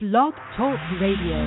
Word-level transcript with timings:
Blog 0.00 0.32
Talk 0.56 0.78
Radio. 1.00 1.40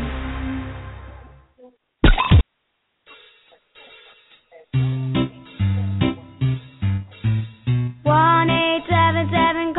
One 8.03 8.49
eight 8.49 8.83
seven 8.89 9.29
seven 9.31 9.73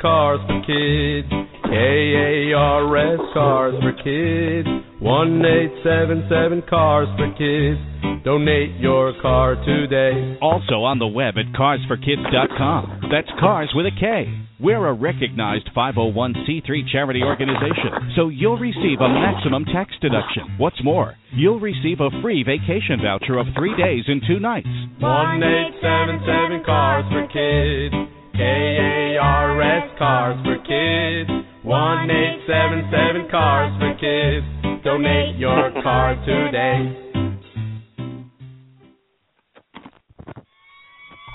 cars 0.00 0.40
for 0.46 0.62
kids. 0.64 1.30
K 1.68 1.76
A 1.76 2.56
R 2.56 2.96
S 2.96 3.20
cars 3.34 3.74
for 3.82 3.92
kids. 4.02 4.85
One 5.06 5.38
eight 5.46 5.70
seven 5.84 6.26
seven 6.28 6.62
cars 6.68 7.06
for 7.14 7.30
kids. 7.38 7.78
Donate 8.24 8.74
your 8.80 9.14
car 9.22 9.54
today. 9.64 10.34
One 10.42 10.42
eight 10.42 10.42
seven 10.42 10.42
seven 10.42 10.42
cars 10.42 10.42
for 10.42 10.42
kids. 10.42 10.42
K 10.42 10.42
A 10.42 10.42
R 10.42 10.42
S 10.42 10.42
cars 10.42 10.42
for 10.42 10.42
kids. 10.42 10.42
One 10.42 10.42
eight 10.42 10.42
seven 10.42 10.42
seven 10.42 10.42
cars 10.42 10.42
for 10.42 10.42
kids. 10.42 10.42
Donate 10.42 10.42
your 10.42 10.42
car 10.42 10.42
today. 10.42 10.42
Also 10.42 10.82
on 10.82 10.98
the 10.98 11.06
web 11.06 11.34
at 11.36 11.52
carsforkids.com. 11.52 13.10
That's 13.10 13.30
cars 13.40 13.70
with 13.74 13.86
a 13.86 13.94
K. 13.98 14.32
We're 14.58 14.86
a 14.86 14.94
recognized 14.94 15.70
501c3 15.76 16.90
charity 16.90 17.22
organization, 17.22 18.12
so 18.16 18.28
you'll 18.28 18.58
receive 18.58 19.00
a 19.00 19.08
maximum 19.08 19.64
tax 19.66 19.92
deduction. 20.00 20.56
What's 20.58 20.82
more, 20.82 21.14
you'll 21.34 21.60
receive 21.60 22.00
a 22.00 22.10
free 22.22 22.42
vacation 22.42 23.00
voucher 23.02 23.38
of 23.38 23.46
three 23.56 23.76
days 23.76 24.04
and 24.08 24.22
two 24.26 24.40
nights. 24.40 24.68
One 24.98 25.42
eight 25.42 25.76
seven 25.82 26.20
seven 26.24 26.64
cars 26.64 27.04
for 27.12 27.26
kids. 27.28 27.94
K 28.32 28.42
A 28.42 29.18
R 29.20 29.62
S 29.62 29.98
cars 29.98 30.36
for 30.44 30.56
kids. 30.64 31.30
One 31.62 32.10
eight 32.10 32.40
seven 32.46 32.88
seven 32.90 33.28
cars 33.30 33.70
for 33.78 33.92
kids. 34.00 34.55
Donate 34.86 35.34
your 35.36 35.72
car 35.82 36.14
today. 36.24 37.05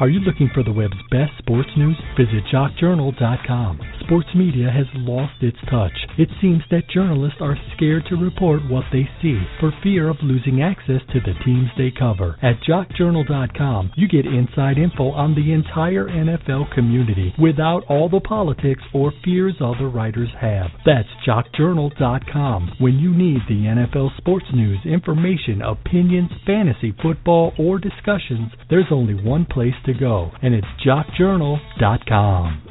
Are 0.01 0.09
you 0.09 0.19
looking 0.21 0.49
for 0.51 0.63
the 0.63 0.73
web's 0.73 0.97
best 1.11 1.29
sports 1.37 1.69
news? 1.77 1.95
Visit 2.17 2.41
jockjournal.com. 2.51 3.79
Sports 4.03 4.29
media 4.33 4.71
has 4.71 4.87
lost 4.95 5.43
its 5.43 5.59
touch. 5.69 5.93
It 6.17 6.27
seems 6.41 6.63
that 6.71 6.89
journalists 6.89 7.37
are 7.39 7.55
scared 7.75 8.07
to 8.09 8.15
report 8.15 8.67
what 8.67 8.85
they 8.91 9.07
see 9.21 9.39
for 9.59 9.71
fear 9.83 10.09
of 10.09 10.17
losing 10.23 10.63
access 10.63 11.01
to 11.13 11.19
the 11.19 11.37
teams 11.45 11.69
they 11.77 11.91
cover. 11.91 12.35
At 12.41 12.61
jockjournal.com, 12.67 13.91
you 13.95 14.07
get 14.07 14.25
inside 14.25 14.79
info 14.79 15.11
on 15.11 15.35
the 15.35 15.53
entire 15.53 16.07
NFL 16.07 16.73
community 16.73 17.35
without 17.39 17.83
all 17.87 18.09
the 18.09 18.21
politics 18.21 18.81
or 18.95 19.13
fears 19.23 19.53
other 19.61 19.87
writers 19.87 20.29
have. 20.41 20.71
That's 20.83 21.09
jockjournal.com. 21.27 22.77
When 22.79 22.97
you 22.97 23.13
need 23.13 23.41
the 23.47 23.69
NFL 23.69 24.17
sports 24.17 24.47
news, 24.51 24.79
information, 24.83 25.61
opinions, 25.61 26.31
fantasy, 26.47 26.91
football, 27.03 27.53
or 27.59 27.77
discussions, 27.77 28.51
there's 28.71 28.89
only 28.89 29.13
one 29.13 29.45
place 29.45 29.75
to 29.85 29.90
go, 29.93 30.31
and 30.41 30.53
it's 30.53 30.67
jockjournal.com. 30.85 32.67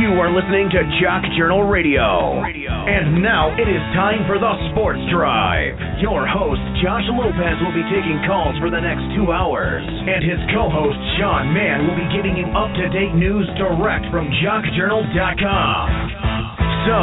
You 0.00 0.16
are 0.18 0.32
listening 0.34 0.70
to 0.74 0.80
Jock 0.98 1.22
Journal 1.36 1.64
Radio. 1.64 2.42
And 2.42 3.22
now 3.22 3.52
it 3.54 3.68
is 3.68 3.82
time 3.94 4.26
for 4.26 4.40
the 4.40 4.52
Sports 4.72 4.98
Drive. 5.12 5.76
Your 6.02 6.26
host, 6.26 6.58
Josh 6.82 7.04
Lopez, 7.12 7.60
will 7.62 7.76
be 7.76 7.84
taking 7.92 8.18
calls 8.26 8.58
for 8.58 8.70
the 8.70 8.80
next 8.80 9.04
two 9.14 9.30
hours. 9.30 9.84
And 9.86 10.24
his 10.24 10.40
co 10.50 10.66
host, 10.66 10.98
Sean 11.20 11.52
Mahon, 11.52 11.86
will 11.86 12.00
be 12.00 12.08
giving 12.16 12.34
you 12.34 12.48
up 12.56 12.74
to 12.74 12.88
date 12.90 13.14
news 13.14 13.46
direct 13.60 14.10
from 14.10 14.26
jockjournal.com. 14.42 16.69
So, 16.86 16.96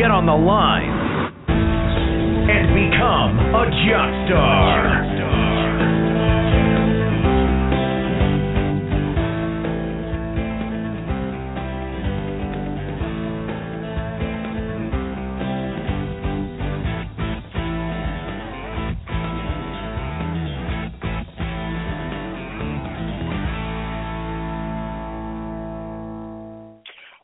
get 0.00 0.10
on 0.10 0.24
the 0.24 0.32
line 0.32 0.88
and 2.48 2.66
become 2.72 3.36
a 3.52 3.64
Jock 3.84 4.10
Star. 4.24 5.37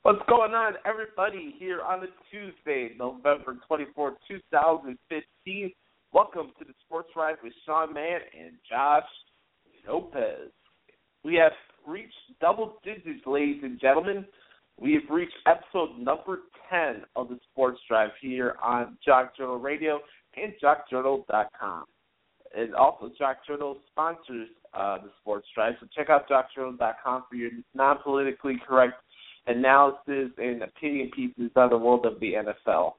What's 0.04 0.20
going 0.28 0.53
on, 0.53 0.75
everybody, 0.84 1.54
here 1.59 1.81
on 1.81 2.00
a 2.04 2.09
Tuesday, 2.31 2.91
November 2.98 3.56
24, 3.66 4.19
2015? 4.28 5.72
Welcome 6.12 6.53
to 6.59 6.65
the 6.66 6.75
Sports 6.84 7.09
Drive 7.15 7.37
with 7.42 7.54
Sean 7.65 7.94
Mahon 7.94 8.20
and 8.38 8.53
Josh 8.69 9.09
Lopez. 9.88 10.50
We 11.25 11.37
have 11.37 11.53
reached 11.87 12.12
double 12.38 12.81
digits, 12.84 13.25
ladies 13.25 13.62
and 13.62 13.81
gentlemen. 13.81 14.26
We 14.78 14.92
have 14.92 15.04
reached 15.09 15.32
episode 15.47 15.98
number 15.98 16.41
10 16.69 17.04
of 17.16 17.31
the 17.31 17.38
Sports 17.50 17.81
Drive 17.88 18.10
here 18.21 18.56
on 18.62 18.98
Jock 19.03 19.34
Journal 19.34 19.59
Radio 19.59 20.00
and 20.36 20.53
JockJournal.com. 20.62 21.84
And 22.54 22.75
also, 22.75 23.10
Jock 23.19 23.38
Journal 23.47 23.78
sponsors 23.91 24.48
uh, 24.75 24.98
the 24.98 25.10
Sports 25.22 25.47
Drive, 25.54 25.76
so 25.81 25.86
check 25.97 26.10
out 26.10 26.28
JockJournal.com 26.28 27.25
for 27.31 27.36
your 27.36 27.53
non 27.75 27.97
politically 28.03 28.60
correct 28.69 28.97
analysis 29.47 30.31
and 30.38 30.62
opinion 30.62 31.10
pieces 31.15 31.50
on 31.56 31.71
the 31.71 31.78
world 31.78 32.06
of 32.06 32.19
the 32.21 32.32
NFL. 32.34 32.93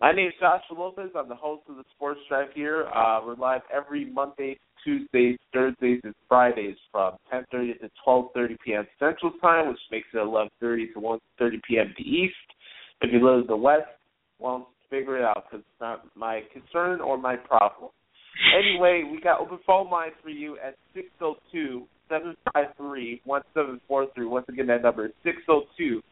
My 0.00 0.12
name 0.12 0.28
is 0.28 0.34
Joshua 0.38 0.78
Lopez. 0.78 1.10
I'm 1.16 1.28
the 1.28 1.34
host 1.34 1.62
of 1.68 1.76
the 1.76 1.84
Sports 1.96 2.20
Drive 2.28 2.48
here. 2.54 2.86
Uh, 2.94 3.20
we're 3.26 3.34
live 3.34 3.62
every 3.74 4.04
Monday, 4.04 4.56
Tuesdays, 4.84 5.38
Thursdays, 5.52 6.00
and 6.04 6.14
Fridays 6.28 6.76
from 6.92 7.16
10:30 7.32 7.80
to 7.80 7.90
12:30 8.06 8.56
p.m. 8.64 8.86
Central 8.98 9.32
Time, 9.42 9.68
which 9.68 9.80
makes 9.90 10.06
it 10.14 10.18
11:30 10.18 10.92
to 10.94 11.00
1:30 11.00 11.60
p.m. 11.68 11.92
to 11.96 12.02
East. 12.04 12.34
If 13.00 13.12
you 13.12 13.26
live 13.26 13.40
in 13.40 13.46
the 13.48 13.56
West, 13.56 13.88
well, 14.38 14.70
figure 14.88 15.18
it 15.18 15.24
out 15.24 15.46
because 15.50 15.64
it's 15.68 15.80
not 15.80 16.04
my 16.16 16.42
concern 16.52 17.00
or 17.00 17.18
my 17.18 17.36
problem. 17.36 17.90
Anyway, 18.56 19.02
we 19.10 19.20
got 19.20 19.40
open 19.40 19.58
phone 19.66 19.90
lines 19.90 20.14
for 20.22 20.30
you 20.30 20.56
at 20.58 20.76
602 20.94 21.86
753 22.08 23.22
1743. 23.24 24.26
Once 24.26 24.46
again, 24.48 24.66
that 24.66 24.82
number 24.82 25.06
is 25.06 25.12
602 25.24 26.02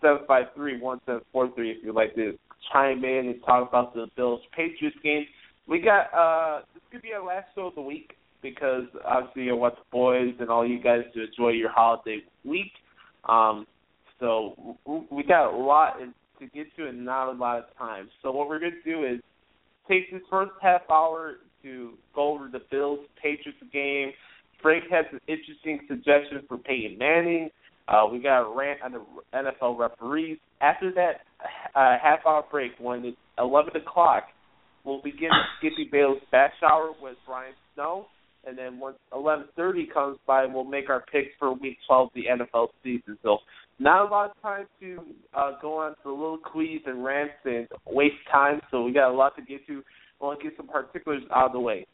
753 0.00 0.80
1743 0.80 1.70
if 1.70 1.76
you'd 1.84 1.94
like 1.94 2.14
to 2.14 2.38
chime 2.72 3.04
in 3.04 3.28
and 3.28 3.36
talk 3.44 3.68
about 3.68 3.94
the 3.94 4.06
Bills 4.16 4.40
Patriots 4.54 4.96
game. 5.02 5.26
We 5.68 5.80
got, 5.80 6.12
uh, 6.14 6.62
this 6.74 6.82
could 6.92 7.02
be 7.02 7.12
our 7.12 7.24
last 7.24 7.46
show 7.54 7.68
of 7.68 7.74
the 7.74 7.82
week 7.82 8.12
because 8.42 8.84
obviously 9.04 9.50
I 9.50 9.54
want 9.54 9.74
the 9.74 9.82
boys 9.90 10.34
and 10.38 10.48
all 10.50 10.66
you 10.66 10.80
guys 10.80 11.02
to 11.14 11.24
enjoy 11.24 11.50
your 11.50 11.70
holiday 11.70 12.18
week. 12.44 12.72
Um, 13.28 13.66
so 14.20 14.76
we 15.10 15.22
got 15.24 15.52
a 15.52 15.56
lot 15.56 15.98
to 15.98 16.46
get 16.46 16.66
to 16.76 16.86
and 16.86 17.04
not 17.04 17.28
a 17.28 17.36
lot 17.36 17.58
of 17.58 17.64
time. 17.76 18.08
So 18.22 18.30
what 18.30 18.48
we're 18.48 18.58
to 18.60 18.70
do 18.84 19.04
is 19.04 19.20
take 19.88 20.10
this 20.12 20.22
first 20.30 20.52
half 20.60 20.82
hour 20.90 21.36
to 21.62 21.94
go 22.14 22.34
over 22.34 22.48
the 22.50 22.60
Bills 22.70 23.00
Patriots 23.20 23.58
game. 23.72 24.12
Frank 24.62 24.84
has 24.90 25.04
an 25.12 25.20
interesting 25.28 25.80
suggestion 25.88 26.42
for 26.48 26.58
Peyton 26.58 26.98
Manning. 26.98 27.50
Uh, 27.88 28.06
we 28.10 28.18
got 28.18 28.42
a 28.42 28.56
rant 28.56 28.80
on 28.82 28.92
the 28.92 29.02
NFL 29.32 29.78
referees. 29.78 30.38
After 30.60 30.92
that 30.94 31.20
uh, 31.74 31.96
half 32.02 32.20
hour 32.26 32.44
break, 32.50 32.72
when 32.80 33.04
it's 33.04 33.16
11 33.38 33.76
o'clock, 33.76 34.24
we'll 34.84 35.02
begin 35.02 35.30
Skippy 35.58 35.88
Bayless 35.90 36.22
Bash 36.32 36.52
Hour 36.68 36.92
with 37.00 37.16
Brian 37.26 37.54
Snow. 37.74 38.06
And 38.44 38.56
then 38.56 38.78
once 38.78 38.96
11:30 39.12 39.92
comes 39.92 40.18
by, 40.24 40.46
we'll 40.46 40.64
make 40.64 40.88
our 40.88 41.04
picks 41.12 41.30
for 41.38 41.52
Week 41.52 41.78
12 41.88 42.06
of 42.06 42.14
the 42.14 42.24
NFL 42.26 42.68
season. 42.82 43.18
So 43.22 43.38
not 43.80 44.06
a 44.06 44.08
lot 44.08 44.30
of 44.30 44.40
time 44.40 44.66
to 44.80 45.00
uh, 45.34 45.52
go 45.60 45.78
on 45.78 45.90
to 45.90 45.96
the 46.04 46.10
little 46.10 46.38
quiz 46.38 46.80
and 46.86 47.04
rants 47.04 47.34
and 47.44 47.66
waste 47.86 48.14
time. 48.30 48.60
So 48.70 48.84
we 48.84 48.92
got 48.92 49.10
a 49.10 49.14
lot 49.14 49.34
to 49.36 49.42
get 49.42 49.66
to. 49.66 49.82
To 50.18 50.34
get 50.42 50.54
some 50.56 50.66
particulars 50.66 51.22
out 51.30 51.48
of 51.48 51.52
the 51.52 51.60
way. 51.60 51.86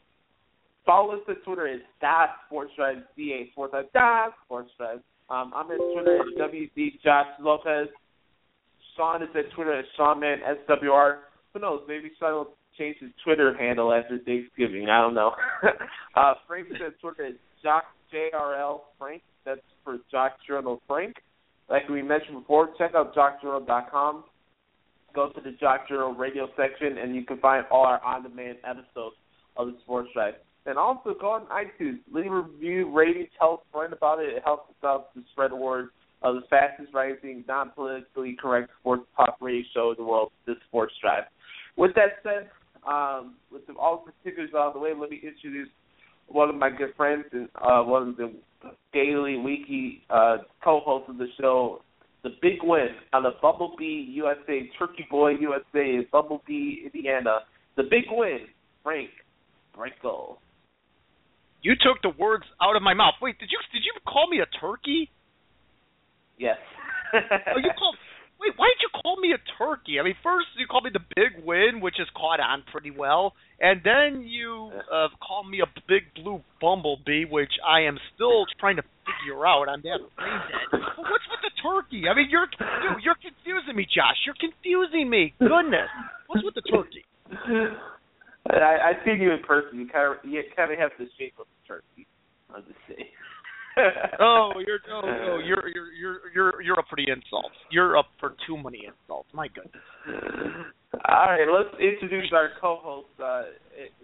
Follow 0.85 1.13
us 1.13 1.21
on 1.27 1.35
Twitter 1.45 1.67
at 1.67 1.79
Da 2.01 2.27
Sports 2.47 2.71
Drive, 2.75 2.97
D-A 3.15 3.51
Sports 3.51 3.71
Drive, 3.71 3.85
Da 3.93 4.27
Sports 4.45 4.71
Drive. 4.77 4.99
Um, 5.29 5.53
I'm 5.55 5.71
at 5.71 5.77
Twitter 5.77 6.19
at 6.19 6.51
WZ 6.51 7.01
Josh 7.03 7.27
Lopez. 7.39 7.87
Sean 8.95 9.23
is 9.23 9.29
at 9.35 9.51
Twitter 9.55 9.79
at 9.79 9.85
SeanMahon 9.97 10.37
SWR. 10.67 11.19
Who 11.53 11.59
knows? 11.59 11.81
Maybe 11.87 12.11
Sean 12.19 12.33
will 12.33 12.53
change 12.77 12.97
his 12.99 13.11
Twitter 13.23 13.55
handle 13.57 13.93
after 13.93 14.19
Thanksgiving. 14.19 14.89
I 14.89 15.01
don't 15.01 15.13
know. 15.13 15.31
uh, 16.15 16.33
Frank 16.47 16.67
is 16.69 16.77
at 16.85 16.99
Twitter 16.99 17.27
at 17.27 17.33
Jock 17.61 17.85
JRL 18.13 18.81
Frank. 18.99 19.21
That's 19.45 19.61
for 19.83 19.97
Jock 20.11 20.33
Journal 20.47 20.81
Frank. 20.87 21.15
Like 21.69 21.87
we 21.89 22.01
mentioned 22.01 22.39
before, 22.41 22.69
check 22.77 22.91
out 22.95 23.15
jockjournal.com. 23.15 24.25
Go 25.15 25.29
to 25.29 25.41
the 25.41 25.51
Jock 25.59 25.87
Journal 25.87 26.13
radio 26.13 26.47
section, 26.57 26.97
and 26.97 27.15
you 27.15 27.23
can 27.23 27.37
find 27.37 27.65
all 27.71 27.85
our 27.85 28.03
on-demand 28.03 28.57
episodes 28.63 29.15
of 29.57 29.67
the 29.67 29.77
Sports 29.83 30.09
Drive. 30.13 30.33
And 30.65 30.77
also 30.77 31.13
go 31.19 31.31
on 31.31 31.45
iTunes, 31.47 31.99
leave 32.11 32.31
a 32.31 32.41
review, 32.41 32.91
rating, 32.93 33.27
tell 33.37 33.63
a 33.67 33.71
friend 33.71 33.91
about 33.91 34.19
it. 34.19 34.29
It 34.29 34.43
helps 34.45 34.69
us 34.69 34.75
out 34.83 35.13
to 35.13 35.21
spread 35.33 35.51
the 35.51 35.57
word 35.57 35.89
of 36.21 36.35
the 36.35 36.41
fastest 36.49 36.93
rising, 36.93 37.43
non 37.47 37.71
politically 37.71 38.37
correct 38.41 38.69
sports 38.79 39.03
talk 39.17 39.37
radio 39.41 39.63
show 39.73 39.91
in 39.91 39.97
the 39.97 40.09
world, 40.09 40.31
the 40.45 40.53
Sports 40.69 40.93
Drive. 41.01 41.23
With 41.75 41.91
that 41.95 42.23
said, 42.23 42.49
um, 42.87 43.35
with 43.51 43.63
all 43.77 44.05
the 44.05 44.11
particulars 44.11 44.51
out 44.55 44.67
of 44.67 44.73
the 44.73 44.79
way, 44.79 44.91
let 44.97 45.09
me 45.09 45.21
introduce 45.21 45.69
one 46.27 46.49
of 46.49 46.55
my 46.55 46.69
good 46.69 46.93
friends 46.95 47.25
and 47.31 47.49
uh, 47.61 47.81
one 47.83 48.09
of 48.09 48.17
the 48.17 48.31
daily, 48.93 49.37
weekly 49.37 50.03
uh, 50.09 50.37
co-hosts 50.63 51.09
of 51.09 51.17
the 51.17 51.27
show, 51.39 51.81
the 52.23 52.29
big 52.41 52.59
win 52.63 52.87
out 53.11 53.25
of 53.25 53.33
Bumblebee 53.41 54.05
USA, 54.11 54.69
Turkey 54.79 55.05
Boy 55.11 55.31
USA, 55.41 56.07
Bumblebee 56.11 56.85
Indiana. 56.85 57.39
The 57.75 57.83
big 57.83 58.05
win, 58.09 58.39
Frank 58.83 59.09
Sprankle. 59.75 60.37
You 61.63 61.73
took 61.79 62.03
the 62.03 62.11
words 62.19 62.43
out 62.61 62.75
of 62.75 62.83
my 62.83 62.93
mouth. 62.93 63.15
Wait, 63.21 63.39
did 63.39 63.49
you 63.49 63.57
did 63.71 63.83
you 63.87 63.95
call 64.05 64.29
me 64.29 64.43
a 64.43 64.49
turkey? 64.59 65.09
Yes. 66.37 66.59
oh, 67.15 67.57
you 67.57 67.71
called 67.79 67.95
Wait, 68.43 68.51
why 68.59 68.67
did 68.75 68.83
you 68.83 68.91
call 68.91 69.15
me 69.15 69.31
a 69.31 69.39
turkey? 69.55 69.95
I 69.99 70.03
mean, 70.03 70.19
first 70.19 70.51
you 70.59 70.67
called 70.67 70.83
me 70.83 70.91
the 70.91 71.07
big 71.15 71.39
win, 71.47 71.79
which 71.79 71.95
has 71.97 72.07
caught 72.11 72.43
on 72.43 72.67
pretty 72.67 72.91
well, 72.91 73.31
and 73.61 73.79
then 73.79 74.27
you 74.27 74.71
uh, 74.91 75.07
called 75.23 75.47
me 75.47 75.63
a 75.63 75.69
big 75.87 76.11
blue 76.11 76.43
bumblebee, 76.59 77.23
which 77.23 77.55
I 77.63 77.87
am 77.87 77.95
still 78.13 78.43
trying 78.59 78.75
to 78.75 78.83
figure 79.07 79.47
out. 79.47 79.71
I'm 79.71 79.79
that 79.87 80.03
brain 80.19 80.39
dead. 80.51 80.67
But 80.75 81.07
what's 81.07 81.23
with 81.31 81.39
the 81.39 81.55
turkey? 81.63 82.03
I 82.11 82.13
mean, 82.19 82.27
you're 82.27 82.51
dude, 82.51 82.99
you're 82.99 83.15
confusing 83.15 83.79
me, 83.79 83.87
Josh. 83.87 84.19
You're 84.27 84.35
confusing 84.35 85.07
me. 85.07 85.31
Goodness, 85.39 85.87
what's 86.27 86.43
with 86.43 86.59
the 86.59 86.67
turkey? 86.67 87.07
I, 88.49 88.91
I 88.91 89.05
seen 89.05 89.21
you 89.21 89.31
in 89.31 89.41
person. 89.43 89.79
You 89.79 89.87
kind 89.87 90.13
of 90.13 90.29
you 90.29 90.41
kind 90.55 90.71
of 90.71 90.79
have 90.79 90.91
the 90.99 91.05
shape 91.17 91.33
of 91.39 91.47
a 91.47 91.67
turkey. 91.67 92.07
I'm 92.53 92.63
just 92.63 92.79
saying. 92.87 93.09
oh, 94.19 94.51
you're 94.65 94.79
oh, 94.91 95.01
oh, 95.03 95.39
you're 95.43 95.67
you're 95.69 95.91
you're 95.93 96.19
you're 96.33 96.61
you're 96.61 96.79
up 96.79 96.85
for 96.89 96.95
the 96.95 97.09
insults. 97.09 97.55
You're 97.71 97.97
up 97.97 98.07
for 98.19 98.35
too 98.45 98.57
many 98.57 98.85
insults. 98.85 99.29
My 99.33 99.47
goodness. 99.47 99.83
All 101.09 101.25
right, 101.25 101.47
let's 101.51 101.73
introduce 101.81 102.31
our 102.33 102.49
co-hosts. 102.61 103.19
Uh, 103.19 103.43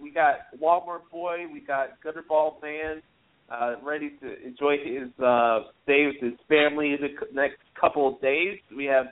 we 0.01 0.11
got 0.11 0.35
Walmart 0.61 1.01
Boy, 1.11 1.45
we 1.51 1.59
got 1.59 1.89
Gutterball 2.03 2.59
Man, 2.63 3.03
uh, 3.51 3.75
ready 3.83 4.11
to 4.21 4.43
enjoy 4.43 4.77
his 4.83 5.07
uh, 5.23 5.59
stay 5.83 6.07
with 6.07 6.19
his 6.19 6.39
family 6.47 6.93
in 6.93 6.97
the 7.01 7.33
next 7.33 7.59
couple 7.79 8.07
of 8.07 8.21
days. 8.21 8.57
We 8.75 8.85
have 8.85 9.07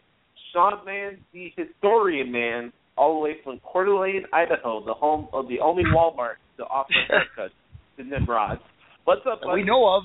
Sean 0.52 0.74
Mahon, 0.86 1.20
the 1.34 1.52
historian 1.56 2.32
man, 2.32 2.74
all 2.98 3.14
the 3.16 3.20
way 3.20 3.38
from 3.44 3.60
Coeur 3.60 3.86
d'Alene, 3.86 4.26
Idaho, 4.34 4.84
the 4.86 4.94
home 4.94 5.28
of 5.34 5.48
the 5.48 5.60
only 5.60 5.84
Walmart 5.84 6.36
to 6.58 6.64
offer 6.64 6.94
haircuts 7.10 7.50
to 7.98 8.04
Nimrods. 8.04 8.62
What's 9.06 9.22
up, 9.32 9.42
buddy? 9.42 9.62
We 9.62 9.64
know 9.64 9.88
of. 9.88 10.04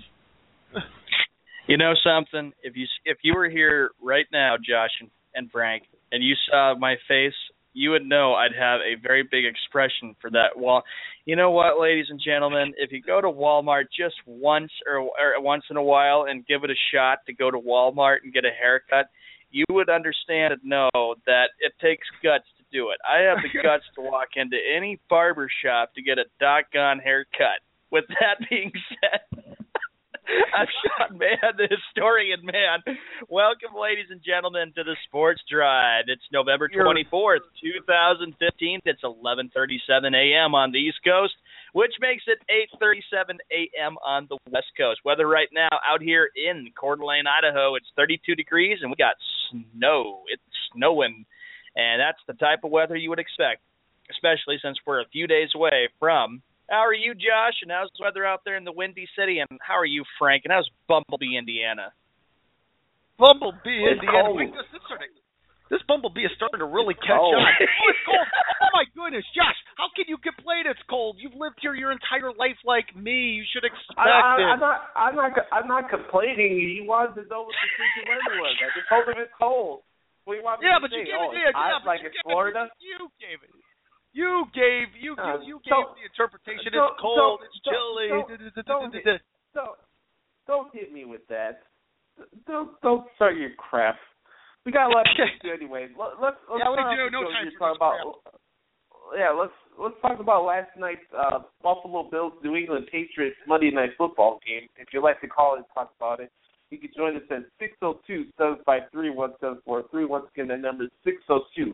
You 1.68 1.76
know 1.76 1.94
something? 2.04 2.52
If 2.62 2.76
you 2.76 2.86
if 3.04 3.18
you 3.22 3.34
were 3.34 3.48
here 3.48 3.90
right 4.02 4.26
now, 4.32 4.56
Josh 4.56 4.90
and, 5.00 5.10
and 5.34 5.50
Frank, 5.50 5.84
and 6.10 6.22
you 6.22 6.34
saw 6.50 6.74
my 6.76 6.96
face, 7.06 7.34
you 7.72 7.90
would 7.90 8.04
know 8.04 8.34
I'd 8.34 8.54
have 8.58 8.80
a 8.80 9.00
very 9.00 9.22
big 9.22 9.44
expression 9.44 10.16
for 10.20 10.30
that 10.30 10.56
wall. 10.56 10.82
You 11.24 11.36
know 11.36 11.50
what, 11.50 11.80
ladies 11.80 12.06
and 12.10 12.20
gentlemen? 12.24 12.74
If 12.76 12.92
you 12.92 13.00
go 13.00 13.20
to 13.20 13.28
Walmart 13.28 13.84
just 13.96 14.16
once 14.26 14.70
or, 14.86 14.98
or 14.98 15.40
once 15.40 15.64
in 15.70 15.76
a 15.76 15.82
while 15.82 16.26
and 16.28 16.46
give 16.46 16.64
it 16.64 16.70
a 16.70 16.74
shot 16.92 17.18
to 17.26 17.32
go 17.32 17.50
to 17.50 17.58
Walmart 17.58 18.18
and 18.24 18.32
get 18.32 18.44
a 18.44 18.50
haircut, 18.50 19.06
you 19.50 19.64
would 19.70 19.88
understand 19.88 20.52
and 20.52 20.64
know 20.64 21.14
that 21.26 21.50
it 21.60 21.72
takes 21.80 22.06
guts 22.22 22.44
to 22.58 22.61
do 22.72 22.90
it. 22.90 22.98
I 23.06 23.28
have 23.28 23.38
the 23.44 23.52
guts 23.62 23.84
to 23.94 24.00
walk 24.00 24.34
into 24.36 24.56
any 24.56 24.98
barber 25.08 25.48
shop 25.62 25.94
to 25.94 26.02
get 26.02 26.18
a 26.18 26.24
doggone 26.40 26.98
haircut. 26.98 27.60
With 27.90 28.04
that 28.08 28.40
being 28.50 28.72
said, 28.88 29.44
I'm 30.56 30.66
Sean 30.80 31.18
Mahon, 31.18 31.54
the 31.58 31.68
historian 31.68 32.40
man. 32.46 32.80
Welcome, 33.28 33.76
ladies 33.76 34.08
and 34.08 34.22
gentlemen, 34.24 34.72
to 34.76 34.84
the 34.84 34.96
Sports 35.06 35.42
Drive. 35.50 36.04
It's 36.08 36.22
November 36.32 36.68
24th, 36.68 37.44
2015. 37.60 38.80
It's 38.84 39.02
11:37 39.02 39.52
a.m. 40.14 40.54
on 40.54 40.72
the 40.72 40.78
East 40.78 41.04
Coast, 41.04 41.34
which 41.74 41.92
makes 42.00 42.24
it 42.26 42.38
8:37 42.80 43.36
a.m. 43.52 43.98
on 44.06 44.26
the 44.30 44.38
West 44.50 44.72
Coast. 44.78 45.00
Weather 45.04 45.28
right 45.28 45.48
now 45.52 45.74
out 45.84 46.00
here 46.00 46.30
in 46.36 46.68
Coeur 46.78 46.96
d'Alene, 46.96 47.26
Idaho, 47.26 47.74
it's 47.74 47.90
32 47.96 48.34
degrees, 48.34 48.78
and 48.80 48.90
we 48.90 48.96
got 48.96 49.16
snow. 49.50 50.22
It's 50.32 50.42
snowing, 50.72 51.26
and 51.76 52.00
that's 52.00 52.20
the 52.26 52.34
type 52.34 52.60
of 52.64 52.70
weather 52.70 52.96
you 52.96 53.10
would 53.10 53.18
expect, 53.18 53.62
especially 54.10 54.58
since 54.62 54.76
we're 54.86 55.00
a 55.00 55.08
few 55.12 55.26
days 55.26 55.48
away 55.54 55.88
from 55.98 56.42
how 56.72 56.88
are 56.88 56.96
you, 56.96 57.12
Josh? 57.12 57.60
And 57.60 57.70
how's 57.70 57.92
the 57.98 58.08
weather 58.08 58.24
out 58.24 58.48
there 58.48 58.56
in 58.56 58.64
the 58.64 58.72
Windy 58.72 59.04
City? 59.12 59.44
And 59.44 59.60
how 59.60 59.76
are 59.76 59.84
you, 59.84 60.04
Frank? 60.18 60.48
And 60.48 60.52
how's 60.56 60.68
Bumblebee, 60.88 61.36
Indiana? 61.36 61.92
Bumblebee, 63.20 63.92
Indiana. 63.92 64.32
Wait, 64.32 64.56
this, 64.56 64.64
this, 64.72 64.80
starting, 64.88 65.12
this 65.68 65.84
Bumblebee 65.84 66.24
is 66.24 66.32
starting 66.32 66.64
to 66.64 66.70
really 66.70 66.96
catch 66.96 67.20
oh. 67.20 67.36
on. 67.36 67.44
Oh, 67.44 67.92
it's 67.92 68.02
cold. 68.08 68.24
oh 68.64 68.72
my 68.72 68.86
goodness, 68.96 69.26
Josh! 69.36 69.58
How 69.76 69.92
can 69.92 70.08
you 70.08 70.16
complain? 70.16 70.64
It's 70.64 70.80
cold. 70.88 71.20
You've 71.20 71.36
lived 71.36 71.60
here 71.60 71.76
your 71.76 71.92
entire 71.92 72.32
life 72.32 72.56
like 72.64 72.88
me. 72.96 73.36
You 73.36 73.44
should 73.52 73.68
expect 73.68 74.00
I, 74.00 74.08
I, 74.08 74.34
it. 74.40 74.48
I'm 74.48 74.62
not. 74.62 74.78
I'm 74.96 75.16
not. 75.16 75.30
I'm 75.52 75.68
not 75.68 75.84
complaining. 75.92 76.56
He 76.56 76.80
wanted 76.80 77.20
to 77.20 77.24
know 77.28 77.44
what 77.44 77.52
the 77.52 77.68
freaking 77.76 78.06
weather 78.08 78.34
was. 78.40 78.54
I 78.58 78.68
just 78.72 78.88
told 78.88 79.04
him 79.12 79.18
it's 79.20 79.34
cold. 79.36 79.84
Do 80.22 80.38
you 80.38 80.44
want 80.44 80.62
me 80.62 80.70
yeah, 80.70 80.78
to 80.78 80.82
but 80.86 80.90
say? 80.94 81.02
you 81.02 81.10
gave 81.10 81.18
oh, 81.18 81.34
it. 81.34 81.42
Yeah, 81.42 81.50
yeah, 81.50 81.82
like 81.82 82.00
you 82.02 82.10
it's 82.10 82.16
gave 82.16 82.26
Florida. 82.30 82.70
It, 82.70 82.78
you 82.78 83.00
gave 83.18 83.38
it. 83.42 83.52
You 84.12 84.44
gave 84.52 84.86
you 84.94 85.12
Uh, 85.16 85.40
you, 85.40 85.56
you 85.56 85.70
so- 85.70 85.82
gave 85.82 85.88
the 85.98 86.04
interpretation. 86.06 86.70
so- 86.72 86.94
it's 86.94 87.00
cold. 87.00 87.18
so- 87.18 87.38
it's 87.42 87.58
chilly. 87.64 88.08
don't 88.66 88.92
hit- 88.94 89.22
Don't 89.54 89.76
don't 90.46 90.68
hit 90.74 90.92
me 90.92 91.04
with 91.04 91.26
that. 91.28 91.66
Don't 92.46 92.78
don't 92.82 93.06
start 93.16 93.36
your 93.36 93.50
crap. 93.56 93.96
We 94.64 94.70
got 94.70 94.90
a 94.90 94.94
lot 94.94 95.06
to 95.06 95.48
to 95.48 95.52
anyway. 95.52 95.88
Let, 95.98 96.20
let's 96.20 96.36
let's 96.46 96.62
Yeah, 96.62 96.70
we 96.70 96.76
do. 96.76 97.10
No 97.10 97.24
time 97.26 97.48
here 97.48 97.52
for 97.58 97.74
talking 97.74 97.74
this 97.74 97.76
about 97.76 98.38
yeah. 99.18 99.30
Let's 99.30 99.56
let's 99.80 99.98
talk 100.02 100.20
about 100.20 100.44
last 100.44 100.70
night's 100.78 101.02
uh, 101.16 101.40
Buffalo 101.62 102.08
Bills 102.10 102.32
New 102.44 102.54
England 102.54 102.86
Patriots 102.92 103.36
Monday 103.48 103.70
Night 103.70 103.90
Football 103.98 104.38
game. 104.46 104.68
If 104.76 104.88
you'd 104.92 105.02
like 105.02 105.20
to 105.22 105.26
call 105.28 105.56
and 105.56 105.64
talk 105.74 105.92
about 105.98 106.20
it, 106.20 106.30
you 106.72 106.78
can 106.78 106.90
join 106.96 107.16
us 107.16 107.22
at 107.30 107.44
six 107.60 107.74
zero 107.80 108.00
two 108.06 108.24
seven 108.38 108.56
five 108.66 108.82
three 108.90 109.10
one 109.10 109.32
seven 109.40 109.58
four 109.64 109.84
three. 109.90 110.04
Once 110.04 110.26
again, 110.34 110.48
that 110.48 110.60
number 110.60 110.84
is 110.84 110.90
six 111.04 111.18
zero 111.26 111.42
two 111.54 111.72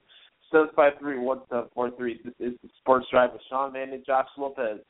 seven 0.53 0.69
five 0.77 0.93
three 0.99 1.19
one 1.19 1.41
seven 1.49 1.67
four 1.75 1.91
three. 1.97 2.21
This 2.25 2.35
is 2.41 2.55
the 2.63 2.69
Sports 2.81 3.07
Drive 3.11 3.33
with 3.33 3.43
Sean 3.49 3.73
Mahon 3.73 3.93
and 3.95 4.05
Josh 4.05 4.27
Lopez. 4.37 4.81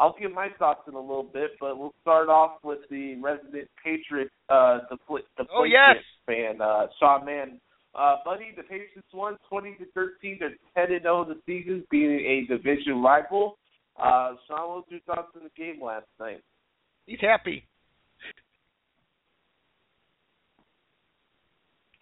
I'll 0.00 0.14
give 0.20 0.32
my 0.32 0.48
thoughts 0.60 0.82
in 0.86 0.94
a 0.94 1.00
little 1.00 1.24
bit, 1.24 1.50
but 1.58 1.76
we'll 1.76 1.92
start 2.02 2.28
off 2.28 2.58
with 2.62 2.78
the 2.88 3.16
resident 3.20 3.68
Patriot, 3.82 4.30
uh, 4.48 4.78
the 4.90 4.96
the 5.36 5.44
Oh, 5.50 5.64
Patriots 5.64 5.72
yes. 5.74 5.96
fan, 6.24 6.60
uh, 6.62 6.86
Sean 7.00 7.24
Mahon. 7.24 7.60
Uh, 7.94 8.16
buddy, 8.24 8.52
the 8.56 8.62
Patriots 8.62 9.08
won 9.12 9.36
twenty 9.48 9.74
to 9.74 9.86
thirteen. 9.94 10.36
They're 10.38 10.54
ten 10.76 10.92
and 10.94 11.02
zero 11.02 11.24
the 11.24 11.40
season, 11.46 11.84
being 11.90 12.12
a 12.12 12.46
division 12.46 13.02
rival. 13.02 13.58
Uh, 14.00 14.34
Sean, 14.46 14.68
what 14.68 14.76
was 14.76 14.84
your 14.90 15.00
thoughts 15.00 15.32
on 15.34 15.42
the 15.42 15.50
game 15.60 15.82
last 15.82 16.06
night? 16.20 16.42
He's 17.06 17.18
happy. 17.20 17.66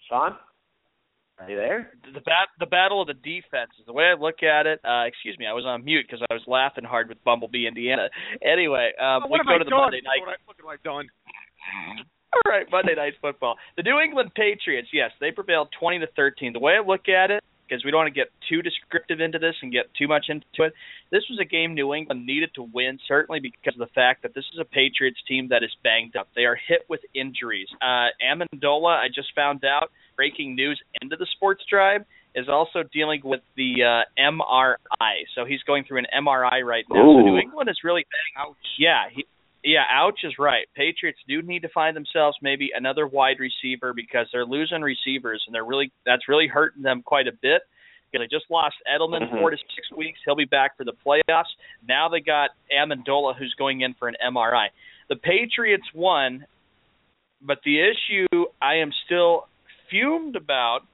Sean, 0.09 0.37
are 1.39 1.51
you 1.51 1.57
there? 1.57 1.93
The 2.15 2.21
bat, 2.21 2.49
the 2.61 2.67
battle 2.67 3.01
of 3.03 3.09
the 3.09 3.15
defenses. 3.15 3.85
The 3.87 3.93
way 3.93 4.05
I 4.05 4.15
look 4.15 4.43
at 4.43 4.67
it, 4.67 4.81
uh, 4.85 5.05
excuse 5.05 5.37
me, 5.39 5.47
I 5.47 5.53
was 5.53 5.65
on 5.67 5.85
mute 5.85 6.07
because 6.09 6.25
I 6.31 6.35
was 6.35 6.43
laughing 6.47 6.85
hard 6.85 7.09
with 7.09 7.23
Bumblebee, 7.25 7.67
Indiana. 7.67 8.09
Anyway, 8.43 8.93
um, 9.01 9.25
Oh, 9.25 9.29
we 9.31 9.39
go 9.45 9.55
I 9.55 9.59
to 9.59 9.65
the 9.65 9.71
done? 9.71 9.81
Monday 9.81 10.01
night. 10.03 10.21
What, 10.21 10.31
I, 10.31 10.37
what 10.47 10.57
have 10.57 10.67
I 10.67 10.77
done? 10.83 11.07
All 12.35 12.51
right, 12.51 12.67
Monday 12.71 12.95
Night 12.95 13.15
Football. 13.21 13.57
The 13.77 13.83
New 13.83 13.99
England 14.01 14.31
Patriots, 14.35 14.89
yes, 14.93 15.11
they 15.21 15.31
prevailed 15.31 15.69
20 15.79 16.01
to 16.01 16.07
13. 16.17 16.53
The 16.53 16.59
way 16.59 16.75
I 16.75 16.87
look 16.87 17.09
at 17.09 17.31
it, 17.31 17.43
because 17.67 17.85
we 17.85 17.91
don't 17.91 17.99
want 17.99 18.13
to 18.13 18.19
get 18.19 18.29
too 18.49 18.63
descriptive 18.63 19.21
into 19.21 19.39
this 19.39 19.55
and 19.63 19.73
get 19.73 19.87
too 19.99 20.09
much 20.09 20.27
into 20.29 20.45
it, 20.61 20.73
this 21.11 21.23
was 21.31 21.39
a 21.41 21.45
game 21.45 21.75
New 21.75 21.95
England 21.95 22.27
needed 22.27 22.51
to 22.55 22.63
win, 22.63 22.99
certainly 23.07 23.41
because 23.41 23.75
of 23.81 23.87
the 23.87 23.93
fact 23.95 24.23
that 24.23 24.35
this 24.35 24.45
is 24.53 24.61
a 24.61 24.65
Patriots 24.65 25.19
team 25.29 25.49
that 25.51 25.63
is 25.63 25.71
banged 25.83 26.17
up. 26.17 26.29
They 26.35 26.45
are 26.45 26.57
hit 26.57 26.87
with 26.89 27.01
injuries. 27.15 27.69
Uh, 27.81 28.09
Amendola, 28.23 28.97
I 28.97 29.09
just 29.15 29.35
found 29.35 29.65
out, 29.65 29.91
breaking 30.17 30.55
news 30.55 30.81
into 31.01 31.17
the 31.17 31.27
Sports 31.37 31.63
Drive, 31.69 32.03
is 32.35 32.49
also 32.49 32.83
dealing 32.93 33.23
with 33.25 33.41
the 33.57 33.83
uh, 33.83 34.21
MRI. 34.21 35.25
So 35.35 35.45
he's 35.45 35.63
going 35.63 35.85
through 35.85 35.99
an 35.99 36.07
MRI 36.15 36.63
right 36.65 36.85
now. 36.91 37.01
So 37.01 37.21
New 37.21 37.39
England 37.39 37.71
is 37.71 37.79
really 37.83 38.05
banged. 38.05 38.49
Ouch. 38.51 38.57
Yeah, 38.79 39.05
he, 39.13 39.27
yeah, 39.67 39.83
ouch 39.91 40.21
is 40.23 40.39
right. 40.39 40.67
Patriots 40.77 41.19
do 41.27 41.43
need 41.43 41.63
to 41.63 41.69
find 41.69 41.97
themselves 41.97 42.37
maybe 42.41 42.71
another 42.73 43.07
wide 43.07 43.39
receiver 43.41 43.93
because 43.93 44.29
they're 44.33 44.47
losing 44.47 44.81
receivers 44.81 45.43
and 45.47 45.55
they're 45.55 45.65
really 45.65 45.91
that's 46.07 46.29
really 46.29 46.47
hurting 46.47 46.83
them 46.83 47.03
quite 47.03 47.27
a 47.27 47.33
bit. 47.33 47.63
Because 48.11 48.25
they 48.25 48.37
just 48.37 48.49
lost 48.49 48.77
Edelman 48.89 49.29
Mhm. 49.29 49.41
four 49.41 49.51
to 49.51 49.57
six 49.57 49.91
weeks. 49.91 50.21
He'll 50.25 50.37
be 50.37 50.45
back 50.45 50.77
for 50.77 50.85
the 50.85 50.93
playoffs. 50.93 51.53
Now 51.87 52.09
they 52.09 52.21
got 52.21 52.51
Amendola 52.73 53.35
who's 53.37 53.53
going 53.55 53.81
in 53.81 53.95
for 53.95 54.07
an 54.07 54.17
MRI. 54.21 54.71
The 55.09 55.17
Patriots 55.17 55.93
won, 55.93 56.47
but 57.43 57.61
the 57.65 57.81
issue 57.81 58.27
I 58.63 58.77
am 58.77 58.93
still 59.05 59.49
fumed 59.91 60.37
about 60.37 60.87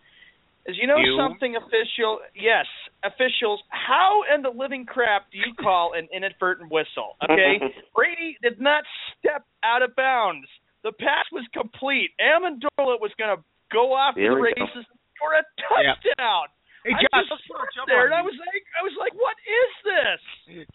is 0.67 0.77
you 0.81 0.87
know 0.87 0.99
You- 0.99 1.17
something 1.19 1.57
official 1.57 2.21
yes 2.35 2.67
officials 3.03 3.61
how 3.69 4.23
in 4.33 4.43
the 4.43 4.51
living 4.51 4.87
crap 4.87 5.31
do 5.33 5.39
you 5.39 5.55
call 5.59 5.93
an 5.95 6.09
inadvertent 6.15 6.71
whistle 6.71 7.17
okay? 7.25 7.59
Brady 7.97 8.37
did 8.43 8.61
not 8.61 8.85
step 9.19 9.45
out 9.65 9.83
of 9.83 9.95
bounds. 9.97 10.47
The 10.83 10.93
pass 10.93 11.27
was 11.31 11.47
complete. 11.55 12.11
Amendola 12.19 12.99
was 12.99 13.11
going 13.19 13.31
to 13.37 13.43
go 13.73 13.95
off 13.95 14.15
There 14.19 14.35
the 14.35 14.41
we 14.43 14.51
go. 14.55 14.67
races 14.67 14.83
for 15.19 15.35
a 15.39 15.43
touchdown. 15.71 16.51
Hey, 16.83 16.91
I 16.95 17.03
just 17.07 17.31
let's 17.31 17.47
put 17.47 17.59
a 17.59 17.67
sat 17.71 17.75
jump 17.79 17.87
there 17.87 18.07
and 18.07 18.15
I 18.15 18.23
was 18.23 18.35
like 18.39 18.63
I 18.75 18.83
was 18.83 18.95
like 18.99 19.15
what 19.15 19.39
is 19.47 19.73
this? 19.87 20.67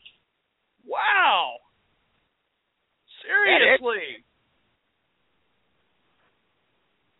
Wow. 0.88 1.60
Seriously. 3.24 4.24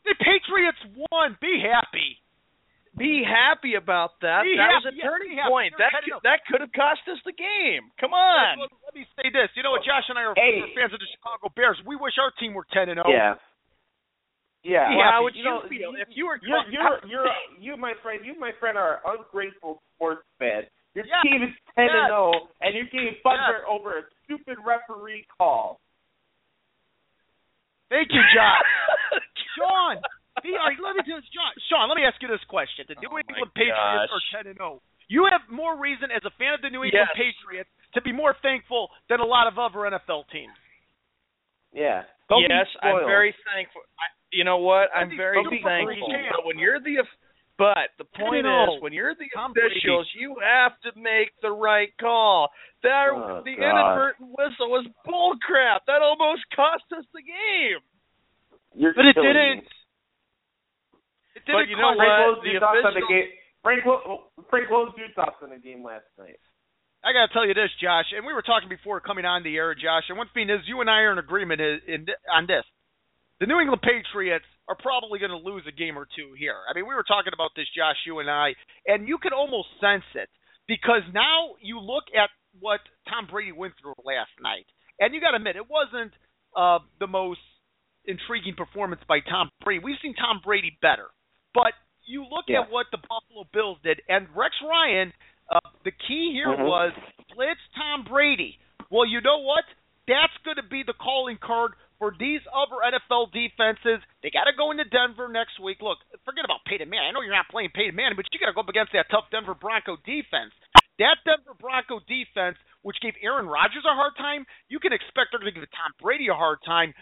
The 0.08 0.16
Patriots 0.24 0.80
won. 1.12 1.38
Be 1.42 1.60
happy. 1.60 2.16
Be 2.98 3.22
happy 3.22 3.78
about 3.78 4.18
that 4.26 4.42
Be 4.44 4.58
that 4.58 4.82
was 4.82 4.90
a 4.90 4.92
happy, 4.92 4.98
yeah, 5.00 5.06
turning 5.08 5.38
be 5.38 5.46
point 5.46 5.72
that 5.78 5.94
could, 6.02 6.18
that 6.26 6.40
could 6.50 6.62
have 6.66 6.74
cost 6.74 7.06
us 7.08 7.22
the 7.24 7.32
game 7.38 7.94
come 8.02 8.12
on 8.18 8.58
Let, 8.58 8.74
let 8.90 8.94
me 8.98 9.06
say 9.16 9.30
this. 9.30 9.54
You 9.54 9.62
know 9.62 9.72
what? 9.78 9.86
Josh 9.86 10.10
and 10.10 10.18
I 10.18 10.26
are 10.26 10.36
Hey. 10.36 10.66
fans 10.74 10.92
of 10.92 11.00
the 11.00 11.10
Chicago 11.14 11.54
Bears. 11.54 11.78
We 11.86 11.94
wish 11.96 12.18
our 12.18 12.34
team 12.42 12.58
were 12.58 12.66
ten 12.74 12.90
and 12.90 12.98
zero. 12.98 13.08
Yeah. 13.14 13.38
Yeah. 14.66 14.90
Well, 14.98 15.06
how 15.08 15.22
would 15.24 15.38
You 15.38 15.46
you, 15.46 15.48
know, 15.48 15.62
feel 15.70 15.94
you- 15.94 16.02
if 16.02 16.10
you 16.12 16.26
were 16.26 16.42
You're 16.42 16.66
you're 16.74 16.98
you're 17.06 17.30
you 17.62 17.78
my 17.78 17.94
friend 18.02 18.26
you 18.26 18.34
my 18.42 18.52
friend 18.60 18.76
are 18.78 19.00
ungrateful 19.06 19.80
sports 19.96 20.26
fan. 20.42 20.66
Your 20.98 21.06
Yes. 21.06 21.22
team 21.24 21.44
is 21.46 21.54
ten 21.78 21.86
Yes. 21.94 22.10
Oh, 22.10 22.34
and 22.34 22.42
zero, 22.42 22.50
and 22.66 22.70
you're 22.76 22.90
getting 22.92 23.16
thunder 23.22 23.62
over 23.70 24.00
a 24.00 24.04
stupid 24.26 24.58
referee 24.66 25.24
call. 25.38 25.80
Thank 27.90 28.10
you, 28.12 28.22
Josh. 28.36 29.22
Sean, 29.56 30.02
be, 30.48 30.56
all 30.56 30.72
right, 30.72 30.80
let 30.80 30.96
me 30.96 31.04
do 31.04 31.20
this, 31.20 31.28
John. 31.36 31.52
Sean, 31.68 31.86
let 31.92 32.00
me 32.00 32.08
ask 32.08 32.16
you 32.24 32.32
this 32.32 32.44
question: 32.48 32.88
The 32.88 32.96
New 33.04 33.12
Oh, 33.12 33.20
England 33.20 33.52
Patriots 33.54 34.08
gosh. 34.08 34.16
are 34.16 34.24
ten 34.32 34.46
and 34.50 34.58
zero. 34.58 34.80
You 35.12 35.28
have 35.32 35.44
more 35.52 35.76
reason 35.80 36.12
as 36.12 36.24
a 36.28 36.32
fan 36.40 36.56
of 36.56 36.62
the 36.64 36.72
New 36.72 36.84
England 36.84 37.08
Yes. 37.08 37.16
Patriots 37.16 37.72
to 37.96 38.02
be 38.04 38.12
more 38.12 38.36
thankful 38.44 38.90
than 39.12 39.20
a 39.20 39.28
lot 39.28 39.48
of 39.48 39.56
other 39.60 39.84
NFL 39.88 40.28
teams. 40.32 40.52
Yeah. 41.72 42.04
Don't 42.30 42.44
yes, 42.44 42.68
I'm 42.84 43.04
very 43.08 43.32
thankful. 43.48 43.82
I, 44.00 44.08
you 44.36 44.44
know 44.44 44.58
what? 44.60 44.90
I'm 44.96 45.16
very 45.16 45.40
thankful. 45.64 46.12
But 46.12 46.44
when 46.46 46.60
you're 46.60 46.80
the, 46.84 47.00
but 47.58 47.96
the 47.98 48.04
point 48.20 48.44
is, 48.44 48.52
oh. 48.52 48.84
when 48.84 48.92
you're 48.92 49.16
the 49.16 49.32
Tom 49.34 49.54
Brady. 49.54 49.80
officials, 49.80 50.08
you 50.20 50.36
have 50.44 50.76
to 50.84 50.92
make 51.00 51.32
the 51.42 51.52
right 51.52 51.90
call. 52.00 52.50
That 52.84 53.08
Oh, 53.16 53.42
the 53.48 53.56
God. 53.56 53.64
inadvertent 53.64 54.30
whistle 54.36 54.70
was 54.76 54.86
bullcrap. 55.08 55.88
That 55.88 56.04
almost 56.04 56.44
cost 56.56 56.84
us 56.98 57.06
the 57.16 57.24
game. 57.24 57.80
You're 58.76 58.94
But 58.94 59.06
it 59.08 59.16
didn't. 59.16 59.64
me. 59.64 59.67
It 61.48 61.56
didn't 61.56 61.64
But 61.64 61.70
you 61.72 61.78
know 61.80 61.96
cost- 61.96 62.04
Frank, 62.04 62.12
what? 62.20 62.28
what 62.36 62.44
The 62.44 62.52
your 62.52 62.60
thoughts 62.60 62.84
on 62.84 62.94
the 62.94 63.00
official- 63.00 63.08
game? 63.08 63.30
Frank, 63.64 63.80
what, 63.88 64.00
Frank, 64.52 64.66
what 64.70 64.82
was 64.92 64.96
your 65.00 65.12
thoughts 65.16 65.40
on 65.42 65.50
the 65.56 65.60
game 65.64 65.84
last 65.84 66.06
night? 66.20 66.40
I 67.04 67.14
got 67.16 67.28
to 67.28 67.34
tell 67.34 67.46
you 67.48 67.54
this, 67.54 67.72
Josh, 67.80 68.12
and 68.12 68.26
we 68.26 68.34
were 68.34 68.42
talking 68.44 68.68
before 68.70 69.00
coming 69.00 69.24
on 69.24 69.44
the 69.44 69.56
air, 69.56 69.74
Josh, 69.76 70.04
and 70.10 70.18
one 70.18 70.28
thing 70.34 70.50
is 70.50 70.60
you 70.68 70.82
and 70.82 70.90
I 70.90 71.08
are 71.08 71.12
in 71.14 71.20
agreement 71.20 71.62
in, 71.62 71.80
in, 71.88 72.06
on 72.32 72.48
this. 72.48 72.66
The 73.40 73.46
New 73.46 73.60
England 73.60 73.82
Patriots 73.86 74.46
are 74.68 74.76
probably 74.76 75.20
going 75.20 75.32
to 75.32 75.38
lose 75.38 75.64
a 75.68 75.72
game 75.72 75.96
or 75.98 76.08
two 76.16 76.34
here. 76.38 76.58
I 76.68 76.74
mean, 76.74 76.88
we 76.88 76.96
were 76.96 77.06
talking 77.08 77.32
about 77.34 77.52
this, 77.56 77.68
Josh, 77.76 77.96
you 78.06 78.20
and 78.20 78.30
I, 78.30 78.56
and 78.88 79.08
you 79.08 79.18
could 79.22 79.32
almost 79.32 79.70
sense 79.80 80.04
it 80.16 80.28
because 80.68 81.04
now 81.14 81.56
you 81.62 81.80
look 81.80 82.04
at 82.18 82.30
what 82.60 82.82
Tom 83.08 83.28
Brady 83.30 83.52
went 83.54 83.74
through 83.80 83.94
last 84.04 84.34
night, 84.42 84.66
and 85.00 85.14
you 85.14 85.22
got 85.22 85.32
to 85.32 85.38
admit 85.38 85.56
it 85.56 85.70
wasn't 85.70 86.12
uh, 86.58 86.80
the 87.00 87.08
most 87.08 87.40
intriguing 88.06 88.56
performance 88.56 89.02
by 89.08 89.20
Tom 89.22 89.50
Brady. 89.64 89.84
We've 89.84 90.02
seen 90.02 90.16
Tom 90.16 90.42
Brady 90.44 90.76
better, 90.82 91.08
but 91.54 91.74
you 92.06 92.26
look 92.26 92.46
Yeah. 92.48 92.62
at 92.62 92.70
what 92.70 92.90
the 92.92 92.98
Buffalo 92.98 93.44
Bills 93.52 93.80
did, 93.82 94.02
and 94.08 94.28
Rex 94.36 94.56
Ryan. 94.62 95.14
Uh, 95.50 95.60
the 95.84 95.92
key 95.92 96.32
here 96.34 96.48
Mhm. 96.48 96.66
was 96.68 96.94
blitz 97.30 97.62
Tom 97.76 98.04
Brady. 98.04 98.60
Well, 98.90 99.06
you 99.06 99.22
know 99.22 99.38
what? 99.40 99.66
That's 100.08 100.36
going 100.44 100.56
to 100.58 100.64
be 100.64 100.84
the 100.84 100.94
calling 100.94 101.38
card 101.38 101.74
for 102.00 102.12
these 102.12 102.42
other 102.54 102.82
NFL 102.84 103.28
defenses. 103.28 104.02
They 104.22 104.30
got 104.30 104.46
to 104.46 104.54
go 104.54 104.72
into 104.72 104.86
Denver 104.86 105.28
next 105.28 105.60
week. 105.60 105.82
Look, 105.82 106.00
forget 106.24 106.46
about 106.46 106.64
Peyton 106.66 106.90
Manning. 106.90 107.10
I 107.10 107.12
know 107.12 107.22
you're 107.22 107.36
not 107.36 107.50
playing 107.50 107.72
Peyton 107.72 107.96
Manning, 107.96 108.16
but 108.16 108.26
you 108.32 108.40
got 108.40 108.48
to 108.48 108.54
go 108.54 108.62
up 108.62 108.70
against 108.70 108.94
that 108.94 109.10
tough 109.10 109.30
Denver 109.30 109.54
Bronco 109.56 109.98
defense. 109.98 110.54
That 111.00 111.18
Denver 111.26 111.54
Bronco 111.56 112.00
defense, 112.02 112.58
which 112.84 113.00
gave 113.02 113.16
Aaron 113.22 113.48
Rodgers 113.48 113.84
a 113.86 113.94
hard 113.94 114.16
time, 114.16 114.46
you 114.70 114.80
can 114.80 114.94
expect 114.94 115.32
they're 115.32 115.40
going 115.40 115.54
to 115.54 115.60
give 115.60 115.70
Tom 115.72 115.92
Brady 116.00 116.28
a 116.30 116.36
hard 116.36 116.62
time. 116.64 116.94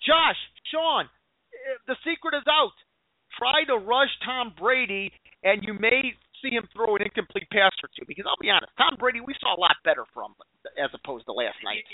Josh, 0.00 0.38
Sean, 0.64 1.06
eh, 1.06 1.76
the 1.86 1.96
secret 2.04 2.34
is 2.34 2.46
out. 2.48 2.74
Try 3.38 3.64
to 3.68 3.76
rush 3.76 4.10
Tom 4.24 4.52
Brady, 4.58 5.12
and 5.42 5.62
you 5.62 5.74
may 5.74 6.14
see 6.42 6.50
him 6.50 6.68
throw 6.74 6.96
an 6.96 7.02
incomplete 7.02 7.48
pass 7.52 7.72
or 7.82 7.88
two. 7.98 8.04
Because 8.06 8.24
I'll 8.26 8.40
be 8.40 8.50
honest, 8.50 8.72
Tom 8.76 8.96
Brady, 8.98 9.20
we 9.20 9.34
saw 9.40 9.54
a 9.56 9.60
lot 9.60 9.76
better 9.84 10.04
from 10.12 10.34
as 10.78 10.90
opposed 10.94 11.26
to 11.26 11.32
last 11.32 11.56
night. 11.64 11.84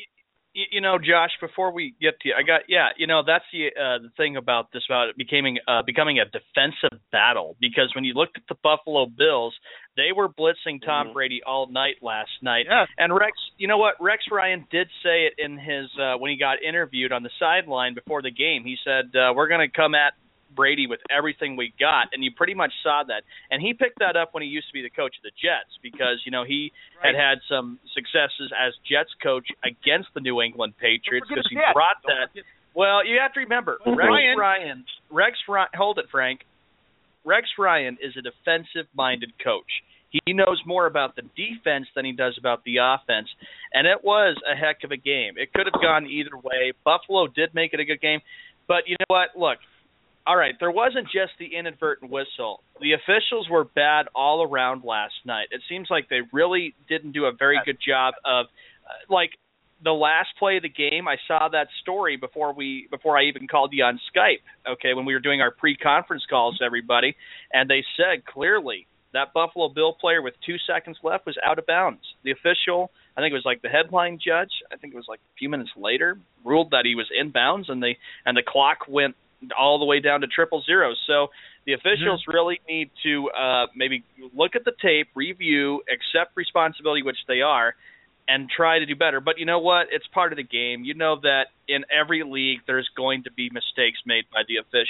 you, 0.55 0.81
know, 0.81 0.99
Josh, 0.99 1.31
before 1.41 1.73
we 1.73 1.95
get 2.01 2.19
to 2.21 2.29
you, 2.29 2.35
I 2.37 2.43
got 2.43 2.63
yeah, 2.69 2.89
you 2.97 3.07
know, 3.07 3.23
that's 3.25 3.45
the 3.53 3.69
uh, 3.69 4.03
the 4.03 4.11
thing 4.17 4.37
about 4.37 4.73
this 4.73 4.83
about 4.89 5.09
it 5.11 5.17
becoming 5.17 5.59
uh, 5.69 5.83
becoming 5.87 6.19
a 6.19 6.25
defensive 6.25 6.99
battle 7.13 7.57
because 7.61 7.93
when 7.95 8.05
you 8.05 8.15
looked 8.15 8.37
at 8.37 8.43
the 8.49 8.57
Buffalo 8.63 9.07
Bills, 9.07 9.55
they 9.97 10.11
were 10.17 10.29
blitzing 10.29 10.83
Tom 10.85 11.09
Mhm. 11.09 11.13
Brady 11.13 11.41
all 11.47 11.71
night 11.71 11.97
last 12.03 12.31
night. 12.43 12.67
Yes. 12.69 12.89
And 12.99 13.15
Rex, 13.15 13.37
you 13.59 13.69
know 13.69 13.79
what? 13.79 13.95
Rex 14.01 14.25
Ryan 14.33 14.67
did 14.71 14.89
say 15.05 15.27
it 15.27 15.35
in 15.39 15.59
his 15.59 15.87
uh, 16.01 16.15
when 16.17 16.31
he 16.33 16.39
got 16.39 16.63
interviewed 16.63 17.13
on 17.13 17.23
the 17.23 17.31
sideline 17.39 17.95
before 17.95 18.23
the 18.23 18.31
game. 18.33 18.65
He 18.65 18.77
said, 18.85 19.15
uh, 19.15 19.33
"We're 19.35 19.49
going 19.49 19.69
to 19.69 19.73
come 19.75 19.95
at 19.95 20.15
Brady 20.55 20.87
with 20.87 21.01
everything 21.11 21.57
we 21.57 21.73
got," 21.79 22.09
and 22.13 22.23
you 22.25 22.31
pretty 22.33 22.55
much 22.55 22.73
saw 22.83 23.03
that. 23.09 23.23
And 23.51 23.61
he 23.63 23.75
picked 23.75 23.99
that 24.01 24.17
up 24.17 24.35
when 24.35 24.43
he 24.43 24.49
used 24.49 24.69
to 24.69 24.73
be 24.73 24.83
the 24.83 24.91
coach 24.91 25.17
of 25.17 25.23
the 25.23 25.31
Jets 25.41 25.77
because 25.83 26.23
you 26.25 26.33
know 26.33 26.45
he 26.45 26.73
had 27.03 27.15
had 27.15 27.39
some 27.49 27.79
successes 27.95 28.53
as 28.59 28.75
Jets 28.91 29.11
coach 29.23 29.47
against 29.65 30.09
the 30.15 30.21
New 30.21 30.41
England 30.41 30.75
Patriots 30.79 31.27
because 31.29 31.47
he 31.49 31.57
that. 31.57 31.75
brought 31.75 32.03
Don't 32.03 32.17
that. 32.19 32.29
forget- 32.31 32.45
Well, 32.75 33.05
you 33.05 33.19
have 33.21 33.33
to 33.35 33.41
remember. 33.41 33.79
Rex 33.87 33.99
Ryan- 33.99 34.39
Ryan. 34.39 34.85
Rex 35.11 35.37
Ryan. 35.49 35.69
Hold 35.75 35.99
it, 35.99 36.07
Frank. 36.11 36.45
Rex 37.25 37.49
Ryan 37.59 37.99
is 38.01 38.17
a 38.17 38.23
defensive-minded 38.23 39.33
coach. 39.43 39.83
He 40.25 40.33
knows 40.33 40.63
more 40.65 40.87
about 40.87 41.17
the 41.17 41.23
defense 41.37 41.87
than 41.95 42.07
he 42.07 42.13
does 42.13 42.39
about 42.39 42.65
the 42.65 42.79
offense, 42.79 43.29
and 43.75 43.87
it 43.87 44.03
was 44.03 44.37
a 44.51 44.57
heck 44.57 44.83
of 44.85 44.91
a 44.91 44.97
game. 44.97 45.35
It 45.37 45.53
could 45.53 45.67
have 45.67 45.83
gone 45.83 46.07
either 46.07 46.35
way. 46.43 46.73
Buffalo 46.85 47.27
did 47.27 47.53
make 47.55 47.75
it 47.75 47.81
a 47.81 47.85
good 47.85 48.01
game, 48.01 48.21
but 48.67 48.89
you 48.89 48.97
know 49.01 49.05
what? 49.09 49.37
Look, 49.37 49.59
all 50.29 50.37
right, 50.37 50.55
there 50.61 50.71
wasn't 50.71 51.07
just 51.07 51.33
the 51.39 51.57
inadvertent 51.57 52.11
whistle. 52.11 52.61
The 52.83 52.93
officials 52.93 53.49
were 53.51 53.65
bad 53.65 54.07
all 54.15 54.43
around 54.43 54.85
last 54.85 55.15
night. 55.25 55.49
It 55.51 55.63
seems 55.71 55.89
like 55.91 56.11
they 56.11 56.21
really 56.35 56.75
didn't 56.87 57.13
do 57.13 57.25
a 57.25 57.33
very 57.33 57.59
good 57.65 57.79
job 57.85 58.13
of, 58.27 58.45
uh, 58.85 59.13
like, 59.13 59.31
the 59.83 59.93
last 59.93 60.29
play 60.39 60.59
of 60.59 60.65
the 60.65 60.69
game. 60.69 61.09
I 61.09 61.17
saw 61.27 61.49
that 61.49 61.69
story 61.81 62.17
before 62.17 62.53
we 62.53 62.89
before 62.91 63.17
I 63.17 63.25
even 63.25 63.49
called 63.49 63.73
you 63.73 63.85
on 63.85 63.99
Skype. 64.15 64.43
Okay, 64.69 64.93
when 64.93 65.07
we 65.07 65.15
were 65.15 65.21
doing 65.21 65.41
our 65.41 65.53
pre-conference 65.53 66.25
calls, 66.29 66.61
everybody, 66.63 67.17
and 67.53 67.71
they 67.71 67.85
said 67.97 68.27
clearly 68.27 68.87
that 69.15 69.33
Buffalo 69.33 69.69
Bill 69.69 69.95
player 69.95 70.21
with 70.21 70.35
two 70.45 70.57
seconds 70.67 70.99
left 71.03 71.25
was 71.27 71.39
out 71.43 71.59
of 71.59 71.67
bounds. 71.67 72.03
The 72.25 72.33
official, 72.33 72.91
I 73.17 73.21
think 73.23 73.31
it 73.31 73.35
was 73.35 73.47
like 73.47 73.63
the 73.63 73.69
headline 73.69 74.19
judge, 74.19 74.51
I 74.71 74.77
think 74.77 74.93
it 74.93 74.97
was 74.97 75.09
like 75.09 75.21
a 75.21 75.39
few 75.39 75.49
minutes 75.49 75.71
later, 75.77 76.19
ruled 76.45 76.73
that 76.73 76.85
he 76.85 76.95
was 76.95 77.07
in 77.19 77.31
bounds, 77.31 77.69
and 77.69 77.83
they 77.83 77.97
and 78.27 78.37
the 78.37 78.43
clock 78.47 78.79
went 78.89 79.15
all 79.59 79.79
the 79.79 79.85
way 79.85 80.01
down 80.01 80.21
to 80.23 80.27
triple 80.27 80.63
zero. 80.63 80.95
So 81.07 81.29
the 81.67 81.75
officials 81.75 82.25
really 82.27 82.61
need 82.69 82.91
to 83.05 83.31
uh, 83.31 83.67
maybe 83.77 84.05
look 84.35 84.57
at 84.57 84.65
the 84.65 84.73
tape, 84.83 85.09
review, 85.15 85.83
accept 85.93 86.37
responsibility, 86.37 87.03
which 87.03 87.19
they 87.27 87.41
are, 87.41 87.75
and 88.27 88.49
try 88.49 88.79
to 88.79 88.87
do 88.87 88.97
better. 88.97 89.21
But 89.21 89.39
you 89.39 89.47
know 89.47 89.59
what? 89.59 89.89
It's 89.91 90.07
part 90.09 90.33
of 90.33 90.37
the 90.37 90.45
game. 90.45 90.85
You 90.85 90.95
know 90.95 91.21
that 91.23 91.47
in 91.69 91.85
every 91.91 92.23
league 92.25 92.61
there's 92.67 92.89
going 92.97 93.25
to 93.25 93.33
be 93.33 93.51
mistakes 93.53 93.99
made 94.07 94.25
by 94.33 94.43
the 94.49 94.57
officials. 94.57 94.89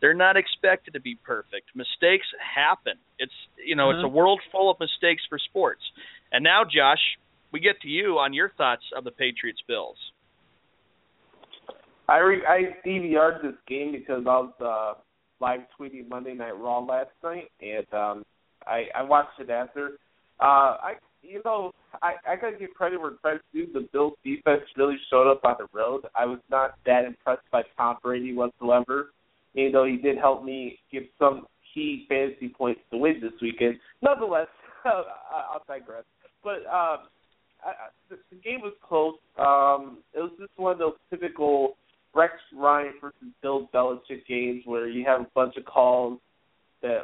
They're 0.00 0.14
not 0.14 0.36
expected 0.36 0.94
to 0.94 1.00
be 1.00 1.16
perfect. 1.16 1.74
Mistakes 1.74 2.26
happen. 2.38 2.94
It's 3.18 3.32
you 3.64 3.74
know 3.74 3.90
it's 3.90 4.04
a 4.04 4.08
world 4.08 4.40
full 4.52 4.70
of 4.70 4.78
mistakes 4.78 5.22
for 5.28 5.38
sports. 5.38 5.82
And 6.30 6.44
now, 6.44 6.62
Josh, 6.64 7.00
we 7.52 7.60
get 7.60 7.80
to 7.82 7.88
you 7.88 8.18
on 8.18 8.32
your 8.32 8.50
thoughts 8.50 8.84
of 8.96 9.04
the 9.04 9.10
Patriots 9.10 9.62
Bills. 9.66 9.96
I 12.08 12.18
re- 12.18 12.46
I 12.48 12.76
DVR'd 12.86 13.44
this 13.44 13.58
game 13.66 13.92
because 13.92 14.24
I 14.26 14.38
was 14.38 14.52
uh, 14.60 15.00
live 15.40 15.60
tweeting 15.78 16.08
Monday 16.08 16.34
Night 16.34 16.58
Raw 16.58 16.80
last 16.80 17.10
night, 17.22 17.50
and 17.60 17.86
um, 17.92 18.24
I 18.66 18.84
I 18.94 19.02
watched 19.02 19.38
it 19.40 19.50
after. 19.50 19.98
Uh, 20.40 20.76
I 20.80 20.94
you 21.22 21.42
know 21.44 21.72
I 22.02 22.14
I 22.26 22.36
gotta 22.36 22.56
give 22.56 22.70
credit 22.74 23.00
where 23.00 23.10
credit's 23.12 23.44
due. 23.52 23.66
The 23.72 23.88
Bills 23.92 24.14
defense 24.24 24.62
really 24.76 24.96
showed 25.10 25.30
up 25.30 25.44
on 25.44 25.56
the 25.58 25.66
road. 25.76 26.02
I 26.18 26.24
was 26.24 26.40
not 26.50 26.74
that 26.86 27.04
impressed 27.04 27.48
by 27.52 27.62
Tom 27.76 27.96
Brady 28.02 28.34
whatsoever. 28.34 29.10
Even 29.54 29.72
though 29.72 29.84
he 29.84 29.96
did 29.96 30.18
help 30.18 30.44
me 30.44 30.78
give 30.92 31.04
some 31.18 31.46
key 31.74 32.06
fantasy 32.08 32.48
points 32.48 32.80
to 32.90 32.98
win 32.98 33.20
this 33.20 33.32
weekend. 33.42 33.76
Nonetheless, 34.02 34.46
I'll 34.84 35.62
digress. 35.66 36.04
But 36.44 36.64
um, 36.66 37.08
I, 37.64 37.90
the, 38.08 38.18
the 38.30 38.36
game 38.36 38.60
was 38.60 38.74
close. 38.86 39.14
Um, 39.38 39.98
it 40.14 40.20
was 40.20 40.30
just 40.38 40.52
one 40.56 40.72
of 40.72 40.78
those 40.78 40.94
typical 41.10 41.76
Rex 42.18 42.32
Ryan 42.52 42.94
versus 43.00 43.32
Bill 43.42 43.68
Belichick 43.72 44.26
games 44.28 44.62
where 44.64 44.88
you 44.88 45.04
have 45.06 45.20
a 45.20 45.26
bunch 45.36 45.56
of 45.56 45.64
calls 45.64 46.18
that 46.82 47.02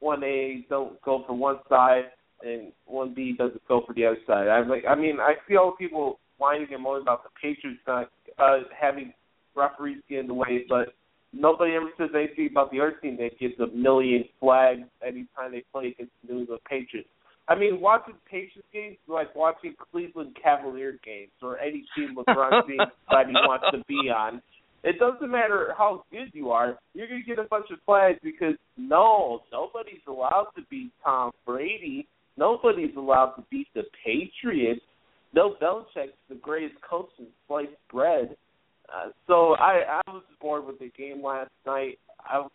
one 0.00 0.22
A 0.22 0.66
don't 0.68 1.00
go 1.00 1.24
for 1.26 1.32
one 1.32 1.56
side 1.66 2.04
and 2.42 2.70
one 2.84 3.14
B 3.14 3.34
doesn't 3.36 3.66
go 3.66 3.82
for 3.86 3.94
the 3.94 4.04
other 4.04 4.18
side. 4.26 4.48
I 4.48 4.60
like 4.66 4.84
I 4.88 4.94
mean 4.94 5.18
I 5.18 5.34
see 5.48 5.56
all 5.56 5.70
the 5.70 5.86
people 5.86 6.20
whining 6.36 6.68
and 6.72 6.82
moaning 6.82 7.02
about 7.02 7.22
the 7.22 7.30
Patriots 7.40 7.80
not 7.86 8.10
uh, 8.38 8.58
having 8.78 9.14
referees 9.56 10.02
get 10.10 10.20
in 10.20 10.26
the 10.26 10.34
way, 10.34 10.66
but 10.68 10.94
nobody 11.32 11.72
ever 11.74 11.90
says 11.96 12.10
anything 12.14 12.48
about 12.50 12.70
the 12.70 12.80
other 12.80 12.96
team 13.02 13.16
that 13.16 13.38
gets 13.38 13.58
a 13.60 13.66
million 13.74 14.24
flags 14.38 14.82
anytime 15.02 15.52
they 15.52 15.64
play 15.72 15.88
against 15.88 16.12
the 16.22 16.34
New 16.34 16.40
England 16.40 16.60
Patriots. 16.68 17.08
I 17.48 17.56
mean, 17.56 17.80
watching 17.80 18.14
Patriots 18.30 18.68
games 18.72 18.96
is 19.02 19.08
like 19.08 19.34
watching 19.34 19.74
Cleveland 19.90 20.36
Cavalier 20.40 20.98
games 21.04 21.32
or 21.42 21.58
any 21.58 21.84
team 21.96 22.14
LeBron 22.16 22.62
James 22.68 22.90
he 23.08 23.32
wants 23.34 23.66
to 23.72 23.82
be 23.88 24.08
on. 24.08 24.40
It 24.82 24.98
doesn't 24.98 25.30
matter 25.30 25.74
how 25.76 26.04
good 26.10 26.30
you 26.32 26.50
are, 26.50 26.78
you're 26.94 27.06
to 27.06 27.22
get 27.26 27.38
a 27.38 27.44
bunch 27.44 27.66
of 27.70 27.78
flags 27.84 28.18
because 28.22 28.54
no, 28.78 29.40
nobody's 29.52 30.00
allowed 30.08 30.46
to 30.56 30.62
beat 30.70 30.90
Tom 31.04 31.32
Brady. 31.46 32.08
Nobody's 32.38 32.96
allowed 32.96 33.34
to 33.36 33.44
beat 33.50 33.68
the 33.74 33.82
Patriots. 34.04 34.80
No, 35.34 35.56
Belichick's 35.62 36.16
the 36.28 36.36
greatest 36.36 36.80
coach 36.88 37.10
in 37.18 37.26
sliced 37.46 37.70
bread. 37.92 38.36
Uh, 38.88 39.10
so 39.26 39.54
I 39.56 40.00
I 40.06 40.10
was 40.10 40.22
bored 40.40 40.66
with 40.66 40.78
the 40.78 40.90
game 40.96 41.22
last 41.22 41.50
night. 41.66 41.98
I, 42.20 42.46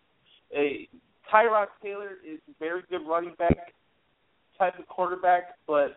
a, 0.56 0.90
Tyrod 1.32 1.68
Taylor 1.82 2.18
is 2.28 2.40
a 2.50 2.54
very 2.60 2.82
good 2.90 3.08
running 3.08 3.36
back 3.38 3.74
type 4.58 4.78
of 4.80 4.88
quarterback, 4.88 5.56
but 5.68 5.96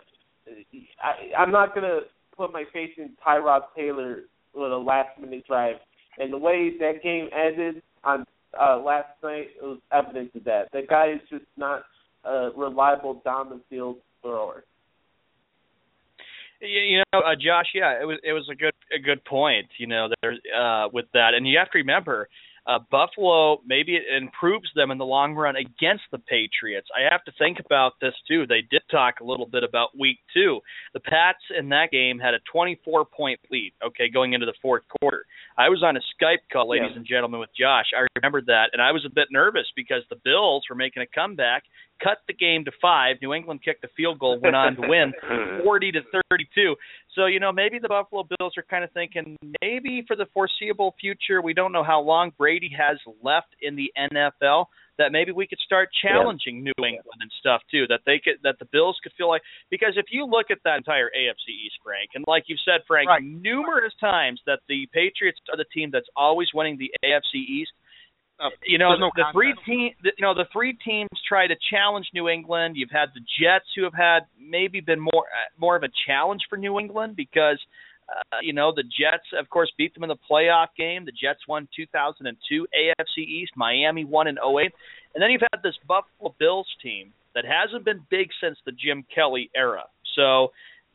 I, 1.02 1.36
I'm 1.36 1.50
not 1.50 1.74
gonna 1.74 2.00
put 2.36 2.52
my 2.52 2.64
faith 2.72 2.90
in 2.98 3.10
Tyrod 3.26 3.62
Taylor 3.76 4.24
with 4.54 4.72
a 4.72 4.76
last 4.76 5.18
minute 5.20 5.46
drive. 5.46 5.76
And 6.18 6.32
the 6.32 6.38
way 6.38 6.72
that 6.78 7.02
game 7.02 7.28
ended 7.32 7.82
on 8.04 8.24
uh, 8.58 8.78
last 8.78 9.08
night 9.22 9.48
it 9.60 9.62
was 9.62 9.78
evidence 9.92 10.30
of 10.34 10.44
that. 10.44 10.68
That 10.72 10.88
guy 10.88 11.12
is 11.12 11.20
just 11.30 11.44
not 11.56 11.82
a 12.24 12.50
reliable 12.56 13.20
down 13.24 13.50
the 13.50 13.60
field 13.70 13.96
thrower. 14.22 14.64
You 16.60 17.02
know, 17.12 17.20
uh, 17.20 17.34
Josh. 17.34 17.66
Yeah, 17.72 18.02
it 18.02 18.04
was 18.04 18.18
it 18.24 18.32
was 18.32 18.48
a 18.50 18.56
good 18.56 18.74
a 18.92 18.98
good 18.98 19.24
point. 19.24 19.68
You 19.78 19.86
know, 19.86 20.08
there 20.20 20.32
uh, 20.32 20.88
with 20.92 21.06
that, 21.14 21.34
and 21.34 21.46
you 21.46 21.56
have 21.56 21.70
to 21.70 21.78
remember, 21.78 22.28
uh, 22.68 22.78
Buffalo 22.90 23.62
maybe 23.66 23.96
it 23.96 24.02
improves 24.14 24.68
them 24.76 24.90
in 24.90 24.98
the 24.98 25.04
long 25.04 25.34
run 25.34 25.56
against 25.56 26.04
the 26.12 26.18
Patriots. 26.18 26.86
I 26.94 27.10
have 27.10 27.24
to 27.24 27.32
think 27.38 27.58
about 27.64 27.94
this 28.00 28.12
too. 28.28 28.46
They 28.46 28.60
did 28.70 28.82
talk 28.90 29.20
a 29.20 29.24
little 29.24 29.46
bit 29.46 29.64
about 29.64 29.98
Week 29.98 30.18
Two. 30.34 30.60
The 30.92 31.00
Pats 31.00 31.38
in 31.58 31.70
that 31.70 31.90
game 31.90 32.18
had 32.18 32.34
a 32.34 32.40
24 32.52 33.06
point 33.06 33.40
lead. 33.50 33.72
Okay, 33.84 34.10
going 34.10 34.34
into 34.34 34.46
the 34.46 34.54
fourth 34.60 34.82
quarter. 35.00 35.24
I 35.56 35.70
was 35.70 35.82
on 35.82 35.96
a 35.96 36.00
Skype 36.00 36.44
call, 36.52 36.68
ladies 36.68 36.90
yeah. 36.90 36.98
and 36.98 37.06
gentlemen, 37.06 37.40
with 37.40 37.50
Josh. 37.58 37.86
I 37.96 38.06
remembered 38.16 38.46
that, 38.46 38.70
and 38.72 38.82
I 38.82 38.92
was 38.92 39.04
a 39.06 39.10
bit 39.10 39.28
nervous 39.32 39.66
because 39.74 40.02
the 40.10 40.20
Bills 40.22 40.64
were 40.68 40.76
making 40.76 41.02
a 41.02 41.06
comeback, 41.06 41.64
cut 42.02 42.18
the 42.26 42.34
game 42.34 42.64
to 42.64 42.72
five. 42.80 43.16
New 43.22 43.34
England 43.34 43.60
kicked 43.64 43.84
a 43.84 43.88
field 43.96 44.18
goal, 44.18 44.38
went 44.40 44.56
on 44.56 44.76
to 44.76 44.82
win, 44.88 45.12
40 45.64 45.92
to 45.92 46.00
32. 46.30 46.74
So 47.14 47.26
you 47.26 47.40
know, 47.40 47.52
maybe 47.52 47.78
the 47.78 47.88
Buffalo 47.88 48.24
Bills 48.38 48.54
are 48.56 48.64
kind 48.68 48.84
of 48.84 48.92
thinking, 48.92 49.36
maybe 49.60 50.04
for 50.06 50.16
the 50.16 50.26
foreseeable 50.32 50.94
future, 51.00 51.42
we 51.42 51.54
don't 51.54 51.72
know 51.72 51.84
how 51.84 52.00
long 52.00 52.32
Brady 52.36 52.70
has 52.76 52.98
left 53.22 53.54
in 53.60 53.76
the 53.76 53.92
NFL 53.98 54.66
that 54.98 55.12
maybe 55.12 55.32
we 55.32 55.46
could 55.46 55.58
start 55.64 55.88
challenging 56.02 56.56
yeah. 56.56 56.72
New 56.76 56.84
England 56.84 57.20
and 57.22 57.30
stuff 57.40 57.62
too. 57.70 57.86
That 57.88 58.00
they 58.04 58.20
could 58.22 58.42
that 58.42 58.58
the 58.58 58.66
Bills 58.70 58.98
could 59.02 59.12
feel 59.16 59.28
like 59.28 59.42
because 59.70 59.94
if 59.96 60.06
you 60.10 60.26
look 60.26 60.50
at 60.50 60.58
that 60.64 60.76
entire 60.76 61.06
AFC 61.06 61.54
East, 61.54 61.78
Frank, 61.82 62.10
and 62.14 62.24
like 62.26 62.44
you've 62.46 62.62
said, 62.64 62.82
Frank, 62.86 63.08
right. 63.08 63.22
numerous 63.22 63.94
times 64.00 64.40
that 64.46 64.60
the 64.68 64.86
Patriots 64.92 65.38
are 65.50 65.56
the 65.56 65.64
team 65.72 65.90
that's 65.92 66.08
always 66.16 66.48
winning 66.52 66.76
the 66.76 66.90
AFC 67.04 67.38
East. 67.38 67.70
Uh, 68.40 68.50
you 68.64 68.78
know 68.78 68.94
no 68.96 69.10
the, 69.16 69.24
the 69.24 69.32
three 69.32 69.54
team, 69.66 69.90
the, 70.02 70.12
you 70.16 70.22
know 70.22 70.34
the 70.34 70.46
three 70.52 70.76
teams 70.84 71.08
try 71.28 71.46
to 71.46 71.56
challenge 71.70 72.06
New 72.14 72.28
England. 72.28 72.76
You've 72.76 72.90
had 72.90 73.08
the 73.14 73.20
Jets 73.20 73.66
who 73.74 73.82
have 73.82 73.94
had 73.94 74.20
maybe 74.40 74.80
been 74.80 75.00
more 75.00 75.24
uh, 75.26 75.50
more 75.58 75.76
of 75.76 75.82
a 75.82 75.88
challenge 76.06 76.42
for 76.48 76.56
New 76.56 76.78
England 76.78 77.16
because 77.16 77.58
uh, 78.08 78.38
you 78.42 78.52
know, 78.52 78.72
the 78.74 78.82
Jets, 78.82 79.26
of 79.38 79.50
course, 79.50 79.70
beat 79.76 79.92
them 79.94 80.02
in 80.02 80.08
the 80.08 80.16
playoff 80.30 80.68
game. 80.76 81.04
The 81.04 81.12
Jets 81.12 81.46
won 81.46 81.68
2002 81.76 82.66
AFC 82.74 83.18
East. 83.18 83.52
Miami 83.54 84.04
won 84.04 84.26
in 84.28 84.36
08. 84.38 84.72
And 85.14 85.22
then 85.22 85.30
you've 85.30 85.42
had 85.52 85.62
this 85.62 85.76
Buffalo 85.86 86.34
Bills 86.38 86.68
team 86.82 87.12
that 87.34 87.44
hasn't 87.44 87.84
been 87.84 88.00
big 88.10 88.28
since 88.42 88.56
the 88.64 88.72
Jim 88.72 89.04
Kelly 89.14 89.50
era. 89.54 89.84
So 90.16 90.52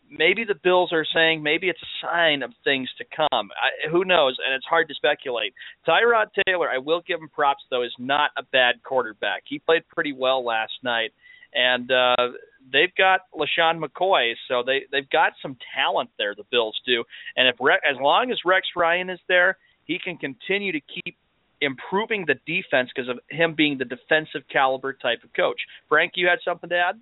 maybe 0.10 0.44
the 0.44 0.56
Bills 0.56 0.92
are 0.94 1.06
saying 1.14 1.44
maybe 1.44 1.70
it's 1.70 1.82
a 1.82 2.06
sign 2.06 2.44
of 2.44 2.52
things 2.64 2.90
to 2.98 3.06
come. 3.16 3.50
I, 3.52 3.90
who 3.90 4.06
knows? 4.06 4.38
And 4.46 4.54
it's 4.56 4.66
hard 4.66 4.88
to 4.90 4.94
speculate. 4.94 5.54
Tyrod 5.88 6.28
Taylor, 6.46 6.70
I 6.70 6.78
will 6.78 7.02
give 7.06 7.20
him 7.20 7.30
props 7.30 7.64
though, 7.70 7.84
is 7.84 7.94
not 8.00 8.32
a 8.38 8.44
bad 8.44 8.84
quarterback. 8.84 9.44
He 9.48 9.60
played 9.60 9.84
pretty 9.94 10.14
well 10.14 10.46
last 10.46 10.74
night, 10.84 11.12
and 11.54 11.92
uh, 11.92 12.34
they've 12.72 12.94
got 12.98 13.22
LeSean 13.34 13.84
McCoy, 13.84 14.34
so 14.48 14.64
they 14.66 14.82
they've 14.92 15.10
got 15.10 15.34
some 15.42 15.58
talent 15.76 16.10
there. 16.18 16.36
The 16.36 16.46
Bills 16.52 16.80
do, 16.86 17.04
and 17.36 17.48
if 17.48 17.56
Re- 17.60 17.82
as 17.90 17.98
long 18.00 18.32
as 18.32 18.38
Rex 18.46 18.68
Ryan 18.76 19.10
is 19.10 19.20
there, 19.28 19.58
he 19.86 20.00
can 20.00 20.18
continue 20.18 20.72
to 20.72 20.82
keep 20.82 21.18
improving 21.62 22.26
the 22.28 22.36
defense 22.46 22.90
because 22.94 23.10
of 23.10 23.20
him 23.30 23.54
being 23.56 23.78
the 23.78 23.86
defensive 23.86 24.42
caliber 24.52 24.94
type 24.94 25.24
of 25.24 25.34
coach. 25.34 25.60
Frank, 25.88 26.14
you 26.16 26.28
had 26.28 26.40
something 26.44 26.70
to 26.70 26.76
add? 26.76 27.00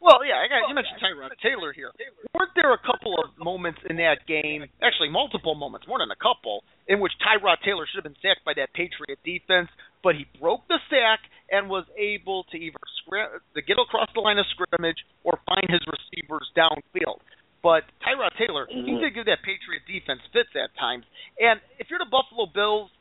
Well, 0.00 0.20
yeah, 0.22 0.38
I 0.38 0.46
got 0.46 0.68
you 0.68 0.74
oh, 0.74 0.78
mentioned 0.78 1.00
Tyrod 1.00 1.32
Taylor 1.40 1.72
here. 1.72 1.90
Weren't 2.36 2.52
there 2.54 2.72
a 2.72 2.82
couple 2.84 3.16
of 3.16 3.32
moments 3.40 3.80
in 3.88 3.96
that 3.96 4.28
game, 4.28 4.68
actually 4.84 5.08
multiple 5.08 5.54
moments, 5.54 5.88
more 5.88 5.98
than 5.98 6.12
a 6.12 6.20
couple, 6.20 6.62
in 6.86 7.00
which 7.00 7.12
Tyrod 7.24 7.64
Taylor 7.64 7.88
should 7.88 8.04
have 8.04 8.08
been 8.08 8.20
sacked 8.20 8.44
by 8.44 8.52
that 8.60 8.70
Patriot 8.76 9.18
defense, 9.24 9.72
but 10.04 10.14
he 10.14 10.28
broke 10.38 10.68
the 10.68 10.78
sack 10.92 11.24
and 11.50 11.68
was 11.72 11.88
able 11.96 12.44
to 12.52 12.56
either 12.60 12.78
scrim- 13.02 13.40
to 13.56 13.60
get 13.62 13.80
across 13.80 14.08
the 14.14 14.20
line 14.20 14.38
of 14.38 14.46
scrimmage 14.52 15.00
or 15.24 15.40
find 15.48 15.66
his 15.72 15.82
receivers 15.88 16.46
downfield. 16.52 17.24
But 17.64 17.88
Tyrod 18.04 18.36
Taylor, 18.38 18.68
he 18.70 18.84
mm-hmm. 18.84 19.02
did 19.02 19.14
give 19.16 19.26
that 19.26 19.42
Patriot 19.42 19.82
defense 19.88 20.20
fits 20.30 20.52
at 20.54 20.70
times. 20.78 21.02
And 21.40 21.58
if 21.80 21.88
you're 21.90 21.98
the 21.98 22.06
Buffalo 22.06 22.46
Bills, 22.46 22.92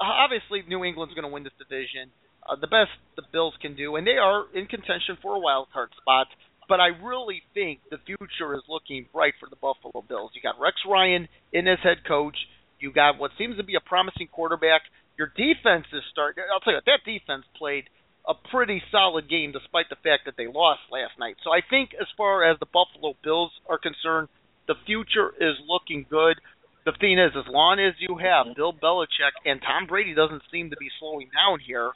obviously 0.00 0.64
New 0.66 0.82
England's 0.82 1.14
going 1.14 1.28
to 1.28 1.30
win 1.30 1.44
this 1.44 1.54
division 1.60 2.10
uh, 2.48 2.56
the 2.56 2.66
best 2.66 2.90
the 3.16 3.22
Bills 3.32 3.54
can 3.60 3.76
do, 3.76 3.96
and 3.96 4.06
they 4.06 4.18
are 4.18 4.44
in 4.54 4.66
contention 4.66 5.16
for 5.22 5.36
a 5.36 5.40
wild 5.40 5.68
card 5.72 5.90
spot. 6.00 6.26
But 6.68 6.80
I 6.80 6.88
really 7.02 7.42
think 7.54 7.80
the 7.90 7.98
future 8.06 8.54
is 8.54 8.62
looking 8.68 9.06
bright 9.12 9.34
for 9.38 9.48
the 9.50 9.56
Buffalo 9.56 10.04
Bills. 10.08 10.30
You 10.34 10.40
got 10.42 10.60
Rex 10.60 10.76
Ryan 10.88 11.28
in 11.52 11.68
as 11.68 11.78
head 11.82 12.06
coach. 12.06 12.36
You 12.78 12.92
got 12.92 13.18
what 13.18 13.32
seems 13.36 13.56
to 13.58 13.64
be 13.64 13.74
a 13.74 13.80
promising 13.80 14.28
quarterback. 14.30 14.82
Your 15.18 15.28
defense 15.36 15.86
is 15.92 16.02
starting. 16.10 16.44
I'll 16.52 16.60
tell 16.60 16.72
you 16.72 16.80
what, 16.80 16.86
that 16.86 17.04
defense 17.04 17.44
played 17.58 17.84
a 18.26 18.34
pretty 18.50 18.82
solid 18.90 19.28
game 19.28 19.52
despite 19.52 19.90
the 19.90 20.00
fact 20.02 20.24
that 20.26 20.34
they 20.38 20.46
lost 20.46 20.80
last 20.90 21.18
night. 21.18 21.36
So 21.42 21.50
I 21.50 21.60
think 21.68 21.90
as 22.00 22.06
far 22.16 22.46
as 22.48 22.58
the 22.58 22.70
Buffalo 22.70 23.14
Bills 23.22 23.50
are 23.68 23.78
concerned, 23.78 24.28
the 24.68 24.78
future 24.86 25.34
is 25.40 25.58
looking 25.66 26.06
good. 26.08 26.38
The 26.84 26.94
thing 26.98 27.18
is, 27.18 27.30
as 27.36 27.46
long 27.50 27.78
as 27.78 27.94
you 27.98 28.18
have 28.18 28.56
Bill 28.56 28.72
Belichick 28.72 29.34
and 29.44 29.60
Tom 29.60 29.86
Brady 29.86 30.14
doesn't 30.14 30.42
seem 30.50 30.70
to 30.70 30.76
be 30.76 30.90
slowing 30.98 31.30
down 31.34 31.58
here, 31.60 31.90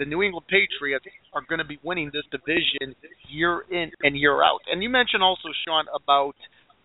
the 0.00 0.06
New 0.06 0.22
England 0.22 0.48
Patriots 0.48 1.04
are 1.34 1.44
going 1.46 1.60
to 1.60 1.68
be 1.68 1.78
winning 1.84 2.10
this 2.10 2.24
division 2.32 2.96
year 3.28 3.62
in 3.70 3.92
and 4.00 4.16
year 4.16 4.42
out. 4.42 4.60
And 4.72 4.82
you 4.82 4.88
mentioned 4.88 5.22
also, 5.22 5.52
Sean, 5.68 5.84
about 5.94 6.34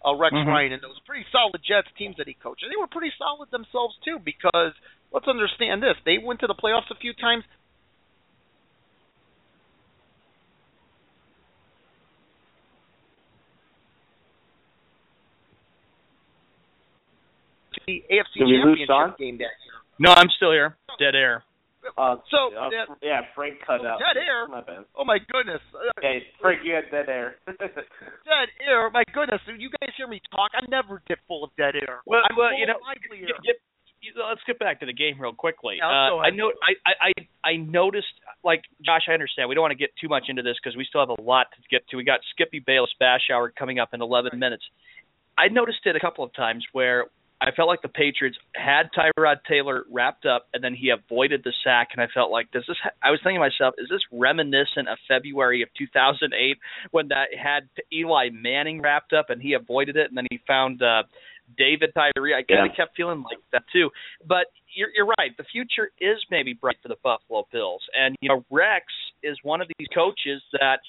uh, 0.06 0.13
Rex 0.13 0.36
mm-hmm. 0.36 0.49
Ryan 0.49 0.73
and 0.73 0.84
those 0.84 0.99
pretty 1.08 1.25
solid 1.32 1.63
Jets 1.63 1.88
teams 1.97 2.17
that 2.17 2.28
he 2.28 2.36
coached. 2.36 2.62
And 2.62 2.69
they 2.69 2.75
were 2.75 2.91
pretty 2.91 3.15
solid 3.17 3.49
themselves, 3.51 3.95
too, 4.04 4.19
because 4.19 4.75
let's 5.15 5.28
understand 5.32 5.82
this. 5.82 5.95
They 6.06 6.19
went 6.21 6.41
to 6.41 6.47
the 6.47 6.54
playoffs 6.54 6.91
a 6.91 6.99
few 6.99 7.13
times. 7.15 7.45
The 17.88 18.04
AFC 18.12 18.43
Championship 18.43 19.17
game 19.17 19.38
that 19.38 19.56
year. 19.63 19.78
No, 19.99 20.12
I'm 20.12 20.28
still 20.36 20.51
here. 20.51 20.75
Dead 20.99 21.15
air. 21.15 21.43
Uh, 21.98 22.17
so 22.32 22.50
uh, 22.56 22.69
yeah, 23.02 23.21
Frank 23.36 23.62
cut 23.65 23.86
out. 23.86 24.00
Dead 24.02 24.17
air. 24.17 24.48
My 24.48 24.62
bad. 24.62 24.86
Oh 24.98 25.06
my 25.06 25.19
goodness. 25.32 25.62
Okay, 25.98 26.26
Frank, 26.41 26.62
you 26.63 26.74
had 26.74 26.89
dead 26.91 27.10
air. 27.10 27.36
dead 27.48 28.50
air. 28.65 28.89
My 28.89 29.04
goodness. 29.13 29.41
You 29.48 29.69
guys 29.82 29.93
hear 29.98 30.08
me 30.08 30.21
talk? 30.32 30.52
I 30.54 30.65
never 30.69 31.02
get 31.08 31.19
full 31.28 31.43
of 31.43 31.52
dead 31.58 31.76
air. 31.76 32.02
Well, 32.06 32.21
I'm 32.30 32.36
well, 32.36 32.54
you 32.58 32.65
know, 32.65 32.80
get, 33.10 33.30
get, 33.43 33.58
let's 34.17 34.41
get 34.45 34.60
back 34.60 34.80
to 34.82 34.86
the 34.86 34.93
game 34.93 35.19
real 35.19 35.34
quickly. 35.34 35.78
Yeah, 35.80 35.88
uh, 35.88 36.17
I 36.21 36.30
know 36.30 36.52
I, 36.62 37.10
I 37.10 37.12
I 37.43 37.54
noticed 37.58 38.13
like 38.43 38.62
Josh. 38.86 39.08
I 39.10 39.13
understand 39.13 39.50
we 39.50 39.56
don't 39.56 39.63
want 39.63 39.78
to 39.78 39.82
get 39.82 39.91
too 40.00 40.10
much 40.10 40.26
into 40.28 40.41
this 40.41 40.56
because 40.62 40.76
we 40.78 40.86
still 40.88 41.02
have 41.02 41.13
a 41.13 41.21
lot 41.21 41.48
to 41.54 41.60
get 41.69 41.88
to. 41.89 41.98
We 41.98 42.04
got 42.04 42.19
Skippy 42.34 42.60
Bayless 42.60 42.91
Bash 43.00 43.30
Hour 43.32 43.52
coming 43.58 43.80
up 43.80 43.89
in 43.93 44.02
11 44.02 44.38
minutes. 44.38 44.63
I 45.38 45.50
noticed 45.50 45.84
it 45.86 45.95
a 45.95 46.00
couple 46.00 46.24
of 46.24 46.34
times 46.34 46.63
where 46.71 47.06
I 47.41 47.52
felt 47.52 47.67
like 47.67 47.82
the 47.82 47.89
Patriots 47.89 48.38
had 48.56 48.89
Tyrod 48.98 49.38
Taylor 49.48 49.84
wrapped 49.91 50.26
up, 50.26 50.48
and 50.54 50.63
then 50.63 50.74
he 50.74 50.89
avoided 50.89 51.41
the 51.43 51.54
sack. 51.63 51.89
And 51.91 52.02
I 52.02 52.08
felt 52.13 52.32
like, 52.32 52.50
does 52.52 52.63
this? 52.67 52.78
I 53.04 53.12
was 53.12 53.19
thinking 53.24 53.41
to 53.41 53.50
myself, 53.50 53.76
is 53.78 53.89
this 53.89 54.02
reminiscent 54.12 54.88
of 54.88 54.98
February 55.08 55.62
of 55.62 55.69
2008 55.78 56.58
when 56.91 57.10
that 57.10 57.28
had 57.38 57.67
Eli 57.93 58.30
Manning 58.32 58.82
wrapped 58.82 59.13
up 59.13 59.30
and 59.30 59.41
he 59.41 59.54
avoided 59.54 59.98
it, 59.98 60.08
and 60.08 60.17
then 60.17 60.28
he 60.32 60.39
found 60.48 60.82
uh, 60.82 61.04
David 61.58 61.91
Tyree? 61.93 62.34
I 62.34 62.43
kind 62.43 62.65
of 62.65 62.71
yeah. 62.71 62.86
kept 62.86 62.95
feeling 62.95 63.24
like 63.24 63.39
that 63.52 63.63
too. 63.71 63.89
But 64.26 64.48
you're, 64.74 64.89
you're 64.95 65.12
right. 65.17 65.36
The 65.38 65.45
future 65.52 65.91
is 66.00 66.17
maybe 66.32 66.54
bright 66.54 66.78
for 66.82 66.88
the 66.88 66.98
Buffalo 67.04 67.48
Bills, 67.52 67.82
and 67.93 68.15
you 68.21 68.30
know 68.30 68.45
Rex 68.50 68.86
is 69.24 69.38
one 69.43 69.60
of 69.60 69.67
these 69.78 69.88
coaches 69.93 70.41
that 70.54 70.80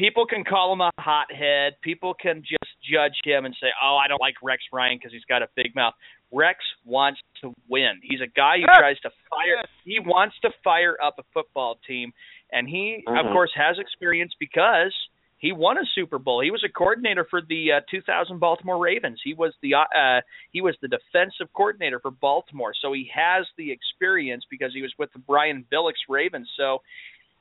people 0.00 0.24
can 0.24 0.42
call 0.42 0.72
him 0.72 0.80
a 0.80 0.90
hothead. 0.98 1.74
People 1.82 2.14
can 2.14 2.40
just 2.40 2.72
judge 2.82 3.20
him 3.22 3.44
and 3.44 3.54
say, 3.60 3.68
"Oh, 3.80 3.96
I 4.02 4.08
don't 4.08 4.20
like 4.20 4.34
Rex 4.42 4.62
Ryan 4.72 4.96
because 4.96 5.12
he's 5.12 5.24
got 5.26 5.42
a 5.42 5.48
big 5.54 5.76
mouth." 5.76 5.94
Rex 6.32 6.58
wants 6.84 7.20
to 7.42 7.52
win. 7.68 8.00
He's 8.02 8.20
a 8.20 8.26
guy 8.26 8.58
who 8.58 8.64
tries 8.64 8.98
to 9.00 9.10
fire. 9.28 9.62
He 9.84 10.00
wants 10.00 10.36
to 10.40 10.50
fire 10.64 10.96
up 11.02 11.18
a 11.18 11.24
football 11.34 11.78
team, 11.86 12.12
and 12.50 12.68
he, 12.68 13.04
of 13.06 13.26
Mhm. 13.26 13.32
course, 13.32 13.52
has 13.54 13.78
experience 13.78 14.32
because 14.38 14.94
he 15.38 15.52
won 15.52 15.76
a 15.76 15.84
Super 15.86 16.18
Bowl. 16.18 16.40
He 16.40 16.50
was 16.50 16.62
a 16.64 16.68
coordinator 16.68 17.24
for 17.24 17.40
the 17.42 17.72
uh, 17.72 17.80
2000 17.90 18.38
Baltimore 18.38 18.78
Ravens. 18.78 19.20
He 19.22 19.34
was 19.34 19.54
the 19.60 19.74
uh, 19.74 19.84
uh, 19.94 20.20
he 20.52 20.62
was 20.62 20.78
the 20.80 20.88
defensive 20.88 21.52
coordinator 21.52 21.98
for 21.98 22.10
Baltimore. 22.10 22.72
So 22.74 22.92
he 22.92 23.04
has 23.12 23.46
the 23.56 23.70
experience 23.70 24.44
because 24.48 24.72
he 24.72 24.82
was 24.82 24.96
with 24.98 25.12
the 25.12 25.18
Brian 25.18 25.66
Billick's 25.68 26.08
Ravens. 26.08 26.50
So 26.56 26.82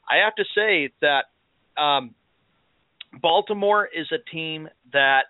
I 0.09 0.17
have 0.17 0.35
to 0.35 0.45
say 0.55 0.91
that 1.01 1.25
um, 1.77 2.15
Baltimore 3.21 3.87
is 3.87 4.07
a 4.11 4.31
team 4.31 4.67
that 4.93 5.23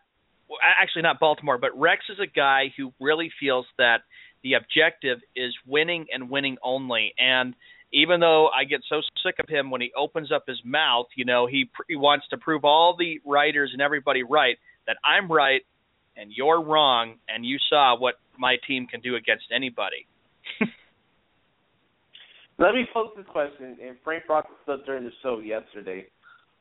well, 0.50 0.60
actually 0.64 1.04
not 1.04 1.20
Baltimore, 1.20 1.58
but 1.58 1.78
Rex 1.80 2.04
is 2.10 2.18
a 2.20 2.28
guy 2.28 2.74
who 2.76 2.92
really 3.00 3.32
feels 3.40 3.66
that 3.78 3.98
the 4.44 4.54
objective 4.54 5.20
is 5.36 5.54
winning 5.68 6.08
and 6.12 6.30
winning 6.30 6.58
only. 6.64 7.14
And 7.20 7.54
even 7.94 8.20
though 8.20 8.48
I 8.48 8.64
get 8.64 8.82
so 8.90 9.02
sick 9.24 9.36
of 9.40 9.48
him 9.48 9.70
when 9.70 9.82
he 9.82 9.92
opens 9.98 10.32
up 10.32 10.46
his 10.48 10.60
mouth, 10.66 11.08
you 11.16 11.26
know, 11.26 11.46
he 11.46 11.70
pr- 11.74 11.84
he 11.88 11.96
wants 11.96 12.28
to 12.30 12.38
prove 12.38 12.66
all 12.66 12.96
the 12.98 13.20
writers 13.26 13.70
and 13.74 13.82
everybody 13.82 14.24
right 14.24 14.58
that 14.88 14.98
I'm 15.06 15.32
right 15.32 15.62
and 16.20 16.32
you're 16.36 16.62
wrong, 16.62 17.16
and 17.30 17.46
you 17.46 17.58
saw 17.70 17.98
what 17.98 18.16
my 18.38 18.58
team 18.68 18.88
can 18.88 19.00
do 19.00 19.16
against 19.16 19.46
anybody. 19.56 20.06
Let 22.60 22.74
me 22.74 22.86
pose 22.94 23.12
this 23.16 23.26
question, 23.28 23.78
and 23.82 23.96
Frank 24.04 24.26
brought 24.28 24.46
this 24.50 24.74
up 24.74 24.86
during 24.86 25.06
the 25.06 25.12
show 25.24 25.40
yesterday. 25.40 26.08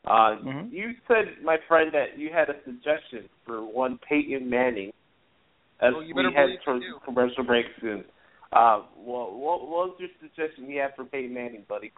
Uh, 0.09 0.37
Mhm. 0.41 0.73
You 0.73 0.95
said, 1.07 1.37
my 1.43 1.59
friend, 1.69 1.93
that 1.93 2.17
you 2.19 2.31
had 2.33 2.49
a 2.49 2.57
suggestion 2.65 3.29
for 3.45 3.61
one 3.63 3.99
Peyton 3.99 4.49
Manning 4.49 4.93
as 5.81 5.93
you 6.07 6.15
we 6.15 6.23
better 6.25 6.31
head 6.35 6.59
towards 6.65 6.83
you 6.85 6.99
commercial 7.05 7.45
break 7.45 7.67
soon. 7.81 8.05
Uh, 8.51 8.81
what, 8.97 9.35
what, 9.35 9.69
what 9.69 9.91
was 9.93 10.01
your 10.01 10.09
suggestion 10.21 10.65
you 10.71 10.81
had 10.81 10.97
for 10.97 11.05
Peyton 11.05 11.35
Manning, 11.35 11.65
buddy? 11.69 11.93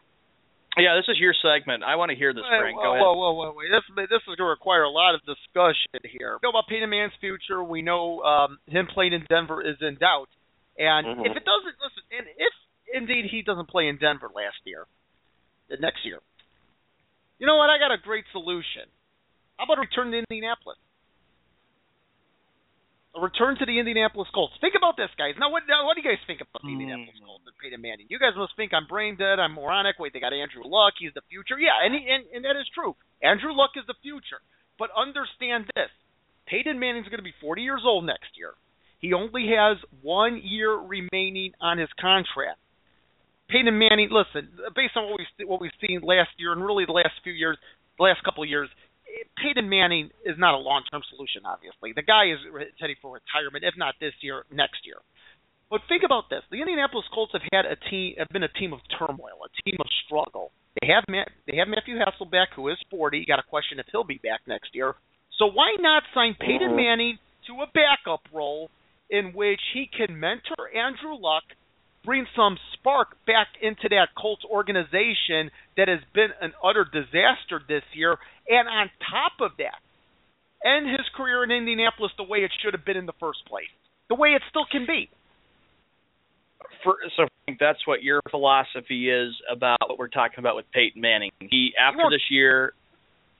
Yeah, 0.77 0.95
this 0.97 1.07
is 1.09 1.19
your 1.19 1.35
segment. 1.35 1.83
I 1.85 1.95
want 1.97 2.11
to 2.11 2.17
hear 2.17 2.33
this, 2.33 2.43
Wait, 2.51 2.59
Frank. 2.61 2.77
whoa, 2.79 2.83
Go 2.83 2.91
ahead. 2.95 3.03
whoa, 3.03 3.15
whoa, 3.15 3.33
whoa, 3.35 3.53
wait. 3.55 3.69
This 3.71 3.83
this 4.11 4.23
is 4.23 4.35
going 4.39 4.39
to 4.39 4.45
require 4.45 4.83
a 4.83 4.91
lot 4.91 5.15
of 5.15 5.21
discussion 5.27 5.99
here. 6.11 6.39
We 6.39 6.47
know 6.47 6.51
about 6.51 6.67
Peyton 6.69 6.91
Manning's 6.91 7.15
future. 7.21 7.63
We 7.63 7.83
know 7.83 8.23
um, 8.23 8.59
him 8.67 8.87
playing 8.87 9.13
in 9.13 9.27
Denver 9.29 9.63
is 9.63 9.77
in 9.83 9.97
doubt. 9.97 10.29
And 10.79 11.07
Mhm. 11.07 11.27
if 11.27 11.37
it 11.37 11.45
doesn't, 11.45 11.75
listen, 11.83 12.03
and 12.11 12.27
if 12.39 12.55
indeed 12.95 13.27
he 13.31 13.43
doesn't 13.43 13.67
play 13.69 13.89
in 13.89 13.99
Denver 13.99 14.31
last 14.35 14.59
year, 14.65 14.87
the 15.69 15.77
next 15.79 16.05
year, 16.05 16.21
you 17.41 17.47
know 17.49 17.57
what? 17.57 17.71
I 17.73 17.79
got 17.81 17.91
a 17.91 17.99
great 17.99 18.25
solution. 18.31 18.87
How 19.59 19.65
about 19.65 19.79
a 19.79 19.85
return 19.89 20.13
to 20.13 20.19
Indianapolis? 20.21 20.79
A 23.17 23.21
return 23.21 23.59
to 23.59 23.67
the 23.67 23.75
Indianapolis 23.83 24.29
Colts. 24.33 24.55
Think 24.63 24.79
about 24.79 24.95
this, 24.97 25.11
guys. 25.19 25.35
Now, 25.41 25.51
what 25.51 25.65
now, 25.67 25.83
what 25.85 25.99
do 25.99 26.01
you 26.01 26.07
guys 26.09 26.23
think 26.31 26.39
about 26.41 26.63
the 26.63 26.71
Hmm. 26.71 26.79
Indianapolis 26.79 27.19
Colts 27.27 27.43
and 27.45 27.59
Peyton 27.59 27.81
Manning? 27.83 28.07
You 28.09 28.21
guys 28.23 28.37
must 28.39 28.55
think 28.55 28.71
I'm 28.73 28.87
brain 28.87 29.17
dead. 29.19 29.41
I'm 29.43 29.53
moronic. 29.59 29.99
Wait, 29.99 30.13
they 30.15 30.21
got 30.23 30.33
Andrew 30.33 30.63
Luck. 30.63 30.95
He's 30.97 31.13
the 31.15 31.27
future. 31.27 31.59
Yeah, 31.59 31.75
and 31.83 31.91
he, 31.93 32.07
and, 32.07 32.23
and 32.31 32.45
that 32.47 32.55
is 32.55 32.69
true. 32.71 32.95
Andrew 33.21 33.51
Luck 33.53 33.73
is 33.75 33.83
the 33.91 33.99
future. 34.01 34.39
But 34.79 34.91
understand 34.97 35.67
this: 35.75 35.91
Peyton 36.47 36.79
Manning's 36.79 37.09
going 37.11 37.19
to 37.19 37.27
be 37.27 37.35
40 37.43 37.63
years 37.63 37.83
old 37.85 38.07
next 38.07 38.39
year. 38.39 38.55
He 39.01 39.13
only 39.13 39.49
has 39.59 39.77
one 40.03 40.39
year 40.45 40.71
remaining 40.79 41.53
on 41.61 41.79
his 41.79 41.91
contract. 41.99 42.61
Peyton 43.51 43.77
Manning, 43.79 44.09
listen, 44.11 44.49
based 44.75 44.97
on 44.97 45.11
what 45.11 45.19
we 45.19 45.27
what 45.45 45.61
we've 45.61 45.75
seen 45.83 46.01
last 46.03 46.31
year 46.39 46.53
and 46.53 46.65
really 46.65 46.87
the 46.87 46.93
last 46.97 47.15
few 47.23 47.33
years, 47.33 47.59
the 47.99 48.05
last 48.05 48.23
couple 48.23 48.43
of 48.43 48.49
years, 48.49 48.69
Peyton 49.43 49.69
Manning 49.69 50.11
is 50.25 50.39
not 50.39 50.55
a 50.55 50.63
long-term 50.63 51.03
solution. 51.11 51.43
Obviously, 51.45 51.93
the 51.93 52.03
guy 52.07 52.31
is 52.31 52.39
re- 52.51 52.71
heading 52.79 52.97
for 53.03 53.19
retirement, 53.19 53.65
if 53.67 53.75
not 53.77 53.95
this 54.01 54.15
year, 54.23 54.45
next 54.53 54.87
year. 54.87 55.03
But 55.69 55.83
think 55.89 56.03
about 56.07 56.31
this: 56.31 56.43
the 56.51 56.61
Indianapolis 56.63 57.07
Colts 57.13 57.33
have 57.33 57.43
had 57.53 57.67
a 57.67 57.77
team, 57.91 58.15
have 58.19 58.29
been 58.31 58.47
a 58.47 58.55
team 58.55 58.73
of 58.73 58.81
turmoil, 58.99 59.43
a 59.43 59.51
team 59.63 59.77
of 59.81 59.87
struggle. 60.07 60.53
They 60.81 60.87
have 60.87 61.05
Matt, 61.09 61.31
they 61.47 61.57
have 61.59 61.69
Matthew 61.69 61.99
Hasselbeck, 61.99 62.55
who 62.55 62.69
is 62.69 62.79
40. 62.91 63.19
You 63.19 63.27
got 63.27 63.39
a 63.43 63.49
question 63.51 63.79
if 63.79 63.87
he'll 63.91 64.05
be 64.07 64.21
back 64.23 64.41
next 64.47 64.75
year. 64.75 64.95
So 65.39 65.47
why 65.47 65.75
not 65.81 66.05
sign 66.15 66.35
Peyton 66.39 66.73
Mhm. 66.73 66.77
Manning 66.77 67.19
to 67.47 67.63
a 67.63 67.67
backup 67.67 68.23
role 68.33 68.71
in 69.09 69.33
which 69.33 69.61
he 69.73 69.87
can 69.87 70.19
mentor 70.19 70.71
Andrew 70.75 71.15
Luck, 71.15 71.43
bring 72.05 72.27
some 72.35 72.57
spark 72.75 73.17
back 73.27 73.49
into 73.61 73.89
that 73.91 74.09
Colts 74.17 74.43
organization 74.45 75.51
that 75.77 75.89
has 75.89 76.01
been 76.15 76.31
an 76.41 76.53
utter 76.65 76.85
disaster 76.85 77.61
this 77.69 77.83
year, 77.93 78.17
and 78.49 78.69
on 78.69 78.91
top 79.11 79.33
of 79.41 79.57
that, 79.59 79.79
end 80.65 80.89
his 80.91 81.07
career 81.17 81.45
in 81.45 81.51
Indianapolis 81.51 82.13
the 82.17 82.25
way 82.25 82.39
it 82.39 82.51
should 82.63 82.75
have 82.75 82.85
been 82.85 82.97
in 82.97 83.07
the 83.07 83.17
first 83.21 83.45
place, 83.47 83.71
the 84.09 84.15
way 84.15 84.31
it 84.31 84.43
still 84.49 84.67
can 84.71 84.87
be. 84.87 85.09
for, 86.83 86.97
so 87.17 87.25
I 87.25 87.29
think 87.47 87.59
that's 87.59 87.87
what 87.87 88.03
your 88.03 88.21
philosophy 88.31 89.11
is 89.11 89.35
about 89.51 89.79
what 89.87 89.99
we're 89.99 90.09
talking 90.09 90.39
about 90.39 90.57
with 90.57 90.67
Peyton 90.73 91.01
Manning. 91.01 91.31
He 91.41 91.73
after 91.81 92.11
this 92.11 92.23
year, 92.31 92.73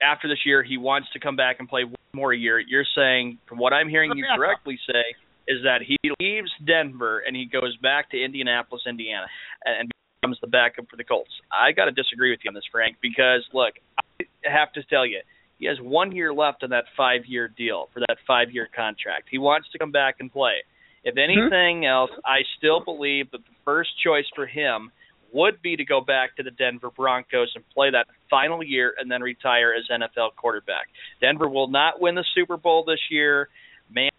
after 0.01 0.27
this 0.27 0.39
year, 0.45 0.63
he 0.63 0.77
wants 0.77 1.07
to 1.13 1.19
come 1.19 1.35
back 1.35 1.57
and 1.59 1.67
play 1.69 1.83
one 1.83 1.95
more 2.13 2.33
year. 2.33 2.59
You're 2.59 2.85
saying, 2.95 3.37
from 3.47 3.57
what 3.57 3.73
I'm 3.73 3.89
hearing 3.89 4.11
you 4.15 4.25
correctly 4.35 4.79
say, 4.87 5.03
is 5.47 5.63
that 5.63 5.81
he 5.85 5.97
leaves 6.19 6.51
Denver 6.65 7.19
and 7.25 7.35
he 7.35 7.45
goes 7.45 7.75
back 7.77 8.11
to 8.11 8.23
Indianapolis, 8.23 8.83
Indiana, 8.87 9.25
and, 9.65 9.91
becomes 10.21 10.37
the 10.41 10.47
backup 10.47 10.85
for 10.87 10.97
the 10.97 11.03
Colts. 11.03 11.31
I 11.51 11.71
got 11.71 11.85
to 11.85 11.91
disagree 11.91 12.29
with 12.29 12.41
you 12.43 12.49
on 12.49 12.53
this, 12.53 12.63
Frank, 12.71 12.97
because 13.01 13.43
look, 13.53 13.73
I 14.19 14.25
have 14.43 14.71
to 14.73 14.83
tell 14.83 15.03
you. 15.03 15.19
He 15.57 15.65
has 15.65 15.77
one 15.79 16.11
year 16.11 16.33
left 16.33 16.63
on 16.63 16.69
that 16.71 16.85
five-year 16.95 17.47
deal 17.57 17.89
for 17.93 17.99
that 18.01 18.17
five-year 18.27 18.69
contract. 18.75 19.29
He 19.29 19.37
wants 19.37 19.67
to 19.71 19.79
come 19.79 19.91
back 19.91 20.15
and 20.19 20.31
play. 20.31 20.61
If 21.03 21.15
mm-hmm. 21.15 21.39
anything 21.41 21.85
else, 21.85 22.11
I 22.25 22.41
still 22.57 22.83
believe 22.83 23.31
that 23.31 23.39
the 23.39 23.55
first 23.65 23.89
choice 24.03 24.25
for 24.35 24.45
him 24.45 24.91
would 25.33 25.61
be 25.61 25.75
to 25.75 25.85
go 25.85 26.01
back 26.01 26.35
to 26.35 26.43
the 26.43 26.51
Denver 26.51 26.89
Broncos 26.95 27.51
and 27.55 27.63
play 27.73 27.89
that 27.91 28.07
final 28.29 28.63
year 28.63 28.93
and 28.97 29.09
then 29.09 29.21
retire 29.21 29.73
as 29.73 29.85
NFL 29.89 30.35
quarterback. 30.35 30.87
Denver 31.21 31.47
will 31.47 31.69
not 31.69 32.01
win 32.01 32.15
the 32.15 32.25
Super 32.35 32.57
Bowl 32.57 32.83
this 32.85 32.99
year. 33.09 33.47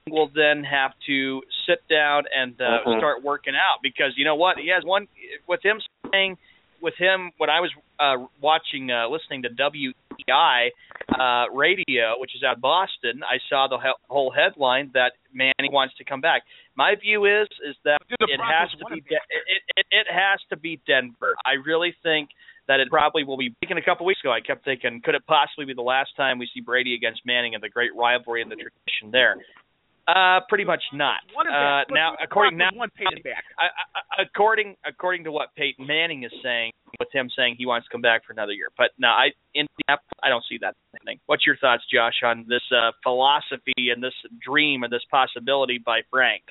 Manning 0.07 0.19
will 0.19 0.31
then 0.35 0.65
have 0.65 0.93
to 1.07 1.43
sit 1.67 1.87
down 1.89 2.25
and 2.35 2.61
uh, 2.61 2.81
Mhm. 2.87 2.99
start 2.99 3.23
working 3.23 3.55
out 3.55 3.81
because 3.83 4.13
you 4.17 4.25
know 4.25 4.35
what? 4.35 4.59
He 4.59 4.69
has 4.69 4.85
one 4.85 5.09
with 5.47 5.63
him 5.65 5.81
saying 6.13 6.39
with 6.81 6.95
him 6.97 7.31
when 7.39 7.51
I 7.51 7.61
was 7.61 7.71
uh 8.01 8.27
watching 8.41 8.91
uh 8.91 9.09
listening 9.09 9.43
to 9.43 9.49
WEEI 9.51 10.71
uh 11.19 11.47
radio 11.53 12.15
which 12.19 12.35
is 12.35 12.43
out 12.43 12.57
of 12.57 12.61
Boston, 12.61 13.23
I 13.23 13.39
saw 13.49 13.69
the 13.69 13.79
he- 13.79 13.93
whole 14.09 14.31
headline 14.31 14.91
that 14.95 15.13
Manning 15.33 15.73
wants 15.73 15.95
to 15.97 16.05
come 16.05 16.21
back. 16.21 16.43
My 16.75 16.95
view 16.97 17.25
is 17.27 17.49
is 17.65 17.77
that 17.85 17.99
Dude, 18.09 18.19
the 18.21 18.35
it 18.35 18.41
has 18.41 18.71
to 18.73 18.85
be 18.87 18.97
him 18.97 19.05
De- 19.09 19.15
it, 19.15 19.63
it 19.77 19.87
it 19.91 20.07
has 20.11 20.41
to 20.51 20.57
be 20.57 20.81
Denver. 20.87 21.35
I 21.45 21.53
really 21.65 21.95
think 22.03 22.31
that 22.69 22.79
it 22.81 22.89
probably 22.91 23.25
will 23.25 23.37
be. 23.37 23.53
Thinking 23.61 23.77
a 23.79 23.83
couple 23.83 24.07
weeks 24.07 24.21
ago, 24.21 24.31
I 24.33 24.41
kept 24.41 24.65
thinking, 24.65 25.01
could 25.05 25.17
it 25.17 25.27
possibly 25.27 25.65
be 25.65 25.75
the 25.75 25.83
last 25.83 26.15
time 26.17 26.39
we 26.39 26.47
see 26.55 26.61
Brady 26.61 26.95
against 26.95 27.27
Manning 27.27 27.55
and 27.55 27.63
the 27.63 27.69
great 27.69 27.91
rivalry 27.97 28.41
and 28.41 28.49
the 28.51 28.55
tradition 28.55 29.11
there? 29.11 29.35
Uh, 30.09 30.41
pretty 30.49 30.65
much 30.65 30.83
not. 30.93 31.23
Uh, 31.39 31.87
now, 31.91 32.17
according 32.23 32.59
now, 32.59 32.71
Broncos 32.71 32.79
want 32.79 32.95
Peyton 32.95 33.23
back. 33.23 33.45
I, 33.57 33.71
I, 33.71 34.23
according 34.23 34.75
according 34.85 35.23
to 35.25 35.33
what 35.33 35.55
Peyton 35.57 35.87
Manning 35.87 36.25
is 36.25 36.33
saying, 36.43 36.73
with 36.99 37.09
him 37.13 37.31
saying 37.37 37.55
he 37.57 37.67
wants 37.67 37.87
to 37.87 37.93
come 37.93 38.03
back 38.03 38.27
for 38.27 38.33
another 38.33 38.53
year. 38.53 38.69
But 38.77 38.91
no, 38.99 39.09
I 39.09 39.31
in 39.55 39.67
Indianapolis, 39.79 40.19
I 40.23 40.29
don't 40.29 40.45
see 40.49 40.59
that 40.61 40.75
happening. 40.93 41.19
What's 41.27 41.47
your 41.47 41.57
thoughts, 41.57 41.85
Josh, 41.93 42.19
on 42.25 42.47
this 42.49 42.63
uh, 42.73 42.91
philosophy 43.05 43.95
and 43.95 44.03
this 44.03 44.15
dream 44.45 44.83
and 44.83 44.93
this 44.93 45.05
possibility 45.09 45.79
by 45.79 46.01
Frank? 46.11 46.43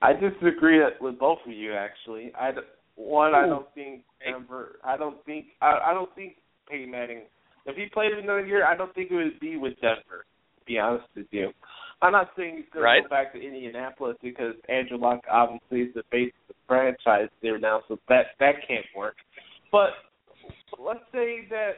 I 0.00 0.12
disagree 0.12 0.80
with 1.00 1.18
both 1.18 1.38
of 1.46 1.52
you. 1.52 1.74
Actually, 1.74 2.32
I 2.38 2.52
d- 2.52 2.58
one 2.94 3.34
I 3.34 3.46
don't 3.46 3.66
think 3.74 4.02
Denver. 4.24 4.76
I 4.84 4.96
don't 4.96 5.24
think 5.24 5.46
I, 5.60 5.78
I 5.86 5.94
don't 5.94 6.14
think 6.14 6.36
Peyton 6.68 6.90
Manning. 6.90 7.22
If 7.66 7.76
he 7.76 7.86
played 7.86 8.12
another 8.12 8.46
year, 8.46 8.66
I 8.66 8.76
don't 8.76 8.94
think 8.94 9.10
it 9.10 9.14
would 9.14 9.40
be 9.40 9.56
with 9.56 9.74
Denver. 9.80 10.26
To 10.62 10.66
be 10.72 10.78
honest 10.78 11.04
with 11.16 11.26
you, 11.32 11.50
I'm 12.02 12.12
not 12.12 12.30
saying 12.36 12.56
he's 12.56 12.66
going 12.72 12.84
Right. 12.84 12.96
to 13.02 13.08
go 13.08 13.08
back 13.08 13.32
to 13.32 13.40
Indianapolis 13.40 14.16
because 14.22 14.54
Andrew 14.68 14.96
Luck 14.96 15.20
obviously 15.30 15.80
is 15.82 15.94
the 15.94 16.02
face 16.10 16.32
of 16.48 16.54
the 16.54 16.54
franchise 16.68 17.28
there 17.42 17.58
now, 17.58 17.82
so 17.88 17.98
that 18.08 18.26
that 18.38 18.54
can't 18.66 18.86
work. 18.96 19.16
But 19.72 19.90
let's 20.78 21.00
say 21.12 21.46
that 21.50 21.72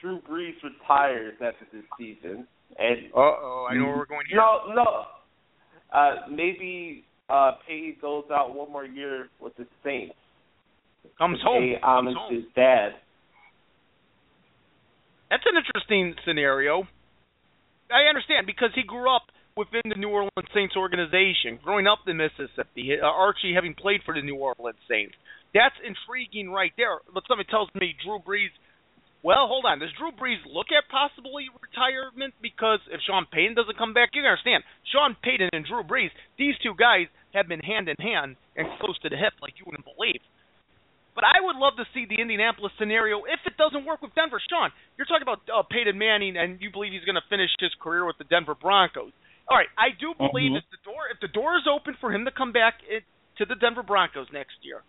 Drew 0.00 0.20
Brees 0.20 0.54
retires 0.62 1.34
after 1.40 1.66
this 1.72 1.84
season, 1.98 2.46
and 2.78 3.06
Uh 3.14 3.18
oh, 3.18 3.66
I 3.70 3.74
know 3.76 3.86
where 3.86 3.96
we're 3.96 4.06
going 4.06 4.26
here. 4.28 4.38
no, 4.38 4.72
no. 4.74 5.04
Uh, 5.92 6.28
maybe 6.30 7.04
uh, 7.30 7.52
Payne 7.66 7.96
goes 8.02 8.24
out 8.30 8.54
one 8.54 8.70
more 8.70 8.84
year 8.84 9.28
with 9.40 9.56
the 9.56 9.66
Saints. 9.82 10.14
Comes 11.16 11.38
home. 11.42 11.62
Pay 11.62 11.72
Comes 11.80 11.82
homage 11.84 12.14
home. 12.16 12.30
to 12.30 12.36
his 12.36 12.44
dad. 12.54 12.88
That's 15.30 15.44
an 15.46 15.56
interesting 15.56 16.14
scenario. 16.26 16.86
I 17.90 18.08
understand 18.08 18.46
because 18.46 18.70
he 18.74 18.82
grew 18.82 19.08
up 19.08 19.30
within 19.56 19.88
the 19.88 19.96
New 19.96 20.10
Orleans 20.10 20.52
Saints 20.52 20.76
organization, 20.76 21.58
growing 21.64 21.86
up 21.86 22.04
in 22.06 22.16
Mississippi, 22.18 23.00
uh, 23.00 23.06
Archie 23.06 23.54
having 23.54 23.74
played 23.74 24.02
for 24.04 24.14
the 24.14 24.22
New 24.22 24.36
Orleans 24.36 24.78
Saints. 24.88 25.14
That's 25.54 25.74
intriguing 25.80 26.50
right 26.52 26.72
there. 26.76 27.00
But 27.12 27.24
somebody 27.26 27.48
tells 27.48 27.72
me 27.74 27.96
Drew 28.04 28.20
Brees. 28.20 28.52
Well, 29.24 29.48
hold 29.48 29.64
on. 29.64 29.80
Does 29.80 29.90
Drew 29.96 30.12
Brees 30.12 30.44
look 30.44 30.68
at 30.70 30.86
possibly 30.92 31.48
retirement? 31.56 32.34
Because 32.42 32.78
if 32.92 33.00
Sean 33.08 33.24
Payton 33.32 33.56
doesn't 33.56 33.78
come 33.78 33.94
back, 33.96 34.10
you 34.12 34.22
understand. 34.22 34.62
Sean 34.92 35.16
Payton 35.24 35.50
and 35.52 35.64
Drew 35.64 35.82
Brees, 35.82 36.12
these 36.38 36.54
two 36.62 36.76
guys 36.76 37.08
have 37.32 37.48
been 37.48 37.64
hand 37.64 37.88
in 37.88 37.96
hand 37.96 38.36
and 38.54 38.68
close 38.78 38.98
to 39.00 39.08
the 39.08 39.16
hip 39.16 39.32
like 39.40 39.56
you 39.56 39.64
wouldn't 39.66 39.88
believe. 39.88 40.20
But 41.16 41.24
I 41.24 41.40
would 41.40 41.56
love 41.56 41.80
to 41.80 41.88
see 41.96 42.04
the 42.04 42.20
Indianapolis 42.20 42.72
scenario 42.78 43.24
if 43.24 43.40
it 43.48 43.56
doesn't 43.56 43.88
work 43.88 44.02
with 44.04 44.14
Denver. 44.14 44.36
Sean, 44.38 44.68
you're 45.00 45.08
talking 45.08 45.24
about 45.24 45.40
uh, 45.48 45.64
Peyton 45.64 45.96
Manning, 45.96 46.36
and 46.36 46.60
you 46.60 46.70
believe 46.70 46.92
he's 46.92 47.08
going 47.08 47.16
to 47.16 47.24
finish 47.32 47.48
his 47.58 47.72
career 47.80 48.04
with 48.04 48.18
the 48.20 48.28
Denver 48.28 48.54
Broncos. 48.54 49.10
All 49.48 49.56
right, 49.56 49.72
I 49.80 49.96
do 49.98 50.12
believe 50.14 50.52
Mhm. 50.52 50.58
if 50.60 50.68
the 50.70 50.76
door 50.84 51.08
if 51.10 51.18
the 51.20 51.28
door 51.32 51.56
is 51.56 51.66
open 51.66 51.94
for 51.94 52.12
him 52.12 52.26
to 52.26 52.30
come 52.30 52.52
back 52.52 52.82
in, 52.84 53.00
to 53.38 53.46
the 53.46 53.54
Denver 53.56 53.82
Broncos 53.82 54.30
next 54.30 54.60
year, 54.62 54.82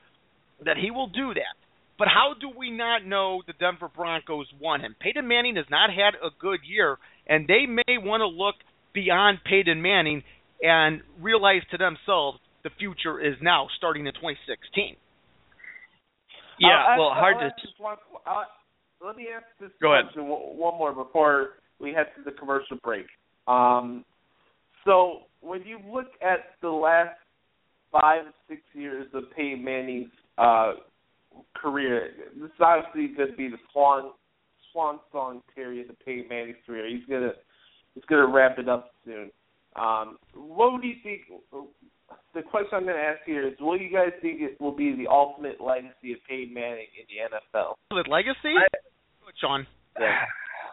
that 0.62 0.76
he 0.78 0.92
will 0.92 1.08
do 1.08 1.34
that. 1.34 1.56
But 1.98 2.10
how 2.10 2.34
do 2.34 2.50
we 2.50 2.72
not 2.72 3.06
know 3.06 3.42
the 3.48 3.54
Denver 3.54 3.88
Broncos 3.88 4.52
want 4.60 4.84
him? 4.84 4.96
Peyton 5.00 5.28
Manning 5.28 5.56
has 5.56 5.70
not 5.70 5.92
had 5.94 6.16
a 6.16 6.30
good 6.40 6.60
year, 6.64 6.98
and 7.28 7.48
they 7.48 7.66
may 7.66 7.98
want 7.98 8.22
to 8.22 8.28
look 8.28 8.56
beyond 8.94 9.44
Peyton 9.46 9.82
Manning 9.82 10.24
and 10.62 11.02
realize 11.20 11.64
to 11.72 11.78
themselves 11.78 12.40
the 12.64 12.70
future 12.72 13.20
is 13.20 13.40
now 13.42 13.68
starting 13.78 14.06
in 14.08 14.14
2016. 14.14 14.98
Yeah, 16.60 16.70
I'll 16.70 16.90
ask- 16.92 17.00
well, 17.00 17.10
hard 17.12 17.36
I'll 17.38 17.50
to. 17.50 17.56
ask 17.56 17.80
one, 17.80 17.98
let 19.06 19.16
me 19.16 19.28
ask 19.36 19.46
this 19.60 19.72
Go 19.82 19.90
question 19.90 20.28
one 20.28 20.58
one 20.58 20.78
more 20.78 20.94
before 20.94 21.60
we 21.80 21.94
head 21.94 22.08
to 22.18 22.24
the 22.24 22.32
commercial 22.32 22.78
break. 22.84 23.06
Um, 23.48 24.04
so 24.86 25.24
when 25.42 25.62
you 25.64 25.80
look 25.88 26.08
at 26.22 26.56
the 26.62 26.70
last 26.70 27.18
five 27.92 28.26
six 28.50 28.62
years 28.74 29.08
of 29.14 29.24
Peyton 29.36 29.64
Manning's 29.64 30.10
uh, 30.38 30.74
career, 31.56 32.12
this 32.36 32.46
is 32.50 32.52
obviously 32.60 33.16
going 33.16 33.32
to 33.32 33.38
be 33.38 33.50
the 33.50 33.58
swan 33.72 34.12
swan 34.72 35.00
song 35.12 35.42
period 35.54 35.90
of 35.90 36.00
Peyton 36.00 36.28
Manning's 36.30 36.58
career. 36.66 36.88
He's 36.90 37.06
gonna 37.10 37.34
he's 37.94 38.04
gonna 38.06 38.28
wrap 38.28 38.58
it 38.58 38.68
up 38.68 38.92
soon. 39.06 39.32
Um, 39.76 40.18
what 40.34 40.82
do 40.82 40.88
you 40.88 40.96
think? 41.04 41.22
The 42.38 42.44
question 42.44 42.70
I'm 42.74 42.84
going 42.84 42.96
to 42.96 43.02
ask 43.02 43.22
here 43.26 43.48
is: 43.48 43.56
What 43.58 43.80
do 43.80 43.84
you 43.84 43.92
guys 43.92 44.14
think 44.22 44.42
it 44.42 44.62
will 44.62 44.76
be 44.76 44.96
the 44.96 45.08
ultimate 45.10 45.60
legacy 45.60 46.14
of 46.14 46.20
Peyton 46.30 46.54
Manning 46.54 46.86
in 46.94 47.10
the 47.10 47.34
NFL? 47.34 47.74
With 47.90 48.06
legacy, 48.08 48.54
Sean. 49.42 49.66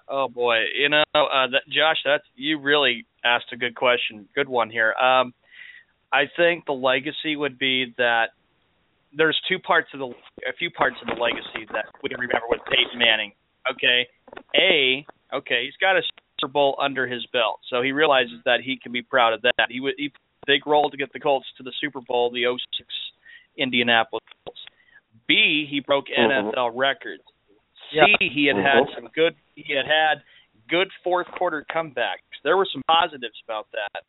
Oh 0.07 0.29
boy, 0.29 0.57
you 0.79 0.91
know, 0.91 1.05
uh, 1.15 1.49
that, 1.49 1.63
Josh, 1.67 1.97
that's 2.05 2.25
you 2.37 2.61
really 2.61 3.07
asked 3.25 3.47
a 3.55 3.57
good 3.57 3.75
question, 3.75 4.29
good 4.35 4.47
one 4.47 4.69
here. 4.69 4.93
Um, 4.93 5.33
I 6.13 6.25
think 6.37 6.67
the 6.67 6.73
legacy 6.73 7.35
would 7.35 7.59
be 7.59 7.95
that 7.97 8.37
there's 9.17 9.41
two 9.49 9.59
parts 9.59 9.89
of 9.95 10.01
the, 10.01 10.09
a 10.47 10.53
few 10.59 10.71
parts 10.71 10.97
of 11.01 11.09
the 11.09 11.19
legacy 11.19 11.67
that 11.73 11.87
we 12.03 12.11
can 12.11 12.21
remember 12.21 12.47
with 12.51 12.61
Peyton 12.67 12.99
Manning. 12.99 13.33
Okay, 13.73 14.07
a, 14.55 15.07
okay, 15.35 15.65
he's 15.65 15.81
got 15.81 15.97
a 15.97 16.03
Super 16.39 16.53
Bowl 16.53 16.77
under 16.79 17.07
his 17.07 17.25
belt, 17.33 17.61
so 17.71 17.81
he 17.81 17.93
realizes 17.93 18.41
that 18.45 18.61
he 18.63 18.77
can 18.77 18.93
be 18.93 19.01
proud 19.01 19.33
of 19.33 19.41
that. 19.41 19.55
He 19.71 19.81
would 19.81 19.95
he 19.97 20.11
played 20.11 20.21
a 20.21 20.24
big 20.47 20.67
role 20.67 20.91
to 20.91 20.97
get 20.97 21.13
the 21.13 21.21
Colts 21.21 21.47
to 21.59 21.63
the 21.63 21.73
Super 21.81 22.01
Bowl, 22.01 22.31
the 22.31 22.45
06 22.45 22.89
Indianapolis 23.57 24.25
Colts. 24.45 24.61
B, 25.27 25.67
he 25.69 25.81
broke 25.81 26.07
mm-hmm. 26.07 26.57
NFL 26.57 26.73
records. 26.75 27.23
C, 27.93 27.99
he 28.33 28.47
had 28.47 28.57
had 28.57 28.85
mm-hmm. 28.85 29.05
some 29.05 29.09
good 29.15 29.35
he 29.55 29.75
had 29.75 29.87
had 29.87 30.23
good 30.69 30.89
fourth 31.03 31.27
quarter 31.39 31.65
comebacks. 31.75 32.27
There 32.43 32.57
were 32.57 32.67
some 32.73 32.83
positives 32.89 33.39
about 33.47 33.67
that. 33.73 34.03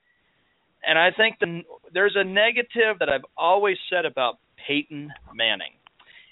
And 0.87 0.97
I 0.97 1.09
think 1.15 1.37
the 1.39 1.61
there's 1.93 2.15
a 2.15 2.23
negative 2.23 2.99
that 2.99 3.09
I've 3.09 3.25
always 3.37 3.77
said 3.89 4.05
about 4.05 4.39
Peyton 4.67 5.11
Manning. 5.33 5.73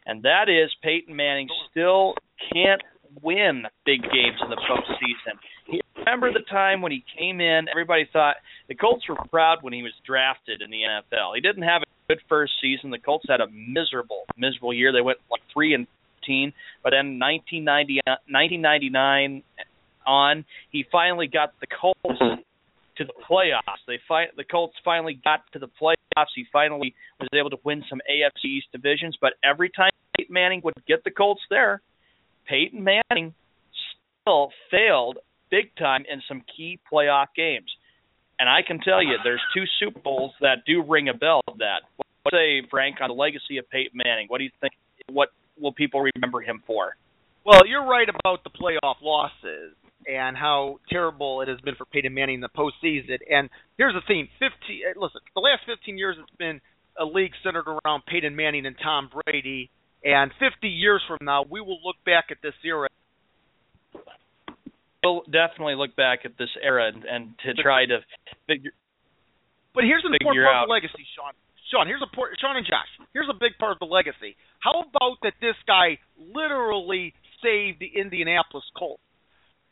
And 0.06 0.24
that 0.24 0.50
is 0.50 0.70
Peyton 0.84 1.16
Manning 1.16 1.48
still 1.72 2.16
can't 2.52 2.82
win 3.22 3.64
big 3.86 4.02
games 4.02 4.40
in 4.42 4.50
the 4.50 4.62
postseason. 4.70 5.38
He, 5.66 5.82
remember 5.98 6.32
the 6.32 6.46
time 6.50 6.82
when 6.82 6.92
he 6.92 7.04
came 7.18 7.42
in, 7.42 7.68
everybody 7.70 8.08
thought 8.12 8.36
the 8.68 8.76
Colts 8.76 9.08
were 9.08 9.16
proud 9.30 9.60
when 9.62 9.74
he 9.74 9.82
was 9.82 9.94
drafted 10.06 10.62
in 10.62 10.70
the 10.70 10.82
NFL. 10.82 11.36
He 11.36 11.42
didn't 11.42 11.64
have 11.64 11.82
a 11.82 11.86
good 12.08 12.22
first 12.28 12.54
season. 12.62 12.92
The 12.92 13.00
Colts 13.00 13.26
had 13.30 13.42
a 13.42 13.48
miserable, 13.50 14.26
miserable 14.38 14.74
year. 14.74 14.92
They 14.92 15.02
went 15.02 15.20
like 15.32 15.42
three 15.54 15.74
and 15.74 15.88
15, 16.22 16.54
but 16.84 16.92
then 16.92 17.20
1990, 17.20 18.02
1999 18.06 19.44
on, 20.06 20.46
he 20.72 20.86
finally 20.92 21.28
got 21.28 21.54
the 21.62 21.68
Colts 21.68 22.00
mm-hmm. 22.06 22.42
to 22.98 23.04
the 23.06 23.14
playoffs. 23.30 23.84
They 23.88 24.00
fi- 24.08 24.32
the 24.36 24.44
Colts 24.44 24.76
finally 24.84 25.20
got 25.24 25.42
to 25.54 25.60
the 25.60 25.70
playoffs. 25.82 26.32
He 26.36 26.46
finally 26.52 26.94
was 27.20 27.30
able 27.34 27.50
to 27.52 27.58
win 27.64 27.84
some 27.90 28.02
AFC 28.12 28.46
East 28.46 28.68
divisions, 28.72 29.18
but 29.20 29.34
every 29.44 29.70
time 29.70 29.92
Peyton 30.18 30.34
Manning 30.34 30.62
would 30.64 30.76
get 30.88 31.04
the 31.04 31.12
Colts 31.12 31.42
there, 31.50 31.82
Peyton 32.48 32.84
Manning 32.84 33.34
still 34.24 34.52
failed 34.70 35.20
big 35.54 35.76
time 35.78 36.04
in 36.12 36.20
some 36.28 36.42
key 36.58 36.80
playoff 36.92 37.28
games. 37.38 37.70
And 38.40 38.50
I 38.50 38.62
can 38.66 38.80
tell 38.80 39.04
you, 39.04 39.18
there's 39.24 39.42
two 39.54 39.66
Super 39.80 40.00
Bowls 40.00 40.34
that 40.42 40.66
do 40.66 40.82
ring 40.82 41.08
a 41.10 41.14
bell 41.14 41.42
of 41.48 41.60
that. 41.60 41.86
What 41.98 42.34
say, 42.34 42.64
Frank, 42.72 42.98
on 43.02 43.10
the 43.10 43.14
legacy 43.14 43.58
of 43.60 43.70
Peyton 43.70 43.94
Manning? 43.94 44.26
What 44.28 44.40
do 44.40 44.46
you 44.46 44.50
think? 44.60 44.74
What 45.12 45.30
will 45.60 45.72
people 45.72 46.02
remember 46.02 46.42
him 46.42 46.64
for? 46.66 46.96
Well, 47.46 47.68
you're 47.68 47.86
right 47.86 48.08
about 48.10 48.44
the 48.44 48.50
playoff 48.50 48.96
losses 49.04 49.76
and 50.08 50.36
how 50.36 50.80
terrible 50.90 51.42
it 51.42 51.48
has 51.48 51.60
been 51.62 51.76
for 51.76 51.86
Peyton 51.86 52.14
Manning 52.14 52.36
in 52.36 52.42
the 52.42 52.50
postseason. 52.50 53.20
And 53.30 53.50
here's 53.78 53.94
the 53.94 54.02
thing: 54.08 54.28
15. 54.40 54.50
uh, 54.50 55.00
Listen, 55.00 55.22
the 55.36 55.42
last 55.42 55.62
15 55.68 55.98
years 55.98 56.16
it's 56.20 56.38
been 56.38 56.60
a 57.00 57.06
league 57.06 57.34
centered 57.44 57.68
around 57.68 58.04
Peyton 58.08 58.36
Manning 58.36 58.66
and 58.66 58.76
Tom 58.82 59.10
Brady. 59.14 59.70
And 60.04 60.32
50 60.40 60.68
years 60.68 61.02
from 61.08 61.20
now, 61.22 61.46
we 61.50 61.62
will 61.62 61.80
look 61.86 61.96
back 62.06 62.26
at 62.32 62.38
this 62.42 62.54
era. 62.66 62.90
We'll 65.04 65.24
definitely 65.28 65.76
look 65.76 65.96
back 65.96 66.24
at 66.24 66.38
this 66.40 66.50
era 66.62 66.88
and, 66.88 67.04
and 67.04 67.36
to 67.46 67.62
try 67.62 67.86
to 67.86 68.00
figure. 68.48 68.72
But 69.76 69.84
here's 69.84 70.06
an 70.06 70.14
important 70.14 70.46
part 70.46 70.56
out. 70.56 70.64
of 70.64 70.68
the 70.70 70.74
legacy, 70.74 71.06
Sean. 71.18 71.34
Sean, 71.72 71.88
here's 71.88 72.02
a 72.02 72.16
por- 72.16 72.32
Sean 72.40 72.56
and 72.56 72.66
Josh. 72.66 72.88
Here's 73.14 73.30
a 73.30 73.34
big 73.34 73.58
part 73.60 73.74
of 73.74 73.80
the 73.80 73.90
legacy. 73.90 74.38
How 74.60 74.86
about 74.86 75.18
that 75.24 75.34
this 75.42 75.58
guy 75.66 75.98
literally 76.16 77.14
saved 77.42 77.82
the 77.82 77.90
Indianapolis 78.00 78.64
Colts? 78.78 79.02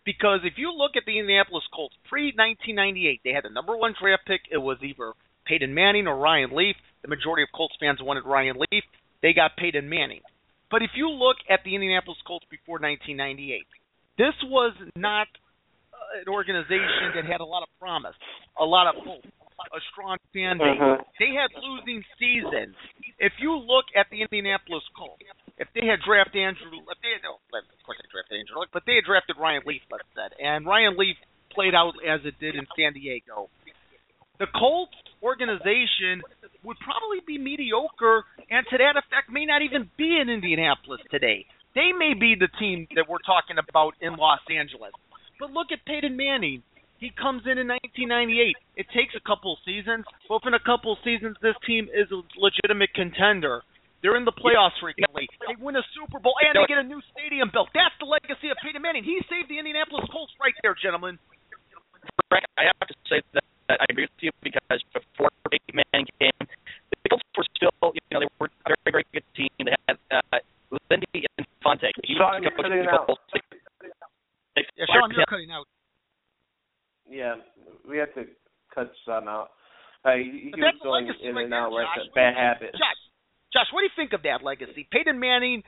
Because 0.03 0.41
if 0.43 0.57
you 0.57 0.73
look 0.73 0.97
at 0.97 1.03
the 1.05 1.19
Indianapolis 1.19 1.63
Colts 1.73 1.93
pre 2.09 2.33
1998, 2.33 3.21
they 3.23 3.31
had 3.31 3.45
the 3.45 3.53
number 3.53 3.77
one 3.77 3.93
draft 3.93 4.25
pick. 4.25 4.41
It 4.49 4.57
was 4.57 4.81
either 4.81 5.13
Peyton 5.45 5.73
Manning 5.73 6.07
or 6.07 6.17
Ryan 6.17 6.49
Leaf. 6.57 6.75
The 7.03 7.07
majority 7.07 7.43
of 7.43 7.53
Colts 7.53 7.75
fans 7.79 7.99
wanted 8.01 8.25
Ryan 8.25 8.57
Leaf. 8.57 8.83
They 9.21 9.33
got 9.33 9.55
Peyton 9.57 9.87
Manning. 9.87 10.25
But 10.71 10.81
if 10.81 10.91
you 10.95 11.09
look 11.09 11.37
at 11.49 11.61
the 11.63 11.75
Indianapolis 11.75 12.17
Colts 12.25 12.45
before 12.49 12.81
1998, 12.81 13.61
this 14.17 14.35
was 14.43 14.73
not 14.95 15.27
uh, 15.93 16.21
an 16.21 16.27
organization 16.27 17.15
that 17.15 17.25
had 17.25 17.41
a 17.41 17.45
lot 17.45 17.63
of 17.63 17.69
promise, 17.79 18.15
a 18.59 18.65
lot 18.65 18.87
of 18.87 18.95
hope, 19.03 19.23
a 19.25 19.81
strong 19.91 20.17
fan 20.33 20.57
base. 20.57 20.79
Mhm. 20.79 21.03
They 21.19 21.31
had 21.33 21.53
losing 21.61 22.03
seasons. 22.17 22.75
If 23.19 23.33
you 23.39 23.55
look 23.55 23.85
at 23.95 24.09
the 24.09 24.21
Indianapolis 24.21 24.83
Colts, 24.97 25.23
if 25.57 25.71
they 25.73 25.85
had 25.85 26.01
drafted 26.01 26.41
Andrew, 26.41 26.81
if 26.89 26.99
they 27.01 27.11
had, 27.13 27.21
no, 27.23 27.37
of 27.37 27.83
course 27.85 27.97
they 28.01 28.09
drafted 28.09 28.39
Andrew 28.39 28.57
Luck, 28.57 28.69
but 28.73 28.83
they 28.85 28.95
had 28.95 29.05
drafted 29.05 29.37
Ryan 29.37 29.61
Leaf, 29.65 29.83
let's 29.91 30.03
say, 30.15 30.43
and 30.43 30.65
Ryan 30.65 30.97
Leaf 30.97 31.17
played 31.51 31.75
out 31.75 31.93
as 32.03 32.25
it 32.25 32.39
did 32.39 32.55
in 32.55 32.65
San 32.75 32.93
Diego. 32.93 33.49
The 34.39 34.47
Colts 34.47 34.97
organization 35.21 36.23
would 36.63 36.79
probably 36.79 37.19
be 37.27 37.37
mediocre, 37.37 38.25
and 38.49 38.65
to 38.71 38.77
that 38.77 38.97
effect, 38.97 39.29
may 39.29 39.45
not 39.45 39.61
even 39.61 39.89
be 39.97 40.17
in 40.17 40.29
Indianapolis 40.29 41.01
today. 41.11 41.45
They 41.73 41.95
may 41.95 42.13
be 42.13 42.35
the 42.35 42.51
team 42.59 42.87
that 42.95 43.07
we're 43.07 43.23
talking 43.23 43.55
about 43.55 43.95
in 44.01 44.15
Los 44.15 44.43
Angeles. 44.51 44.91
But 45.39 45.51
look 45.51 45.71
at 45.71 45.83
Peyton 45.87 46.17
Manning. 46.17 46.63
He 46.99 47.09
comes 47.09 47.49
in 47.49 47.57
in 47.57 47.65
1998. 47.65 48.53
It 48.77 48.85
takes 48.93 49.17
a 49.17 49.23
couple 49.25 49.57
seasons, 49.65 50.05
but 50.29 50.45
in 50.45 50.53
a 50.53 50.61
couple 50.61 50.93
seasons, 51.01 51.33
this 51.41 51.57
team 51.65 51.89
is 51.89 52.05
a 52.13 52.21
legitimate 52.37 52.93
contender. 52.93 53.65
They're 54.05 54.17
in 54.17 54.25
the 54.25 54.33
playoffs 54.33 54.77
frequently. 54.81 55.29
They 55.45 55.57
win 55.57 55.77
a 55.77 55.85
Super 55.97 56.21
Bowl, 56.21 56.37
and 56.41 56.53
they 56.53 56.65
get 56.69 56.77
a 56.77 56.85
new 56.85 57.01
stadium 57.13 57.49
built. 57.53 57.69
That's 57.73 57.93
the 57.97 58.05
legacy 58.05 58.53
of 58.53 58.57
Peyton 58.61 58.81
Manning. 58.81 59.05
He 59.05 59.17
saved 59.29 59.49
the 59.49 59.57
Indianapolis 59.57 60.05
Colts 60.13 60.33
right 60.41 60.53
there, 60.61 60.77
gentlemen. 60.77 61.17
Frank, 62.29 62.45
I 62.57 62.69
have 62.69 62.85
to 62.89 62.97
say 63.09 63.21
that, 63.33 63.45
I 63.69 63.85
agree 63.89 64.05
with 64.09 64.21
you 64.21 64.33
because 64.41 64.81
before 64.93 65.29
Peyton 65.49 65.73
Manning 65.73 66.09
came, 66.21 66.37
the 66.37 67.09
Colts 67.09 67.25
were 67.33 67.49
still, 67.57 67.73
you 67.93 68.01
know, 68.13 68.21
they 68.25 68.29
were 68.37 68.49
a 68.65 68.73
very, 68.85 69.05
very 69.05 69.07
good 69.13 69.25
team. 69.33 69.49
They 69.57 69.73
had 69.89 69.97
uh, 70.09 70.41
Lindy 70.89 71.27
Infante. 71.37 71.91
He 72.03 72.15
Sean, 72.15 72.41
you're 72.43 72.51
the 72.55 72.63
cutting 72.63 72.85
Colts. 73.05 73.21
out. 73.33 73.41
Yeah, 74.55 74.85
fired 74.87 74.99
Sean, 74.99 75.11
you're 75.15 75.25
cutting 75.25 75.51
out. 75.51 75.67
Yeah, 77.09 77.35
we 77.87 77.97
have 77.97 78.13
to 78.15 78.23
cut 78.73 78.91
Sean 79.05 79.27
out. 79.27 79.49
Uh, 80.03 80.15
he, 80.15 80.49
he 80.49 80.51
But 80.51 80.59
was 80.59 80.79
going 80.83 81.05
in 81.21 81.35
right 81.35 81.45
and 81.45 81.53
out 81.53 81.71
like 81.71 81.87
a 81.99 82.09
bad 82.15 82.33
habit. 82.35 82.71
Josh, 82.73 83.01
Josh, 83.53 83.67
what 83.73 83.81
do 83.81 83.85
you 83.85 83.95
think 83.95 84.13
of 84.13 84.23
that 84.23 84.43
legacy? 84.43 84.87
Peyton 84.91 85.19
Manning, 85.19 85.63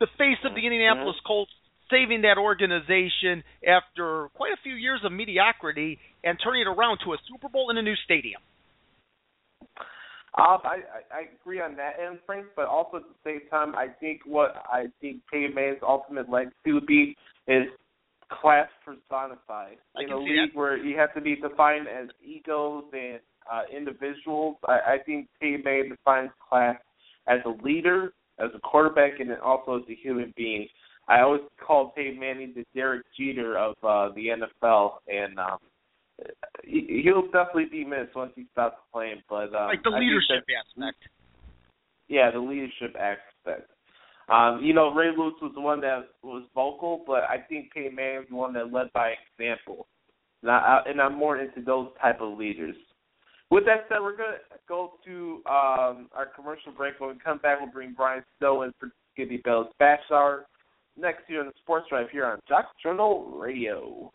the 0.00 0.08
face 0.18 0.38
of 0.44 0.54
the 0.54 0.60
Indianapolis 0.66 1.16
Colts, 1.26 1.52
saving 1.90 2.22
that 2.22 2.38
organization 2.38 3.42
after 3.66 4.28
quite 4.34 4.52
a 4.52 4.60
few 4.62 4.74
years 4.74 5.00
of 5.04 5.12
mediocrity 5.12 5.98
and 6.22 6.38
turning 6.42 6.62
it 6.62 6.68
around 6.68 6.98
to 7.04 7.12
a 7.14 7.18
Super 7.26 7.48
Bowl 7.48 7.70
in 7.70 7.78
a 7.78 7.82
new 7.82 7.96
stadium. 8.04 8.40
Um, 10.38 10.58
I, 10.62 10.78
I 11.12 11.18
I 11.18 11.22
agree 11.40 11.60
on 11.60 11.74
that 11.76 11.94
end, 12.00 12.20
Frank, 12.24 12.46
but 12.54 12.66
also 12.66 12.98
at 12.98 13.02
the 13.02 13.14
same 13.24 13.48
time, 13.50 13.74
I 13.74 13.88
think 13.88 14.20
what 14.24 14.62
I 14.72 14.86
think 15.00 15.22
Peyton 15.30 15.54
Manning's 15.54 15.80
ultimate 15.82 16.30
legacy 16.30 16.72
would 16.72 16.86
be 16.86 17.16
is 17.48 17.64
class 18.40 18.68
personified. 18.84 19.78
I 19.96 20.02
In 20.02 20.12
a 20.12 20.18
league 20.18 20.54
where 20.54 20.76
you 20.76 20.96
have 20.96 21.12
to 21.14 21.20
be 21.20 21.36
defined 21.36 21.88
as 21.88 22.08
egos 22.24 22.84
and 22.92 23.18
uh, 23.50 23.62
individuals, 23.76 24.56
I, 24.66 24.72
I 24.72 24.96
think 25.04 25.28
Peyton 25.40 25.62
Manning 25.64 25.90
defines 25.90 26.30
class 26.48 26.76
as 27.26 27.40
a 27.44 27.64
leader, 27.64 28.12
as 28.38 28.50
a 28.54 28.60
quarterback, 28.60 29.18
and 29.18 29.30
then 29.30 29.40
also 29.40 29.78
as 29.78 29.82
a 29.88 29.94
human 29.94 30.32
being. 30.36 30.68
I 31.08 31.22
always 31.22 31.42
call 31.66 31.92
Peyton 31.96 32.20
Manning 32.20 32.52
the 32.54 32.64
Derek 32.72 33.04
Jeter 33.18 33.58
of 33.58 33.74
uh, 33.82 34.14
the 34.14 34.28
NFL, 34.28 34.92
and 35.08 35.38
um, 35.40 35.58
he'll 36.64 37.26
definitely 37.26 37.66
be 37.70 37.84
missed 37.84 38.14
once 38.14 38.32
he 38.34 38.46
stops 38.52 38.76
playing. 38.92 39.22
But 39.28 39.54
um, 39.54 39.68
like 39.68 39.82
the 39.82 39.90
leadership 39.90 40.44
that- 40.46 40.84
aspect. 40.84 40.98
yeah, 42.08 42.30
the 42.30 42.40
leadership 42.40 42.96
aspect. 42.96 43.70
Um, 44.28 44.60
you 44.62 44.72
know, 44.72 44.94
Ray 44.94 45.10
Lewis 45.16 45.34
was 45.42 45.52
the 45.54 45.60
one 45.60 45.80
that 45.80 46.08
was 46.22 46.44
vocal, 46.54 47.02
but 47.04 47.24
I 47.24 47.38
think 47.48 47.72
Peyton 47.72 47.96
Manning 47.96 48.18
was 48.18 48.26
the 48.30 48.36
one 48.36 48.52
that 48.52 48.72
led 48.72 48.92
by 48.92 49.14
example. 49.38 49.88
And, 50.42 50.52
I, 50.52 50.82
and 50.86 51.00
I'm 51.00 51.16
more 51.18 51.38
into 51.38 51.62
those 51.62 51.88
type 52.00 52.20
of 52.20 52.38
leaders. 52.38 52.76
With 53.50 53.64
that 53.64 53.86
said, 53.88 53.98
we're 54.00 54.16
gonna 54.16 54.38
go 54.68 54.92
to 55.04 55.42
um, 55.46 56.08
our 56.12 56.28
commercial 56.36 56.70
break. 56.70 57.00
When 57.00 57.10
we 57.10 57.16
come 57.22 57.38
back, 57.38 57.58
we'll 57.60 57.72
bring 57.72 57.92
Brian 57.96 58.22
Snow 58.38 58.62
in 58.62 58.72
for 58.78 58.90
Skippy 59.12 59.38
Bell's 59.38 59.66
Bash 59.80 59.98
Hour. 60.12 60.46
Next 60.96 61.28
year 61.28 61.40
on 61.40 61.46
the 61.46 61.52
Sports 61.62 61.86
Drive 61.88 62.10
here 62.10 62.26
on 62.26 62.38
Jock 62.48 62.66
Journal 62.80 63.32
Radio. 63.36 64.12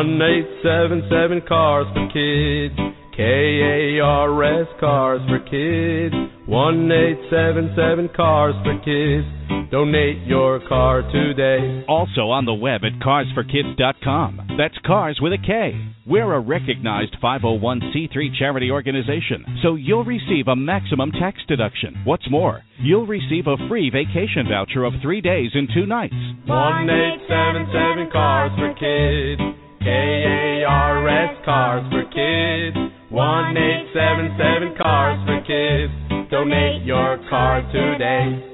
One 0.00 0.22
eight 0.22 0.48
seven 0.62 1.02
seven 1.10 1.42
cars 1.46 1.84
for 1.92 2.08
kids. 2.08 2.74
K 3.14 3.20
A 3.20 4.00
R 4.00 4.62
S 4.62 4.66
cars 4.80 5.20
for 5.28 5.40
kids. 5.40 6.14
One 6.46 6.90
eight 6.90 7.20
seven 7.28 7.76
seven 7.76 8.08
cars 8.16 8.54
for 8.64 8.80
kids. 8.80 9.28
Donate 9.70 10.26
your 10.26 10.66
car 10.66 11.02
today. 11.12 11.84
Also 11.86 12.32
on 12.32 12.46
the 12.46 12.54
web 12.54 12.80
at 12.82 12.98
carsforkids.com. 13.04 14.56
That's 14.56 14.78
cars 14.86 15.18
with 15.20 15.34
a 15.34 15.46
K. 15.46 15.76
We're 16.06 16.32
a 16.32 16.40
recognized 16.40 17.16
501c3 17.22 18.38
charity 18.38 18.70
organization, 18.70 19.44
so 19.62 19.74
you'll 19.74 20.04
receive 20.04 20.48
a 20.48 20.56
maximum 20.56 21.12
tax 21.12 21.38
deduction. 21.46 21.94
What's 22.04 22.28
more, 22.30 22.62
you'll 22.80 23.06
receive 23.06 23.46
a 23.46 23.68
free 23.68 23.90
vacation 23.90 24.48
voucher 24.48 24.84
of 24.84 24.94
three 25.02 25.20
days 25.20 25.50
and 25.52 25.68
two 25.74 25.84
nights. 25.84 26.14
One 26.46 26.88
eight 26.88 27.20
seven 27.28 27.68
seven 27.68 28.08
cars 28.10 28.50
for 28.56 28.72
kids. 28.80 29.49
K 29.82 29.88
A 29.88 30.64
R 30.68 31.08
S 31.08 31.44
cars 31.44 31.84
for 31.90 32.04
kids. 32.12 32.76
One 33.08 33.56
eight 33.56 33.88
seven 33.94 34.36
seven 34.36 34.76
cars 34.76 35.18
for 35.24 35.40
kids. 35.40 36.30
Donate 36.30 36.84
your 36.84 37.18
car 37.30 37.62
today. 37.72 38.49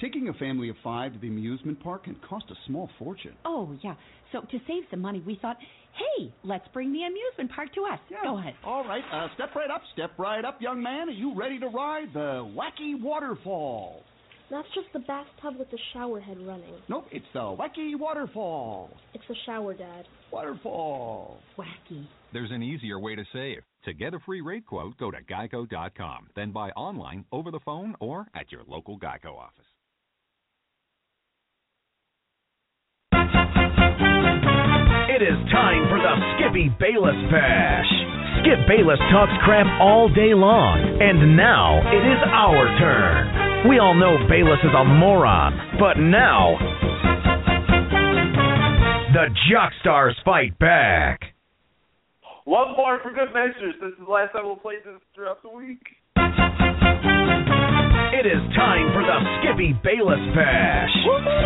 Taking 0.00 0.28
a 0.28 0.34
family 0.34 0.68
of 0.68 0.76
five 0.84 1.14
to 1.14 1.18
the 1.18 1.28
amusement 1.28 1.82
park 1.82 2.04
can 2.04 2.16
cost 2.28 2.44
a 2.50 2.54
small 2.66 2.90
fortune. 2.98 3.34
Oh, 3.46 3.74
yeah. 3.82 3.94
So 4.30 4.40
to 4.42 4.58
save 4.66 4.82
some 4.90 5.00
money, 5.00 5.22
we 5.26 5.38
thought, 5.40 5.56
hey, 5.96 6.32
let's 6.44 6.66
bring 6.74 6.92
the 6.92 7.00
amusement 7.02 7.50
park 7.54 7.72
to 7.74 7.84
us. 7.84 7.98
Yeah. 8.10 8.18
Go 8.22 8.38
ahead. 8.38 8.54
All 8.64 8.84
right, 8.84 9.02
uh, 9.10 9.28
step 9.34 9.54
right 9.54 9.70
up, 9.70 9.80
step 9.94 10.10
right 10.18 10.44
up, 10.44 10.60
young 10.60 10.82
man. 10.82 11.08
Are 11.08 11.12
you 11.12 11.34
ready 11.34 11.58
to 11.60 11.68
ride 11.68 12.08
the 12.12 12.46
wacky 12.54 13.00
waterfall? 13.00 14.02
That's 14.50 14.68
just 14.74 14.86
the 14.92 15.00
bathtub 15.00 15.58
with 15.58 15.70
the 15.70 15.78
shower 15.92 16.20
head 16.20 16.38
running. 16.40 16.74
Nope, 16.88 17.06
it's 17.10 17.26
the 17.32 17.40
wacky 17.40 17.98
waterfall. 17.98 18.90
It's 19.14 19.24
the 19.28 19.34
shower, 19.46 19.74
Dad. 19.74 20.04
Waterfall. 20.30 21.38
Wacky. 21.58 22.06
There's 22.32 22.50
an 22.52 22.62
easier 22.62 23.00
way 23.00 23.16
to 23.16 23.24
save. 23.32 23.62
To 23.86 23.94
get 23.94 24.14
a 24.14 24.18
free 24.26 24.42
rate 24.42 24.66
quote, 24.66 24.96
go 24.98 25.10
to 25.10 25.18
geico.com, 25.22 26.28
then 26.36 26.52
buy 26.52 26.70
online, 26.70 27.24
over 27.32 27.50
the 27.50 27.60
phone, 27.64 27.94
or 27.98 28.26
at 28.34 28.52
your 28.52 28.62
local 28.68 28.98
Geico 28.98 29.36
office. 29.36 29.64
It 35.16 35.22
is 35.22 35.50
time 35.50 35.88
for 35.88 35.96
the 35.96 36.12
Skippy 36.36 36.68
Bayless 36.78 37.16
Bash. 37.32 37.88
Skip 38.44 38.68
Bayless 38.68 38.98
talks 39.10 39.32
crap 39.46 39.64
all 39.80 40.10
day 40.12 40.36
long, 40.36 40.76
and 41.00 41.34
now 41.34 41.80
it 41.88 42.04
is 42.04 42.20
our 42.20 42.68
turn. 42.76 43.66
We 43.66 43.78
all 43.78 43.94
know 43.94 44.18
Bayless 44.28 44.60
is 44.60 44.76
a 44.76 44.84
moron, 44.84 45.56
but 45.80 45.96
now 45.96 46.58
the 49.16 49.32
Jockstars 49.48 50.22
fight 50.22 50.58
back. 50.58 51.32
One 52.44 52.76
more 52.76 53.00
for 53.02 53.10
good 53.10 53.32
measures. 53.32 53.74
This 53.80 53.92
is 53.92 54.04
the 54.04 54.12
last 54.12 54.34
time 54.34 54.44
we'll 54.44 54.56
play 54.56 54.74
this 54.84 55.00
throughout 55.14 55.40
the 55.40 55.48
week. 55.48 55.80
It 58.14 58.26
is 58.26 58.38
time 58.54 58.92
for 58.94 59.02
the 59.02 59.18
Skippy 59.42 59.74
Bayless 59.82 60.22
Bash. 60.34 60.94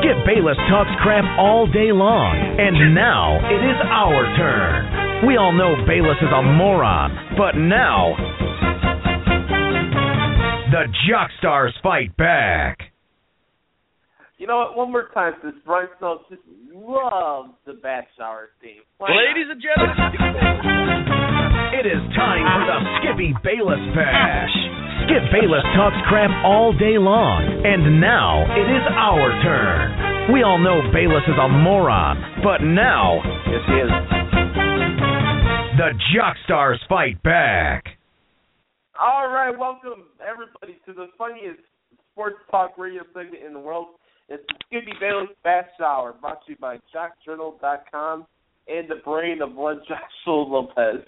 Skip 0.00 0.18
Bayless 0.26 0.56
talks 0.68 0.90
crap 1.02 1.24
all 1.38 1.66
day 1.66 1.92
long, 1.92 2.36
and 2.36 2.94
now 2.94 3.40
it 3.48 3.62
is 3.64 3.78
our 3.88 4.28
turn. 4.36 5.26
We 5.26 5.36
all 5.36 5.52
know 5.52 5.76
Bayless 5.86 6.18
is 6.20 6.28
a 6.28 6.42
moron, 6.42 7.16
but 7.36 7.56
now 7.56 8.12
the 10.70 10.84
Jockstars 11.08 11.72
fight 11.82 12.16
back. 12.16 12.78
You 14.38 14.46
know 14.46 14.58
what? 14.58 14.76
One 14.76 14.92
more 14.92 15.08
time, 15.12 15.34
since 15.42 15.56
Brian 15.64 15.88
Snow 15.98 16.20
just 16.30 16.42
loves 16.72 17.50
the 17.66 17.74
Bash 17.74 18.08
Hour 18.22 18.50
theme. 18.62 18.82
Why 18.98 19.08
not? 19.08 19.16
Ladies 19.16 19.48
and 19.50 19.60
gentlemen, 19.60 19.96
It 21.80 21.86
is 21.86 22.00
time 22.16 22.44
for 22.44 22.64
the 22.68 22.78
Skippy 23.00 23.34
Bayless 23.44 23.80
Bash. 23.94 24.79
Skip 25.10 25.26
Bayless 25.32 25.66
talks 25.74 25.96
crap 26.06 26.30
all 26.46 26.70
day 26.70 26.94
long, 26.94 27.42
and 27.66 28.00
now 28.00 28.46
it 28.54 28.62
is 28.62 28.86
our 28.94 29.42
turn. 29.42 30.30
We 30.32 30.44
all 30.44 30.56
know 30.56 30.86
Bayless 30.94 31.26
is 31.26 31.34
a 31.34 31.48
moron, 31.50 32.22
but 32.46 32.62
now 32.62 33.18
it's 33.42 33.66
he 33.66 33.74
is. 33.74 33.90
the 35.74 35.90
Jockstars 36.14 36.78
fight 36.88 37.20
back. 37.24 37.98
All 39.02 39.26
right, 39.26 39.50
welcome 39.50 40.14
everybody 40.22 40.78
to 40.86 40.92
the 40.92 41.08
funniest 41.18 41.58
sports 42.12 42.38
talk 42.48 42.78
radio 42.78 43.02
segment 43.12 43.42
in 43.44 43.52
the 43.52 43.58
world. 43.58 43.88
It's 44.28 44.44
the 44.46 44.54
Skippy 44.66 44.94
Bayless 45.00 45.34
Bash 45.42 45.66
Hour, 45.84 46.14
brought 46.20 46.46
to 46.46 46.52
you 46.52 46.58
by 46.60 46.78
JockJournal.com 46.94 48.26
and 48.68 48.88
the 48.88 49.02
brain 49.04 49.42
of 49.42 49.56
one 49.56 49.80
Joshua 49.88 50.46
Lopez. 50.46 51.02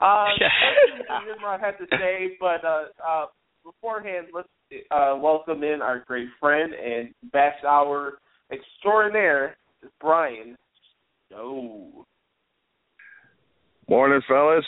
Uh, 0.00 0.26
that's 1.08 1.40
what 1.40 1.48
I 1.48 1.58
had 1.58 1.78
to 1.78 1.86
say, 1.96 2.36
but 2.38 2.62
uh, 2.62 2.84
uh, 3.00 3.26
beforehand, 3.72 4.28
let's 4.32 4.48
uh, 4.90 5.16
welcome 5.20 5.62
in 5.62 5.80
our 5.82 6.00
great 6.06 6.28
friend 6.40 6.72
and 6.74 7.14
Bash 7.32 7.62
Hour 7.66 8.18
extraordinaire, 8.52 9.56
Brian. 10.00 10.56
Oh, 11.34 12.04
Morning, 13.88 14.20
fellas. 14.28 14.64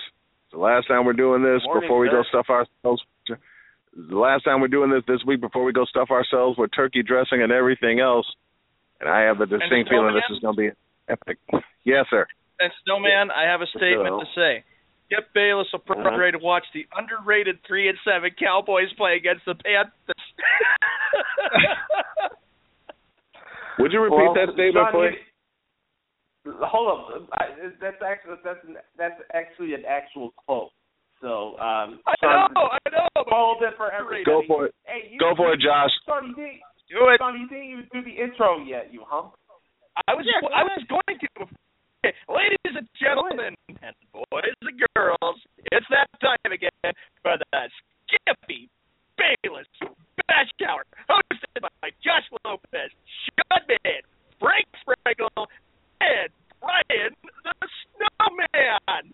It's 0.47 0.53
the 0.53 0.59
last 0.59 0.87
time 0.89 1.05
we're 1.05 1.13
doing 1.13 1.43
this 1.43 1.63
Morning, 1.65 1.83
before 1.83 1.99
we 2.01 2.09
sir. 2.09 2.23
go 2.23 2.23
stuff 2.29 2.47
ourselves. 2.49 3.03
The 3.29 4.17
last 4.17 4.45
time 4.45 4.61
we're 4.61 4.69
doing 4.69 4.91
this 4.91 5.03
this 5.07 5.21
week 5.27 5.41
before 5.41 5.65
we 5.65 5.73
go 5.73 5.85
stuff 5.85 6.11
ourselves 6.11 6.57
with 6.59 6.71
turkey 6.75 7.03
dressing 7.03 7.43
and 7.43 7.53
everything 7.53 8.01
else. 8.01 8.27
And 9.01 9.09
I 9.09 9.23
have 9.23 9.41
a 9.41 9.47
distinct 9.47 9.91
feeling 9.91 10.15
this 10.15 10.25
is 10.37 10.41
going 10.41 10.57
to 10.57 10.61
be 10.63 10.71
epic. 11.09 11.39
Yes, 11.83 12.05
sir. 12.11 12.27
and 12.61 12.71
Snowman, 12.85 13.31
I 13.31 13.51
have 13.51 13.63
a 13.63 13.67
statement 13.67 14.09
So- 14.12 14.20
to 14.20 14.27
say. 14.37 14.64
Skip 15.11 15.27
Bayless 15.35 15.67
will 15.73 15.81
Uh-huh. 16.31 16.31
to 16.31 16.39
watch 16.39 16.65
the 16.73 16.87
underrated 16.95 17.59
three 17.67 17.89
and 17.89 17.99
seven 18.05 18.31
Cowboys 18.39 18.93
play 18.97 19.17
against 19.17 19.45
the 19.45 19.55
Panthers. 19.55 19.93
Would 23.79 23.93
you 23.93 24.01
repeat 24.01 24.17
Well, 24.17 24.35
that 24.35 24.53
statement, 24.55 24.87
Sean, 24.91 24.93
please? 24.93 25.19
you- 25.19 25.25
Hold 26.65 26.89
up, 26.89 27.29
I, 27.37 27.53
that's 27.81 28.01
actually 28.01 28.37
that's 28.43 28.65
an, 28.65 28.77
that's 28.97 29.21
actually 29.35 29.75
an 29.75 29.85
actual 29.85 30.33
quote. 30.47 30.73
So 31.21 31.53
um, 31.61 32.01
I 32.09 32.15
Sean, 32.19 32.49
know, 32.57 32.65
I 32.73 32.79
know. 32.89 33.05
Hold 33.29 33.61
it 33.63 33.77
for 33.77 33.93
everybody. 33.93 34.25
Go 34.25 34.41
for 34.49 34.65
it. 34.67 34.75
Hey, 34.87 35.11
you, 35.13 35.19
Go 35.21 35.35
for 35.37 35.53
it, 35.53 35.61
Josh. 35.61 35.91
Sean, 36.09 36.29
you 36.33 36.35
didn't, 36.35 36.63
Do 36.89 37.09
it. 37.13 37.19
Sean, 37.21 37.37
you 37.39 37.45
didn't 37.47 37.69
even 37.69 37.85
do 37.93 38.01
the 38.03 38.17
intro 38.17 38.57
yet, 38.65 38.89
you 38.91 39.05
hump. 39.07 39.35
I 40.09 40.15
was 40.17 40.25
I 40.49 40.65
was 40.65 40.81
going 40.89 41.19
to 41.21 41.29
ladies 42.28 42.74
and 42.76 42.88
gentlemen, 42.96 43.55
and 43.68 43.94
boys 44.12 44.57
and 44.62 44.80
girls, 44.96 45.36
it's 45.72 45.86
that 45.90 46.09
time 46.20 46.53
again 46.53 46.92
for 47.22 47.36
the 47.36 47.68
Skippy 48.09 48.68
Bayless 49.18 49.68
Bash 50.26 50.48
Hour, 50.66 50.84
hosted 51.09 51.61
by 51.61 51.90
Josh 52.01 52.24
Lopez, 52.44 52.90
Sean 53.28 53.61
Mahon, 53.68 54.03
Frank 54.40 54.66
Sprankle, 54.80 55.46
and 56.01 56.30
Brian 56.61 57.12
the 57.44 57.68
Snowman. 57.92 59.12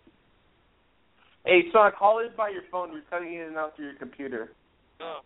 Hey, 1.45 1.63
Sean, 1.73 1.91
call 1.99 2.21
in 2.21 2.31
by 2.37 2.51
your 2.51 2.63
phone. 2.71 2.93
We're 2.93 3.03
cutting 3.11 3.35
in 3.35 3.43
and 3.43 3.57
out 3.57 3.75
through 3.75 3.87
your 3.87 3.99
computer. 3.99 4.51
Oh. 5.01 5.21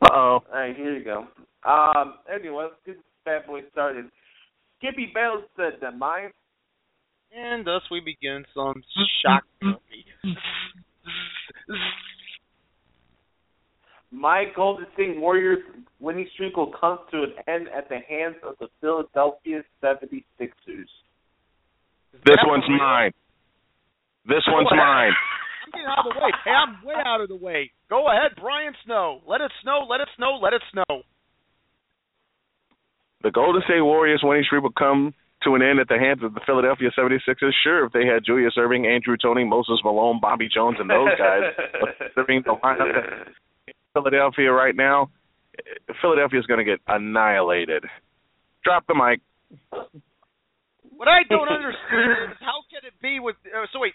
Uh 0.00 0.08
oh. 0.12 0.16
All 0.16 0.42
right, 0.52 0.76
here 0.76 0.96
you 0.96 1.04
go. 1.04 1.26
Um, 1.68 2.14
anyway, 2.32 2.64
let's 2.70 2.74
get 2.86 2.96
this 2.96 3.04
bad 3.24 3.46
boy 3.46 3.60
started. 3.72 4.06
Skippy 4.78 5.10
Bayless 5.12 5.44
said 5.56 5.78
that 5.80 5.96
mine. 5.96 6.30
And 7.34 7.66
thus 7.66 7.82
we 7.90 8.00
begin 8.00 8.44
some 8.54 8.82
shock 9.24 9.44
therapy. 9.60 10.04
My 14.10 14.44
Golden 14.54 14.86
State 14.92 15.18
Warriors 15.18 15.60
winning 15.98 16.28
streak 16.34 16.56
will 16.56 16.72
come 16.78 16.98
to 17.10 17.22
an 17.22 17.32
end 17.48 17.68
at 17.74 17.88
the 17.88 17.98
hands 18.06 18.36
of 18.46 18.56
the 18.60 18.68
Philadelphia 18.80 19.62
76ers. 19.82 20.90
This 22.26 22.36
one's 22.44 22.64
mine. 22.68 23.12
This 24.26 24.44
one's 24.48 24.68
mine. 24.70 25.12
I'm 25.64 25.72
getting 25.72 25.86
out 25.88 26.06
of 26.06 26.12
the 26.12 26.20
way. 26.20 26.30
Hey, 26.44 26.50
I'm 26.50 26.84
way 26.84 26.94
out 27.06 27.20
of 27.22 27.28
the 27.28 27.36
way. 27.36 27.70
Go 27.88 28.06
ahead, 28.08 28.32
Brian 28.38 28.74
Snow. 28.84 29.20
Let 29.26 29.40
it 29.40 29.50
snow, 29.62 29.86
let 29.88 30.00
it 30.00 30.08
snow, 30.16 30.38
let 30.42 30.52
it 30.52 30.62
snow. 30.70 31.02
The 33.22 33.30
Golden 33.30 33.62
State 33.64 33.80
Warriors 33.80 34.20
winning 34.22 34.44
streak 34.44 34.62
will 34.62 34.72
come 34.72 35.14
to 35.44 35.54
an 35.54 35.62
end 35.62 35.80
at 35.80 35.88
the 35.88 35.98
hands 35.98 36.22
of 36.22 36.34
the 36.34 36.40
Philadelphia 36.46 36.90
76ers. 36.96 37.52
Sure, 37.62 37.86
if 37.86 37.92
they 37.92 38.06
had 38.06 38.24
Julius 38.24 38.54
Erving, 38.58 38.86
Andrew 38.86 39.16
Toney, 39.16 39.44
Moses 39.44 39.80
Malone, 39.84 40.18
Bobby 40.20 40.48
Jones, 40.52 40.76
and 40.80 40.88
those 40.88 41.08
guys, 41.18 41.52
but 41.80 41.98
considering 42.14 42.42
the 42.44 42.54
lineup 42.62 43.34
in 43.66 43.74
Philadelphia 43.94 44.50
right 44.52 44.76
now, 44.76 45.10
Philadelphia 46.00 46.40
is 46.40 46.46
going 46.46 46.58
to 46.58 46.64
get 46.64 46.80
annihilated. 46.86 47.84
Drop 48.64 48.86
the 48.86 48.94
mic. 48.94 49.20
What 50.96 51.08
I 51.08 51.26
don't 51.28 51.48
understand 51.48 52.30
is 52.30 52.38
how 52.40 52.62
can 52.70 52.86
it 52.86 52.94
be 53.02 53.18
with 53.18 53.34
uh, 53.50 53.66
so 53.72 53.80
wait, 53.80 53.92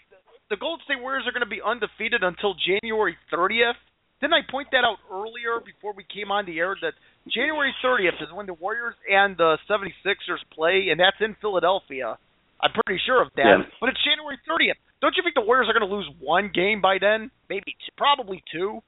the 0.50 0.56
Golden 0.56 0.84
State 0.84 1.00
Warriors 1.00 1.24
are 1.26 1.32
going 1.32 1.44
to 1.44 1.48
be 1.48 1.64
undefeated 1.64 2.22
until 2.22 2.54
January 2.54 3.16
30th. 3.32 3.80
Didn't 4.20 4.34
I 4.34 4.42
point 4.50 4.68
that 4.72 4.82
out 4.82 4.98
earlier 5.10 5.62
before 5.64 5.94
we 5.94 6.02
came 6.02 6.30
on 6.30 6.44
the 6.44 6.58
air 6.58 6.74
that 6.82 6.94
January 7.30 7.72
30th 7.84 8.18
is 8.20 8.28
when 8.34 8.46
the 8.46 8.54
Warriors 8.54 8.94
and 9.08 9.36
the 9.36 9.58
76ers 9.70 10.42
play, 10.52 10.88
and 10.90 10.98
that's 10.98 11.16
in 11.20 11.36
Philadelphia. 11.40 12.18
I'm 12.60 12.72
pretty 12.74 13.00
sure 13.06 13.22
of 13.22 13.28
that. 13.36 13.62
Yeah. 13.62 13.70
But 13.80 13.90
it's 13.90 14.02
January 14.02 14.38
30th. 14.42 14.78
Don't 15.00 15.14
you 15.16 15.22
think 15.22 15.36
the 15.36 15.46
Warriors 15.46 15.68
are 15.70 15.78
going 15.78 15.88
to 15.88 15.94
lose 15.94 16.10
one 16.18 16.50
game 16.52 16.80
by 16.80 16.98
then? 17.00 17.30
Maybe, 17.48 17.78
two, 17.78 17.94
probably 17.96 18.42
two. 18.50 18.82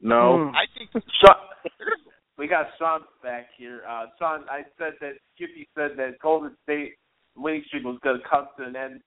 No. 0.00 0.52
I 0.54 0.70
think. 0.78 0.90
Sean, 1.20 1.34
we 2.38 2.46
got 2.46 2.66
Sean 2.78 3.00
back 3.22 3.48
here. 3.58 3.82
Uh, 3.88 4.06
Sean, 4.18 4.44
I 4.48 4.62
said 4.78 4.94
that 5.00 5.14
Skippy 5.34 5.68
said 5.74 5.96
that 5.96 6.20
Golden 6.22 6.56
State 6.62 6.94
winning 7.34 7.64
streak 7.66 7.82
was 7.84 7.98
going 8.04 8.20
to 8.20 8.28
come 8.28 8.46
to 8.58 8.64
an 8.64 8.76
end 8.76 9.00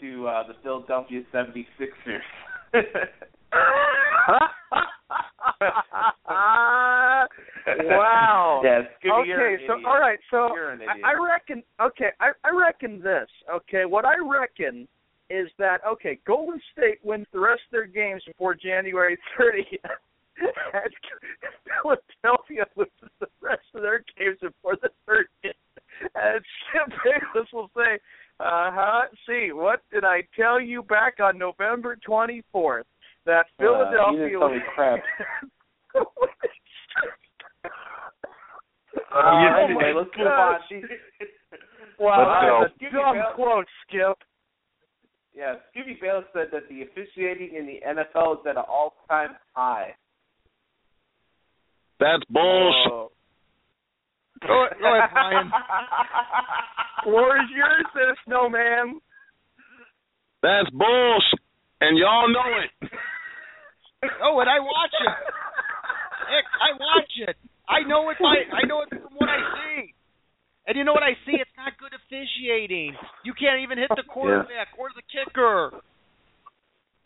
to 0.00 0.26
uh, 0.26 0.42
the 0.48 0.54
Philadelphia 0.62 1.22
76ers. 1.32 2.18
wow. 7.66 8.60
Skippy, 8.98 9.10
okay, 9.12 9.56
so 9.66 9.72
all 9.86 9.98
right, 9.98 10.18
so 10.30 10.54
You're 10.54 10.70
an 10.70 10.80
idiot. 10.82 10.96
I 11.04 11.10
I 11.10 11.12
reckon. 11.14 11.62
Okay, 11.80 12.10
I 12.20 12.30
I 12.44 12.50
reckon 12.50 13.00
this. 13.00 13.28
Okay, 13.52 13.84
what 13.84 14.04
I 14.04 14.14
reckon 14.22 14.88
is 15.30 15.48
that 15.58 15.78
okay, 15.86 16.18
Golden 16.26 16.60
State 16.72 16.98
wins 17.02 17.26
the 17.32 17.40
rest 17.40 17.62
of 17.66 17.72
their 17.72 17.86
games 17.86 18.22
before 18.26 18.54
January 18.54 19.16
30th. 19.38 19.78
and 20.74 20.92
Philadelphia 21.82 22.66
loses 22.76 23.10
the 23.20 23.26
rest 23.40 23.62
of 23.74 23.82
their 23.82 24.04
games 24.18 24.38
before 24.40 24.76
the 24.82 24.90
30th. 25.08 25.52
And 26.14 26.44
Skip 26.68 26.98
Bayless 27.04 27.48
will 27.52 27.70
say, 27.76 27.98
"Uh 28.40 28.70
huh. 28.72 29.02
See, 29.26 29.52
what 29.52 29.80
did 29.92 30.04
I 30.04 30.22
tell 30.36 30.60
you 30.60 30.82
back 30.82 31.20
on 31.20 31.38
November 31.38 31.96
24th? 32.06 32.82
That 33.26 33.46
Uh, 33.58 33.62
you 33.62 33.66
Philadelphia." 33.66 34.24
didn't 34.28 34.40
tell 34.40 34.48
me 34.50 34.60
crap. 34.74 35.00
Uh, 35.94 36.04
Uh, 39.14 39.16
oh 39.16 39.64
anyway, 39.64 39.92
my 39.92 40.00
let's 40.00 40.10
move 40.18 40.26
on. 40.26 40.60
Wow, 41.98 42.60
Let's 42.62 42.74
that's 42.80 42.92
a 42.92 42.96
dumb 42.96 43.16
quote, 43.34 43.66
Skip. 43.86 44.18
Yeah, 45.34 45.54
Skippy 45.70 45.98
Bayless 46.00 46.24
said 46.32 46.48
that 46.52 46.68
the 46.68 46.82
officiating 46.82 47.54
in 47.56 47.66
the 47.66 47.80
NFL 47.86 48.40
is 48.40 48.46
at 48.48 48.56
an 48.56 48.64
all-time 48.68 49.30
high. 49.52 49.94
That's 52.00 52.22
bullshit. 52.28 52.92
Oh. 52.92 53.10
Go, 54.42 54.66
go 54.80 54.96
ahead, 54.98 55.10
Brian. 55.12 55.50
Floor 57.04 57.36
is 57.38 57.50
yours, 57.54 57.86
there, 57.94 58.16
snowman. 58.26 59.00
That's 60.42 60.70
bullshit. 60.70 61.40
And 61.80 61.98
y'all 61.98 62.28
know 62.28 62.50
it. 62.64 62.90
Oh, 64.24 64.40
and 64.40 64.48
I 64.48 64.60
watch 64.60 64.94
it. 65.00 65.12
Heck, 66.28 66.46
I 66.60 66.70
watch 66.76 67.12
it. 67.28 67.36
I 67.68 67.80
know 67.88 68.10
it 68.10 68.16
by 68.20 68.36
I 68.52 68.66
know 68.66 68.82
it 68.82 68.88
from 68.90 69.12
what 69.16 69.28
I 69.28 69.40
see. 69.56 69.94
And 70.66 70.76
you 70.76 70.84
know 70.84 70.92
what 70.96 71.02
I 71.04 71.12
see? 71.28 71.36
It's 71.36 71.52
not 71.60 71.76
good 71.76 71.92
officiating. 71.92 72.96
You 73.24 73.34
can't 73.36 73.60
even 73.60 73.76
hit 73.76 73.88
the 73.96 74.02
quarterback 74.08 74.72
or 74.78 74.88
the 74.96 75.04
kicker. 75.12 75.72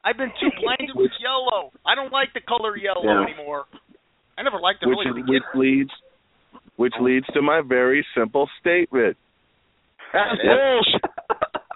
I've 0.05 0.17
been 0.17 0.31
too 0.39 0.51
blinded 0.63 0.95
with 0.95 1.11
yellow. 1.19 1.75
I 1.85 1.95
don't 1.99 2.13
like 2.13 2.31
the 2.35 2.41
color 2.41 2.77
yellow 2.79 3.03
Yeah. 3.03 3.27
anymore. 3.27 3.67
I 4.39 4.43
never 4.47 4.61
liked 4.63 4.83
it 4.83 4.87
which 4.87 4.99
really. 5.03 5.11
is, 5.11 5.15
to 5.15 5.23
begin 5.27 5.43
which 5.43 5.59
leads 5.59 5.91
which 6.77 6.95
leads 7.01 7.27
to 7.35 7.43
my 7.43 7.61
very 7.67 8.07
simple 8.15 8.49
statement. 8.61 9.17
That's 10.15 10.39
bullshit. 10.39 11.03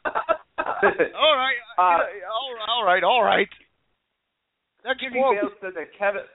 all 1.18 1.36
right, 1.36 1.58
Uh, 1.76 1.82
all 1.82 2.54
right, 2.54 2.68
all 2.68 2.84
right, 2.86 3.04
all 3.04 3.22
right. 3.24 3.48
Next 4.84 4.98
Skippy 4.98 5.18
quote. 5.18 5.36
Bayless 5.38 5.58
said 5.60 5.74
that 5.78 5.90
Kevin 5.98 6.26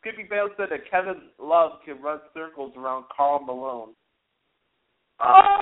Skippy 0.00 0.24
Bayless 0.28 0.52
said 0.56 0.68
that 0.70 0.88
Kevin 0.90 1.32
Love 1.38 1.80
can 1.84 2.00
run 2.00 2.20
circles 2.32 2.72
around 2.76 3.04
Karl 3.14 3.40
Malone. 3.44 3.92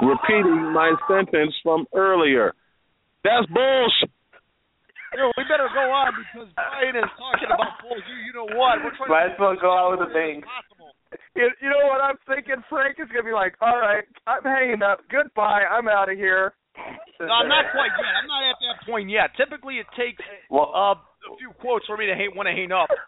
Repeating 0.03 0.73
my 0.73 0.95
sentence 1.07 1.55
from 1.62 1.87
earlier. 1.95 2.55
That's 3.23 3.47
bullshit. 3.53 4.11
You 5.12 5.20
know, 5.20 5.31
we 5.37 5.45
better 5.45 5.68
go 5.68 5.93
on 5.93 6.09
because 6.16 6.49
Brian 6.57 6.97
is 6.97 7.12
talking 7.20 7.53
about 7.53 7.77
bulls. 7.85 8.01
You, 8.09 8.16
you 8.25 8.33
know 8.33 8.49
what? 8.57 8.81
We're 8.81 8.97
trying 8.97 9.12
Might 9.12 9.37
as 9.37 9.39
well 9.39 9.55
go 9.61 9.68
out 9.68 9.93
with 9.93 10.09
a 10.09 10.11
bang. 10.11 10.41
You, 11.37 11.53
you 11.61 11.68
know 11.68 11.85
what 11.85 12.01
I'm 12.01 12.16
thinking? 12.25 12.64
Frank 12.73 12.97
is 12.97 13.12
gonna 13.12 13.29
be 13.29 13.37
like, 13.37 13.53
"All 13.61 13.77
right, 13.77 14.09
I'm 14.25 14.41
hanging 14.41 14.81
up. 14.81 15.05
Goodbye. 15.12 15.68
I'm 15.68 15.85
out 15.87 16.09
of 16.09 16.16
here." 16.16 16.57
No, 17.20 17.29
I'm 17.29 17.47
not 17.47 17.68
quite 17.77 17.93
yet. 17.93 18.09
I'm 18.09 18.27
not 18.27 18.43
at 18.49 18.57
that 18.64 18.77
point 18.89 19.12
yet. 19.12 19.37
Typically, 19.37 19.77
it 19.77 19.87
takes 19.93 20.25
well, 20.49 20.73
uh, 20.73 20.97
a 21.31 21.37
few 21.39 21.51
quotes 21.61 21.87
for 21.87 21.97
me 21.97 22.07
to 22.07 22.14
hang, 22.14 22.33
want 22.35 22.47
to 22.49 22.55
hang 22.57 22.73
up. 22.73 22.89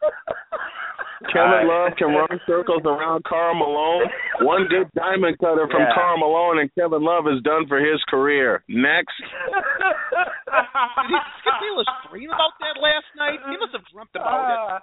Kevin 1.33 1.67
Love 1.67 1.97
can 1.97 2.12
run 2.12 2.37
circles 2.47 2.83
around 2.85 3.25
Karl 3.25 3.55
Malone. 3.57 4.07
One 4.43 4.67
good 4.69 4.91
diamond 4.95 5.39
cutter 5.39 5.67
from 5.71 5.83
Yeah. 5.83 5.95
Karl 5.95 6.19
Malone, 6.19 6.59
and 6.61 6.69
Kevin 6.75 7.03
Love 7.03 7.27
is 7.27 7.41
done 7.43 7.67
for 7.67 7.79
his 7.81 8.03
career. 8.11 8.62
Next. 8.69 9.15
Did 9.19 11.09
he, 11.09 11.17
Skip 11.41 11.55
Bayless 11.65 11.89
dream 12.11 12.31
about 12.31 12.53
that 12.61 12.77
last 12.79 13.09
night? 13.17 13.41
He 13.51 13.57
must 13.57 13.73
have 13.73 13.87
dreamt 13.89 14.11
about 14.15 14.47
it. 14.53 14.59
Uh, 14.59 14.79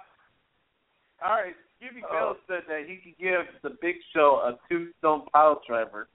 all 1.24 1.36
right, 1.38 1.54
Skippy 1.78 2.02
Bayless 2.10 2.40
said 2.48 2.66
that 2.66 2.84
he 2.90 2.98
could 2.98 3.16
give 3.22 3.46
the 3.62 3.78
Big 3.80 3.96
Show 4.12 4.42
a 4.42 4.58
tombstone 4.68 5.28
pile 5.32 5.60
driver. 5.66 6.08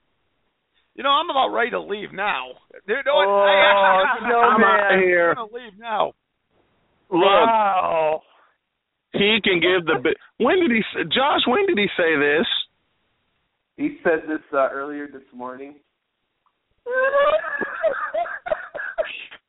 You 0.94 1.04
know, 1.04 1.10
I'm 1.14 1.30
about 1.30 1.54
ready 1.54 1.70
to 1.70 1.80
leave 1.80 2.12
now. 2.12 2.58
You 2.86 2.96
know 3.06 3.16
what? 3.16 3.28
Oh, 3.30 3.46
I 3.46 4.02
actually, 4.02 4.28
no, 4.28 4.38
I'm 4.40 4.60
man. 4.60 4.68
out 4.68 4.94
of 4.94 5.00
here. 5.00 5.30
I'm 5.30 5.46
gonna 5.46 5.54
leave 5.54 5.78
now. 5.78 6.12
Look, 7.10 7.22
Wow. 7.24 8.22
he 9.12 9.38
can 9.42 9.60
give 9.60 9.86
the. 9.86 9.98
bi- 10.02 10.14
When 10.44 10.60
did 10.60 10.70
he? 10.70 10.78
s- 10.80 11.06
Josh, 11.08 11.40
when 11.46 11.66
did 11.66 11.78
he 11.78 11.88
say 11.96 12.16
this? 12.16 12.46
He 13.76 13.98
said 14.04 14.22
this 14.28 14.42
uh, 14.52 14.68
earlier 14.72 15.06
this 15.06 15.22
morning. 15.32 15.76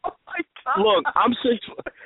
oh. 0.06 0.12
Look, 0.78 1.04
I'm 1.16 1.34
six. 1.42 1.58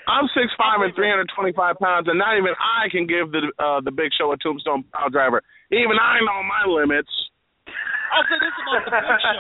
I'm 0.08 0.26
six 0.34 0.48
five 0.58 0.80
and 0.82 0.96
three 0.96 1.10
hundred 1.10 1.28
twenty 1.36 1.52
five 1.52 1.76
pounds, 1.84 2.08
and 2.08 2.18
not 2.18 2.38
even 2.38 2.54
I 2.58 2.88
can 2.90 3.06
give 3.06 3.32
the 3.32 3.52
uh, 3.60 3.82
the 3.82 3.92
Big 3.92 4.10
Show 4.18 4.32
a 4.32 4.38
tombstone 4.38 4.84
pile 4.94 5.10
driver. 5.10 5.42
Even 5.72 6.00
I 6.00 6.20
know 6.24 6.40
my 6.48 6.64
limits. 6.72 7.12
I'll 7.68 8.24
say 8.30 8.40
this 8.40 8.56
about 8.64 8.86
the 8.88 8.92
Big 8.96 9.20
Show. 9.20 9.36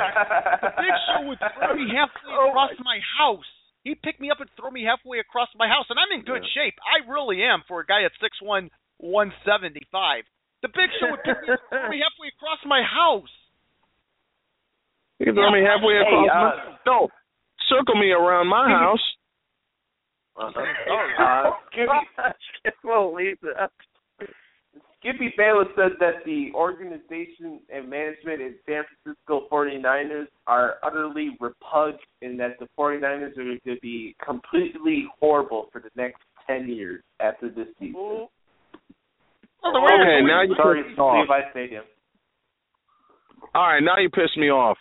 The 0.59 0.73
Big 0.75 0.95
Show 1.07 1.19
would 1.29 1.39
throw 1.39 1.73
me 1.75 1.87
halfway 1.95 2.35
Oh, 2.35 2.49
across 2.51 2.75
my 2.83 2.99
house. 3.17 3.47
He'd 3.83 4.01
pick 4.01 4.19
me 4.19 4.31
up 4.31 4.39
and 4.39 4.49
throw 4.55 4.71
me 4.71 4.83
halfway 4.87 5.19
across 5.19 5.49
my 5.59 5.67
house, 5.67 5.85
and 5.89 5.99
I'm 5.99 6.11
in 6.17 6.23
good 6.25 6.43
shape. 6.55 6.75
I 6.87 7.03
really 7.09 7.43
am 7.43 7.63
for 7.67 7.81
a 7.81 7.85
guy 7.85 8.03
at 8.03 8.11
six 8.21 8.37
one, 8.41 8.69
one 8.97 9.31
seventy 9.45 9.83
five. 9.91 10.23
The 10.63 10.69
Big 10.69 10.87
Show 10.99 11.11
would 11.11 11.23
pick 11.27 11.35
me 11.43 11.51
up 11.51 11.59
and 11.59 11.69
throw 11.69 11.89
me 11.91 11.99
halfway 12.05 12.31
across 12.31 12.59
my 12.65 12.81
house. 12.81 13.33
You 15.19 15.25
can 15.27 15.35
throw 15.35 15.51
me 15.51 15.59
halfway 15.67 15.99
Hey, 15.99 16.07
across. 16.07 16.31
uh, 16.31 16.71
my, 16.71 16.77
no, 16.87 17.09
circle 17.67 17.95
me 17.99 18.11
around 18.11 18.47
my 18.47 18.69
house. 18.71 19.03
Uh, 20.39 20.49
Skippy, 21.71 21.85
can't 22.63 22.75
believe 22.81 23.37
that. 23.43 23.69
Skippy 25.03 25.33
Bayless 25.37 25.67
said 25.75 25.91
that 25.99 26.23
the 26.25 26.51
organization 26.55 27.59
and 27.69 27.89
management 27.89 28.41
in 28.41 28.55
San 28.65 28.83
Francisco 29.03 29.47
49ers 29.51 30.27
are 30.47 30.75
utterly 30.81 31.31
repugnant 31.41 31.99
and 32.21 32.39
that 32.39 32.57
the 32.59 32.67
49ers 32.79 33.37
are 33.37 33.43
going 33.43 33.59
to 33.65 33.75
be 33.81 34.15
completely 34.25 35.05
horrible 35.19 35.67
for 35.73 35.81
the 35.81 35.89
next 35.97 36.21
10 36.47 36.69
years 36.69 37.03
after 37.19 37.49
this 37.49 37.67
season. 37.79 38.27
Okay, 39.65 40.21
now 40.23 40.43
you 40.43 40.55
Sorry, 40.55 40.83
pissed 40.83 40.97
me 40.97 41.03
off. 41.03 41.27
Levi 41.27 41.51
Stadium. 41.51 41.83
All 43.53 43.67
right, 43.67 43.83
now 43.83 43.97
you 43.97 44.09
pissed 44.09 44.37
me 44.37 44.47
off. 44.49 44.77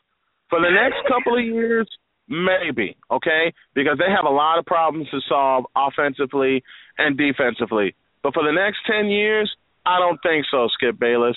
For 0.51 0.61
the 0.61 0.71
next 0.71 1.03
couple 1.09 1.37
of 1.37 1.45
years, 1.45 1.89
maybe, 2.29 2.97
okay? 3.11 3.53
Because 3.75 3.99
they 3.99 4.11
have 4.15 4.25
a 4.25 4.35
lot 4.35 4.59
of 4.59 4.67
problems 4.67 5.09
to 5.11 5.21
solve 5.29 5.65
offensively 5.75 6.63
and 6.99 7.19
defensively. 7.19 7.97
But 8.23 8.35
for 8.35 8.45
the 8.45 8.53
next 8.53 8.79
10 8.87 9.07
years, 9.07 9.53
I 9.85 9.99
don't 9.99 10.21
think 10.23 10.47
so, 10.51 10.69
Skip 10.75 10.99
Bayless. 10.99 11.37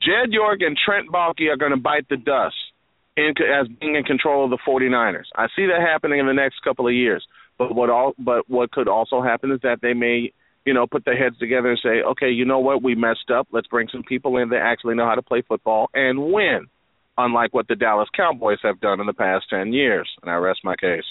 Jed 0.00 0.32
York 0.32 0.60
and 0.60 0.76
Trent 0.76 1.10
Baalke 1.10 1.50
are 1.50 1.56
going 1.56 1.70
to 1.70 1.76
bite 1.76 2.08
the 2.08 2.16
dust 2.16 2.56
in, 3.16 3.34
as 3.40 3.68
being 3.80 3.96
in 3.96 4.04
control 4.04 4.44
of 4.44 4.50
the 4.50 4.58
49ers. 4.66 5.26
I 5.36 5.46
see 5.54 5.66
that 5.66 5.80
happening 5.80 6.18
in 6.18 6.26
the 6.26 6.32
next 6.32 6.56
couple 6.64 6.86
of 6.86 6.94
years. 6.94 7.24
But 7.58 7.74
what 7.74 7.90
all 7.90 8.14
but 8.18 8.48
what 8.48 8.72
could 8.72 8.88
also 8.88 9.22
happen 9.22 9.52
is 9.52 9.60
that 9.62 9.80
they 9.82 9.92
may, 9.92 10.32
you 10.64 10.74
know, 10.74 10.86
put 10.86 11.04
their 11.04 11.16
heads 11.16 11.38
together 11.38 11.70
and 11.70 11.78
say, 11.82 12.02
"Okay, 12.02 12.30
you 12.30 12.44
know 12.44 12.58
what? 12.58 12.82
We 12.82 12.94
messed 12.94 13.30
up. 13.30 13.46
Let's 13.52 13.68
bring 13.68 13.88
some 13.88 14.02
people 14.02 14.38
in 14.38 14.48
that 14.48 14.62
actually 14.62 14.94
know 14.94 15.06
how 15.06 15.14
to 15.14 15.22
play 15.22 15.42
football 15.42 15.90
and 15.94 16.32
win." 16.32 16.66
Unlike 17.18 17.52
what 17.52 17.68
the 17.68 17.76
Dallas 17.76 18.08
Cowboys 18.16 18.58
have 18.62 18.80
done 18.80 18.98
in 18.98 19.06
the 19.06 19.12
past 19.12 19.44
10 19.50 19.74
years. 19.74 20.08
And 20.22 20.30
I 20.30 20.36
rest 20.36 20.60
my 20.64 20.74
case. 20.76 21.04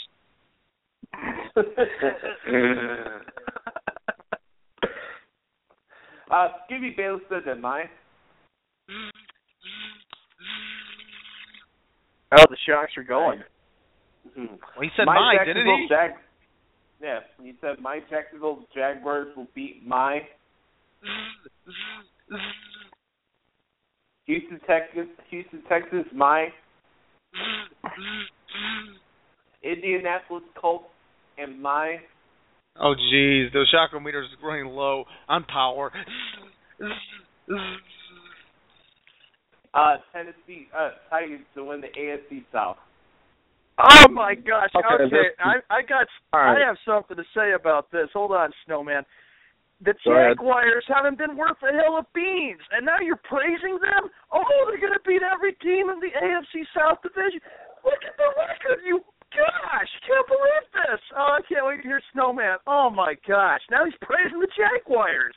uh, 6.31 6.47
Skippy 6.65 6.93
Bayless 6.95 7.21
said 7.29 7.43
that 7.45 7.59
mine. 7.59 7.89
Oh, 12.33 12.45
the 12.49 12.57
Sharks 12.65 12.93
are 12.97 13.03
going. 13.03 13.43
Mhm. 14.37 14.59
Well, 14.59 14.81
he 14.81 14.89
said 14.95 15.05
my 15.05 15.15
mine, 15.15 15.45
didn't 15.45 15.65
he? 15.65 15.87
Jag- 15.89 16.17
yeah, 17.01 17.19
he 17.41 17.53
said 17.59 17.79
my 17.81 17.99
Jacksonville 18.09 18.67
Jaguars 18.73 19.35
will 19.35 19.47
beat 19.55 19.85
my 19.85 20.27
Houston 24.25 24.59
Texans. 24.67 25.09
Houston 25.29 25.61
Texans 25.63 26.05
my 26.13 26.53
Indianapolis 29.63 30.43
Colts 30.55 30.85
and 31.37 31.61
my 31.61 31.99
Oh, 32.79 32.95
jeez, 32.95 33.51
the 33.51 33.65
shockometer 33.73 34.23
is 34.23 34.29
running 34.43 34.67
low 34.67 35.05
on 35.27 35.43
power. 35.45 35.91
uh 39.73 39.95
Tennessee 40.13 40.67
uh 40.77 40.91
Titans 41.09 41.45
to 41.55 41.63
win 41.63 41.81
the 41.81 41.87
AFC 41.87 42.43
South. 42.51 42.77
Oh 43.79 44.07
my 44.11 44.35
gosh. 44.35 44.69
Okay, 44.75 45.03
Okay, 45.05 45.29
I 45.39 45.55
I 45.69 45.81
got 45.81 46.07
All 46.33 46.41
right. 46.41 46.61
I 46.61 46.67
have 46.67 46.77
something 46.85 47.17
to 47.17 47.23
say 47.35 47.53
about 47.53 47.91
this. 47.91 48.07
Hold 48.13 48.31
on, 48.31 48.51
Snowman. 48.65 49.03
The 49.81 49.93
Go 50.05 50.13
ahead. 50.13 50.37
Jaguars 50.37 50.85
haven't 50.87 51.17
been 51.17 51.35
worth 51.35 51.57
a 51.65 51.73
hill 51.73 51.97
of 51.97 52.05
beans, 52.13 52.61
and 52.71 52.85
now 52.85 53.01
you're 53.01 53.17
praising 53.25 53.81
them? 53.81 54.13
Oh, 54.31 54.45
they're 54.69 54.77
going 54.77 54.93
to 54.93 55.01
beat 55.01 55.25
every 55.25 55.57
team 55.57 55.89
in 55.89 55.97
the 55.97 56.13
AFC 56.13 56.69
South 56.69 57.01
Division. 57.01 57.41
Look 57.81 57.97
at 58.05 58.13
the 58.13 58.29
record, 58.37 58.85
you 58.85 59.01
gosh! 59.33 59.89
Can't 60.07 60.27
believe 60.27 60.65
this. 60.73 61.01
Oh, 61.17 61.37
I 61.37 61.41
can't 61.47 61.65
wait 61.65 61.81
to 61.81 61.87
hear 61.87 62.01
Snowman. 62.13 62.57
Oh 62.67 62.89
my 62.89 63.15
gosh! 63.27 63.61
Now 63.69 63.85
he's 63.85 63.93
praising 64.01 64.39
the 64.39 64.47
Jaguars. 64.55 65.35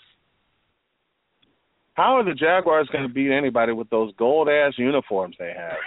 How 1.95 2.19
are 2.19 2.25
the 2.25 2.35
Jaguars 2.35 2.89
going 2.91 3.07
to 3.07 3.13
beat 3.13 3.31
anybody 3.31 3.73
with 3.73 3.89
those 3.89 4.13
gold 4.19 4.49
ass 4.49 4.73
uniforms 4.77 5.37
they 5.39 5.53
have? 5.55 5.79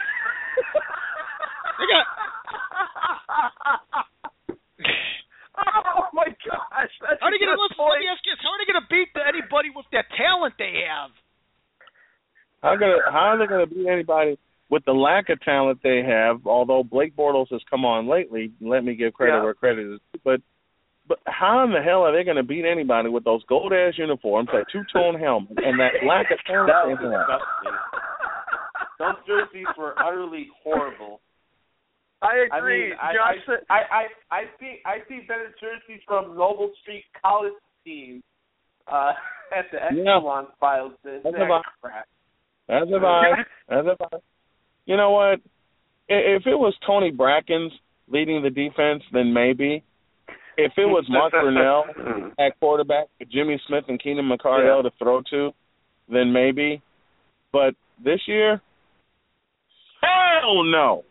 They 1.78 1.86
got 1.91 2.08
oh 5.62 6.10
my 6.14 6.26
gosh! 6.41 6.89
That's 7.03 7.20
How 7.20 7.28
are 7.28 7.32
they 7.32 7.38
gonna 7.38 7.53
good 7.53 7.70
listen, 7.70 7.86
let 7.86 7.99
me 7.99 8.08
ask 8.10 8.26
you 8.26 8.34
this, 8.34 8.41
how 8.41 8.49
are 8.55 8.58
they 8.58 8.66
gonna 8.66 8.88
beat 8.89 9.10
anybody 9.20 9.70
with 9.70 9.86
that 9.91 10.05
talent 10.16 10.55
they 10.58 10.88
have? 10.88 11.12
How 12.64 12.76
gonna 12.76 12.97
how 13.12 13.36
are 13.36 13.38
they 13.38 13.45
going 13.45 13.68
to 13.68 13.70
beat 13.70 13.86
anybody 13.88 14.39
with 14.70 14.84
the 14.86 14.91
lack 14.93 15.30
of 15.30 15.39
talent 15.41 15.80
they 15.84 16.03
have? 16.03 16.45
Although 16.45 16.84
Blake 16.84 17.15
Bortles 17.15 17.47
has 17.51 17.61
come 17.70 17.86
on 17.86 18.07
lately, 18.07 18.51
let 18.61 18.84
me 18.84 18.95
give 18.95 19.13
credit 19.13 19.36
Yeah. 19.38 19.43
where 19.43 19.53
credit 19.53 19.86
is 19.93 19.99
due. 20.13 20.20
But 20.24 20.41
but 21.07 21.20
how 21.26 21.63
in 21.63 21.72
the 21.72 21.82
hell 21.82 22.03
are 22.03 22.11
they 22.11 22.26
going 22.26 22.36
to 22.36 22.43
beat 22.43 22.65
anybody 22.65 23.07
with 23.07 23.24
those 23.24 23.41
gold 23.47 23.72
ass 23.72 23.93
uniforms, 23.97 24.49
that 24.51 24.65
two 24.72 24.84
tone 24.91 25.18
helmet, 25.18 25.57
and 25.63 25.80
that 25.80 26.03
lack 26.05 26.30
of 26.32 26.39
talent 26.45 26.68
That 26.68 26.86
was 26.86 26.97
disgusting. 26.99 27.80
Those 28.99 29.15
jerseys 29.26 29.68
were 29.78 29.93
utterly 29.99 30.47
horrible. 30.63 31.22
I 32.22 32.47
I 32.51 32.57
agree. 32.57 32.89
mean, 32.89 32.97
Josh 32.97 33.13
I, 33.13 33.45
said, 33.45 33.59
I, 33.70 33.76
I, 33.76 34.03
I 34.36 34.41
see, 34.59 34.80
I 34.86 34.97
see 35.07 35.20
better 35.28 35.53
jerseys 35.61 36.01
from 36.07 36.36
Noble 36.36 36.72
Street 36.82 37.03
College 37.22 37.53
teams 37.86 38.24
uh, 38.91 39.13
at 39.57 39.65
the 39.72 39.78
Yeah. 39.95 40.18
Echelon 40.18 40.47
files 40.59 40.93
than 41.03 41.22
that 41.24 41.61
crap. 41.82 42.07
As 42.70 42.89
have 42.89 43.03
I. 43.03 43.32
As 43.70 43.86
have 43.86 44.01
I. 44.11 44.18
You 44.88 44.98
know 44.98 45.12
what? 45.12 45.40
I- 46.10 46.36
If 46.40 46.48
it 46.48 46.56
was 46.56 46.74
Tony 46.86 47.12
Brackens 47.12 47.72
leading 48.08 48.42
the 48.42 48.50
defense, 48.50 49.04
then 49.14 49.32
maybe. 49.34 49.84
If 50.58 50.72
it 50.78 50.86
was 50.86 51.06
Mark 51.08 51.34
Brunell 51.36 52.32
at 52.40 52.60
quarterback 52.60 53.08
Jimmy 53.32 53.62
Smith 53.68 53.84
and 53.90 54.02
Keenan 54.02 54.26
McCardell 54.28 54.82
to 54.84 54.92
throw 54.98 55.22
to, 55.30 55.52
then 56.10 56.34
maybe. 56.34 56.82
But 57.52 57.76
this 58.04 58.22
year, 58.28 58.60
hell 60.02 60.64
no. 60.64 61.04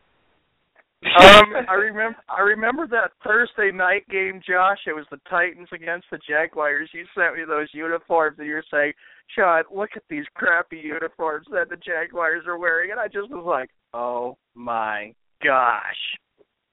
um, 1.20 1.52
I 1.68 1.74
remember. 1.74 2.16
I 2.28 2.40
remember 2.40 2.86
that 2.88 3.12
Thursday 3.24 3.70
night 3.70 4.08
game, 4.08 4.40
Josh. 4.48 4.78
It 4.86 4.96
was 4.96 5.06
the 5.10 5.20
Titans 5.30 5.68
against 5.72 6.06
the 6.10 6.18
Jaguars. 6.28 6.88
You 6.92 7.04
sent 7.14 7.36
me 7.36 7.44
those 7.46 7.68
uniforms, 7.72 8.38
and 8.38 8.48
you're 8.48 8.64
saying, 8.70 8.92
"Sean, 9.34 9.64
look 9.74 9.90
at 9.96 10.02
these 10.08 10.24
crappy 10.34 10.78
uniforms 10.78 11.46
that 11.52 11.68
the 11.68 11.76
Jaguars 11.76 12.44
are 12.46 12.58
wearing," 12.58 12.90
and 12.90 13.00
I 13.00 13.08
just 13.08 13.30
was 13.30 13.44
like, 13.44 13.70
"Oh 13.92 14.36
my 14.54 15.14
gosh, 15.42 16.18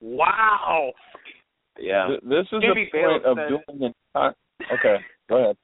wow!" 0.01 0.93
Yeah. 1.79 2.07
Th- 2.07 2.21
This 2.23 2.45
is 2.51 2.61
Jimmy 2.61 2.89
the 2.91 2.99
point 2.99 3.23
Bale 3.23 3.31
of 3.31 3.37
said- 3.37 3.49
doing 3.49 3.83
it. 3.91 3.95
Okay, 4.71 4.97
go 5.27 5.37
ahead. 5.37 5.57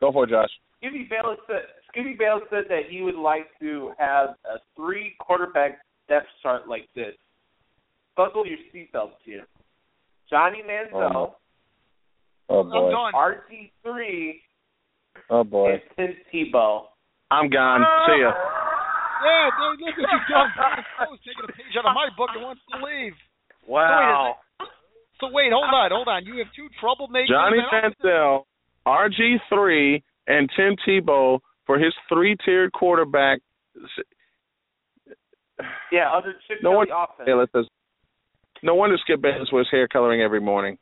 Go 0.00 0.12
for 0.12 0.24
it, 0.24 0.30
Josh. 0.30 0.50
Scooby 0.82 1.08
Bayless 1.08 1.38
said 1.46 1.62
Scooby 1.94 2.18
Bayless 2.18 2.42
said 2.50 2.64
that 2.68 2.86
he 2.90 3.02
would 3.02 3.14
like 3.14 3.46
to 3.60 3.92
have 3.98 4.30
a 4.44 4.58
three 4.76 5.14
quarterback 5.20 5.78
depth 6.08 6.26
chart 6.42 6.68
like 6.68 6.88
this. 6.94 7.14
Buckle 8.16 8.46
your 8.46 8.58
seatbelts 8.74 9.12
here. 9.24 9.46
Johnny 10.28 10.62
oh, 10.62 10.68
Manziel, 10.68 11.34
Oh 12.50 12.62
boy. 12.64 12.92
RG 13.14 13.70
three, 13.82 14.42
Oh 15.30 15.44
boy. 15.44 15.72
and 15.72 15.82
Tim 15.96 16.16
Tebow. 16.32 16.82
I'm 17.30 17.48
gone. 17.50 17.82
Ah! 17.82 18.06
See 18.06 18.20
ya. 18.20 18.32
Yeah, 19.24 19.48
dude, 19.56 19.80
look 19.80 19.94
at 19.94 19.98
you've 19.98 20.28
done. 20.28 20.50
I 21.00 21.04
was 21.08 21.18
taking 21.24 21.44
a 21.48 21.52
page 21.52 21.72
out 21.78 21.86
of 21.88 21.94
my 21.94 22.08
book 22.16 22.30
and 22.34 22.42
wants 22.44 22.60
to 22.72 22.76
leave. 22.84 23.14
Wow. 23.66 24.36
So 25.20 25.28
wait, 25.32 25.50
hold 25.52 25.64
on, 25.72 25.90
hold 25.90 26.08
on. 26.08 26.24
You 26.26 26.38
have 26.38 26.48
two 26.54 26.68
troublemakers. 26.82 27.28
Johnny 27.28 27.58
and- 27.58 27.94
Manziel, 28.04 28.44
RG 28.86 29.38
three, 29.48 30.02
and 30.26 30.50
Tim 30.54 30.76
Tebow 30.86 31.38
for 31.64 31.78
his 31.78 31.94
three 32.12 32.36
tiered 32.44 32.72
quarterback. 32.72 33.38
Yeah, 35.92 36.10
other 36.12 36.34
Chip 36.48 36.58
No 36.62 36.70
Kelly 36.72 36.90
one- 36.90 37.04
offense. 37.04 37.26
Bayless 37.26 37.48
says, 37.54 37.64
no 38.62 38.74
wonder 38.74 38.96
Skip 39.00 39.20
Bayless 39.22 39.50
wears 39.52 39.68
hair 39.70 39.86
coloring 39.88 40.20
every 40.20 40.40
morning. 40.40 40.78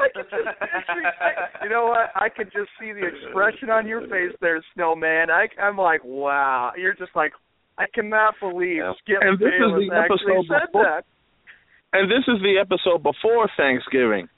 I 0.00 0.08
could 0.14 0.30
just 0.30 0.48
picture, 0.58 1.12
I, 1.20 1.64
you 1.64 1.70
know 1.70 1.86
what? 1.86 2.10
I 2.16 2.28
could 2.28 2.50
just 2.52 2.70
see 2.80 2.92
the 2.92 3.06
expression 3.06 3.70
on 3.70 3.86
your 3.86 4.02
face 4.08 4.34
there, 4.40 4.62
Snowman. 4.74 5.30
I, 5.30 5.46
I'm 5.60 5.76
like, 5.76 6.02
wow. 6.04 6.72
You're 6.76 6.94
just 6.94 7.14
like, 7.14 7.32
I 7.78 7.84
cannot 7.94 8.34
believe 8.40 8.82
Skip 9.04 9.18
And 9.20 9.38
this 9.38 9.52
is 9.54 9.72
the 9.76 9.88
episode 9.92 10.44
said 10.48 10.66
before- 10.72 10.84
that. 10.84 11.04
And 11.92 12.08
this 12.08 12.22
is 12.28 12.38
the 12.42 12.54
episode 12.60 13.02
before 13.02 13.50
Thanksgiving. 13.56 14.28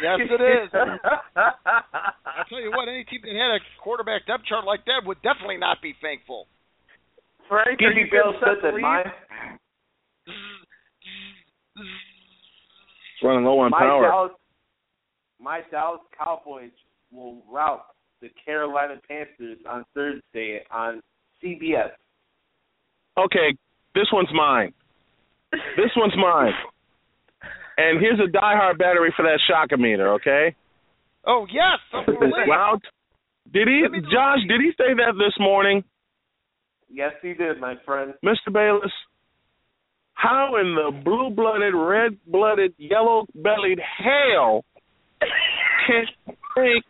Yes, 0.00 0.16
it 0.22 0.40
is. 0.40 0.70
I'll 1.36 2.46
tell 2.48 2.60
you 2.62 2.70
what, 2.70 2.88
any 2.88 3.04
team 3.04 3.20
that 3.22 3.34
had 3.34 3.58
a 3.58 3.62
quarterback 3.82 4.24
depth 4.26 4.44
chart 4.48 4.64
like 4.64 4.84
that 4.86 5.02
would 5.04 5.20
definitely 5.20 5.58
not 5.58 5.82
be 5.82 5.94
thankful. 6.00 6.46
Frank, 7.48 7.82
are 7.82 7.90
Scooby 7.90 8.06
you 8.06 8.10
Bayless 8.10 8.36
getting 8.38 8.56
said 8.62 8.70
that 8.70 8.80
my 8.80 9.02
It's 11.74 13.22
running 13.24 13.44
low 13.44 13.58
on 13.60 13.70
my 13.72 13.78
power. 13.80 14.02
Dallas 14.08 14.32
my 15.40 15.60
Dallas 15.70 16.00
Cowboys 16.16 16.70
will 17.10 17.42
rout 17.50 17.86
the 18.20 18.28
Carolina 18.44 18.96
Panthers 19.08 19.58
on 19.68 19.84
Thursday 19.94 20.60
on 20.70 21.00
CBS. 21.42 21.90
Okay, 23.18 23.56
This 23.94 24.06
one's 24.12 24.28
mine. 24.34 24.72
This 25.50 25.90
one's 25.96 26.14
mine. 26.16 26.52
And 27.76 27.98
here's 28.00 28.20
a 28.20 28.30
diehard 28.30 28.78
battery 28.78 29.12
for 29.16 29.22
that 29.24 29.40
shockometer, 29.50 30.14
okay? 30.16 30.54
Oh 31.26 31.46
yes, 31.52 31.78
Wow. 32.46 32.78
Did 33.52 33.66
he, 33.66 33.82
Josh? 34.12 34.38
Did 34.48 34.60
he 34.60 34.70
say 34.78 34.94
that 34.94 35.14
this 35.18 35.34
morning, 35.40 35.82
Yes, 36.92 37.12
he 37.22 37.34
did, 37.34 37.60
my 37.60 37.74
friend. 37.84 38.14
Mr. 38.24 38.52
Bayless? 38.52 38.92
How 40.14 40.56
in 40.60 40.74
the 40.74 41.00
blue-blooded, 41.04 41.72
red-blooded, 41.74 42.74
yellow-bellied 42.78 43.78
hell 43.80 44.64
can 45.90 46.06
you 46.26 46.34
make 46.56 46.84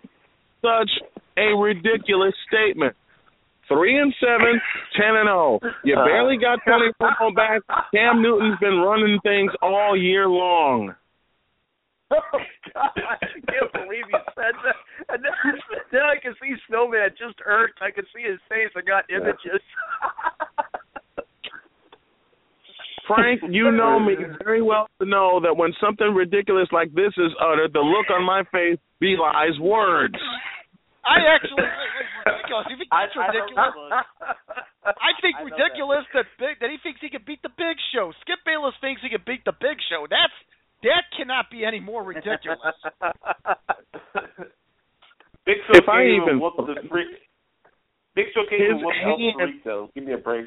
such 0.61 0.91
a 1.39 1.57
ridiculous 1.57 2.35
statement? 2.49 2.97
Three 3.69 3.97
and 3.99 4.13
seven, 4.19 4.61
ten 4.99 5.15
and 5.15 5.29
zero. 5.29 5.61
You 5.85 5.95
uh-huh. 5.95 6.05
barely 6.05 6.37
got 6.39 6.59
Tony 6.67 6.91
Romo 7.01 7.35
back. 7.35 7.63
Cam 7.95 8.21
Newton's 8.21 8.59
been 8.61 8.79
running 8.79 9.19
things 9.23 9.53
all 9.63 9.97
year 9.97 10.29
long. 10.29 10.95
Oh 12.13 12.43
God, 12.75 12.91
I 13.07 13.23
can't 13.23 13.73
believe 13.73 14.03
you 14.11 14.19
said 14.35 14.59
that. 14.67 14.75
And 15.15 15.23
then, 15.23 15.33
then 15.93 16.03
I 16.03 16.19
can 16.21 16.35
see 16.43 16.59
Snowman 16.67 17.11
just 17.11 17.39
irked. 17.47 17.79
I 17.81 17.93
can 17.93 18.05
see 18.15 18.23
his 18.27 18.41
face. 18.49 18.71
I 18.75 18.83
got 18.83 19.07
images. 19.11 19.63
Frank, 23.11 23.41
you 23.51 23.71
know 23.81 23.99
me 23.99 24.15
very 24.45 24.63
well 24.63 24.87
to 25.01 25.07
know 25.09 25.41
that 25.43 25.57
when 25.57 25.73
something 25.81 26.15
ridiculous 26.15 26.69
like 26.71 26.93
this 26.95 27.13
is 27.19 27.33
uttered, 27.43 27.73
the 27.73 27.81
look 27.83 28.07
on 28.15 28.23
my 28.25 28.43
face 28.53 28.79
belies 29.03 29.59
words. 29.61 30.15
I 31.03 31.19
actually 31.35 31.65
think 31.65 31.91
it's 31.99 32.15
ridiculous. 32.23 32.65
You 32.71 32.77
think 32.79 32.91
that's 32.93 33.17
ridiculous? 33.17 33.73
I 34.85 35.11
think 35.25 35.35
I 35.41 35.43
ridiculous 35.49 36.05
that 36.15 36.27
big 36.39 36.61
that 36.61 36.71
he 36.71 36.77
thinks 36.85 37.01
he 37.01 37.09
can 37.11 37.25
beat 37.27 37.41
the 37.43 37.51
Big 37.57 37.77
Show. 37.93 38.13
Skip 38.21 38.39
Bayless 38.45 38.75
thinks 38.81 39.01
he 39.03 39.09
can 39.09 39.25
beat 39.27 39.43
the 39.49 39.57
Big 39.59 39.81
Show. 39.89 40.07
That's 40.09 40.33
that 40.85 41.05
cannot 41.17 41.51
be 41.51 41.65
any 41.65 41.81
more 41.81 42.05
ridiculous. 42.05 42.61
Big 45.47 45.57
Show 45.67 45.77
If 45.81 45.89
I 45.89 46.05
can't 46.05 46.23
even- 46.23 46.41
whoop 46.41 46.55
the 46.57 46.77
freak. 46.89 47.09
Big 48.15 48.27
Show 48.35 48.45
can't 48.49 48.61
His 48.63 48.71
even 48.77 48.85
whoop 48.85 48.95
El 49.03 49.17
hand- 49.19 49.63
Torito. 49.65 49.95
Give 49.95 50.05
me 50.05 50.13
a 50.13 50.19
break. 50.19 50.47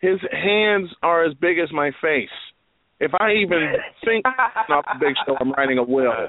His 0.00 0.18
hands 0.30 0.90
are 1.02 1.24
as 1.24 1.32
big 1.34 1.58
as 1.58 1.72
my 1.72 1.90
face. 2.02 2.28
If 3.00 3.12
I 3.20 3.32
even 3.32 3.72
think 4.04 4.24
off 4.70 4.84
the 4.92 4.98
big 5.00 5.16
show, 5.26 5.36
I'm 5.40 5.52
writing 5.52 5.78
a 5.78 5.82
will. 5.82 6.12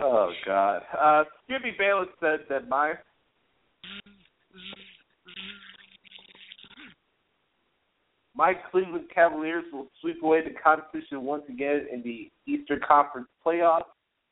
oh 0.00 0.32
God. 0.46 0.82
Uh, 0.98 1.24
Skippy 1.44 1.74
Bayless 1.78 2.08
said 2.20 2.40
that 2.48 2.68
my 2.68 2.94
my 8.34 8.54
Cleveland 8.70 9.06
Cavaliers 9.14 9.64
will 9.72 9.86
sweep 10.00 10.22
away 10.22 10.42
the 10.42 10.54
competition 10.62 11.24
once 11.24 11.44
again 11.48 11.86
in 11.92 12.02
the 12.02 12.30
Eastern 12.46 12.80
Conference 12.86 13.28
playoffs, 13.44 13.82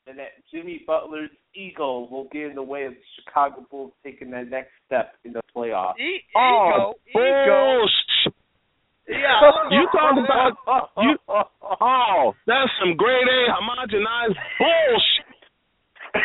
and 0.09 0.19
that 0.19 0.33
Jimmy 0.51 0.83
Butler's 0.87 1.31
ego 1.55 2.09
will 2.11 2.29
get 2.33 2.47
in 2.51 2.55
the 2.55 2.63
way 2.63 2.85
of 2.85 2.93
the 2.95 3.01
Chicago 3.25 3.67
Bulls 3.71 3.93
taking 4.05 4.31
that 4.31 4.49
next 4.49 4.71
step 4.87 5.15
in 5.25 5.33
the 5.33 5.43
playoffs. 5.55 5.99
E- 6.01 6.23
Oh, 6.37 6.95
ego, 7.11 7.21
ego. 7.21 7.77
bullshit. 7.79 8.35
Yeah. 9.09 9.41
You 9.71 9.89
talking 9.93 10.25
about 10.25 10.91
you? 10.99 11.17
Oh, 11.81 12.33
that's 12.47 12.71
some 12.81 12.97
grade 12.97 13.27
A 13.29 13.53
homogenized 13.53 14.37
bullshit. 14.59 15.37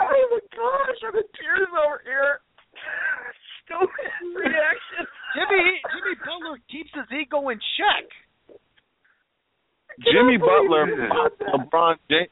oh 0.00 0.26
my 0.30 0.40
gosh, 0.56 1.00
I'm 1.06 1.16
in 1.16 1.28
tears 1.36 1.68
over 1.86 2.00
here. 2.04 2.40
Snowman's 3.68 4.34
reaction. 4.36 5.04
Jimmy 5.34 5.80
Jimmy 5.92 6.14
Butler 6.24 6.58
keeps 6.70 6.90
his 6.94 7.08
ego 7.12 7.48
in 7.50 7.58
check. 7.76 8.04
Jimmy 10.00 10.36
Butler 10.36 11.08
blocked 11.08 11.40
LeBron 11.40 11.96
James. 12.10 12.28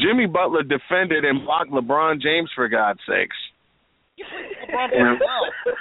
Jimmy 0.00 0.26
Butler 0.26 0.62
defended 0.62 1.24
and 1.24 1.44
blocked 1.44 1.70
LeBron 1.70 2.20
James 2.20 2.50
for 2.54 2.68
God's 2.68 3.00
sakes. 3.06 3.36
LeBron 4.18 5.18
well. 5.20 5.74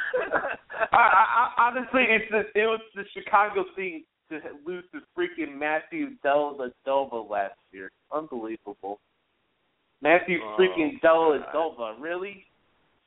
I, 0.91 0.97
I, 0.97 1.25
I, 1.57 1.67
honestly, 1.67 2.03
it's 2.09 2.29
the, 2.31 2.59
it 2.59 2.65
was 2.65 2.81
the 2.95 3.03
Chicago 3.13 3.65
thing 3.75 4.03
to 4.29 4.39
lose 4.65 4.83
to 4.91 4.99
freaking 5.17 5.57
Matthew 5.57 6.17
Dellavedova 6.25 7.29
last 7.29 7.55
year. 7.71 7.91
Unbelievable. 8.11 8.99
Matthew 10.01 10.39
freaking 10.59 10.99
Dellavedova, 11.01 11.99
really? 11.99 12.45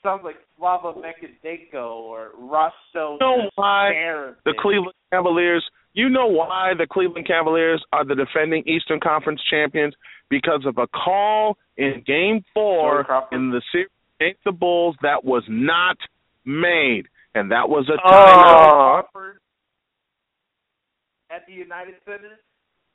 Sounds 0.03 0.23
like 0.25 0.37
Slava 0.57 0.95
Mekadenko 0.95 1.97
or 1.97 2.31
Roscoe. 2.39 2.73
You 2.95 3.19
know 3.21 3.51
why 3.57 3.91
the 4.45 4.55
Cleveland 4.59 4.95
Cavaliers? 5.13 5.65
You 5.99 6.09
know 6.09 6.29
why 6.29 6.75
the 6.79 6.87
Cleveland 6.87 7.27
Cavaliers 7.27 7.85
are 7.93 8.05
the 8.05 8.15
defending 8.15 8.63
Eastern 8.69 9.01
Conference 9.01 9.41
champions? 9.51 9.95
Because 10.31 10.63
of 10.65 10.79
a 10.79 10.87
call 10.87 11.59
in 11.77 12.05
Game 12.07 12.45
Four 12.55 13.05
in 13.33 13.51
the 13.51 13.61
series 13.73 13.89
against 14.21 14.45
the 14.45 14.53
Bulls 14.53 14.95
that 15.03 15.25
was 15.25 15.43
not 15.49 15.97
made, 16.45 17.07
and 17.35 17.51
that 17.51 17.69
was 17.69 17.89
a 17.89 17.95
oh. 17.95 18.09
timeout. 18.09 19.11
Crawford 19.11 19.41
at 21.31 21.43
the 21.49 21.53
United 21.53 21.95
Center. 22.05 22.39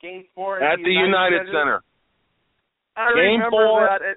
Game 0.00 0.24
four 0.34 0.62
at, 0.62 0.78
at 0.78 0.78
the 0.82 0.90
United 0.90 1.46
Center. 1.48 1.82
I 2.96 3.12
Game 3.14 3.42
four 3.50 3.86
that. 3.86 4.16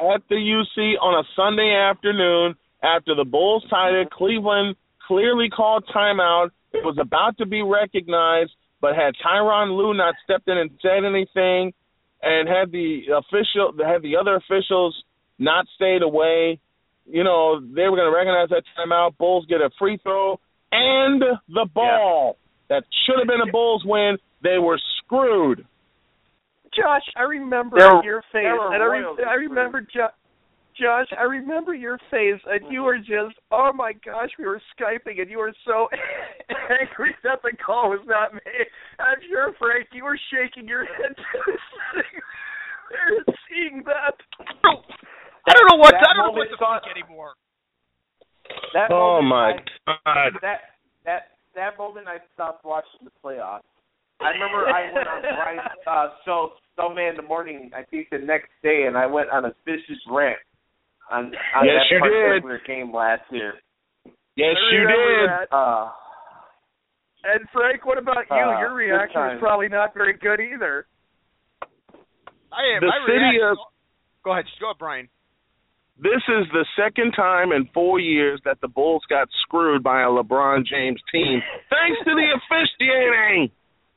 At 0.00 0.22
the 0.30 0.36
UC 0.36 0.94
on 1.02 1.22
a 1.22 1.28
Sunday 1.36 1.76
afternoon 1.76 2.54
after 2.82 3.14
the 3.14 3.26
Bulls 3.26 3.66
tied 3.68 3.92
it. 3.92 4.08
Mm-hmm. 4.08 4.16
Cleveland 4.16 4.76
clearly 5.06 5.50
called 5.54 5.84
timeout. 5.94 6.52
It 6.74 6.84
was 6.84 6.98
about 7.00 7.38
to 7.38 7.46
be 7.46 7.62
recognized, 7.62 8.50
but 8.80 8.94
had 8.96 9.14
Tyronn 9.24 9.76
Lue 9.76 9.94
not 9.94 10.14
stepped 10.24 10.48
in 10.48 10.58
and 10.58 10.70
said 10.82 11.04
anything, 11.04 11.72
and 12.22 12.48
had 12.48 12.72
the 12.72 13.02
official, 13.16 13.72
had 13.84 14.02
the 14.02 14.16
other 14.16 14.36
officials 14.36 14.94
not 15.38 15.66
stayed 15.76 16.02
away, 16.02 16.58
you 17.06 17.22
know, 17.22 17.60
they 17.60 17.88
were 17.88 17.96
going 17.96 18.10
to 18.10 18.16
recognize 18.16 18.48
that 18.50 18.62
timeout. 18.76 19.16
Bulls 19.18 19.46
get 19.48 19.60
a 19.60 19.70
free 19.78 19.98
throw 20.02 20.38
and 20.72 21.22
the 21.48 21.66
ball. 21.74 22.36
That 22.68 22.84
should 23.06 23.18
have 23.18 23.28
been 23.28 23.46
a 23.46 23.52
Bulls 23.52 23.82
win. 23.84 24.16
They 24.42 24.58
were 24.58 24.80
screwed. 24.98 25.66
Josh, 26.74 27.02
I 27.16 27.22
remember 27.22 27.78
They 27.78 27.86
were- 27.86 28.04
your 28.04 28.22
face, 28.32 28.46
and 28.46 28.82
I, 28.82 28.86
re- 28.86 29.24
I 29.28 29.34
remember 29.34 29.80
jo- 29.82 30.08
Josh. 30.80 31.06
I 31.18 31.22
remember 31.24 31.74
your 31.74 31.98
face, 32.10 32.40
and 32.46 32.70
you 32.72 32.82
were 32.82 32.98
just, 32.98 33.36
oh 33.50 33.70
my 33.74 33.92
gosh, 34.04 34.30
we 34.38 34.46
were 34.46 34.60
skyping, 34.78 35.20
and 35.20 35.30
you 35.30 35.38
were 35.38 35.54
so 35.66 35.88
angry 36.70 37.14
that 37.22 37.40
the 37.42 37.52
call 37.64 37.90
was 37.90 38.00
not 38.06 38.32
made. 38.34 38.66
I'm 38.98 39.18
sure, 39.28 39.52
Frank, 39.58 39.88
you 39.92 40.04
were 40.04 40.18
shaking 40.32 40.66
your 40.68 40.84
head 40.84 41.14
there 42.90 43.16
and 43.16 43.36
seeing 43.48 43.82
that. 43.86 44.14
I 45.46 45.52
don't 45.52 45.68
know 45.70 45.78
what 45.78 45.92
That 45.92 46.08
I 46.10 46.14
don't 46.16 46.26
know 46.26 46.32
what 46.32 46.48
moment 46.48 46.50
to 46.50 46.56
saw- 46.58 46.80
think 46.80 46.96
anymore. 47.04 47.32
That 48.74 48.90
Oh 48.90 49.20
moment 49.22 49.70
my 49.86 49.92
I- 50.06 50.30
God. 50.30 50.32
That 50.42 50.60
that 51.04 51.22
that 51.54 51.78
moment 51.78 52.08
I 52.08 52.18
stopped 52.34 52.64
watching 52.64 53.04
the 53.04 53.12
playoffs. 53.24 53.60
I 54.20 54.30
remember 54.30 54.68
I 54.68 54.92
went 54.92 55.06
on 55.08 55.22
Brian's 55.22 55.60
uh, 55.86 56.06
show, 56.24 56.52
Snowman 56.74 57.10
in 57.10 57.16
the 57.16 57.22
Morning. 57.22 57.70
I 57.76 57.82
think 57.82 58.08
the 58.10 58.18
next 58.18 58.48
day, 58.62 58.84
and 58.86 58.96
I 58.96 59.06
went 59.06 59.28
on 59.30 59.44
a 59.44 59.52
vicious 59.66 59.98
rant 60.08 60.38
on 61.10 61.26
on 61.54 61.64
Yes, 61.66 61.82
that 61.88 61.90
you 61.90 62.00
did. 62.00 62.42
particular 62.42 62.60
game 62.66 62.92
last 62.94 63.22
year. 63.30 63.54
Yes, 64.36 64.56
you 64.72 64.80
did. 64.86 65.28
that. 65.30 65.52
Uh, 65.54 65.90
And 67.24 67.48
Frank, 67.52 67.86
what 67.86 67.96
about 67.98 68.26
you? 68.30 68.36
Uh, 68.36 68.58
your 68.60 68.74
reaction 68.74 69.20
was 69.20 69.30
times. 69.32 69.40
probably 69.40 69.68
not 69.68 69.94
very 69.94 70.12
good 70.14 70.40
either. 70.40 70.86
I 72.52 72.62
am. 72.76 72.80
The 72.80 72.86
my 72.86 72.98
city 73.06 73.18
reaction- 73.18 73.48
of- 73.48 73.58
Go 74.24 74.32
ahead, 74.32 74.46
go 74.60 74.66
ahead, 74.68 74.78
Brian. 74.78 75.08
This 75.98 76.22
is 76.28 76.46
the 76.52 76.64
second 76.76 77.12
time 77.12 77.52
in 77.52 77.66
four 77.74 78.00
years 78.00 78.40
that 78.44 78.60
the 78.60 78.68
Bulls 78.68 79.04
got 79.08 79.28
screwed 79.42 79.82
by 79.82 80.00
a 80.02 80.06
LeBron 80.08 80.64
James 80.66 81.00
team, 81.12 81.40
thanks 81.70 81.98
to 82.04 82.14
the 82.14 82.28
officiating. 82.40 83.50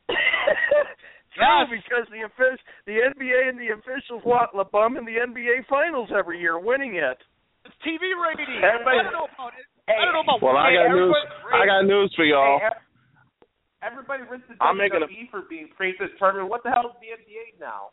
True, 1.37 1.65
because 1.69 2.05
the 2.09 2.25
offic- 2.25 2.59
the 2.85 2.97
NBA 3.13 3.49
and 3.49 3.59
the 3.59 3.69
officials 3.77 4.23
want 4.25 4.51
LeBum 4.53 4.97
in 4.97 5.05
the 5.05 5.17
NBA 5.21 5.67
Finals 5.69 6.09
every 6.11 6.39
year, 6.39 6.57
winning 6.57 6.95
it. 6.95 7.17
It's 7.65 7.75
TV 7.85 8.01
rating. 8.17 8.63
Everybody- 8.63 8.99
I 8.99 9.03
don't 9.03 9.13
know 9.13 9.29
about 9.33 9.53
it. 9.57 9.65
I 9.87 10.03
don't 10.03 10.13
know 10.13 10.21
about 10.21 10.41
Well, 10.41 10.57
I 10.57 10.73
got 10.73 10.89
news. 10.89 11.15
everybody- 11.15 11.61
I 11.61 11.65
got 11.65 11.81
news 11.85 12.13
for 12.15 12.25
y'all. 12.25 12.59
Hey, 12.59 12.69
everybody 13.83 14.23
rinsed 14.23 14.47
the 14.47 14.55
I'm 14.59 14.77
making 14.77 15.03
a- 15.03 15.27
for 15.31 15.41
being 15.43 15.69
praised 15.69 15.99
this 15.99 16.11
tournament. 16.17 16.49
What 16.49 16.63
the 16.63 16.71
hell 16.71 16.89
is 16.89 16.99
the 16.99 17.11
NBA 17.11 17.53
now? 17.59 17.91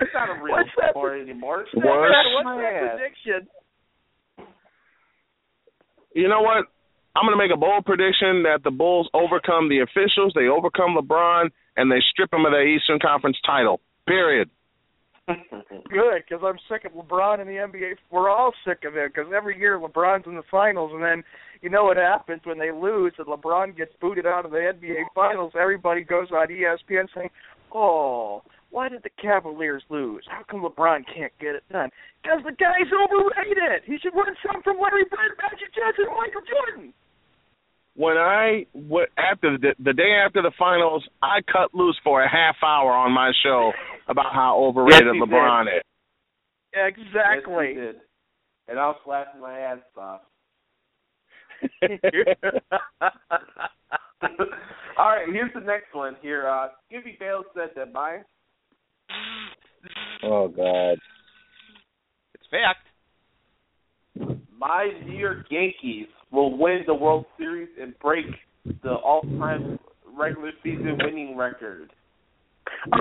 It's 0.00 0.14
not 0.14 0.28
a 0.28 0.34
real 0.42 0.64
sport 0.90 1.20
anymore. 1.20 1.58
Worse. 1.58 1.68
What's 1.74 2.60
that 2.60 2.96
prediction? 2.96 3.48
You 6.14 6.28
know 6.28 6.40
what? 6.40 6.66
I'm 7.16 7.26
going 7.26 7.36
to 7.36 7.42
make 7.42 7.50
a 7.52 7.56
bold 7.56 7.84
prediction 7.84 8.42
that 8.44 8.62
the 8.62 8.70
Bulls 8.70 9.08
overcome 9.12 9.68
the 9.68 9.80
officials, 9.80 10.32
they 10.34 10.46
overcome 10.46 10.94
LeBron, 10.94 11.50
and 11.78 11.90
they 11.90 12.02
strip 12.10 12.32
him 12.32 12.44
of 12.44 12.52
their 12.52 12.66
Eastern 12.66 12.98
Conference 12.98 13.38
title. 13.46 13.80
Period. 14.06 14.50
Good, 15.28 16.24
because 16.26 16.42
I'm 16.42 16.58
sick 16.68 16.84
of 16.84 16.92
LeBron 16.92 17.40
in 17.40 17.46
the 17.46 17.60
NBA. 17.60 17.94
We're 18.10 18.30
all 18.30 18.52
sick 18.66 18.84
of 18.84 18.96
it 18.96 19.12
because 19.14 19.30
every 19.34 19.58
year 19.58 19.78
LeBron's 19.78 20.26
in 20.26 20.34
the 20.34 20.42
finals, 20.50 20.90
and 20.92 21.02
then 21.02 21.22
you 21.60 21.70
know 21.70 21.84
what 21.84 21.96
happens 21.96 22.40
when 22.44 22.58
they 22.58 22.72
lose 22.72 23.12
and 23.18 23.26
LeBron 23.26 23.76
gets 23.76 23.92
booted 24.00 24.26
out 24.26 24.44
of 24.44 24.50
the 24.50 24.72
NBA 24.72 25.04
finals. 25.14 25.52
Everybody 25.58 26.02
goes 26.02 26.28
on 26.32 26.48
ESPN 26.48 27.06
saying, 27.14 27.30
"Oh, 27.72 28.42
why 28.70 28.88
did 28.88 29.02
the 29.02 29.10
Cavaliers 29.20 29.82
lose? 29.90 30.24
How 30.28 30.42
come 30.50 30.62
LeBron 30.62 31.04
can't 31.14 31.32
get 31.38 31.54
it 31.54 31.64
done? 31.70 31.90
Because 32.22 32.40
the 32.44 32.52
guy's 32.52 32.90
overrated. 32.90 33.84
He 33.84 33.98
should 33.98 34.14
win 34.14 34.34
some 34.46 34.62
from 34.62 34.80
Larry 34.80 35.04
Bird, 35.04 35.36
Magic 35.42 35.74
Johnson, 35.76 36.06
and 36.08 36.16
Michael 36.16 36.42
Jordan." 36.48 36.94
When 37.98 38.16
I 38.16 38.64
w- 38.74 39.06
after 39.18 39.58
the, 39.58 39.74
the 39.82 39.92
day 39.92 40.12
after 40.24 40.40
the 40.40 40.52
finals, 40.56 41.02
I 41.20 41.40
cut 41.50 41.74
loose 41.74 41.98
for 42.04 42.22
a 42.22 42.28
half 42.30 42.54
hour 42.64 42.92
on 42.92 43.10
my 43.10 43.32
show 43.42 43.72
about 44.08 44.32
how 44.32 44.56
overrated 44.56 45.14
Yes, 45.14 45.22
LeBron 45.28 45.64
did. 45.64 45.76
is. 45.78 45.82
Exactly. 46.74 47.72
Yes, 47.74 47.94
did. 47.94 47.96
And 48.68 48.78
I 48.78 48.86
was 48.86 49.00
laughing 49.06 49.40
my 49.40 49.58
ass 49.58 49.78
off. 49.96 50.20
All 54.98 55.08
right, 55.08 55.26
here's 55.32 55.52
the 55.54 55.60
next 55.60 55.92
one. 55.92 56.14
Here, 56.22 56.46
uh, 56.48 56.68
Skippy 56.86 57.16
Bayless 57.18 57.46
said 57.54 57.70
that 57.76 57.92
my 57.92 58.18
Oh 60.22 60.48
God. 60.48 60.98
It's 62.34 62.44
fact. 62.50 62.86
my 64.56 64.90
New 65.06 65.16
York 65.16 65.46
Yankees 65.50 66.06
will 66.30 66.56
win 66.56 66.82
the 66.86 66.94
World 66.94 67.26
Series 67.38 67.68
and 67.80 67.98
break 68.00 68.26
the 68.82 68.92
all-time 68.92 69.78
regular 70.16 70.52
season 70.62 70.98
winning 71.02 71.36
record. 71.36 71.92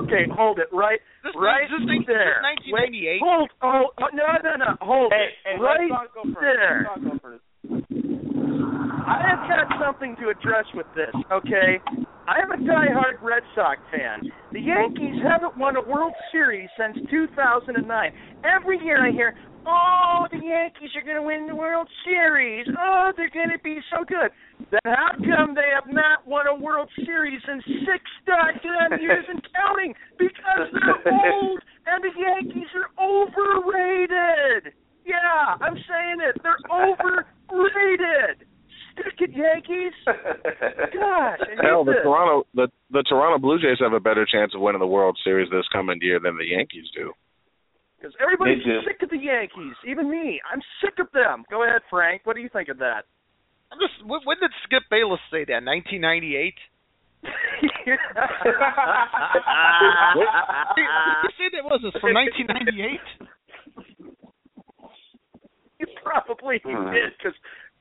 Okay, 0.04 0.26
hold 0.32 0.60
it 0.60 0.68
right, 0.72 1.00
This, 1.24 1.34
right 1.36 1.68
this, 1.70 1.80
this, 1.88 2.06
there. 2.08 2.42
Wait, 2.72 2.88
1998. 2.94 3.20
hold, 3.22 3.50
hold, 3.60 3.92
oh, 4.00 4.08
no, 4.14 4.24
no, 4.44 4.56
no, 4.56 4.78
hold 4.80 5.12
Hey, 5.12 5.28
it, 5.52 5.58
hey, 5.58 5.62
right 5.62 5.80
let 5.82 5.90
Sean 5.90 6.08
go 6.14 6.24
first. 6.34 6.40
there. 6.42 8.27
Let 9.08 9.24
Sean 9.24 9.48
go 9.48 9.48
first. 9.48 9.48
I 9.48 9.56
have 9.58 9.70
got 9.70 9.86
something 9.86 10.16
to 10.22 10.30
address 10.30 10.66
with 10.74 10.88
this, 10.96 11.16
okay? 11.32 11.80
I 12.28 12.44
am 12.44 12.52
a 12.52 12.58
diehard 12.58 13.22
Red 13.22 13.44
Sox 13.56 13.80
fan. 13.92 14.32
The 14.52 14.60
Yankees 14.60 15.24
haven't 15.24 15.58
won 15.58 15.76
a 15.78 15.82
World 15.82 16.14
Series 16.32 16.70
since 16.78 16.98
2009. 17.10 18.12
Every 18.44 18.80
year 18.84 19.08
I 19.08 19.12
hear, 19.12 19.36
oh, 19.66 20.28
the 20.32 20.44
Yankees 20.44 20.92
are 20.96 21.04
going 21.04 21.16
to 21.16 21.24
win 21.24 21.48
the 21.48 21.56
World 21.56 21.88
Series. 22.04 22.68
Oh, 22.78 23.12
they're 23.16 23.30
going 23.30 23.52
to 23.52 23.64
be 23.64 23.80
so 23.96 24.04
good. 24.04 24.32
Then 24.72 24.82
how 24.86 25.16
come 25.16 25.56
they 25.56 25.72
have 25.74 25.88
not 25.88 26.28
won 26.28 26.48
a 26.48 26.56
World 26.56 26.90
Series 27.06 27.42
in 27.48 27.62
six 27.88 28.04
goddamn 28.28 29.00
years 29.00 29.26
and 29.30 29.42
counting? 29.56 29.94
Because 30.20 30.68
they're 30.74 31.14
old 31.14 31.62
and 31.88 32.04
the 32.04 32.12
Yankees 32.20 32.68
are 32.76 32.92
overrated. 33.00 34.74
Yeah, 35.06 35.56
I'm 35.62 35.76
saying 35.76 36.20
it. 36.20 36.42
They're 36.44 36.60
overrated. 36.68 38.44
Stick 38.98 39.30
it, 39.30 39.32
Yankees. 39.36 39.94
Gosh, 40.06 41.40
Hell, 41.62 41.86
the 41.86 41.94
this. 41.94 42.04
Toronto 42.04 42.48
the 42.54 42.68
the 42.92 43.04
Toronto 43.08 43.38
Blue 43.38 43.60
Jays 43.60 43.78
have 43.80 43.94
a 43.94 44.00
better 44.00 44.26
chance 44.26 44.54
of 44.56 44.62
winning 44.62 44.80
the 44.80 44.88
World 44.88 45.18
Series 45.24 45.50
this 45.50 45.68
coming 45.72 46.00
year 46.02 46.20
than 46.20 46.38
the 46.38 46.46
Yankees 46.46 46.86
do. 46.96 47.14
Because 47.98 48.14
everybody's 48.22 48.62
sick 48.86 49.02
of 49.02 49.10
the 49.10 49.18
Yankees, 49.18 49.74
even 49.88 50.10
me. 50.10 50.40
I'm 50.46 50.62
sick 50.82 51.00
of 51.00 51.12
them. 51.14 51.44
Go 51.50 51.64
ahead, 51.64 51.82
Frank. 51.90 52.22
What 52.26 52.36
do 52.36 52.42
you 52.42 52.50
think 52.50 52.70
of 52.70 52.78
that? 52.78 53.06
I'm 53.72 53.80
just. 53.80 54.06
When, 54.06 54.22
when 54.24 54.38
did 54.40 54.52
Skip 54.64 54.84
Bayless 54.90 55.22
say 55.32 55.46
that? 55.46 55.66
1998. 55.66 56.54
You 57.24 57.30
say 61.38 61.50
that 61.54 61.66
was 61.66 61.82
this 61.82 61.98
from 62.00 62.14
1998? 62.14 63.02
You 65.80 65.86
probably 66.04 66.62
hmm. 66.64 66.94
did 66.94 67.14
because 67.18 67.38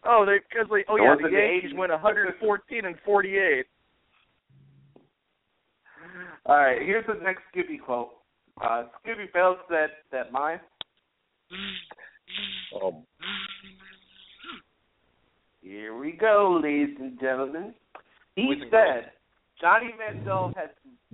oh 0.08 0.24
they 0.26 0.38
because 0.48 0.68
they 0.70 0.84
oh 0.88 0.96
yeah 0.96 1.14
the 1.20 1.28
in 1.28 1.34
Yankees 1.34 1.72
went 1.76 1.92
114 1.92 2.84
and 2.84 2.96
48. 3.04 3.66
All 6.46 6.56
right, 6.56 6.80
here's 6.80 7.04
the 7.06 7.14
next 7.22 7.42
Skippy 7.50 7.76
quote. 7.78 8.10
Uh, 8.62 8.84
Skippy 9.02 9.28
Bayless 9.34 9.58
said 9.68 9.90
that 10.12 10.32
my 10.32 10.54
Um, 12.82 13.02
Here 15.60 15.96
we 15.96 16.12
go, 16.12 16.60
ladies 16.62 16.96
and 17.00 17.18
gentlemen. 17.20 17.74
He 18.36 18.44
Boys 18.44 18.68
said 18.70 19.10
Johnny 19.60 19.92
Manziel 19.98 20.54
has 20.56 20.70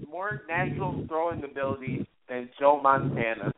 more 0.09 0.43
natural 0.49 1.05
throwing 1.09 1.43
ability 1.45 2.07
than 2.29 2.49
Joe 2.61 2.81
Montana. 2.83 3.53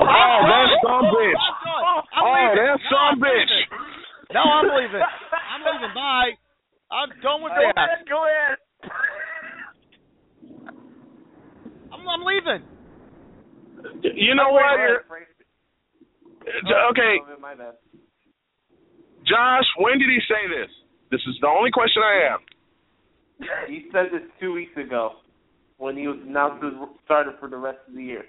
Oh, 0.00 0.38
that's 0.48 0.74
some 0.82 1.04
bitch. 1.12 1.42
I'm 2.16 2.24
Oh, 2.24 2.32
leaving. 2.32 2.56
that 2.56 2.78
No, 2.82 2.90
some 2.90 2.98
I'm 2.98 3.20
bitch. 3.20 3.52
Leaving. 4.32 4.34
No, 4.34 4.40
I'm 4.48 4.64
leaving. 4.80 5.02
I'm 5.04 5.62
leaving. 5.68 5.92
Bye. 5.94 6.32
I'm 6.90 7.10
done 7.22 7.42
with 7.42 7.52
Go 7.52 7.60
that. 7.60 7.76
ahead, 7.76 8.08
go 8.08 8.24
ahead. 8.24 8.56
I'm, 11.92 12.08
I'm 12.08 12.24
leaving. 12.24 12.62
You 14.02 14.34
know 14.34 14.50
what? 14.52 14.62
Uh, 14.72 14.98
okay, 16.90 17.20
Oh, 17.22 17.36
my 17.40 17.54
bad. 17.54 17.74
Josh, 19.26 19.64
when 19.78 19.98
did 19.98 20.08
he 20.10 20.18
say 20.28 20.48
this? 20.48 20.68
This 21.10 21.20
is 21.28 21.36
the 21.40 21.46
only 21.46 21.70
question 21.70 22.02
I 22.02 22.20
have. 22.30 22.40
He 23.68 23.86
said 23.92 24.06
this 24.12 24.22
two 24.40 24.52
weeks 24.52 24.76
ago 24.76 25.12
when 25.78 25.96
he 25.96 26.06
was 26.08 26.18
announced 26.26 26.64
as 26.64 26.72
starter 27.04 27.34
for 27.38 27.48
the 27.48 27.56
rest 27.56 27.78
of 27.88 27.94
the 27.94 28.02
year. 28.02 28.24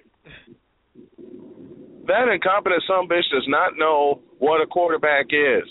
That 2.08 2.28
incompetent 2.32 2.84
son 2.88 3.08
bitch 3.08 3.28
does 3.32 3.48
not 3.48 3.74
know 3.78 4.22
what 4.40 4.62
a 4.62 4.68
quarterback 4.68 5.28
is 5.32 5.64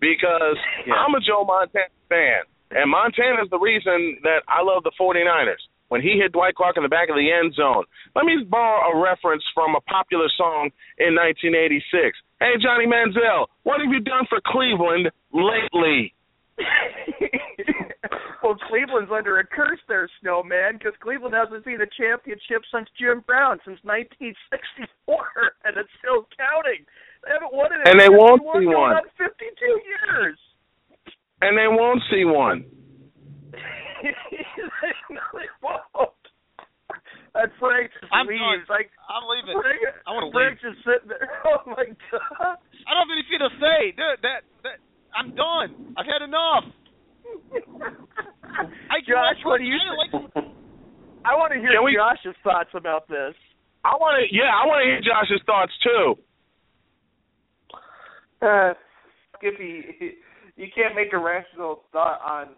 because 0.00 0.58
Yeah. 0.86 0.94
I'm 0.94 1.14
a 1.14 1.20
Joe 1.20 1.44
Montana 1.44 1.86
fan, 2.08 2.42
and 2.70 2.90
Montana 2.90 3.42
is 3.42 3.50
the 3.50 3.58
reason 3.58 4.18
that 4.22 4.42
I 4.48 4.62
love 4.62 4.82
the 4.84 4.92
49ers. 4.98 5.60
When 5.88 6.02
he 6.02 6.18
hit 6.18 6.32
Dwight 6.32 6.56
Clark 6.56 6.76
in 6.76 6.82
the 6.82 6.88
back 6.88 7.10
of 7.10 7.14
the 7.14 7.30
end 7.30 7.54
zone. 7.54 7.84
Let 8.16 8.24
me 8.24 8.42
borrow 8.42 8.90
a 8.90 9.00
reference 9.00 9.44
from 9.54 9.76
a 9.76 9.80
popular 9.82 10.26
song 10.36 10.70
in 10.98 11.14
1986. 11.14 12.18
Hey, 12.40 12.58
Johnny 12.60 12.86
Manziel, 12.90 13.46
what 13.62 13.78
have 13.80 13.92
you 13.94 14.00
done 14.00 14.26
for 14.28 14.40
Cleveland 14.44 15.12
lately? 15.32 16.12
well, 18.42 18.56
Cleveland's 18.68 19.10
under 19.14 19.38
a 19.38 19.46
curse 19.46 19.78
there, 19.86 20.08
Snowman, 20.20 20.74
because 20.78 20.94
Cleveland 21.00 21.34
hasn't 21.34 21.64
seen 21.64 21.80
a 21.80 21.86
championship 21.94 22.62
since 22.74 22.88
Jim 22.98 23.22
Brown, 23.26 23.58
since 23.64 23.78
1964, 23.86 24.90
and 25.64 25.76
it's 25.76 25.90
still 26.02 26.26
counting. 26.34 26.82
They 27.26 27.32
haven't 27.34 27.52
won 27.52 27.68
it 27.74 27.82
And 27.90 27.98
they 27.98 28.08
won't 28.08 28.40
see 28.54 28.64
going 28.70 28.78
one. 28.78 28.94
on 29.02 29.06
52 29.18 29.26
years. 29.66 30.38
And 31.42 31.58
they 31.58 31.66
won't 31.68 32.00
see 32.10 32.24
one. 32.24 32.64
no, 35.10 35.20
they 35.34 35.50
won't. 35.62 36.12
And 37.36 37.50
Frank 37.60 37.90
just 38.00 38.08
I'm 38.14 38.26
leaves. 38.26 38.40
done. 38.40 38.64
Like, 38.72 38.88
I'm 39.12 39.24
leaving. 39.28 39.60
Frank, 39.60 39.80
I 40.06 40.10
want 40.16 40.24
to 40.24 40.32
Frank's 40.32 40.62
leave. 40.64 40.72
just 40.72 40.80
sitting 40.88 41.08
there. 41.12 41.28
Oh, 41.44 41.60
my 41.68 41.84
God. 42.08 42.56
I 42.56 42.90
don't 42.96 43.04
have 43.04 43.12
anything 43.12 43.40
to 43.44 43.50
say. 43.60 43.78
Dude, 43.92 44.22
that 44.24 44.40
that 44.64 44.78
I'm 45.12 45.34
done. 45.36 45.92
I've 45.98 46.06
had 46.08 46.22
enough. 46.24 46.64
I 48.88 49.02
Josh, 49.04 49.36
what 49.44 49.58
do 49.58 49.64
you 49.66 49.76
I 49.76 49.92
like 49.98 50.12
I 51.26 51.34
want 51.36 51.52
to 51.52 51.58
hear 51.60 51.82
we- 51.82 51.98
Josh's 51.98 52.38
thoughts 52.42 52.70
about 52.72 53.08
this. 53.08 53.34
I 53.84 53.94
want 54.00 54.16
to, 54.18 54.24
yeah, 54.34 54.50
I 54.50 54.64
want 54.66 54.80
to 54.82 54.86
hear 54.88 55.02
Josh's 55.02 55.42
thoughts 55.46 55.72
too. 55.84 56.14
Skippy, 59.38 59.84
you 60.56 60.66
can't 60.74 60.94
make 60.94 61.12
a 61.12 61.18
rational 61.18 61.82
thought 61.92 62.20
on 62.20 62.48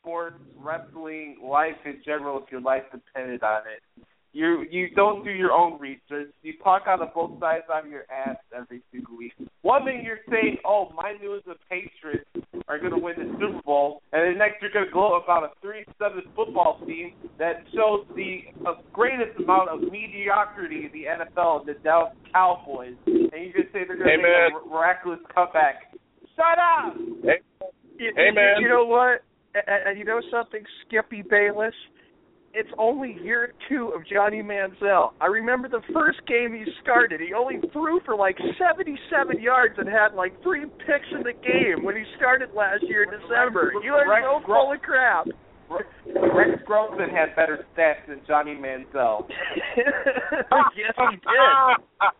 sports, 0.00 0.36
wrestling, 0.56 1.38
life 1.42 1.76
in 1.84 2.00
general 2.04 2.42
if 2.42 2.50
your 2.50 2.60
life 2.60 2.82
depended 2.92 3.42
on 3.42 3.62
it. 3.62 4.06
You 4.32 4.64
you 4.70 4.90
don't 4.94 5.24
do 5.24 5.30
your 5.30 5.50
own 5.50 5.80
research. 5.80 6.30
You 6.42 6.52
talk 6.62 6.82
out 6.86 7.02
of 7.02 7.12
both 7.12 7.40
sides 7.40 7.64
of 7.68 7.86
your 7.90 8.04
ass 8.10 8.36
every 8.56 8.80
single 8.92 9.16
week. 9.16 9.32
One 9.62 9.84
minute 9.84 10.04
you're 10.04 10.22
saying, 10.30 10.58
"Oh, 10.64 10.92
my 10.94 11.14
New 11.20 11.34
England 11.34 11.58
Patriots 11.68 12.24
are 12.68 12.78
going 12.78 12.92
to 12.92 12.98
win 12.98 13.14
the 13.18 13.26
Super 13.40 13.60
Bowl," 13.64 14.02
and 14.12 14.22
then 14.22 14.38
next 14.38 14.62
you're 14.62 14.70
going 14.70 14.86
to 14.86 14.92
gloat 14.92 15.22
about 15.24 15.42
a 15.42 15.50
three-seven 15.60 16.22
football 16.36 16.78
team 16.86 17.14
that 17.38 17.64
shows 17.74 18.06
the 18.14 18.42
uh, 18.64 18.74
greatest 18.92 19.36
amount 19.40 19.68
of 19.68 19.80
mediocrity 19.90 20.86
in 20.86 20.90
the 20.92 21.06
NFL, 21.10 21.66
the 21.66 21.74
Dallas 21.82 22.14
Cowboys, 22.32 22.94
and 23.06 23.16
you're 23.32 23.52
going 23.52 23.66
to 23.66 23.72
say 23.72 23.82
they're 23.82 23.98
going 23.98 24.06
to 24.06 24.14
Hey, 24.14 24.16
make 24.16 24.30
man. 24.30 24.50
a 24.54 24.64
mir- 24.64 24.70
miraculous 24.70 25.18
comeback. 25.34 25.90
Shut 26.36 26.58
up! 26.58 26.94
Hey, 27.24 27.42
You, 27.98 28.12
Hey, 28.14 28.26
you- 28.28 28.34
man. 28.34 28.60
You 28.62 28.68
know 28.68 28.84
what? 28.84 29.22
And, 29.54 29.88
and 29.88 29.98
you 29.98 30.04
know 30.04 30.20
something, 30.30 30.62
Skippy 30.86 31.22
Bayless? 31.28 31.74
It's 32.52 32.70
only 32.78 33.16
year 33.22 33.54
two 33.68 33.92
of 33.94 34.02
Johnny 34.10 34.42
Manziel. 34.42 35.12
I 35.20 35.26
remember 35.26 35.68
the 35.68 35.82
first 35.94 36.18
game 36.26 36.52
he 36.52 36.64
started. 36.82 37.20
He 37.20 37.32
only 37.32 37.60
threw 37.72 38.00
for 38.04 38.16
like 38.16 38.36
77 38.58 39.40
yards 39.40 39.74
and 39.78 39.86
had 39.88 40.14
like 40.18 40.34
three 40.42 40.66
picks 40.82 41.06
in 41.14 41.22
the 41.22 41.32
game 41.32 41.84
when 41.84 41.94
he 41.94 42.02
started 42.16 42.50
last 42.54 42.82
year 42.88 43.04
in 43.04 43.10
December. 43.10 43.70
You 43.84 43.94
are 43.94 44.08
Rex 44.08 44.26
so 44.26 44.44
Gro- 44.44 44.64
full 44.66 44.72
of 44.74 44.82
crap. 44.82 45.26
Rex 45.70 46.58
Grossman 46.66 47.10
had 47.10 47.36
better 47.36 47.64
stats 47.70 48.02
than 48.08 48.20
Johnny 48.26 48.58
Manziel. 48.58 49.28
yes, 49.78 50.94
he 50.98 51.16
did. 51.22 52.10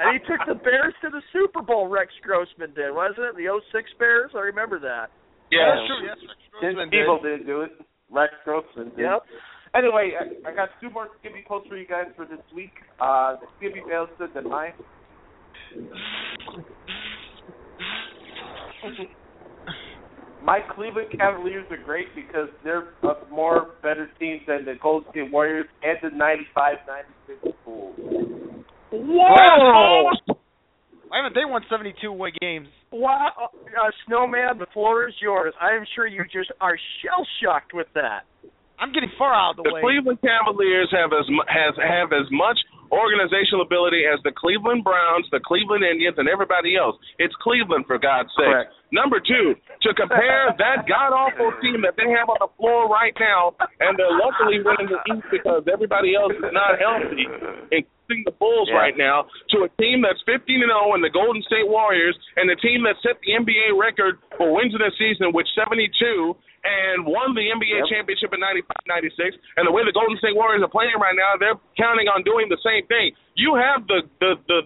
and 0.00 0.08
he 0.16 0.18
took 0.24 0.40
the 0.48 0.54
Bears 0.64 0.94
to 1.04 1.10
the 1.10 1.20
Super 1.30 1.60
Bowl. 1.60 1.88
Rex 1.88 2.08
Grossman 2.22 2.72
did, 2.72 2.88
wasn't 2.94 3.18
it? 3.20 3.36
The 3.36 3.52
06 3.72 3.90
Bears. 3.98 4.30
I 4.34 4.48
remember 4.48 4.78
that. 4.80 5.12
Yeah, 5.52 5.76
that's 5.76 5.86
true. 5.86 6.00
Yes, 6.08 6.16
Rex 6.24 6.40
Tim 6.64 6.72
Grossman 6.74 6.88
did. 6.88 7.04
Tebow 7.04 7.22
didn't 7.22 7.46
do 7.46 7.60
it. 7.60 7.72
Rex 8.10 8.32
Grossman 8.44 8.88
did. 8.96 9.04
Yep. 9.04 9.20
Anyway, 9.76 10.12
I, 10.18 10.50
I 10.50 10.54
got 10.54 10.68
two 10.80 10.90
more 10.90 11.08
Skippy 11.20 11.42
quotes 11.46 11.66
for 11.66 11.76
you 11.76 11.86
guys 11.86 12.06
for 12.14 12.26
this 12.26 12.38
week. 12.54 12.72
Uh, 13.00 13.36
the 13.40 13.46
Skippy 13.58 13.82
fails 13.88 14.08
to 14.18 14.28
deny. 14.28 14.72
My 20.44 20.60
Cleveland 20.74 21.08
Cavaliers 21.16 21.66
are 21.70 21.82
great 21.82 22.06
because 22.14 22.48
they're 22.62 22.90
a 23.02 23.14
more 23.30 23.72
better 23.82 24.10
team 24.20 24.40
than 24.46 24.64
the 24.64 24.74
Golden 24.80 25.10
State 25.10 25.32
Warriors 25.32 25.66
and 25.82 25.98
the 26.02 26.16
95-96 26.16 27.54
Bulls. 27.64 27.96
Whoa! 28.92 30.10
Why 31.08 31.16
haven't 31.18 31.34
they 31.34 31.44
won 31.44 31.62
72 31.70 32.06
away 32.06 32.32
games? 32.40 32.68
Wow, 32.92 33.30
uh, 33.38 33.90
Snowman, 34.06 34.58
the 34.58 34.66
floor 34.72 35.08
is 35.08 35.14
yours. 35.20 35.54
I 35.60 35.74
am 35.74 35.84
sure 35.94 36.06
you 36.06 36.22
just 36.24 36.52
are 36.60 36.76
shell 37.02 37.26
shocked 37.42 37.72
with 37.72 37.86
that. 37.94 38.24
I'm 38.78 38.92
getting 38.92 39.10
far 39.16 39.32
out 39.34 39.56
of 39.58 39.62
the, 39.62 39.70
The 39.70 39.74
way. 39.74 39.80
The 39.80 39.86
Cleveland 39.86 40.20
Cavaliers 40.22 40.90
have 40.90 41.12
as 41.14 41.26
mu- 41.30 41.46
has 41.46 41.74
have 41.78 42.10
as 42.12 42.26
much 42.30 42.58
organizational 42.90 43.62
ability 43.62 44.04
as 44.06 44.22
the 44.22 44.32
Cleveland 44.34 44.84
Browns, 44.84 45.26
the 45.30 45.40
Cleveland 45.40 45.84
Indians, 45.84 46.16
and 46.18 46.28
everybody 46.28 46.76
else. 46.76 46.96
It's 47.18 47.34
Cleveland 47.42 47.86
for 47.86 47.98
God's 47.98 48.30
sake. 48.38 48.46
Correct. 48.46 48.72
Number 48.94 49.18
two, 49.18 49.58
to 49.82 49.90
compare 49.98 50.54
that 50.62 50.86
god 50.86 51.10
awful 51.10 51.50
team 51.58 51.82
that 51.82 51.98
they 51.98 52.06
have 52.14 52.30
on 52.30 52.38
the 52.38 52.46
floor 52.54 52.86
right 52.86 53.12
now, 53.18 53.58
and 53.82 53.98
they're 53.98 54.14
luckily 54.14 54.62
winning 54.62 54.86
the 54.86 55.02
East 55.10 55.26
because 55.34 55.66
everybody 55.66 56.14
else 56.14 56.30
is 56.38 56.46
not 56.54 56.78
healthy, 56.78 57.26
including 57.74 58.22
the 58.24 58.30
Bulls 58.38 58.70
Yeah. 58.70 58.78
right 58.78 58.96
now, 58.96 59.26
to 59.50 59.66
a 59.66 59.70
team 59.82 60.00
that's 60.06 60.22
15 60.22 60.62
and 60.62 60.70
0 60.70 60.94
and 60.94 61.02
the 61.02 61.10
Golden 61.10 61.42
State 61.42 61.66
Warriors, 61.66 62.14
and 62.38 62.46
the 62.48 62.54
team 62.62 62.86
that 62.86 62.94
set 63.02 63.18
the 63.26 63.34
NBA 63.34 63.74
record 63.74 64.22
for 64.38 64.54
wins 64.54 64.72
in 64.74 64.80
a 64.80 64.92
season 64.94 65.32
with 65.34 65.48
72 65.58 66.36
and 66.64 67.04
won 67.04 67.34
the 67.34 67.50
NBA 67.50 67.84
Yep. 67.84 67.88
championship 67.90 68.32
in 68.32 68.40
95-96. 68.40 69.36
And 69.58 69.66
the 69.66 69.72
way 69.72 69.84
the 69.84 69.92
Golden 69.92 70.16
State 70.16 70.36
Warriors 70.36 70.62
are 70.62 70.68
playing 70.70 70.96
right 70.96 71.16
now, 71.16 71.36
they're 71.36 71.58
counting 71.76 72.08
on 72.08 72.22
doing 72.22 72.48
the 72.48 72.56
same 72.64 72.86
thing. 72.86 73.12
You 73.34 73.58
have 73.58 73.86
the 73.90 74.06
the 74.22 74.38
the 74.46 74.58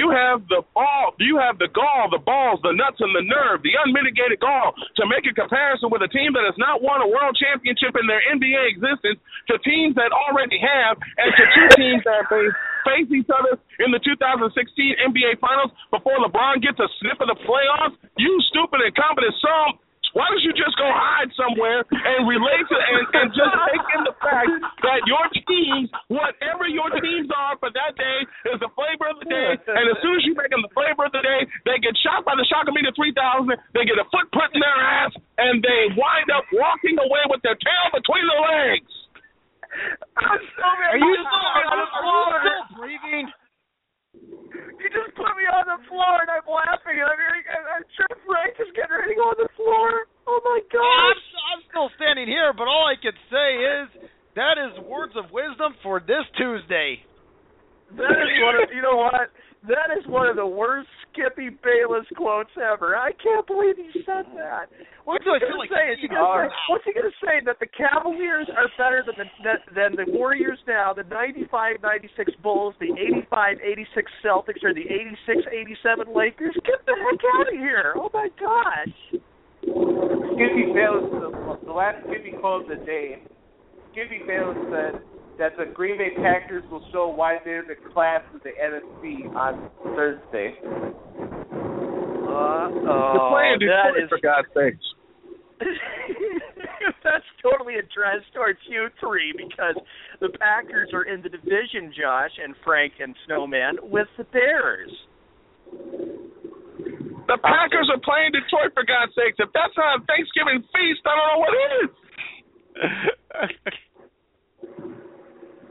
you 0.00 0.08
have 0.08 0.48
the 0.48 0.64
ball, 0.72 1.12
you 1.20 1.36
have 1.36 1.60
the 1.60 1.68
gall, 1.68 2.08
the 2.08 2.20
balls, 2.24 2.56
the 2.64 2.72
nuts, 2.72 2.96
and 3.04 3.12
the 3.12 3.20
nerve, 3.20 3.60
the 3.60 3.76
unmitigated 3.84 4.40
gall 4.40 4.72
to 4.96 5.02
make 5.04 5.28
a 5.28 5.34
comparison 5.36 5.92
with 5.92 6.00
a 6.00 6.08
team 6.08 6.32
that 6.32 6.44
has 6.48 6.56
not 6.56 6.80
won 6.80 7.04
a 7.04 7.08
world 7.08 7.36
championship 7.36 7.92
in 8.00 8.08
their 8.08 8.24
NBA 8.32 8.64
existence 8.72 9.20
to 9.52 9.60
teams 9.60 9.92
that 10.00 10.08
already 10.08 10.56
have, 10.56 10.96
and 11.20 11.36
to 11.36 11.44
two 11.52 11.68
teams 11.76 12.00
that 12.08 12.24
face 12.32 12.56
face 12.84 13.08
each 13.12 13.28
other 13.32 13.60
in 13.80 13.92
the 13.92 14.00
2016 14.00 14.52
NBA 14.52 15.40
Finals 15.40 15.72
before 15.92 16.20
LeBron 16.20 16.60
gets 16.60 16.80
a 16.80 16.88
sniff 17.00 17.20
of 17.20 17.28
the 17.28 17.38
playoffs. 17.44 17.96
You 18.16 18.32
stupid 18.52 18.84
incompetent 18.84 19.34
son. 19.40 19.80
Why 20.14 20.30
don't 20.30 20.46
you 20.46 20.54
just 20.54 20.78
go 20.78 20.86
hide 20.86 21.26
somewhere 21.34 21.82
and 21.82 22.22
relate 22.30 22.64
to 22.70 22.76
and, 22.78 23.04
and 23.18 23.28
just 23.34 23.50
take 23.50 23.86
in 23.98 24.02
the 24.06 24.14
fact 24.22 24.46
that 24.86 25.02
your 25.10 25.26
teams, 25.42 25.90
whatever 26.06 26.70
your 26.70 26.86
teams 27.02 27.26
are 27.34 27.58
for 27.58 27.74
that 27.74 27.98
day, 27.98 28.18
is 28.54 28.62
the 28.62 28.70
flavor 28.78 29.10
of 29.10 29.18
the 29.18 29.26
day. 29.26 29.58
And 29.58 29.84
as 29.90 29.98
soon 29.98 30.14
as 30.14 30.22
you 30.22 30.38
make 30.38 30.54
them 30.54 30.62
the 30.62 30.70
flavor 30.70 31.10
of 31.10 31.12
the 31.12 31.22
day, 31.22 31.42
they 31.66 31.82
get 31.82 31.98
shot 32.06 32.22
by 32.22 32.38
the 32.38 32.46
Shockometer 32.46 32.94
3000. 32.94 33.58
They 33.74 33.82
get 33.82 33.98
a 33.98 34.06
foot 34.14 34.30
put 34.30 34.54
in 34.54 34.62
their 34.62 34.78
ass, 34.78 35.10
and 35.42 35.58
they 35.58 35.90
wind 35.98 36.30
up 36.30 36.46
walking 36.54 36.94
away 36.94 37.26
with 37.26 37.42
their 37.42 37.58
tail 37.58 37.86
between 37.90 38.24
their 38.30 38.42
legs. 38.46 38.92
I'm 40.14 40.38
so 40.38 40.62
Are 40.62 40.94
you 40.94 41.14
still, 41.26 41.50
are 41.58 41.66
you 41.74 41.86
still 41.90 42.62
breathing? 42.78 43.26
You 44.84 44.92
just 44.92 45.16
put 45.16 45.32
me 45.40 45.48
on 45.48 45.64
the 45.64 45.80
floor 45.88 46.20
and 46.20 46.28
I'm 46.28 46.44
laughing. 46.44 47.00
I'm, 47.00 47.16
I'm 47.72 47.88
sure 47.96 48.12
Frank 48.28 48.52
is 48.60 48.68
getting 48.76 48.92
ready 48.92 49.16
to 49.16 49.18
go 49.18 49.32
on 49.32 49.38
the 49.40 49.48
floor. 49.56 50.04
Oh 50.28 50.44
my 50.44 50.60
I'm. 50.60 51.16
I'm 51.56 51.64
still 51.72 51.88
standing 51.96 52.28
here, 52.28 52.52
but 52.52 52.68
all 52.68 52.84
I 52.84 53.00
can 53.00 53.16
say 53.32 53.48
is 53.80 54.12
that 54.36 54.60
is 54.60 54.76
words 54.84 55.16
of 55.16 55.32
wisdom 55.32 55.72
for 55.80 56.04
this 56.04 56.28
Tuesday. 56.36 57.00
That 57.96 58.12
is 58.12 58.32
one 58.44 58.60
of 58.60 58.68
you 58.76 58.84
know 58.84 59.00
what? 59.08 59.32
That 59.64 59.96
is 59.96 60.04
one 60.06 60.28
of 60.28 60.36
the 60.36 60.46
worst 60.46 60.88
Skippy 61.08 61.48
Bayless 61.48 62.04
quotes 62.16 62.52
ever. 62.60 62.96
I 62.96 63.12
can't 63.16 63.46
believe 63.46 63.76
he 63.80 64.04
said 64.04 64.28
that. 64.36 64.68
What's 65.08 65.24
he 65.24 65.32
gonna 65.32 65.56
like 65.56 65.72
say? 65.72 65.88
Is 65.88 65.98
he 66.04 66.08
gonna 66.08 66.20
say, 66.20 66.54
what's 66.68 66.84
he 66.84 66.92
gonna 66.92 67.16
say 67.24 67.40
that 67.48 67.56
the 67.60 67.70
Cavaliers 67.72 68.44
are 68.52 68.68
better 68.76 69.00
than 69.06 69.16
the 69.16 69.56
than 69.72 69.96
the 69.96 70.04
Warriors 70.12 70.58
now, 70.68 70.92
the 70.92 71.08
95-96 71.08 71.80
Bulls, 72.42 72.74
the 72.78 72.92
85-86 73.32 73.88
Celtics, 74.20 74.60
or 74.60 74.74
the 74.74 74.84
86-87 75.28 76.14
Lakers? 76.14 76.52
Get 76.66 76.84
the 76.84 76.92
heck 77.00 77.20
out 77.40 77.48
of 77.48 77.54
here! 77.54 77.94
Oh 77.96 78.10
my 78.12 78.28
gosh! 78.36 79.22
Skippy 79.64 80.76
Bayless, 80.76 81.08
the, 81.08 81.58
the 81.64 81.72
last 81.72 82.04
Skippy 82.04 82.36
quote 82.38 82.68
of 82.68 82.68
the 82.68 82.84
day, 82.84 83.22
Skippy 83.92 84.20
Bayless 84.26 84.58
said 84.68 85.00
that 85.38 85.56
the 85.58 85.66
Green 85.72 85.98
Bay 85.98 86.10
Packers 86.16 86.62
will 86.70 86.84
show 86.92 87.08
why 87.08 87.38
they're 87.44 87.64
the 87.66 87.76
class 87.92 88.22
of 88.34 88.42
the 88.42 88.50
NFC 88.50 89.26
on 89.34 89.70
Thursday. 89.94 90.54
Uh, 92.34 92.66
They're 92.66 92.90
oh, 92.90 93.30
playing 93.30 93.62
that 93.62 93.94
Detroit, 93.94 94.10
for 94.10 94.18
God's 94.18 94.48
sakes. 94.54 94.86
That's 97.04 97.24
totally 97.42 97.74
addressed 97.74 98.32
towards 98.34 98.58
you 98.68 98.88
three 98.98 99.32
because 99.36 99.76
the 100.20 100.30
Packers 100.38 100.90
are 100.92 101.04
in 101.04 101.22
the 101.22 101.28
division, 101.28 101.94
Josh 101.94 102.32
and 102.42 102.54
Frank 102.64 102.94
and 102.98 103.14
Snowman, 103.26 103.78
with 103.82 104.08
the 104.18 104.24
Bears. 104.24 104.90
The 107.26 107.38
Packers 107.38 107.88
are 107.92 108.02
playing 108.02 108.32
Detroit, 108.32 108.74
for 108.74 108.84
God's 108.84 109.14
sakes. 109.14 109.38
If 109.38 109.50
that's 109.54 109.76
not 109.76 110.02
a 110.02 110.04
Thanksgiving 110.04 110.60
feast, 110.74 111.06
I 111.06 111.14
don't 111.14 111.28
know 111.30 111.38
what 111.38 111.54
is. 111.78 111.90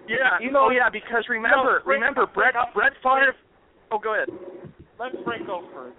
Yeah, 0.08 0.40
You 0.42 0.52
know- 0.52 0.68
oh 0.68 0.72
yeah, 0.72 0.90
because 0.92 1.24
remember, 1.30 1.82
Frank- 1.86 2.00
remember 2.04 2.26
Brett 2.28 2.56
Brett 2.76 2.94
Favre. 3.02 3.36
Oh, 3.92 4.00
go 4.00 4.14
ahead. 4.16 4.30
Let 5.00 5.12
Frank 5.24 5.48
go 5.48 5.64
first. 5.74 5.98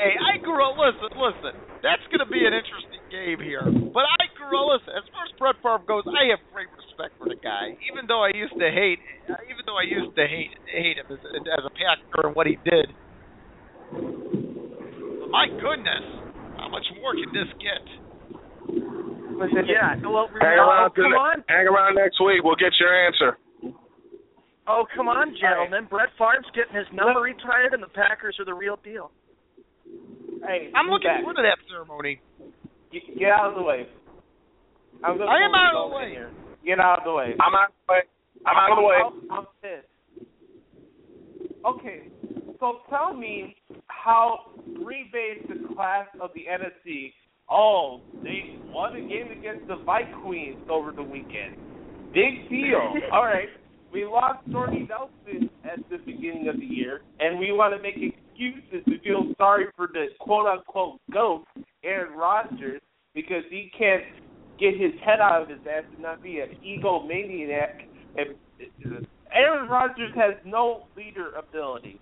Hey, 0.00 0.16
I 0.16 0.38
grew 0.40 0.58
up. 0.64 0.78
Listen, 0.80 1.12
listen. 1.18 1.52
That's 1.84 2.00
going 2.12 2.20
to 2.24 2.28
be 2.30 2.40
an 2.44 2.52
interesting 2.56 3.00
game 3.12 3.40
here. 3.40 3.64
But 3.64 4.04
I 4.20 4.28
grew 4.36 4.52
up. 4.56 4.80
Listen, 4.80 4.96
as 4.96 5.04
far 5.12 5.24
as 5.28 5.32
Brett 5.36 5.56
Favre 5.60 5.84
goes, 5.84 6.04
I 6.08 6.32
have 6.32 6.40
great 6.52 6.68
respect 6.72 7.16
for 7.20 7.28
the 7.28 7.36
guy. 7.36 7.76
Even 7.92 8.08
though 8.08 8.24
I 8.24 8.32
used 8.32 8.56
to 8.56 8.68
hate, 8.72 9.00
even 9.48 9.64
though 9.68 9.76
I 9.76 9.84
used 9.84 10.16
to 10.16 10.24
hate 10.26 10.56
hate 10.72 10.96
him 10.96 11.06
as, 11.12 11.20
as 11.20 11.62
a 11.68 11.72
Packer 11.76 12.28
and 12.28 12.34
what 12.36 12.46
he 12.48 12.56
did. 12.64 12.88
My 15.30 15.46
goodness, 15.48 16.04
how 16.56 16.68
much 16.68 16.84
more 17.00 17.12
can 17.14 17.30
this 17.32 17.50
get? 17.60 17.84
Yeah, 19.40 19.96
well, 20.04 20.28
Hang 20.40 20.60
remember, 20.60 20.60
oh, 20.60 20.68
around, 20.68 20.90
come 20.94 21.12
on. 21.16 21.44
hang 21.48 21.66
around 21.66 21.94
next 21.96 22.20
week. 22.20 22.44
We'll 22.44 22.56
get 22.60 22.72
your 22.78 22.92
answer. 22.92 23.38
Oh, 24.68 24.84
come 24.94 25.08
on, 25.08 25.34
gentlemen. 25.40 25.88
Brett 25.90 26.10
Favre's 26.18 26.46
getting 26.54 26.76
his 26.76 26.86
number 26.92 27.20
retired, 27.20 27.72
and 27.72 27.82
the 27.82 27.88
Packers 27.88 28.36
are 28.38 28.44
the 28.44 28.54
real 28.54 28.78
deal. 28.84 29.10
Hey, 30.46 30.70
I'm 30.76 30.86
looking 30.88 31.08
back. 31.08 31.20
forward 31.20 31.36
to 31.36 31.42
that 31.42 31.58
ceremony. 31.68 32.20
Get, 32.92 33.02
get 33.18 33.30
out 33.30 33.50
of 33.50 33.54
the 33.56 33.62
way. 33.62 33.86
I'm 35.02 35.20
I 35.22 35.40
am 35.44 35.54
out 35.54 35.74
of 35.74 35.90
the 35.90 35.96
way. 35.96 36.10
Here. 36.10 36.30
Get 36.64 36.78
out 36.78 36.98
of 36.98 37.04
the 37.04 37.12
way. 37.12 37.34
I'm 37.40 37.54
out 37.54 37.68
of 37.68 37.74
the 37.86 37.92
way. 37.92 38.00
I'm 38.46 38.56
out 38.56 38.70
of 38.70 38.76
the 38.76 38.82
way. 38.84 38.96
I'm, 39.00 39.38
I'm 39.38 39.46
pissed. 39.62 39.88
Okay, 41.64 42.08
so 42.58 42.80
tell 42.88 43.12
me 43.12 43.56
how 43.88 44.52
Green 44.82 45.08
Bay 45.12 45.36
is 45.40 45.48
the 45.48 45.74
class 45.74 46.06
of 46.20 46.30
the 46.34 46.44
NFC. 46.50 47.12
Oh, 47.50 48.00
they 48.22 48.56
won 48.66 48.94
a 48.96 49.00
game 49.00 49.30
against 49.36 49.66
the 49.66 49.76
Vikings 49.84 50.60
over 50.70 50.92
the 50.92 51.02
weekend. 51.02 51.56
Big 52.14 52.48
deal. 52.48 52.94
All 53.12 53.24
right, 53.24 53.48
we 53.92 54.04
lost 54.04 54.38
Jordy 54.50 54.88
Nelson 54.88 55.50
at 55.64 55.78
the 55.90 55.98
beginning 55.98 56.48
of 56.48 56.58
the 56.58 56.66
year, 56.66 57.00
and 57.18 57.38
we 57.38 57.52
want 57.52 57.74
to 57.74 57.82
make 57.82 57.96
excuses 57.96 58.84
to 58.86 59.00
feel 59.00 59.32
sorry 59.36 59.66
for 59.76 59.88
the 59.92 60.06
quote 60.20 60.46
unquote 60.46 61.00
goat, 61.12 61.44
Aaron 61.82 62.16
Rodgers, 62.16 62.80
because 63.14 63.42
he 63.50 63.70
can't 63.76 64.04
get 64.58 64.74
his 64.74 64.92
head 65.04 65.20
out 65.20 65.42
of 65.42 65.48
his 65.48 65.58
ass 65.66 65.84
and 65.92 66.02
not 66.02 66.22
be 66.22 66.40
an 66.40 66.50
egomaniac. 66.64 67.82
And 68.16 68.34
uh, 68.86 69.00
Aaron 69.34 69.68
Rodgers 69.68 70.12
has 70.14 70.34
no 70.44 70.86
leader 70.96 71.32
ability. 71.36 72.00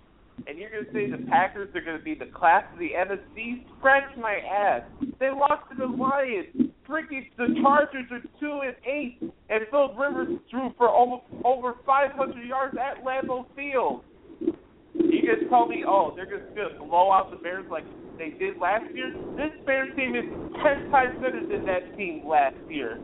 And 0.49 0.59
you're 0.59 0.71
going 0.71 0.87
to 0.87 0.93
say 0.93 1.11
the 1.11 1.29
Packers 1.29 1.69
are 1.75 1.81
going 1.83 1.99
to 1.99 2.03
be 2.03 2.15
the 2.15 2.33
class 2.33 2.65
of 2.73 2.79
the 2.79 2.91
NFC? 2.97 3.65
Scratch 3.79 4.17
my 4.17 4.37
ass. 4.51 4.83
They 5.21 5.29
lost 5.29 5.69
to 5.71 5.77
the 5.77 5.87
Lions. 5.87 6.73
Freaking 6.89 7.29
the 7.37 7.55
Chargers 7.61 8.07
are 8.11 8.23
two 8.41 8.61
and 8.65 8.75
eight, 8.87 9.19
and 9.21 9.61
Phil 9.71 9.93
Rivers 9.95 10.39
threw 10.51 10.73
for 10.79 10.89
almost 10.89 11.25
over 11.45 11.75
500 11.85 12.49
yards 12.49 12.75
at 12.81 13.05
Lambeau 13.05 13.45
Field. 13.55 14.03
You 14.41 15.21
guys 15.21 15.47
tell 15.51 15.69
me, 15.69 15.85
oh, 15.87 16.15
they're 16.17 16.25
just 16.25 16.55
going 16.57 16.73
to 16.73 16.79
blow 16.79 17.13
out 17.13 17.31
the 17.31 17.37
Bears 17.37 17.67
like 17.71 17.85
they 18.19 18.31
did 18.31 18.59
last 18.59 18.85
year, 18.95 19.15
this 19.37 19.55
Bears 19.65 19.95
team 19.97 20.17
is 20.17 20.25
ten 20.59 20.91
times 20.91 21.15
better 21.23 21.41
than 21.41 21.65
that 21.67 21.97
team 21.97 22.27
last 22.27 22.57
year. 22.69 22.99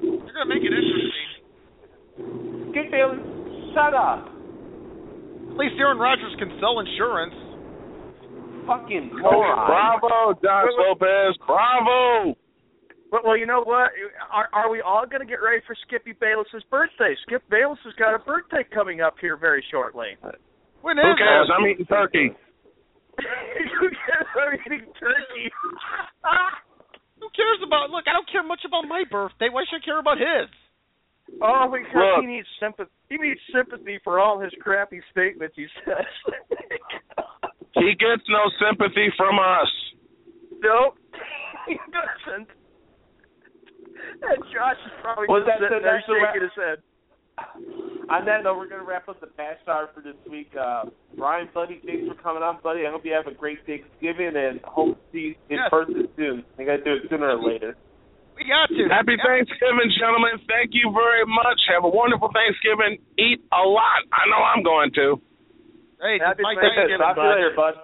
You're 0.00 0.18
gonna 0.20 0.46
make 0.46 0.62
it 0.62 0.70
interesting. 0.70 1.10
Skip 2.70 2.90
Bayless, 2.92 3.18
shut 3.74 3.94
up. 3.94 4.39
At 5.50 5.56
least 5.58 5.74
Aaron 5.78 5.98
Rodgers 5.98 6.34
can 6.38 6.50
sell 6.60 6.78
insurance. 6.80 7.34
Fucking 8.66 9.10
moron. 9.18 9.66
Bravo, 9.66 10.38
Josh 10.40 10.70
Lopez. 10.78 11.34
Bravo. 11.46 12.38
Well, 13.10 13.22
well, 13.26 13.36
you 13.36 13.46
know 13.46 13.62
what? 13.66 13.90
Are 14.30 14.48
are 14.52 14.70
we 14.70 14.80
all 14.80 15.04
going 15.06 15.20
to 15.20 15.26
get 15.26 15.42
ready 15.42 15.58
for 15.66 15.74
Skippy 15.86 16.14
Bayless's 16.14 16.62
birthday? 16.70 17.18
Skip 17.26 17.42
Bayless 17.50 17.78
has 17.84 17.94
got 17.98 18.14
a 18.14 18.22
birthday 18.22 18.62
coming 18.72 19.00
up 19.00 19.14
here 19.20 19.36
very 19.36 19.64
shortly. 19.70 20.14
When 20.82 20.96
Who 20.96 21.12
cares? 21.18 21.50
I'm 21.50 21.66
eating 21.66 21.86
turkey. 21.86 22.30
you 23.18 23.90
guys 23.90 24.30
are 24.38 24.54
eating 24.54 24.86
turkey. 24.94 25.46
Who 27.20 27.28
cares 27.34 27.60
about? 27.66 27.90
Look, 27.90 28.06
I 28.06 28.14
don't 28.14 28.30
care 28.30 28.46
much 28.46 28.62
about 28.64 28.86
my 28.86 29.02
birthday. 29.10 29.50
Why 29.50 29.64
should 29.68 29.82
I 29.82 29.84
care 29.84 29.98
about 29.98 30.16
his? 30.16 30.46
Oh, 31.42 31.68
because 31.72 31.94
Look. 31.94 32.20
he 32.20 32.26
needs 32.26 32.48
sympathy. 32.60 32.90
He 33.08 33.16
needs 33.16 33.40
sympathy 33.54 33.98
for 34.04 34.18
all 34.20 34.38
his 34.40 34.52
crappy 34.60 35.00
statements 35.10 35.54
he 35.56 35.66
says. 35.84 36.06
He 37.74 37.94
gets 37.94 38.26
no 38.28 38.50
sympathy 38.58 39.08
from 39.16 39.38
us. 39.38 39.70
nope, 40.60 40.98
he 41.68 41.78
doesn't. 41.94 42.48
And 44.22 44.42
Josh 44.52 44.76
is 44.84 44.92
probably 45.00 45.26
Was 45.28 45.44
just 45.46 45.60
that 45.60 45.70
sitting 45.70 45.78
the- 45.78 45.84
there 45.86 46.02
shaking 46.04 46.42
his 46.42 46.56
head. 46.58 46.78
On 48.10 48.24
that 48.26 48.42
note, 48.42 48.58
we're 48.58 48.68
going 48.68 48.82
to 48.82 48.86
wrap 48.86 49.08
up 49.08 49.20
the 49.20 49.28
Bash 49.28 49.56
Hour 49.68 49.88
for 49.94 50.02
this 50.02 50.16
week. 50.28 50.50
Uh, 50.60 50.86
Brian, 51.16 51.48
buddy, 51.54 51.80
thanks 51.86 52.06
for 52.08 52.20
coming 52.20 52.42
on, 52.42 52.58
buddy. 52.62 52.84
I 52.86 52.90
hope 52.90 53.02
you 53.04 53.12
have 53.12 53.28
a 53.28 53.34
great 53.34 53.58
Thanksgiving 53.64 54.32
and 54.36 54.60
hope 54.64 54.96
to 54.98 55.02
see 55.12 55.18
you 55.18 55.34
in 55.48 55.56
Yes. 55.58 55.70
person 55.70 56.08
soon. 56.16 56.44
I 56.58 56.64
got 56.64 56.76
to 56.78 56.84
do 56.84 56.92
it 56.94 57.02
sooner 57.08 57.30
or 57.30 57.40
later. 57.40 57.76
We 58.40 58.48
got 58.48 58.72
to. 58.72 58.88
Happy 58.88 59.20
Thanksgiving, 59.20 59.92
gentlemen. 60.00 60.40
Thank 60.48 60.72
you 60.72 60.88
very 60.96 61.28
much. 61.28 61.60
Have 61.68 61.84
a 61.84 61.92
wonderful 61.92 62.32
Thanksgiving. 62.32 62.96
Eat 63.20 63.44
a 63.52 63.60
lot. 63.68 64.00
I 64.16 64.24
know 64.32 64.40
I'm 64.40 64.64
going 64.64 64.88
to. 64.96 65.20
Hey, 66.00 66.16
Happy 66.16 66.40
my 66.40 66.56
Thanksgiving, 66.56 66.96
Talk 66.96 67.16
to 67.16 67.20
you 67.20 67.28
later, 67.28 67.52
bud. 67.52 67.74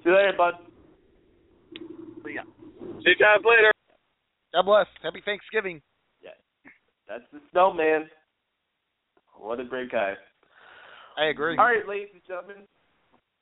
See 0.00 0.08
you 0.08 0.16
later, 0.16 0.32
bud. 0.32 0.54
See 2.24 3.12
you 3.12 3.20
guys 3.20 3.44
later. 3.44 3.70
God 4.56 4.64
bless. 4.64 4.86
Happy 5.04 5.20
Thanksgiving. 5.22 5.82
That's 7.08 7.24
the 7.30 7.40
snowman. 7.50 8.08
What 9.36 9.60
a 9.60 9.64
great 9.64 9.92
guy. 9.92 10.14
I 11.18 11.26
agree. 11.26 11.58
All 11.58 11.66
right, 11.66 11.86
ladies 11.86 12.08
and 12.14 12.22
gentlemen. 12.26 12.64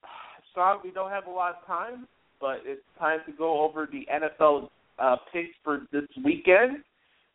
Sean, 0.54 0.78
we 0.82 0.90
don't 0.90 1.10
have 1.10 1.28
a 1.28 1.30
lot 1.30 1.58
of 1.60 1.66
time, 1.68 2.08
but 2.40 2.58
it's 2.64 2.82
time 2.98 3.20
to 3.26 3.32
go 3.32 3.62
over 3.62 3.88
the 3.90 4.06
NFL 4.12 4.68
uh, 4.98 5.16
picks 5.32 5.54
for 5.62 5.82
this 5.92 6.04
weekend. 6.24 6.78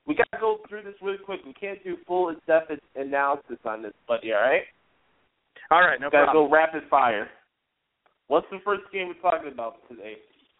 We 0.07 0.15
got 0.15 0.31
to 0.33 0.39
go 0.39 0.57
through 0.69 0.83
this 0.83 0.93
really 1.01 1.17
quick. 1.17 1.39
We 1.45 1.53
can't 1.53 1.83
do 1.83 1.97
full 2.07 2.29
in-depth 2.29 2.71
analysis 2.95 3.57
on 3.65 3.81
this, 3.81 3.93
buddy. 4.07 4.33
All 4.33 4.41
right? 4.41 4.61
All 5.71 5.81
right, 5.81 5.99
no 5.99 6.09
problem. 6.09 6.27
got 6.27 6.33
to 6.33 6.47
go 6.47 6.51
rapid 6.51 6.83
fire. 6.89 7.27
What's 8.27 8.47
the 8.51 8.59
first 8.63 8.83
game 8.91 9.07
we're 9.07 9.31
talking 9.31 9.51
about 9.51 9.77
today? 9.89 10.15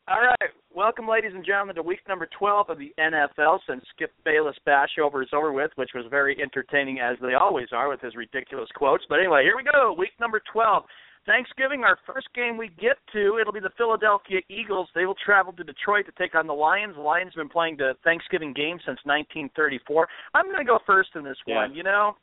All 0.08 0.22
right. 0.22 0.52
Welcome, 0.76 1.08
ladies 1.08 1.32
and 1.34 1.44
gentlemen, 1.44 1.76
to 1.76 1.82
week 1.82 2.02
number 2.08 2.30
12 2.38 2.70
of 2.70 2.78
the 2.78 2.94
NFL 3.00 3.58
since 3.68 3.82
Skip 3.96 4.12
Bayless 4.24 4.56
Bash 4.64 4.90
Hour 5.02 5.24
is 5.24 5.30
over 5.34 5.52
with, 5.52 5.72
which 5.78 5.90
was 5.96 6.06
very 6.12 6.38
entertaining, 6.40 7.00
as 7.00 7.18
they 7.22 7.34
always 7.34 7.70
are, 7.72 7.90
with 7.90 8.02
his 8.02 8.16
ridiculous 8.16 8.70
quotes. 8.76 9.04
But 9.10 9.18
anyway, 9.18 9.42
here 9.42 9.58
we 9.58 9.64
go. 9.64 9.96
Week 9.98 10.12
number 10.20 10.42
12. 10.54 10.84
Thanksgiving, 11.26 11.84
our 11.84 11.98
first 12.06 12.28
game 12.36 12.58
we 12.58 12.70
get 12.80 12.98
to, 13.14 13.38
it'll 13.40 13.54
be 13.54 13.60
the 13.60 13.72
Philadelphia 13.78 14.40
Eagles. 14.50 14.90
They 14.94 15.06
will 15.06 15.16
travel 15.26 15.54
to 15.54 15.64
Detroit 15.64 16.06
to 16.06 16.12
take 16.18 16.36
on 16.36 16.48
the 16.48 16.54
Lions. 16.54 16.96
The 16.96 17.02
Lions 17.02 17.32
have 17.36 17.42
been 17.42 17.50
playing 17.50 17.78
the 17.78 17.94
Thanksgiving 18.04 18.54
game 18.54 18.78
since 18.86 19.00
1934. 19.06 20.08
I'm 20.34 20.46
going 20.46 20.58
to 20.58 20.64
go 20.64 20.80
first 20.86 21.10
in 21.16 21.24
this 21.24 21.38
Yeah. 21.48 21.56
one. 21.62 21.74
You 21.74 21.84
know, 21.84 22.16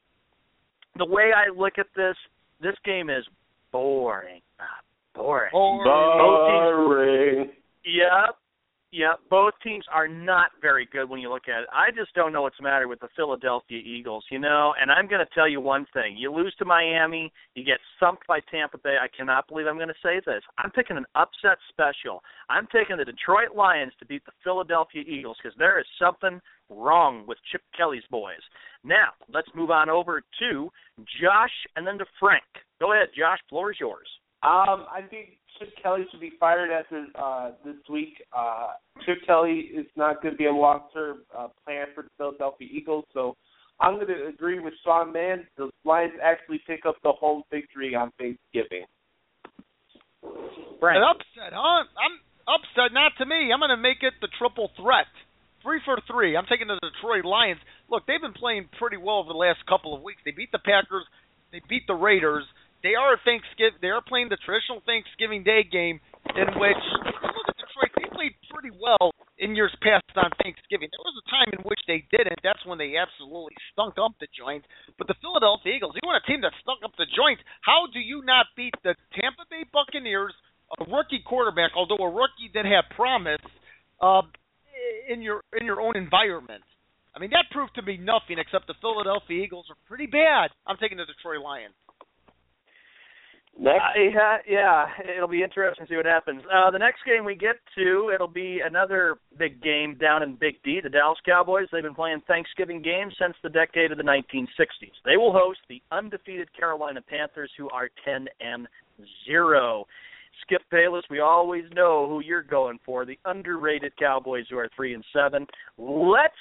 the 0.96 1.06
way 1.06 1.32
I 1.34 1.48
look 1.48 1.78
at 1.78 1.86
this, 1.96 2.16
this 2.60 2.76
game 2.84 3.10
is 3.10 3.24
boring. 3.72 4.40
Ah, 4.60 4.64
boring. 5.14 5.50
Boring. 5.52 7.50
Yep. 7.84 8.36
Yep. 8.92 9.20
Both 9.30 9.54
teams 9.64 9.86
are 9.90 10.06
not 10.06 10.50
very 10.60 10.86
good 10.92 11.08
when 11.08 11.18
you 11.18 11.30
look 11.30 11.48
at 11.48 11.62
it. 11.62 11.68
I 11.72 11.90
just 11.96 12.14
don't 12.14 12.30
know 12.30 12.42
what's 12.42 12.58
the 12.58 12.62
matter 12.62 12.88
with 12.88 13.00
the 13.00 13.08
Philadelphia 13.16 13.78
Eagles, 13.78 14.22
you 14.30 14.38
know, 14.38 14.74
and 14.78 14.90
I'm 14.90 15.08
going 15.08 15.24
to 15.24 15.34
tell 15.34 15.48
you 15.48 15.62
one 15.62 15.86
thing. 15.94 16.14
You 16.18 16.30
lose 16.30 16.54
to 16.58 16.66
Miami, 16.66 17.32
you 17.54 17.64
get 17.64 17.78
thumped 17.98 18.26
by 18.26 18.40
Tampa 18.50 18.76
Bay. 18.76 18.96
I 19.00 19.08
cannot 19.16 19.48
believe 19.48 19.66
I'm 19.66 19.76
going 19.76 19.88
to 19.88 19.94
say 20.02 20.20
this. 20.26 20.42
I'm 20.58 20.70
picking 20.70 20.98
an 20.98 21.06
upset 21.14 21.56
special. 21.70 22.22
I'm 22.50 22.68
taking 22.70 22.98
the 22.98 23.06
Detroit 23.06 23.56
Lions 23.56 23.94
to 23.98 24.04
beat 24.04 24.26
the 24.26 24.32
Philadelphia 24.44 25.02
Eagles 25.06 25.38
because 25.42 25.56
there 25.58 25.80
is 25.80 25.86
something 25.98 26.38
wrong 26.68 27.24
with 27.26 27.38
Chip 27.50 27.62
Kelly's 27.74 28.04
boys. 28.10 28.42
Now, 28.84 29.12
let's 29.32 29.48
move 29.54 29.70
on 29.70 29.88
over 29.88 30.22
to 30.40 30.70
Josh 31.18 31.50
and 31.76 31.86
then 31.86 31.96
to 31.96 32.04
Frank. 32.20 32.44
Go 32.78 32.92
ahead, 32.92 33.08
Josh. 33.16 33.38
Floor 33.48 33.70
is 33.70 33.80
yours. 33.80 34.08
Um, 34.42 34.86
I 34.90 35.02
think 35.08 35.38
Chip 35.58 35.70
Kelly 35.82 36.04
should 36.10 36.20
be 36.20 36.32
fired 36.40 36.70
after 36.70 37.06
uh, 37.14 37.50
this 37.64 37.76
week. 37.88 38.14
Uh, 38.36 38.68
Chip 39.06 39.18
Kelly 39.26 39.70
is 39.74 39.86
not 39.96 40.22
going 40.22 40.34
to 40.34 40.38
be 40.38 40.46
a 40.46 40.52
long-term 40.52 41.22
uh, 41.36 41.48
plan 41.64 41.86
for 41.94 42.02
the 42.02 42.10
Philadelphia 42.18 42.68
Eagles, 42.70 43.04
so 43.14 43.36
I'm 43.80 43.94
going 43.96 44.08
to 44.08 44.26
agree 44.26 44.58
with 44.58 44.74
Sean 44.84 45.12
Mahon. 45.12 45.46
The 45.56 45.70
Lions 45.84 46.14
actually 46.22 46.60
pick 46.66 46.86
up 46.86 46.96
the 47.02 47.12
home 47.12 47.42
victory 47.50 47.94
on 47.94 48.10
Thanksgiving. 48.18 48.86
Frank. 50.80 50.98
An 50.98 51.02
upset, 51.02 51.54
huh? 51.54 51.86
I'm 51.94 52.18
upset. 52.46 52.94
Not 52.94 53.12
to 53.18 53.26
me. 53.26 53.50
I'm 53.52 53.60
going 53.60 53.70
to 53.70 53.80
make 53.80 54.02
it 54.02 54.14
the 54.20 54.28
triple 54.38 54.70
threat. 54.74 55.06
Three 55.62 55.78
for 55.84 55.98
three. 56.10 56.36
I'm 56.36 56.46
taking 56.50 56.66
the 56.66 56.78
Detroit 56.82 57.24
Lions. 57.24 57.60
Look, 57.88 58.06
they've 58.06 58.20
been 58.20 58.34
playing 58.34 58.68
pretty 58.78 58.96
well 58.96 59.22
over 59.22 59.30
the 59.30 59.38
last 59.38 59.62
couple 59.68 59.94
of 59.94 60.02
weeks. 60.02 60.18
They 60.24 60.32
beat 60.32 60.50
the 60.50 60.58
Packers. 60.58 61.06
They 61.52 61.62
beat 61.68 61.86
the 61.86 61.94
Raiders. 61.94 62.44
They 62.82 62.98
are 62.98 63.14
Thanksgiving. 63.22 63.78
They 63.78 63.94
are 63.94 64.02
playing 64.02 64.28
the 64.28 64.42
traditional 64.42 64.82
Thanksgiving 64.82 65.46
Day 65.46 65.62
game, 65.62 66.02
in 66.34 66.48
which 66.58 66.82
look 67.06 67.46
at 67.46 67.54
Detroit. 67.54 67.94
They 67.94 68.10
played 68.10 68.34
pretty 68.50 68.74
well 68.74 69.14
in 69.38 69.54
years 69.54 69.70
past 69.82 70.10
on 70.18 70.34
Thanksgiving. 70.42 70.90
There 70.90 71.06
was 71.06 71.14
a 71.14 71.26
time 71.30 71.50
in 71.54 71.62
which 71.62 71.78
they 71.86 72.02
didn't. 72.10 72.42
That's 72.42 72.62
when 72.66 72.82
they 72.82 72.98
absolutely 72.98 73.54
stunk 73.70 74.02
up 74.02 74.18
the 74.18 74.26
joint. 74.34 74.66
But 74.98 75.06
the 75.06 75.18
Philadelphia 75.22 75.78
Eagles, 75.78 75.94
you 75.94 76.02
want 76.02 76.18
a 76.18 76.26
team 76.26 76.42
that 76.42 76.54
stunk 76.58 76.82
up 76.82 76.94
the 76.98 77.06
joint? 77.14 77.38
How 77.62 77.86
do 77.86 78.02
you 78.02 78.26
not 78.26 78.50
beat 78.58 78.74
the 78.82 78.98
Tampa 79.14 79.46
Bay 79.46 79.62
Buccaneers, 79.70 80.34
a 80.78 80.84
rookie 80.90 81.22
quarterback, 81.22 81.78
although 81.78 82.02
a 82.02 82.10
rookie 82.10 82.50
that 82.54 82.66
had 82.66 82.90
promise, 82.98 83.42
uh, 84.02 84.26
in 85.06 85.22
your 85.22 85.46
in 85.54 85.66
your 85.66 85.78
own 85.78 85.94
environment? 85.94 86.66
I 87.14 87.20
mean, 87.20 87.30
that 87.30 87.46
proved 87.52 87.74
to 87.76 87.82
be 87.82 87.98
nothing 87.98 88.38
except 88.42 88.66
the 88.66 88.74
Philadelphia 88.80 89.44
Eagles 89.44 89.66
are 89.70 89.76
pretty 89.86 90.06
bad. 90.06 90.50
I'm 90.66 90.78
taking 90.80 90.96
the 90.96 91.04
Detroit 91.04 91.44
Lions. 91.44 91.74
Next. 93.58 93.82
Uh, 93.82 94.00
yeah, 94.00 94.36
yeah, 94.48 94.86
it'll 95.16 95.28
be 95.28 95.42
interesting 95.42 95.86
to 95.86 95.90
see 95.92 95.96
what 95.96 96.06
happens. 96.06 96.42
Uh, 96.52 96.70
the 96.70 96.78
next 96.78 97.00
game 97.04 97.24
we 97.24 97.34
get 97.34 97.56
to, 97.76 98.10
it'll 98.14 98.26
be 98.26 98.60
another 98.64 99.16
big 99.38 99.62
game 99.62 99.96
down 100.00 100.22
in 100.22 100.36
Big 100.36 100.54
D. 100.64 100.80
The 100.82 100.88
Dallas 100.88 101.18
Cowboys. 101.24 101.68
They've 101.70 101.82
been 101.82 101.94
playing 101.94 102.22
Thanksgiving 102.26 102.80
games 102.80 103.14
since 103.20 103.34
the 103.42 103.50
decade 103.50 103.92
of 103.92 103.98
the 103.98 104.04
1960s. 104.04 104.96
They 105.04 105.16
will 105.16 105.32
host 105.32 105.60
the 105.68 105.82
undefeated 105.92 106.48
Carolina 106.58 107.00
Panthers, 107.02 107.50
who 107.58 107.68
are 107.70 107.90
10 108.04 108.26
and 108.40 108.66
zero. 109.26 109.86
Skip 110.42 110.62
Bayless, 110.70 111.04
we 111.10 111.20
always 111.20 111.64
know 111.74 112.08
who 112.08 112.20
you're 112.20 112.42
going 112.42 112.78
for. 112.84 113.04
The 113.04 113.18
underrated 113.26 113.92
Cowboys, 113.98 114.46
who 114.50 114.58
are 114.58 114.70
three 114.74 114.94
and 114.94 115.04
seven. 115.12 115.46
Let's 115.76 116.34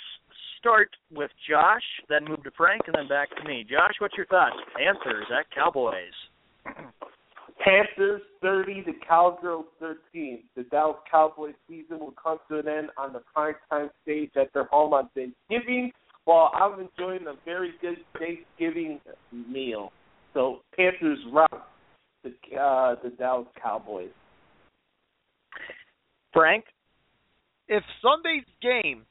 start 0.57 0.89
with 1.13 1.31
Josh, 1.49 1.83
then 2.07 2.23
move 2.23 2.43
to 2.43 2.51
Frank, 2.57 2.83
and 2.87 2.95
then 2.97 3.07
back 3.07 3.29
to 3.35 3.43
me. 3.47 3.65
Josh, 3.69 3.95
what's 3.99 4.15
your 4.15 4.27
thoughts? 4.27 4.55
Panthers 4.77 5.25
at 5.37 5.45
Cowboys. 5.53 6.13
Panthers 7.63 8.21
30, 8.41 8.83
the 8.85 8.93
Cowgirls 9.07 9.65
13. 9.79 10.43
The 10.55 10.63
Dallas 10.63 10.97
Cowboys 11.09 11.53
season 11.69 11.99
will 11.99 12.13
come 12.21 12.39
to 12.49 12.59
an 12.59 12.67
end 12.67 12.89
on 12.97 13.13
the 13.13 13.21
primetime 13.35 13.89
stage 14.03 14.31
at 14.35 14.51
their 14.53 14.65
home 14.65 14.93
on 14.93 15.09
Thanksgiving 15.13 15.91
while 16.25 16.51
I'm 16.53 16.79
enjoying 16.79 17.27
a 17.27 17.33
very 17.45 17.73
good 17.81 17.97
Thanksgiving 18.17 18.99
meal. 19.31 19.91
So 20.33 20.61
Panthers 20.75 21.19
rout 21.31 21.67
the 22.23 22.29
uh, 22.57 22.95
the 23.03 23.09
Dallas 23.17 23.47
Cowboys. 23.61 24.11
Frank? 26.33 26.65
If 27.67 27.83
Sunday's 28.01 28.47
game 28.61 29.05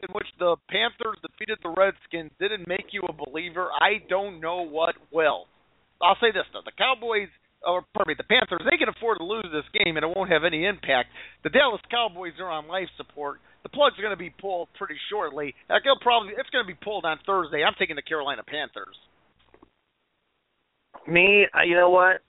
in 0.00 0.08
which 0.12 0.26
the 0.38 0.56
Panthers 0.70 1.18
defeated 1.22 1.58
the 1.62 1.74
Redskins 1.76 2.30
didn't 2.38 2.68
make 2.68 2.86
you 2.92 3.02
a 3.08 3.12
believer, 3.12 3.68
I 3.80 4.04
don't 4.08 4.40
know 4.40 4.62
what 4.62 4.94
will. 5.12 5.46
I'll 6.00 6.16
say 6.20 6.30
this 6.32 6.44
though: 6.52 6.62
the 6.64 6.72
Cowboys, 6.78 7.28
or 7.66 7.84
pardon 7.94 8.12
me, 8.12 8.14
the 8.16 8.24
Panthers, 8.24 8.62
they 8.70 8.76
can 8.76 8.88
afford 8.88 9.18
to 9.18 9.24
lose 9.24 9.46
this 9.52 9.66
game 9.84 9.96
and 9.96 10.04
it 10.04 10.12
won't 10.14 10.30
have 10.30 10.44
any 10.44 10.64
impact. 10.64 11.10
The 11.42 11.50
Dallas 11.50 11.80
Cowboys 11.90 12.34
are 12.40 12.50
on 12.50 12.68
life 12.68 12.88
support. 12.96 13.40
The 13.62 13.68
plug's 13.68 13.96
going 13.96 14.14
to 14.14 14.16
be 14.16 14.30
pulled 14.30 14.68
pretty 14.78 14.96
shortly. 15.10 15.54
It'll 15.68 15.98
probably 16.00 16.32
it's 16.38 16.50
going 16.50 16.64
to 16.64 16.72
be 16.72 16.78
pulled 16.82 17.04
on 17.04 17.18
Thursday. 17.26 17.64
I'm 17.64 17.74
taking 17.78 17.96
the 17.96 18.02
Carolina 18.02 18.42
Panthers. 18.46 18.96
Me, 21.06 21.46
uh, 21.54 21.62
you 21.62 21.74
know 21.74 21.90
what? 21.90 22.20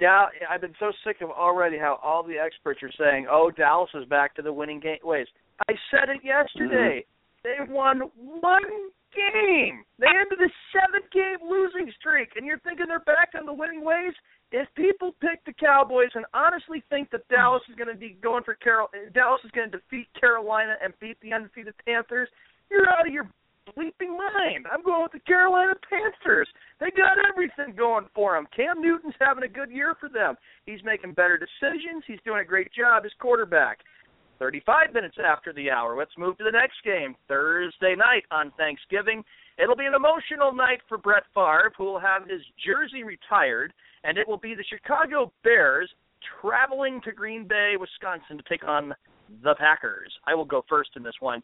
Dow- 0.00 0.28
I've 0.48 0.60
been 0.60 0.74
so 0.78 0.92
sick 1.06 1.18
of 1.22 1.30
already 1.30 1.78
how 1.78 1.98
all 2.02 2.22
the 2.22 2.36
experts 2.38 2.82
are 2.82 2.92
saying, 2.98 3.26
"Oh, 3.30 3.50
Dallas 3.50 3.90
is 3.94 4.04
back 4.06 4.34
to 4.36 4.42
the 4.42 4.52
winning 4.52 4.80
game 4.80 4.98
ways." 5.02 5.26
I 5.68 5.74
said 5.90 6.08
it 6.08 6.24
yesterday. 6.24 7.04
They've 7.44 7.68
won 7.68 8.10
one 8.16 8.90
game. 9.14 9.84
They 9.98 10.10
ended 10.10 10.42
a 10.42 10.50
seven-game 10.74 11.46
losing 11.46 11.90
streak, 11.98 12.36
and 12.36 12.44
you're 12.44 12.60
thinking 12.60 12.86
they're 12.88 13.06
back 13.06 13.30
on 13.38 13.46
the 13.46 13.54
winning 13.54 13.84
ways. 13.84 14.12
If 14.52 14.68
people 14.76 15.14
pick 15.20 15.42
the 15.46 15.54
Cowboys 15.54 16.10
and 16.14 16.26
honestly 16.34 16.82
think 16.90 17.10
that 17.10 17.26
Dallas 17.28 17.62
is 17.68 17.74
going 17.74 17.90
to 17.90 17.98
be 17.98 18.18
going 18.22 18.44
for 18.44 18.54
Carol, 18.54 18.88
Dallas 19.14 19.40
is 19.44 19.50
going 19.50 19.70
to 19.70 19.78
defeat 19.78 20.06
Carolina 20.18 20.74
and 20.82 20.92
beat 21.00 21.18
the 21.22 21.32
undefeated 21.32 21.74
Panthers, 21.86 22.28
you're 22.70 22.88
out 22.88 23.06
of 23.06 23.12
your 23.12 23.28
bleeping 23.72 24.12
mind. 24.14 24.66
I'm 24.70 24.82
going 24.84 25.02
with 25.02 25.12
the 25.12 25.20
Carolina 25.20 25.74
Panthers. 25.88 26.48
They 26.80 26.90
got 26.90 27.16
everything 27.28 27.74
going 27.76 28.06
for 28.14 28.36
them. 28.36 28.46
Cam 28.54 28.80
Newton's 28.80 29.14
having 29.18 29.44
a 29.44 29.48
good 29.48 29.70
year 29.70 29.96
for 29.98 30.08
them. 30.08 30.36
He's 30.66 30.84
making 30.84 31.14
better 31.14 31.38
decisions. 31.38 32.04
He's 32.06 32.20
doing 32.24 32.40
a 32.40 32.44
great 32.44 32.70
job 32.72 33.04
as 33.06 33.12
quarterback. 33.18 33.78
35 34.38 34.92
minutes 34.92 35.16
after 35.24 35.52
the 35.52 35.70
hour. 35.70 35.96
Let's 35.96 36.16
move 36.18 36.36
to 36.38 36.44
the 36.44 36.50
next 36.50 36.76
game. 36.84 37.14
Thursday 37.28 37.94
night 37.96 38.24
on 38.30 38.52
Thanksgiving. 38.56 39.24
It'll 39.58 39.76
be 39.76 39.86
an 39.86 39.94
emotional 39.94 40.52
night 40.52 40.80
for 40.88 40.98
Brett 40.98 41.24
Favre, 41.34 41.72
who 41.76 41.84
will 41.84 42.00
have 42.00 42.28
his 42.28 42.40
jersey 42.64 43.02
retired, 43.04 43.72
and 44.02 44.18
it 44.18 44.26
will 44.26 44.38
be 44.38 44.54
the 44.54 44.64
Chicago 44.68 45.32
Bears 45.44 45.90
traveling 46.40 47.00
to 47.04 47.12
Green 47.12 47.46
Bay, 47.46 47.74
Wisconsin 47.78 48.36
to 48.36 48.44
take 48.48 48.66
on 48.66 48.94
the 49.42 49.54
Packers. 49.58 50.12
I 50.26 50.34
will 50.34 50.44
go 50.44 50.64
first 50.68 50.90
in 50.96 51.02
this 51.02 51.14
one. 51.20 51.42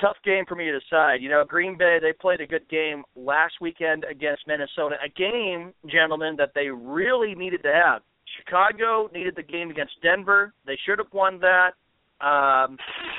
Tough 0.00 0.16
game 0.24 0.44
for 0.48 0.56
me 0.56 0.64
to 0.64 0.80
decide. 0.80 1.22
You 1.22 1.28
know, 1.28 1.44
Green 1.46 1.76
Bay, 1.78 1.98
they 2.00 2.12
played 2.12 2.40
a 2.40 2.46
good 2.46 2.68
game 2.68 3.04
last 3.14 3.54
weekend 3.60 4.04
against 4.10 4.46
Minnesota. 4.46 4.96
A 5.04 5.08
game, 5.08 5.72
gentlemen, 5.86 6.34
that 6.36 6.52
they 6.54 6.68
really 6.68 7.34
needed 7.34 7.62
to 7.62 7.72
have. 7.72 8.02
Chicago 8.38 9.10
needed 9.12 9.34
the 9.36 9.42
game 9.42 9.70
against 9.70 9.94
Denver. 10.02 10.52
They 10.66 10.78
should 10.86 10.98
have 10.98 11.12
won 11.12 11.40
that. 11.40 11.72
Um, 12.22 12.78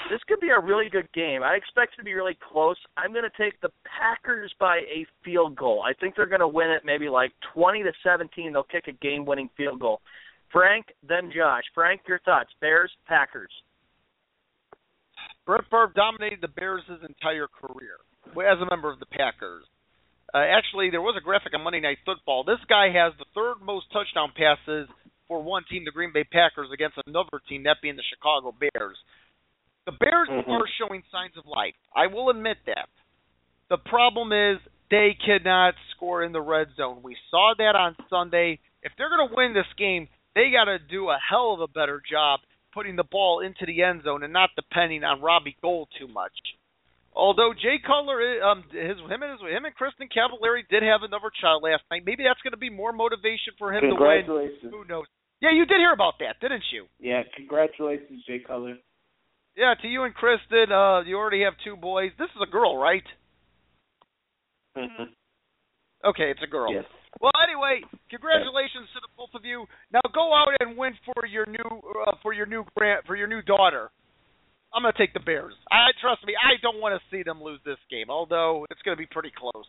this 0.10 0.22
could 0.28 0.40
be 0.40 0.50
a 0.50 0.60
really 0.60 0.90
good 0.90 1.12
game. 1.14 1.44
I 1.44 1.56
expect 1.56 1.94
it 1.94 1.98
to 1.98 2.04
be 2.04 2.14
really 2.14 2.38
close. 2.52 2.78
I'm 2.96 3.12
going 3.12 3.26
to 3.30 3.44
take 3.44 3.60
the 3.60 3.70
Packers 3.84 4.54
by 4.60 4.78
a 4.78 5.06
field 5.26 5.58
goal. 5.58 5.84
I 5.86 5.94
think 5.94 6.16
they're 6.16 6.26
going 6.26 6.40
to 6.40 6.48
win 6.48 6.70
it 6.70 6.84
maybe 6.86 7.10
like 7.10 7.34
20 7.54 7.84
to 7.84 7.92
17. 8.02 8.54
They'll 8.54 8.64
kick 8.64 8.86
a 8.88 8.94
game-winning 8.94 9.50
field 9.58 9.82
goal. 9.82 10.00
Frank, 10.54 10.86
then 11.08 11.32
Josh. 11.36 11.64
Frank, 11.76 12.02
your 12.08 12.20
thoughts? 12.20 12.50
Bears, 12.62 12.92
Packers. 13.06 13.52
Brett 15.46 15.66
Favre 15.70 15.92
dominated 15.96 16.40
the 16.42 16.48
Bears 16.48 16.84
entire 16.88 17.48
career 17.48 18.00
as 18.50 18.60
a 18.62 18.70
member 18.70 18.90
of 18.90 19.00
the 19.00 19.06
Packers. 19.08 19.66
Uh, 20.34 20.40
actually, 20.40 20.90
there 20.90 21.02
was 21.02 21.16
a 21.16 21.24
graphic 21.24 21.54
on 21.54 21.62
Monday 21.62 21.80
Night 21.80 22.00
Football. 22.06 22.44
This 22.44 22.60
guy 22.68 22.90
has 22.90 23.14
the 23.20 23.26
third 23.36 23.62
most 23.62 23.86
touchdown 23.94 24.34
passes 24.36 24.90
for 25.28 25.42
one 25.44 25.64
team, 25.70 25.86
the 25.86 25.92
Green 25.92 26.12
Bay 26.12 26.24
Packers, 26.24 26.70
against 26.74 26.98
another 27.06 27.40
team, 27.48 27.64
that 27.64 27.78
being 27.82 27.96
the 27.96 28.04
Chicago 28.10 28.52
Bears. 28.52 28.98
The 29.86 29.92
Bears 29.92 30.30
Mhm. 30.30 30.50
are 30.50 30.68
showing 30.80 31.04
signs 31.12 31.38
of 31.38 31.46
life. 31.46 31.76
I 31.96 32.08
will 32.08 32.30
admit 32.30 32.58
that. 32.66 32.90
The 33.70 33.78
problem 33.78 34.34
is 34.34 34.60
they 34.90 35.14
cannot 35.14 35.76
score 35.92 36.24
in 36.24 36.32
the 36.32 36.42
red 36.42 36.74
zone. 36.76 37.02
We 37.04 37.16
saw 37.30 37.54
that 37.56 37.76
on 37.76 37.96
Sunday. 38.10 38.60
If 38.82 38.96
they're 38.96 39.10
going 39.10 39.28
to 39.28 39.36
win 39.36 39.54
this 39.54 39.72
game, 39.74 40.10
they 40.34 40.50
got 40.50 40.66
to 40.66 40.80
do 40.80 41.10
a 41.10 41.18
hell 41.18 41.54
of 41.54 41.62
a 41.62 41.68
better 41.68 42.02
job 42.02 42.42
putting 42.72 42.96
the 42.96 43.04
ball 43.04 43.40
into 43.40 43.66
the 43.66 43.84
end 43.84 44.04
zone 44.04 44.24
and 44.24 44.34
not 44.34 44.50
depending 44.56 45.04
on 45.04 45.22
Robbie 45.22 45.58
Gould 45.62 45.90
too 45.98 46.08
much. 46.08 46.34
Although 47.16 47.54
Jay 47.54 47.78
Cutler, 47.78 48.42
um, 48.42 48.64
his 48.74 48.98
him 48.98 49.22
and 49.22 49.32
his, 49.38 49.42
him 49.46 49.66
and 49.66 49.76
Kristin 49.78 50.10
Cavallari 50.10 50.66
did 50.70 50.82
have 50.82 51.06
another 51.06 51.30
child 51.40 51.62
last 51.62 51.84
night. 51.92 52.02
Maybe 52.06 52.26
that's 52.26 52.42
going 52.42 52.58
to 52.58 52.62
be 52.62 52.74
more 52.74 52.92
motivation 52.92 53.54
for 53.58 53.72
him 53.74 53.82
to 53.82 53.94
win. 53.94 54.26
Congratulations. 54.26 54.74
Who 54.74 54.84
knows? 54.90 55.06
Yeah, 55.42 55.54
you 55.54 55.66
did 55.66 55.78
hear 55.78 55.94
about 55.94 56.18
that, 56.20 56.42
didn't 56.42 56.64
you? 56.74 56.86
Yeah, 57.00 57.22
congratulations, 57.36 58.24
Jay 58.26 58.40
Cutler. 58.40 58.78
Yeah, 59.56 59.76
to 59.82 59.88
you 59.88 60.04
and 60.04 60.14
Kristin. 60.16 60.74
Uh, 60.74 61.06
you 61.06 61.16
already 61.16 61.44
have 61.44 61.54
two 61.64 61.76
boys. 61.76 62.10
This 62.18 62.30
is 62.34 62.42
a 62.42 62.50
girl, 62.50 62.78
right? 62.78 63.04
Okay, 64.76 66.32
it's 66.32 66.42
a 66.44 66.50
girl. 66.50 66.74
Yes. 66.74 66.86
Well, 67.22 67.32
anyway, 67.46 67.86
congratulations 68.10 68.90
to 68.94 69.00
the 69.06 69.08
both 69.16 69.30
of 69.36 69.46
you. 69.46 69.66
Now 69.94 70.02
go 70.14 70.34
out 70.34 70.50
and 70.60 70.76
win 70.76 70.94
for 71.06 71.28
your 71.28 71.46
new 71.46 71.70
uh, 72.08 72.16
for 72.24 72.34
your 72.34 72.48
new 72.48 72.66
grant 72.76 73.06
for 73.06 73.16
your 73.16 73.28
new 73.28 73.44
daughter. 73.44 73.92
I'm 74.74 74.82
going 74.82 74.94
to 74.94 74.98
take 74.98 75.14
the 75.14 75.20
Bears. 75.20 75.54
I 75.72 75.94
trust 76.02 76.26
me. 76.26 76.34
I 76.34 76.60
don't 76.62 76.82
want 76.82 77.00
to 77.00 77.16
see 77.16 77.24
them 77.24 77.42
lose 77.42 77.60
this 77.66 77.78
game, 77.92 78.10
although 78.10 78.66
it's 78.72 78.82
going 78.82 78.98
to 78.98 79.02
be 79.02 79.08
pretty 79.08 79.32
close. 79.38 79.66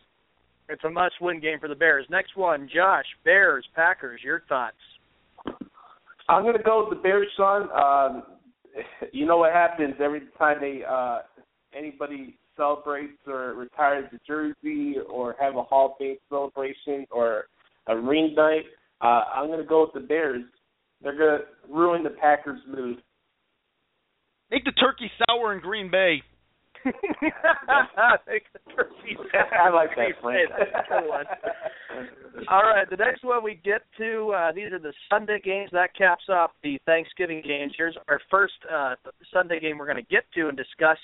It's 0.67 0.83
a 0.83 0.89
must-win 0.89 1.39
game 1.41 1.59
for 1.59 1.67
the 1.69 1.75
Bears. 1.75 2.07
Next 2.09 2.35
one, 2.35 2.67
Josh. 2.73 3.05
Bears, 3.23 3.65
Packers. 3.75 4.21
Your 4.23 4.41
thoughts? 4.49 4.75
I'm 6.27 6.43
gonna 6.43 6.63
go 6.63 6.87
with 6.87 6.97
the 6.97 7.03
Bears, 7.03 7.27
son. 7.37 7.69
Um, 7.71 8.23
you 9.11 9.25
know 9.25 9.37
what 9.37 9.53
happens 9.53 9.95
every 10.03 10.21
time 10.37 10.57
they 10.59 10.81
uh, 10.87 11.19
anybody 11.77 12.37
celebrates 12.57 13.19
or 13.27 13.53
retires 13.53 14.05
a 14.11 14.19
jersey 14.25 14.95
or 15.09 15.35
have 15.39 15.55
a 15.55 15.63
Hall 15.63 15.91
of 15.91 15.97
Fame 15.99 16.17
celebration 16.29 17.05
or 17.11 17.45
a 17.87 17.95
ring 17.95 18.33
night. 18.35 18.63
Uh, 19.01 19.23
I'm 19.35 19.49
gonna 19.49 19.63
go 19.63 19.81
with 19.81 19.93
the 19.93 20.07
Bears. 20.07 20.43
They're 21.03 21.17
gonna 21.17 21.43
ruin 21.69 22.03
the 22.03 22.09
Packers' 22.09 22.61
mood. 22.67 23.03
Make 24.51 24.65
the 24.65 24.71
turkey 24.73 25.11
sour 25.27 25.53
in 25.53 25.59
Green 25.61 25.89
Bay. 25.89 26.21
I 26.85 26.91
like 29.69 29.95
that, 29.95 30.11
Frank. 30.21 30.49
That's 30.57 30.71
a 30.71 31.01
good 31.01 31.09
one. 31.09 31.25
All 32.49 32.61
right, 32.61 32.87
the 32.89 32.97
next 32.97 33.23
one 33.23 33.43
we 33.43 33.59
get 33.63 33.81
to, 33.97 34.31
uh, 34.37 34.51
these 34.51 34.71
are 34.71 34.79
the 34.79 34.93
Sunday 35.09 35.39
games. 35.43 35.69
That 35.71 35.95
caps 35.97 36.25
off 36.29 36.51
the 36.63 36.77
Thanksgiving 36.85 37.41
games. 37.45 37.73
Here's 37.75 37.97
our 38.07 38.19
first 38.29 38.53
uh, 38.71 38.95
Sunday 39.33 39.59
game 39.59 39.79
we're 39.79 39.87
going 39.87 40.03
to 40.03 40.03
get 40.03 40.25
to 40.35 40.47
and 40.47 40.57
discuss. 40.57 40.97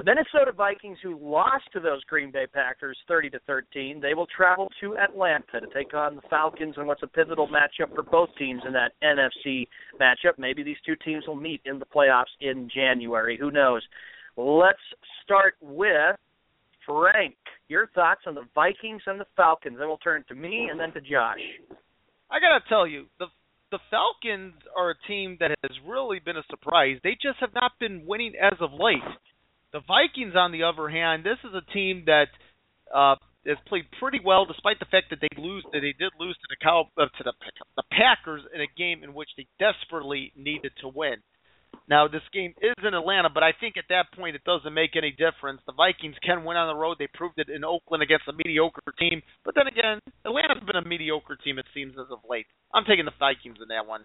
The 0.00 0.14
Minnesota 0.14 0.52
Vikings, 0.56 0.96
who 1.02 1.18
lost 1.20 1.64
to 1.74 1.78
those 1.78 2.02
Green 2.04 2.30
Bay 2.30 2.46
Packers 2.50 2.96
30 3.06 3.28
to 3.30 3.38
13, 3.40 4.00
they 4.00 4.14
will 4.14 4.26
travel 4.34 4.70
to 4.80 4.96
Atlanta 4.96 5.60
to 5.60 5.66
take 5.74 5.92
on 5.92 6.16
the 6.16 6.22
Falcons 6.30 6.76
in 6.78 6.86
what's 6.86 7.02
a 7.02 7.06
pivotal 7.06 7.46
matchup 7.46 7.94
for 7.94 8.02
both 8.02 8.30
teams 8.38 8.62
in 8.66 8.72
that 8.72 8.92
NFC 9.04 9.68
matchup. 10.00 10.38
Maybe 10.38 10.62
these 10.62 10.78
two 10.86 10.96
teams 11.04 11.24
will 11.26 11.36
meet 11.36 11.60
in 11.66 11.78
the 11.78 11.84
playoffs 11.84 12.32
in 12.40 12.70
January. 12.74 13.36
Who 13.38 13.50
knows? 13.50 13.82
Let's 14.38 14.78
start 15.22 15.56
with 15.60 16.16
Frank. 16.86 17.36
Your 17.68 17.88
thoughts 17.88 18.22
on 18.26 18.34
the 18.34 18.46
Vikings 18.54 19.02
and 19.06 19.20
the 19.20 19.26
Falcons. 19.36 19.76
Then 19.78 19.86
we'll 19.86 19.98
turn 19.98 20.24
to 20.28 20.34
me 20.34 20.68
and 20.70 20.80
then 20.80 20.92
to 20.92 21.02
Josh. 21.02 21.44
I 22.30 22.40
gotta 22.40 22.64
tell 22.70 22.86
you, 22.86 23.04
the 23.18 23.26
the 23.70 23.78
Falcons 23.90 24.54
are 24.74 24.92
a 24.92 24.94
team 25.06 25.36
that 25.40 25.50
has 25.62 25.76
really 25.86 26.20
been 26.20 26.38
a 26.38 26.42
surprise. 26.48 26.96
They 27.04 27.18
just 27.22 27.38
have 27.40 27.54
not 27.54 27.72
been 27.78 28.04
winning 28.06 28.32
as 28.40 28.58
of 28.60 28.70
late. 28.72 28.98
The 29.72 29.80
Vikings, 29.86 30.34
on 30.34 30.52
the 30.52 30.64
other 30.64 30.88
hand, 30.88 31.24
this 31.24 31.38
is 31.44 31.54
a 31.54 31.72
team 31.72 32.04
that 32.06 32.28
uh, 32.92 33.14
has 33.46 33.56
played 33.66 33.84
pretty 34.00 34.20
well, 34.24 34.44
despite 34.44 34.78
the 34.80 34.90
fact 34.90 35.10
that 35.10 35.20
they 35.20 35.30
lose 35.40 35.64
that 35.72 35.80
they 35.80 35.94
did 35.96 36.12
lose 36.18 36.36
to 36.36 36.48
the 36.50 36.56
Cow 36.60 36.86
uh, 36.98 37.06
to 37.06 37.22
the 37.24 37.32
the 37.76 37.86
Packers 37.90 38.42
in 38.54 38.60
a 38.60 38.66
game 38.76 39.02
in 39.04 39.14
which 39.14 39.30
they 39.36 39.46
desperately 39.58 40.32
needed 40.36 40.72
to 40.80 40.88
win. 40.88 41.22
Now 41.88 42.08
this 42.08 42.26
game 42.32 42.52
is 42.60 42.74
in 42.82 42.94
Atlanta, 42.94 43.30
but 43.32 43.42
I 43.42 43.52
think 43.58 43.76
at 43.76 43.86
that 43.88 44.10
point 44.14 44.34
it 44.34 44.44
doesn't 44.44 44.74
make 44.74 44.96
any 44.96 45.14
difference. 45.14 45.62
The 45.66 45.72
Vikings 45.72 46.16
can 46.22 46.44
win 46.44 46.56
on 46.56 46.66
the 46.66 46.78
road. 46.78 46.96
They 46.98 47.08
proved 47.14 47.38
it 47.38 47.48
in 47.48 47.64
Oakland 47.64 48.02
against 48.02 48.28
a 48.28 48.32
mediocre 48.34 48.82
team. 48.98 49.22
But 49.44 49.54
then 49.54 49.66
again, 49.66 49.98
Atlanta's 50.26 50.66
been 50.66 50.82
a 50.82 50.86
mediocre 50.86 51.38
team 51.42 51.58
it 51.58 51.66
seems 51.72 51.94
as 51.94 52.10
of 52.10 52.26
late. 52.28 52.46
I'm 52.74 52.84
taking 52.84 53.06
the 53.06 53.14
Vikings 53.18 53.58
in 53.62 53.68
that 53.68 53.86
one. 53.86 54.04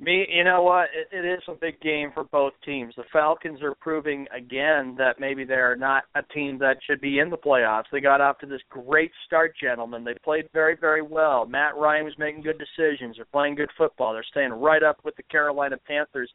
Me, 0.00 0.24
you 0.30 0.44
know 0.44 0.62
what? 0.62 0.88
It, 0.94 1.08
it 1.12 1.26
is 1.26 1.42
a 1.48 1.54
big 1.54 1.80
game 1.80 2.12
for 2.14 2.22
both 2.22 2.52
teams. 2.64 2.94
The 2.96 3.02
Falcons 3.12 3.60
are 3.62 3.74
proving 3.80 4.26
again 4.36 4.94
that 4.96 5.18
maybe 5.18 5.44
they're 5.44 5.74
not 5.74 6.04
a 6.14 6.22
team 6.22 6.56
that 6.58 6.76
should 6.86 7.00
be 7.00 7.18
in 7.18 7.30
the 7.30 7.36
playoffs. 7.36 7.84
They 7.90 8.00
got 8.00 8.20
off 8.20 8.38
to 8.38 8.46
this 8.46 8.60
great 8.70 9.10
start, 9.26 9.54
gentlemen. 9.60 10.04
They 10.04 10.14
played 10.22 10.48
very, 10.52 10.76
very 10.80 11.02
well. 11.02 11.46
Matt 11.46 11.76
Ryan 11.76 12.04
was 12.04 12.14
making 12.16 12.42
good 12.42 12.60
decisions. 12.60 13.16
They're 13.16 13.24
playing 13.24 13.56
good 13.56 13.70
football. 13.76 14.12
They're 14.12 14.24
staying 14.30 14.52
right 14.52 14.84
up 14.84 14.98
with 15.04 15.16
the 15.16 15.24
Carolina 15.24 15.76
Panthers 15.84 16.30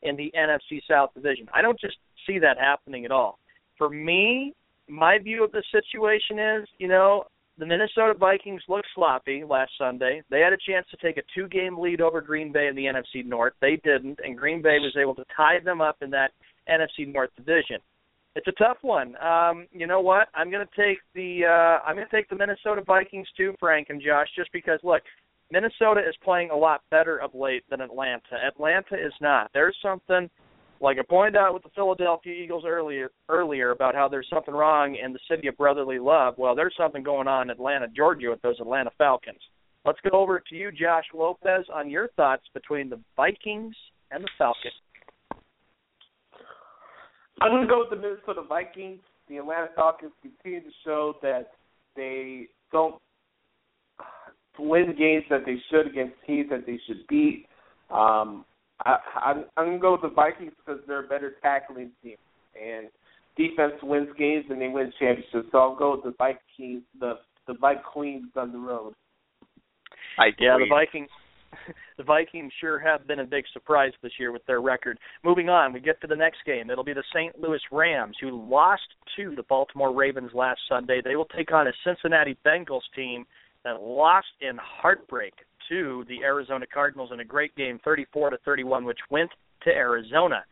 in 0.00 0.16
the 0.16 0.32
NFC 0.34 0.80
South 0.88 1.12
division. 1.14 1.48
I 1.52 1.60
don't 1.60 1.78
just 1.78 1.96
see 2.26 2.38
that 2.38 2.56
happening 2.58 3.04
at 3.04 3.10
all. 3.10 3.38
For 3.76 3.90
me, 3.90 4.54
my 4.88 5.18
view 5.18 5.44
of 5.44 5.52
the 5.52 5.62
situation 5.70 6.38
is, 6.38 6.68
you 6.78 6.88
know, 6.88 7.24
the 7.58 7.66
Minnesota 7.66 8.14
Vikings 8.18 8.62
looked 8.68 8.88
sloppy 8.94 9.44
last 9.44 9.72
Sunday. 9.76 10.22
They 10.30 10.40
had 10.40 10.52
a 10.52 10.58
chance 10.66 10.86
to 10.90 10.96
take 10.96 11.18
a 11.18 11.22
two 11.34 11.48
game 11.48 11.78
lead 11.78 12.00
over 12.00 12.20
Green 12.20 12.50
Bay 12.50 12.68
in 12.68 12.74
the 12.74 12.86
NFC 12.86 13.24
North. 13.24 13.52
They 13.60 13.76
didn't, 13.84 14.18
and 14.24 14.38
Green 14.38 14.62
Bay 14.62 14.78
was 14.78 14.96
able 15.00 15.14
to 15.16 15.24
tie 15.36 15.58
them 15.64 15.80
up 15.80 15.96
in 16.00 16.10
that 16.10 16.32
NFC 16.68 17.12
North 17.12 17.30
division. 17.36 17.78
It's 18.34 18.48
a 18.48 18.52
tough 18.52 18.78
one. 18.80 19.14
Um, 19.22 19.66
you 19.72 19.86
know 19.86 20.00
what? 20.00 20.28
I'm 20.34 20.50
to 20.66 20.66
take 20.76 20.98
the 21.14 21.44
uh, 21.44 21.86
I'm 21.86 21.96
going 21.96 22.08
to 22.08 22.16
take 22.16 22.30
the 22.30 22.36
Minnesota 22.36 22.82
Vikings 22.86 23.28
too, 23.36 23.54
Frank 23.60 23.88
and 23.90 24.00
Josh, 24.00 24.28
just 24.34 24.50
because 24.52 24.80
look, 24.82 25.02
Minnesota 25.50 26.00
is 26.00 26.14
playing 26.24 26.50
a 26.50 26.56
lot 26.56 26.80
better 26.90 27.18
of 27.18 27.34
late 27.34 27.64
than 27.68 27.82
Atlanta. 27.82 28.40
Atlanta 28.42 28.94
is 28.94 29.12
not. 29.20 29.50
There's 29.52 29.76
something 29.82 30.30
like 30.82 30.98
I 30.98 31.02
pointed 31.08 31.36
out 31.36 31.54
with 31.54 31.62
the 31.62 31.70
Philadelphia 31.74 32.34
Eagles 32.34 32.64
earlier 32.66 33.10
earlier 33.28 33.70
about 33.70 33.94
how 33.94 34.08
there's 34.08 34.28
something 34.28 34.52
wrong 34.52 34.96
in 35.02 35.12
the 35.12 35.18
city 35.30 35.46
of 35.46 35.56
brotherly 35.56 35.98
love. 35.98 36.34
Well, 36.36 36.54
there's 36.54 36.74
something 36.76 37.02
going 37.02 37.28
on 37.28 37.42
in 37.42 37.50
Atlanta, 37.50 37.86
Georgia 37.88 38.30
with 38.30 38.42
those 38.42 38.58
Atlanta 38.60 38.90
Falcons. 38.98 39.38
Let's 39.84 39.98
go 40.08 40.20
over 40.20 40.40
to 40.40 40.54
you, 40.54 40.70
Josh 40.72 41.04
Lopez, 41.14 41.66
on 41.72 41.88
your 41.88 42.08
thoughts 42.16 42.42
between 42.52 42.90
the 42.90 43.00
Vikings 43.16 43.74
and 44.10 44.24
the 44.24 44.28
Falcons. 44.36 44.74
I'm 47.40 47.50
going 47.50 47.62
to 47.62 47.68
go 47.68 47.80
with 47.80 47.90
the 47.90 47.96
Minnesota 47.96 48.42
Vikings. 48.48 49.00
The 49.28 49.38
Atlanta 49.38 49.68
Falcons 49.74 50.12
continue 50.20 50.60
to 50.60 50.74
show 50.84 51.14
that 51.22 51.52
they 51.96 52.48
don't 52.70 53.00
win 54.58 54.94
games 54.96 55.24
that 55.30 55.44
they 55.46 55.56
should 55.70 55.88
against 55.88 56.14
teams 56.26 56.50
that 56.50 56.66
they 56.66 56.78
should 56.86 57.06
beat. 57.08 57.46
Um, 57.90 58.44
I, 58.84 58.96
I'm, 59.16 59.44
I'm 59.56 59.66
going 59.66 59.78
to 59.78 59.82
go 59.82 59.92
with 59.92 60.02
the 60.02 60.08
Vikings 60.08 60.52
because 60.64 60.80
they're 60.86 61.04
a 61.04 61.08
better 61.08 61.34
tackling 61.42 61.90
team, 62.02 62.16
and 62.60 62.88
defense 63.36 63.74
wins 63.82 64.08
games 64.18 64.44
and 64.50 64.60
they 64.60 64.68
win 64.68 64.92
championships. 64.98 65.48
So 65.52 65.58
I'll 65.58 65.76
go 65.76 65.92
with 65.92 66.04
the 66.04 66.14
Vikings, 66.18 66.82
the 66.98 67.14
the 67.46 67.54
Vikings 67.54 68.28
on 68.36 68.52
the 68.52 68.58
road. 68.58 68.94
I 70.18 70.26
yeah, 70.38 70.58
the 70.58 70.66
Vikings. 70.68 71.08
The 71.98 72.04
Vikings 72.04 72.50
sure 72.60 72.78
have 72.78 73.06
been 73.06 73.20
a 73.20 73.24
big 73.24 73.44
surprise 73.52 73.92
this 74.02 74.12
year 74.18 74.32
with 74.32 74.44
their 74.46 74.62
record. 74.62 74.98
Moving 75.22 75.50
on, 75.50 75.74
we 75.74 75.80
get 75.80 76.00
to 76.00 76.06
the 76.06 76.16
next 76.16 76.38
game. 76.46 76.70
It'll 76.70 76.82
be 76.82 76.94
the 76.94 77.04
St. 77.14 77.38
Louis 77.38 77.60
Rams, 77.70 78.16
who 78.20 78.30
lost 78.50 78.82
to 79.16 79.34
the 79.36 79.42
Baltimore 79.44 79.94
Ravens 79.94 80.30
last 80.32 80.60
Sunday. 80.66 81.02
They 81.04 81.14
will 81.14 81.26
take 81.36 81.52
on 81.52 81.68
a 81.68 81.72
Cincinnati 81.84 82.38
Bengals 82.44 82.80
team 82.96 83.26
that 83.64 83.82
lost 83.82 84.26
in 84.40 84.56
heartbreak 84.56 85.34
to 85.72 86.04
the 86.06 86.22
Arizona 86.22 86.66
Cardinals 86.72 87.10
in 87.12 87.20
a 87.20 87.24
great 87.24 87.54
game, 87.56 87.80
34 87.82 88.30
to 88.30 88.36
31, 88.44 88.84
which 88.84 88.98
went 89.10 89.30
to 89.64 89.70
Arizona. 89.70 90.44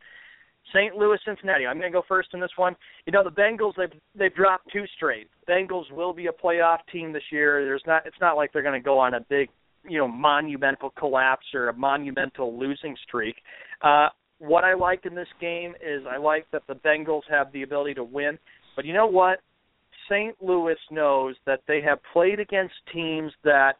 St. 0.72 0.94
Louis, 0.94 1.18
Cincinnati. 1.26 1.66
I'm 1.66 1.78
going 1.78 1.92
to 1.92 1.98
go 1.98 2.04
first 2.08 2.30
in 2.32 2.40
this 2.40 2.50
one. 2.56 2.74
You 3.06 3.12
know, 3.12 3.24
the 3.24 3.30
Bengals 3.30 3.72
they've 3.76 4.00
they've 4.14 4.34
dropped 4.34 4.72
two 4.72 4.84
straight. 4.96 5.28
Bengals 5.48 5.90
will 5.90 6.12
be 6.12 6.28
a 6.28 6.32
playoff 6.32 6.78
team 6.92 7.12
this 7.12 7.22
year. 7.30 7.64
There's 7.64 7.82
not 7.86 8.06
it's 8.06 8.20
not 8.20 8.36
like 8.36 8.52
they're 8.52 8.62
going 8.62 8.80
to 8.80 8.84
go 8.84 8.98
on 8.98 9.14
a 9.14 9.20
big, 9.28 9.48
you 9.84 9.98
know, 9.98 10.08
monumental 10.08 10.90
collapse 10.90 11.46
or 11.54 11.68
a 11.68 11.74
monumental 11.74 12.58
losing 12.58 12.96
streak. 13.06 13.36
Uh 13.82 14.08
what 14.38 14.64
I 14.64 14.74
like 14.74 15.04
in 15.04 15.14
this 15.14 15.28
game 15.38 15.74
is 15.82 16.02
I 16.10 16.16
like 16.16 16.46
that 16.52 16.62
the 16.66 16.74
Bengals 16.74 17.22
have 17.28 17.52
the 17.52 17.62
ability 17.62 17.94
to 17.94 18.04
win. 18.04 18.38
But 18.74 18.86
you 18.86 18.94
know 18.94 19.06
what? 19.06 19.40
St. 20.08 20.34
Louis 20.40 20.78
knows 20.90 21.36
that 21.46 21.60
they 21.68 21.80
have 21.82 21.98
played 22.12 22.40
against 22.40 22.74
teams 22.92 23.32
that 23.44 23.74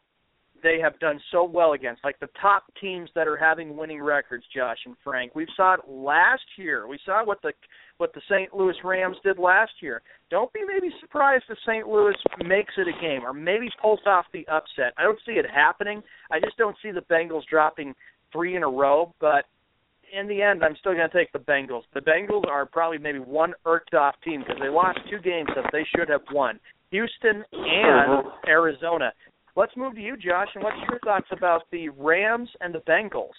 they 0.63 0.79
have 0.81 0.99
done 0.99 1.19
so 1.31 1.43
well 1.43 1.73
against, 1.73 2.03
like 2.03 2.19
the 2.19 2.29
top 2.41 2.63
teams 2.79 3.09
that 3.15 3.27
are 3.27 3.37
having 3.37 3.75
winning 3.75 4.01
records, 4.01 4.43
Josh 4.55 4.77
and 4.85 4.95
Frank. 5.03 5.35
We 5.35 5.47
saw 5.55 5.75
it 5.75 5.81
last 5.87 6.43
year. 6.57 6.87
We 6.87 6.99
saw 7.05 7.25
what 7.25 7.41
the 7.41 7.53
what 7.97 8.13
the 8.13 8.21
St. 8.29 8.51
Louis 8.53 8.75
Rams 8.83 9.17
did 9.23 9.37
last 9.37 9.73
year. 9.79 10.01
Don't 10.31 10.51
be 10.53 10.61
maybe 10.67 10.91
surprised 10.99 11.43
if 11.49 11.57
St. 11.67 11.87
Louis 11.87 12.15
makes 12.43 12.73
it 12.77 12.87
a 12.87 12.99
game 12.99 13.21
or 13.23 13.31
maybe 13.31 13.69
pulls 13.79 13.99
off 14.07 14.25
the 14.33 14.47
upset. 14.47 14.93
I 14.97 15.03
don't 15.03 15.19
see 15.23 15.33
it 15.33 15.45
happening. 15.53 16.01
I 16.31 16.39
just 16.39 16.57
don't 16.57 16.75
see 16.81 16.89
the 16.89 17.01
Bengals 17.01 17.45
dropping 17.47 17.93
three 18.31 18.55
in 18.55 18.63
a 18.63 18.69
row, 18.69 19.13
but 19.21 19.45
in 20.11 20.27
the 20.27 20.41
end, 20.41 20.63
I'm 20.63 20.75
still 20.79 20.93
going 20.93 21.09
to 21.09 21.15
take 21.15 21.31
the 21.31 21.39
Bengals. 21.39 21.83
The 21.93 22.01
Bengals 22.01 22.47
are 22.47 22.65
probably 22.65 22.97
maybe 22.97 23.19
one 23.19 23.53
irked 23.65 23.93
off 23.93 24.15
team 24.23 24.41
because 24.41 24.57
they 24.59 24.69
lost 24.69 24.99
two 25.09 25.19
games 25.19 25.49
that 25.55 25.69
they 25.71 25.85
should 25.95 26.09
have 26.09 26.21
won. 26.31 26.59
Houston 26.91 27.43
and 27.51 28.11
uh-huh. 28.19 28.29
Arizona. 28.47 29.13
Let's 29.55 29.75
move 29.75 29.95
to 29.95 30.01
you, 30.01 30.15
Josh, 30.15 30.47
and 30.55 30.63
what's 30.63 30.77
your 30.89 30.99
thoughts 30.99 31.27
about 31.31 31.63
the 31.71 31.89
Rams 31.89 32.49
and 32.61 32.73
the 32.73 32.79
Bengals? 32.79 33.29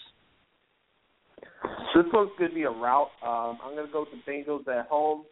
This 1.95 2.05
one's 2.13 2.31
going 2.39 2.51
to 2.51 2.55
be 2.55 2.63
a 2.63 2.71
rout. 2.71 3.09
Um, 3.23 3.59
I'm 3.65 3.75
going 3.75 3.87
to 3.87 3.93
go 3.93 4.01
with 4.01 4.11
the 4.11 4.31
Bengals 4.31 4.67
at 4.69 4.87
home. 4.89 5.25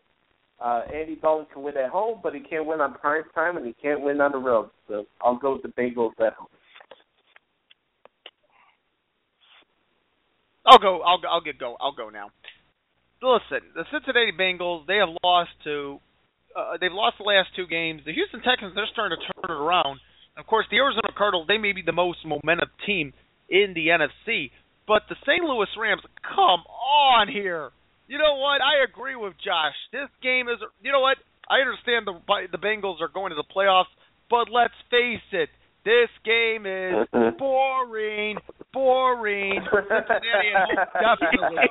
Uh, 0.61 0.83
Andy 0.95 1.17
Dalton 1.17 1.47
can 1.53 1.63
win 1.63 1.77
at 1.77 1.91
home, 1.91 2.21
but 2.23 2.35
he 2.35 2.41
can't 2.41 2.67
win 2.67 2.81
on 2.81 2.95
prime 2.95 3.23
time, 3.35 3.57
and 3.57 3.67
he 3.67 3.75
can't 3.81 4.03
win 4.03 4.21
on 4.21 4.33
the 4.33 4.39
road. 4.39 4.71
So 4.89 5.07
I'll 5.23 5.39
go 5.39 5.55
with 5.55 5.63
the 5.63 5.69
Bengals 5.69 6.13
at 6.25 6.35
home. 6.35 6.49
I'll 10.67 10.79
go. 10.79 11.01
I'll 11.01 11.19
I'll 11.29 11.41
get 11.41 11.59
go. 11.59 11.77
I'll 11.81 11.95
go 11.95 12.11
now. 12.11 12.31
Listen, 13.23 13.69
the 13.75 13.85
Cincinnati 13.91 14.33
Bengals 14.39 14.87
they 14.87 14.97
have 14.97 15.09
lost 15.25 15.51
to 15.65 15.99
uh, 16.57 16.77
they've 16.81 16.93
lost 16.93 17.17
the 17.19 17.25
last 17.25 17.49
two 17.57 17.67
games. 17.67 18.03
The 18.05 18.13
Houston 18.13 18.43
Texans 18.43 18.75
they're 18.75 18.89
starting 18.93 19.19
to 19.19 19.25
turn 19.25 19.57
it 19.57 19.61
around. 19.61 20.01
Of 20.37 20.47
course, 20.47 20.67
the 20.71 20.79
Arizona 20.79 21.11
Cardinals, 21.17 21.47
they 21.49 21.59
may 21.59 21.73
be 21.73 21.83
the 21.83 21.93
most 21.93 22.19
momentum 22.25 22.71
team 22.87 23.13
in 23.49 23.75
the 23.75 23.89
NFC. 23.89 24.51
But 24.87 25.03
the 25.09 25.17
St. 25.23 25.43
Louis 25.43 25.69
Rams, 25.79 26.03
come 26.23 26.65
on 26.67 27.29
here. 27.29 27.71
You 28.09 28.19
know 28.19 28.37
what? 28.39 28.61
I 28.61 28.83
agree 28.83 29.15
with 29.15 29.35
Josh. 29.39 29.77
This 29.93 30.09
game 30.23 30.49
is, 30.49 30.59
you 30.83 30.91
know 30.91 31.01
what? 31.01 31.19
I 31.49 31.61
understand 31.61 32.07
the 32.07 32.15
the 32.51 32.59
Bengals 32.59 33.01
are 33.01 33.11
going 33.13 33.31
to 33.31 33.37
the 33.37 33.47
playoffs, 33.55 33.91
but 34.29 34.47
let's 34.51 34.75
face 34.91 35.23
it, 35.33 35.49
this 35.85 36.11
game 36.25 36.67
is 36.67 37.07
boring, 37.39 38.37
boring. 38.73 39.61
Cincinnati 39.65 40.77
definitely. 40.95 41.65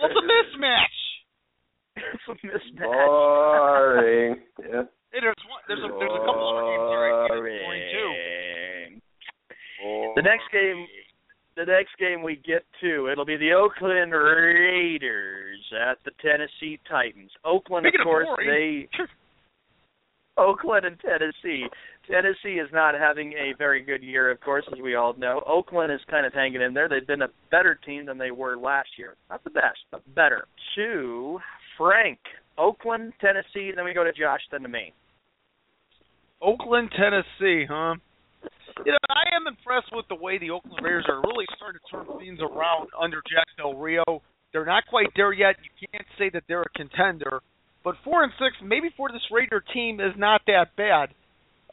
A 0.00 0.08
mismatch? 0.08 0.98
It's 1.96 2.28
a 2.28 2.46
mismatch. 2.46 2.84
Boring. 2.84 4.36
yeah. 4.60 4.82
Hey, 5.12 5.20
there's 5.20 5.34
one, 5.48 5.62
there's 5.68 5.80
a 5.80 5.88
there's 5.88 6.12
a 6.12 6.24
couple 6.26 6.44
other 6.44 6.68
games 6.68 6.88
there 6.92 7.04
I 7.08 7.28
boring 7.28 7.82
too. 7.92 8.12
The 10.16 10.22
next 10.22 10.50
game, 10.52 10.86
the 11.56 11.64
next 11.64 11.96
game 11.98 12.22
we 12.22 12.36
get 12.36 12.64
to, 12.82 13.08
it'll 13.10 13.24
be 13.24 13.36
the 13.36 13.52
Oakland 13.52 14.12
Raiders 14.12 15.60
at 15.72 15.98
the 16.04 16.10
Tennessee 16.20 16.78
Titans. 16.88 17.30
Oakland, 17.44 17.86
Speaking 17.86 18.00
of 18.00 18.04
course, 18.04 18.28
of 18.30 18.36
they. 18.38 18.88
Oakland 20.38 20.86
and 20.86 20.98
Tennessee. 21.00 21.66
Tennessee 22.08 22.60
is 22.60 22.68
not 22.72 22.94
having 22.94 23.32
a 23.32 23.54
very 23.58 23.82
good 23.82 24.02
year, 24.02 24.30
of 24.30 24.40
course, 24.40 24.64
as 24.72 24.78
we 24.80 24.94
all 24.94 25.14
know. 25.18 25.42
Oakland 25.46 25.92
is 25.92 26.00
kind 26.08 26.24
of 26.24 26.32
hanging 26.32 26.62
in 26.62 26.72
there. 26.72 26.88
They've 26.88 27.06
been 27.06 27.22
a 27.22 27.28
better 27.50 27.74
team 27.74 28.06
than 28.06 28.18
they 28.18 28.30
were 28.30 28.56
last 28.56 28.88
year. 28.96 29.16
Not 29.28 29.42
the 29.42 29.50
best, 29.50 29.78
but 29.90 30.02
better. 30.14 30.46
To 30.76 31.40
Frank, 31.76 32.18
Oakland, 32.58 33.12
Tennessee, 33.20 33.68
and 33.70 33.78
then 33.78 33.84
we 33.84 33.94
go 33.94 34.04
to 34.04 34.12
Josh, 34.12 34.40
then 34.50 34.62
to 34.62 34.68
me. 34.68 34.92
Oakland, 36.42 36.90
Tennessee, 36.96 37.66
huh? 37.68 37.94
You 38.84 38.92
know, 38.92 38.98
I 39.10 39.34
am 39.34 39.46
impressed 39.46 39.90
with 39.92 40.06
the 40.08 40.14
way 40.14 40.38
the 40.38 40.50
Oakland 40.50 40.84
Raiders 40.84 41.06
are 41.08 41.20
really 41.22 41.46
starting 41.56 41.80
to 41.82 41.90
turn 41.90 42.18
things 42.18 42.38
around 42.40 42.88
under 42.98 43.22
Jack 43.26 43.46
Del 43.56 43.74
Rio. 43.74 44.22
They're 44.52 44.66
not 44.66 44.86
quite 44.86 45.08
there 45.16 45.32
yet. 45.32 45.56
You 45.62 45.88
can't 45.90 46.06
say 46.18 46.30
that 46.32 46.44
they're 46.46 46.62
a 46.62 46.78
contender, 46.78 47.40
but 47.82 47.96
four 48.04 48.22
and 48.22 48.32
six, 48.38 48.54
maybe 48.62 48.90
for 48.96 49.08
this 49.10 49.22
Raider 49.30 49.62
team, 49.74 50.00
is 50.00 50.14
not 50.16 50.42
that 50.46 50.76
bad. 50.76 51.10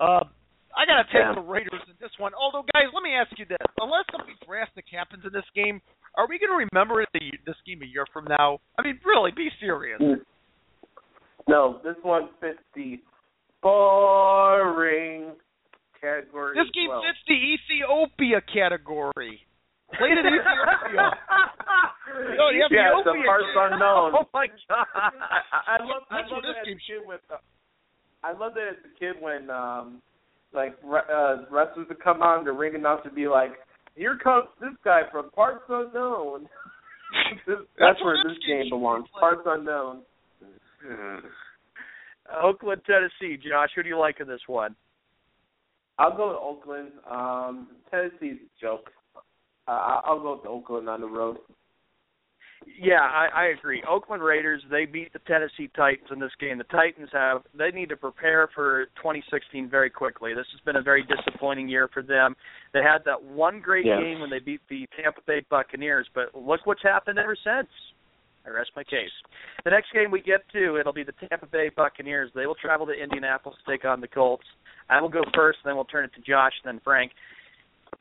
Uh, 0.02 0.26
I 0.76 0.86
gotta 0.86 1.06
take 1.06 1.24
Yeah. 1.24 1.36
the 1.36 1.42
Raiders 1.46 1.82
in 1.88 1.96
this 2.02 2.12
one. 2.18 2.34
Although, 2.34 2.66
guys, 2.74 2.92
let 2.92 3.04
me 3.04 3.14
ask 3.16 3.32
you 3.38 3.46
this: 3.46 3.62
unless 3.80 4.04
something 4.12 4.36
drastic 4.46 4.86
happens 4.92 5.24
in 5.24 5.32
this 5.32 5.46
game, 5.54 5.82
are 6.16 6.28
we 6.28 6.40
gonna 6.40 6.68
remember 6.68 7.06
the, 7.14 7.32
this 7.46 7.56
game 7.66 7.82
a 7.82 7.86
year 7.86 8.06
from 8.12 8.26
now? 8.26 8.60
I 8.78 8.82
mean, 8.82 9.00
really, 9.06 9.32
be 9.32 9.50
serious. 9.60 10.02
No, 11.48 11.80
this 11.84 11.96
one 12.02 12.30
fits 12.42 12.60
the 12.76 13.00
boring 13.62 15.34
category. 16.02 16.56
This 16.56 16.70
game 16.74 16.90
well. 16.90 17.02
fits 17.02 17.20
the 17.28 17.34
Ethiopia 17.38 18.42
category. 18.42 19.42
Played 19.98 20.18
in 20.18 20.26
Ethiopia. 20.26 21.12
No, 22.38 22.50
you 22.50 22.62
have 22.64 22.72
yeah, 22.72 22.90
Ethiopia. 22.98 23.22
the 23.22 23.26
parts 23.26 23.54
unknown. 23.56 24.14
Oh 24.22 24.28
my 24.34 24.48
God! 24.70 24.86
I, 24.96 25.78
I 25.78 25.84
love, 25.84 26.04
I 26.10 26.22
love 26.32 26.42
this 26.42 26.56
that 26.56 26.62
as 26.62 26.66
game 26.66 26.78
a 26.78 26.86
kid 26.88 27.02
when, 27.06 27.20
I 28.24 28.32
love 28.34 28.54
that 28.56 28.68
as 28.72 28.80
a 28.86 29.00
kid 29.00 29.22
when, 29.22 29.50
um, 29.50 30.02
like 30.54 30.76
re- 30.84 31.06
uh, 31.12 31.46
wrestlers 31.52 31.88
would 31.90 32.00
come 32.02 32.22
on, 32.22 32.46
the 32.46 32.52
ring 32.52 32.76
announcer 32.76 33.10
would 33.10 33.16
be 33.16 33.28
like, 33.28 33.52
"Here 33.96 34.18
comes 34.22 34.48
this 34.62 34.74
guy 34.84 35.02
from 35.12 35.30
parts 35.32 35.64
unknown." 35.70 36.48
This- 37.48 37.58
that's, 37.80 37.96
That's 37.96 38.04
where 38.04 38.18
this 38.24 38.34
this 38.36 38.44
game 38.48 38.64
game 38.64 38.70
belongs. 38.70 39.08
Parts 39.20 39.42
unknown. 39.46 40.02
Oakland, 42.42 42.82
Tennessee. 42.86 43.38
Josh, 43.38 43.70
who 43.76 43.84
do 43.84 43.90
you 43.90 44.00
like 44.00 44.20
in 44.20 44.28
this 44.28 44.42
one? 44.48 44.76
I'll 45.98 46.16
go 46.16 46.28
with 46.30 46.38
Oakland. 46.38 46.92
Um, 47.10 47.68
Tennessee's 47.90 48.40
a 48.42 48.62
joke. 48.62 48.90
Uh, 49.68 50.02
I'll 50.06 50.20
go 50.20 50.36
with 50.36 50.46
Oakland 50.46 50.90
on 50.90 51.02
the 51.02 51.08
road. 51.08 51.38
Yeah, 52.80 53.02
I, 53.02 53.28
I 53.34 53.46
agree. 53.48 53.84
Oakland 53.88 54.24
Raiders 54.24 54.64
they 54.72 54.86
beat 54.86 55.14
the 55.14 55.20
Tennessee 55.20 55.70
Titans 55.76 56.10
in 56.12 56.20
this 56.20 56.32
game. 56.40 56.58
The 56.58 56.64
Titans 56.66 57.10
have 57.14 57.44
they 57.56 57.70
need 57.70 57.90
to 57.90 57.96
prepare 57.96 58.50
for 58.56 58.86
2016 58.98 59.70
very 59.70 59.90
quickly. 59.90 60.34
This 60.34 60.48
has 60.52 60.62
been 60.66 60.78
a 60.78 60.82
very 60.82 61.04
disappointing 61.04 61.70
year 61.70 61.88
for 61.94 62.02
them. 62.02 62.36
They 62.74 62.82
had 62.82 63.00
that 63.06 63.22
one 63.22 63.60
great 63.60 63.86
Yeah. 63.86 64.00
game 64.00 64.20
when 64.20 64.30
they 64.30 64.40
beat 64.40 64.62
the 64.68 64.88
Tampa 65.00 65.22
Bay 65.28 65.46
Buccaneers, 65.50 66.08
but 66.16 66.34
look 66.34 66.62
what's 66.66 66.82
happened 66.82 67.20
ever 67.20 67.36
since. 67.36 67.70
I 68.46 68.50
rest 68.50 68.72
my 68.76 68.84
case. 68.84 69.10
The 69.64 69.72
next 69.72 69.92
game 69.94 70.12
we 70.12 70.22
get 70.22 70.42
to, 70.54 70.78
it'll 70.78 70.94
be 70.94 71.04
the 71.04 71.14
Tampa 71.30 71.48
Bay 71.48 71.70
Buccaneers. 71.76 72.32
They 72.36 72.46
will 72.46 72.56
travel 72.56 72.86
to 72.86 72.94
Indianapolis 72.94 73.58
to 73.66 73.72
take 73.72 73.86
on 73.86 74.02
the 74.02 74.08
Colts. 74.08 74.46
I 74.90 75.02
will 75.02 75.10
go 75.10 75.24
first, 75.34 75.60
then 75.66 75.76
we'll 75.76 75.86
turn 75.86 76.06
it 76.06 76.12
to 76.16 76.22
Josh, 76.22 76.54
then 76.64 76.80
Frank. 76.84 77.12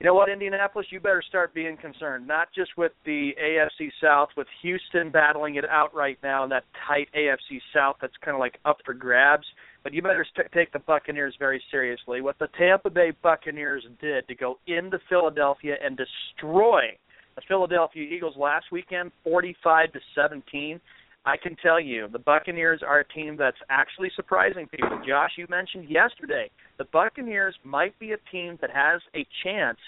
You 0.01 0.07
know 0.07 0.15
what, 0.15 0.29
Indianapolis, 0.29 0.89
you 0.91 0.99
better 0.99 1.23
start 1.27 1.55
being 1.55 1.77
concerned, 1.77 2.27
not 2.27 2.49
just 2.55 2.73
with 2.77 2.93
the 3.07 3.31
AFC 3.41 3.91
South, 4.03 4.29
with 4.37 4.49
Houston 4.62 5.11
battling 5.11 5.55
it 5.55 5.65
out 5.71 5.95
right 5.95 6.19
now 6.23 6.43
in 6.43 6.51
that 6.51 6.65
tight 6.87 7.09
AFC 7.16 7.61
South 7.73 7.97
that's 8.01 8.15
kind 8.23 8.35
of 8.35 8.41
like 8.41 8.59
up 8.65 8.79
for 8.85 8.93
grabs. 8.93 9.47
but 9.85 9.95
you 9.95 10.03
better 10.03 10.27
st- 10.35 10.51
take 10.53 10.73
the 10.73 10.79
Buccaneers 10.81 11.37
very 11.39 11.62
seriously. 11.71 12.21
What 12.23 12.39
the 12.39 12.49
Tampa 12.59 12.91
Bay 12.91 13.12
Buccaneers 13.23 13.85
did 14.01 14.27
to 14.29 14.35
go 14.35 14.59
into 14.66 14.99
Philadelphia 15.09 15.77
and 15.83 15.97
destroy 15.97 16.87
the 17.36 17.43
Philadelphia 17.48 18.02
Eagles 18.02 18.36
last 18.36 18.66
weekend, 18.73 19.12
45 19.24 19.93
to 19.93 20.01
17. 20.15 20.81
I 21.27 21.36
can 21.39 21.56
tell 21.56 21.81
you, 21.81 22.06
the 22.12 22.19
Buccaneers 22.19 22.82
are 22.86 23.01
a 23.01 23.09
team 23.09 23.36
that's 23.36 23.56
actually 23.70 24.11
surprising 24.15 24.66
people. 24.66 25.01
Josh, 25.09 25.32
you 25.39 25.47
mentioned 25.48 25.89
yesterday, 25.89 26.51
the 26.77 26.85
Buccaneers 26.93 27.55
might 27.65 27.98
be 27.98 28.12
a 28.12 28.19
team 28.31 28.59
that 28.61 28.70
has 28.70 29.01
a 29.15 29.27
chance 29.43 29.78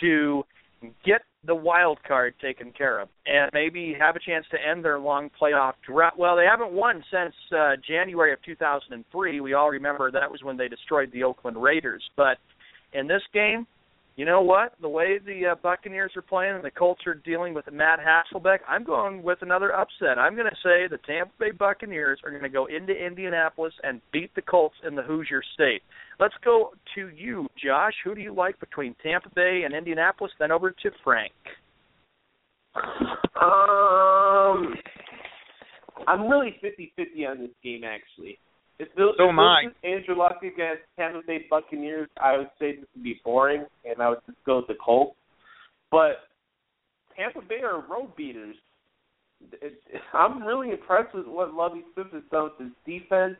to 0.00 0.44
get 1.04 1.22
the 1.46 1.54
wild 1.54 1.98
card 2.06 2.34
taken 2.40 2.72
care 2.72 3.00
of 3.00 3.08
and 3.26 3.50
maybe 3.52 3.94
have 3.98 4.16
a 4.16 4.18
chance 4.18 4.44
to 4.50 4.58
end 4.58 4.84
their 4.84 4.98
long 4.98 5.30
playoff 5.40 5.74
drought. 5.86 6.18
Well, 6.18 6.36
they 6.36 6.44
haven't 6.44 6.72
won 6.72 7.04
since 7.12 7.34
uh, 7.56 7.76
January 7.86 8.32
of 8.32 8.42
2003. 8.42 9.40
We 9.40 9.54
all 9.54 9.70
remember 9.70 10.10
that 10.10 10.30
was 10.30 10.42
when 10.42 10.56
they 10.56 10.68
destroyed 10.68 11.10
the 11.12 11.22
Oakland 11.22 11.60
Raiders. 11.60 12.02
But 12.16 12.38
in 12.92 13.06
this 13.06 13.22
game, 13.32 13.66
you 14.16 14.26
know 14.26 14.42
what? 14.42 14.74
The 14.80 14.88
way 14.88 15.18
the 15.18 15.52
uh, 15.52 15.54
Buccaneers 15.62 16.12
are 16.16 16.22
playing 16.22 16.56
and 16.56 16.64
the 16.64 16.70
Colts 16.70 17.06
are 17.06 17.14
dealing 17.14 17.54
with 17.54 17.64
Matt 17.72 17.98
Hasselbeck, 17.98 18.58
I'm 18.68 18.84
going 18.84 19.22
with 19.22 19.38
another 19.40 19.74
upset. 19.74 20.18
I'm 20.18 20.34
going 20.34 20.50
to 20.50 20.56
say 20.62 20.86
the 20.86 20.98
Tampa 21.06 21.32
Bay 21.40 21.50
Buccaneers 21.50 22.20
are 22.24 22.30
going 22.30 22.42
to 22.42 22.50
go 22.50 22.66
into 22.66 22.92
Indianapolis 22.92 23.72
and 23.82 24.02
beat 24.12 24.34
the 24.34 24.42
Colts 24.42 24.76
in 24.86 24.94
the 24.94 25.02
Hoosier 25.02 25.42
State. 25.54 25.82
Let's 26.20 26.34
go 26.44 26.72
to 26.94 27.08
you, 27.08 27.48
Josh. 27.62 27.94
Who 28.04 28.14
do 28.14 28.20
you 28.20 28.34
like 28.34 28.60
between 28.60 28.94
Tampa 29.02 29.30
Bay 29.34 29.62
and 29.64 29.74
Indianapolis? 29.74 30.32
Then 30.38 30.52
over 30.52 30.70
to 30.70 30.90
Frank. 31.02 31.32
Um, 32.74 34.74
I'm 36.06 36.28
really 36.28 36.56
50-50 36.62 37.30
on 37.30 37.40
this 37.40 37.50
game 37.62 37.82
actually. 37.84 38.38
If 38.78 38.88
this, 38.96 39.06
So 39.18 39.28
am 39.28 39.38
I. 39.38 39.64
Andrew 39.84 40.16
Luck 40.16 40.38
against 40.42 40.82
Tampa 40.96 41.20
Bay 41.26 41.46
Buccaneers, 41.48 42.08
I 42.20 42.38
would 42.38 42.50
say 42.58 42.76
this 42.76 42.86
would 42.94 43.04
be 43.04 43.20
boring, 43.24 43.66
and 43.84 44.00
I 44.02 44.08
would 44.10 44.18
just 44.26 44.38
go 44.44 44.56
with 44.56 44.66
the 44.68 44.74
Colts. 44.84 45.16
But 45.90 46.28
Tampa 47.16 47.40
Bay 47.46 47.60
are 47.62 47.84
road 47.88 48.16
beaters. 48.16 48.56
It, 49.60 49.78
I'm 50.12 50.42
really 50.42 50.70
impressed 50.70 51.14
with 51.14 51.26
what 51.26 51.52
Lovie 51.52 51.84
Smith 51.94 52.08
has 52.12 52.22
done 52.30 52.50
with 52.58 52.68
his 52.68 53.00
defense. 53.00 53.36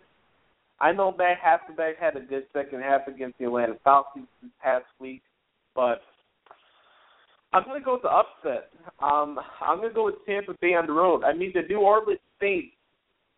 I 0.81 0.93
know 0.93 1.15
Matt 1.17 1.39
Hasselbeck 1.41 1.97
had 2.01 2.17
a 2.17 2.21
good 2.21 2.45
second 2.53 2.83
half 2.83 3.07
against 3.07 3.39
the 3.39 3.45
Atlanta 3.47 3.75
Falcons 3.85 4.27
this 4.43 4.51
past 4.61 4.85
week, 4.99 5.23
but 5.77 6.03
I'm 7.53 7.65
going 7.65 7.81
to 7.81 7.85
go 7.85 7.95
with 7.95 8.03
the 8.03 8.09
upset. 8.09 8.71
Um, 9.01 9.39
I'm 9.61 9.79
going 9.79 9.91
to 9.91 9.95
go 9.95 10.07
with 10.07 10.17
Tampa 10.27 10.55
Bay 10.61 10.75
on 10.75 10.87
the 10.87 10.93
road. 10.93 11.23
I 11.23 11.35
mean, 11.35 11.53
the 11.55 11.63
New 11.69 11.81
Orleans 11.81 12.19
Saints 12.41 12.75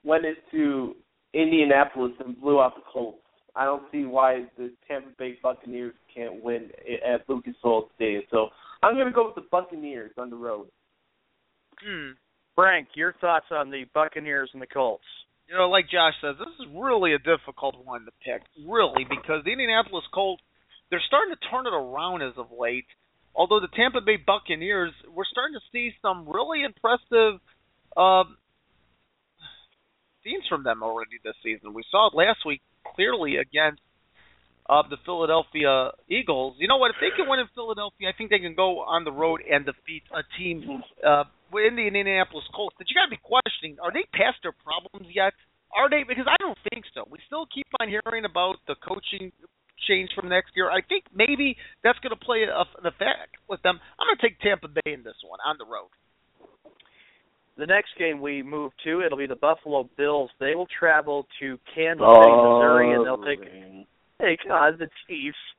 went 0.05 0.25
into 0.25 0.95
Indianapolis 1.35 2.13
and 2.25 2.41
blew 2.41 2.61
out 2.61 2.75
the 2.77 2.83
Colts. 2.93 3.19
I 3.57 3.65
don't 3.65 3.85
see 3.93 4.05
why 4.05 4.47
the 4.59 4.73
Tampa 4.89 5.11
Bay 5.19 5.39
Buccaneers 5.43 5.95
can't 6.15 6.43
win 6.43 6.71
at 7.07 7.29
Lucas 7.29 7.55
Oil 7.65 7.89
Stadium. 7.95 8.23
So 8.31 8.49
I'm 8.83 8.95
going 8.95 9.07
to 9.07 9.13
go 9.13 9.27
with 9.27 9.37
the 9.37 9.49
Buccaneers 9.51 10.13
on 10.19 10.31
the 10.31 10.37
road. 10.37 10.67
Hmm. 11.85 12.13
Frank, 12.55 12.89
your 12.95 13.15
thoughts 13.21 13.47
on 13.51 13.71
the 13.71 13.85
Buccaneers 13.95 14.51
and 14.53 14.63
the 14.63 14.67
Colts? 14.67 15.05
You 15.49 15.57
know, 15.57 15.69
like 15.69 15.91
Josh 15.91 16.15
says, 16.23 16.37
this 16.39 16.67
is 16.67 16.73
really 16.75 17.13
a 17.13 17.19
difficult 17.19 17.77
one 17.85 18.07
to 18.07 18.13
pick, 18.25 18.43
really, 18.67 19.05
because 19.05 19.45
the 19.45 19.53
Indianapolis 19.53 20.05
Colts, 20.13 20.43
they're 20.91 21.03
starting 21.07 21.35
to 21.35 21.49
turn 21.51 21.67
it 21.67 21.75
around 21.75 22.23
as 22.23 22.33
of 22.39 22.47
late. 22.59 22.87
Although 23.35 23.61
the 23.61 23.69
Tampa 23.77 24.01
Bay 24.01 24.17
Buccaneers, 24.17 24.93
we're 25.11 25.29
starting 25.31 25.55
to 25.55 25.65
see 25.71 25.93
some 26.01 26.29
really 26.29 26.63
impressive 26.63 27.43
um, 27.97 28.39
scenes 30.25 30.45
from 30.49 30.65
them 30.65 30.83
already 30.83 31.21
this 31.23 31.37
season. 31.45 31.75
We 31.75 31.85
saw 31.91 32.09
it 32.09 32.17
last 32.17 32.41
week 32.47 32.63
clearly 32.97 33.37
against 33.37 33.81
uh, 34.69 34.83
the 34.89 34.97
Philadelphia 35.05 35.93
Eagles. 36.09 36.57
You 36.59 36.69
know 36.69 36.81
what? 36.81 36.91
If 36.91 36.97
they 37.01 37.13
can 37.15 37.29
win 37.29 37.41
in 37.41 37.49
Philadelphia, 37.55 38.09
I 38.09 38.17
think 38.17 38.31
they 38.31 38.41
can 38.41 38.57
go 38.57 38.81
on 38.81 39.05
the 39.05 39.13
road 39.13 39.45
and 39.45 39.65
defeat 39.65 40.03
a 40.09 40.25
team 40.41 40.83
uh, 41.05 41.25
in 41.53 41.77
the 41.77 41.87
Indianapolis 41.87 42.49
Colts 42.57 42.75
that 42.81 42.89
you 42.89 42.97
got 42.97 43.07
to 43.07 43.15
be 43.15 43.21
questioning. 43.21 43.77
Are 43.85 43.93
they 43.93 44.09
past 44.17 44.41
their 44.43 44.57
problems 44.57 45.13
yet? 45.13 45.37
Are 45.77 45.91
they? 45.91 46.03
Because 46.07 46.25
I 46.25 46.41
don't 46.41 46.59
think 46.73 46.89
so. 46.95 47.05
We 47.11 47.19
still 47.27 47.47
keep 47.53 47.67
on 47.79 47.93
hearing 47.93 48.25
about 48.25 48.57
the 48.67 48.75
coaching 48.81 49.31
change 49.85 50.11
from 50.15 50.31
next 50.31 50.55
year. 50.57 50.71
I 50.71 50.81
think 50.81 51.05
maybe 51.13 51.59
that's 51.83 51.99
going 51.99 52.15
to 52.15 52.23
play 52.25 52.47
a, 52.47 52.65
an 52.81 52.87
effect 52.87 53.37
with 53.51 53.61
them. 53.63 53.77
I'm 53.99 54.07
going 54.07 54.17
to 54.17 54.25
take 54.25 54.41
Tampa 54.41 54.69
Bay 54.71 54.95
in 54.95 55.03
this 55.03 55.19
one 55.27 55.43
on 55.45 55.59
the 55.59 55.67
road. 55.67 55.93
The 57.57 57.67
next 57.67 57.91
game 57.99 58.21
we 58.21 58.43
move 58.43 58.73
to, 58.85 59.03
it'll 59.03 59.19
be 59.19 59.27
the 59.27 59.37
Buffalo 59.37 59.89
Bills. 59.97 60.31
They 60.41 60.55
will 60.55 60.67
travel 60.79 61.27
to 61.41 61.59
Kansas 61.75 62.05
City, 62.05 62.33
Missouri, 62.33 62.95
and 62.95 63.07
they'll 63.07 63.25
take 63.25 63.41
take 64.21 64.51
on 64.51 64.79
the 64.79 64.89
Chiefs. 65.07 65.39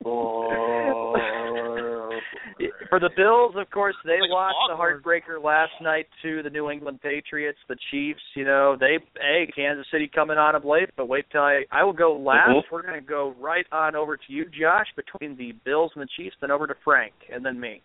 For 2.90 3.00
the 3.00 3.10
Bills, 3.16 3.54
of 3.56 3.70
course, 3.70 3.94
they 4.04 4.18
lost 4.22 4.56
the 4.68 4.76
heartbreaker 4.76 5.42
last 5.42 5.72
night 5.82 6.06
to 6.22 6.42
the 6.42 6.50
New 6.50 6.70
England 6.70 7.00
Patriots. 7.02 7.58
The 7.68 7.76
Chiefs, 7.90 8.20
you 8.34 8.44
know, 8.44 8.76
they 8.78 8.98
hey 9.20 9.50
Kansas 9.54 9.86
City 9.90 10.10
coming 10.12 10.38
on 10.38 10.54
of 10.54 10.64
late, 10.64 10.90
but 10.96 11.08
wait 11.08 11.26
till 11.30 11.42
I 11.42 11.64
I 11.70 11.84
will 11.84 11.92
go 11.92 12.16
last. 12.16 12.48
Mhm. 12.50 12.62
We're 12.70 12.82
going 12.82 13.00
to 13.00 13.06
go 13.06 13.34
right 13.38 13.66
on 13.72 13.94
over 13.94 14.16
to 14.16 14.32
you, 14.32 14.46
Josh, 14.46 14.86
between 14.96 15.36
the 15.36 15.52
Bills 15.64 15.92
and 15.94 16.02
the 16.02 16.08
Chiefs, 16.16 16.36
then 16.40 16.50
over 16.50 16.66
to 16.66 16.74
Frank, 16.84 17.12
and 17.32 17.44
then 17.44 17.58
me. 17.60 17.82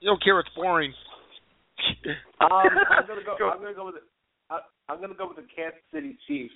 You 0.00 0.10
don't 0.10 0.22
care. 0.22 0.38
It's 0.40 0.48
boring. 0.50 0.94
Um, 2.40 2.50
I'm 2.90 3.06
gonna 3.06 3.24
go. 3.24 3.36
I'm 3.48 3.60
gonna 3.60 3.74
go 3.74 3.86
with. 3.86 3.96
The, 3.96 4.04
I, 4.50 4.60
I'm 4.88 5.00
gonna 5.00 5.14
go 5.14 5.28
with 5.28 5.36
the 5.36 5.48
Kansas 5.54 5.80
City 5.92 6.16
Chiefs. 6.26 6.54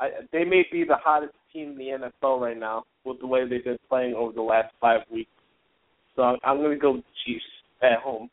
I, 0.00 0.10
they 0.32 0.44
may 0.44 0.66
be 0.70 0.84
the 0.84 0.98
hottest 0.98 1.34
team 1.52 1.72
in 1.72 1.78
the 1.78 2.10
NFL 2.24 2.40
right 2.40 2.58
now 2.58 2.84
with 3.04 3.20
the 3.20 3.26
way 3.26 3.48
they've 3.48 3.64
been 3.64 3.78
playing 3.88 4.14
over 4.14 4.32
the 4.32 4.42
last 4.42 4.74
five 4.80 5.00
weeks. 5.12 5.30
So 6.16 6.22
I'm, 6.22 6.38
I'm 6.44 6.62
gonna 6.62 6.78
go 6.78 6.92
with 6.92 7.04
the 7.04 7.16
Chiefs 7.26 7.46
at 7.82 8.00
home. 8.02 8.28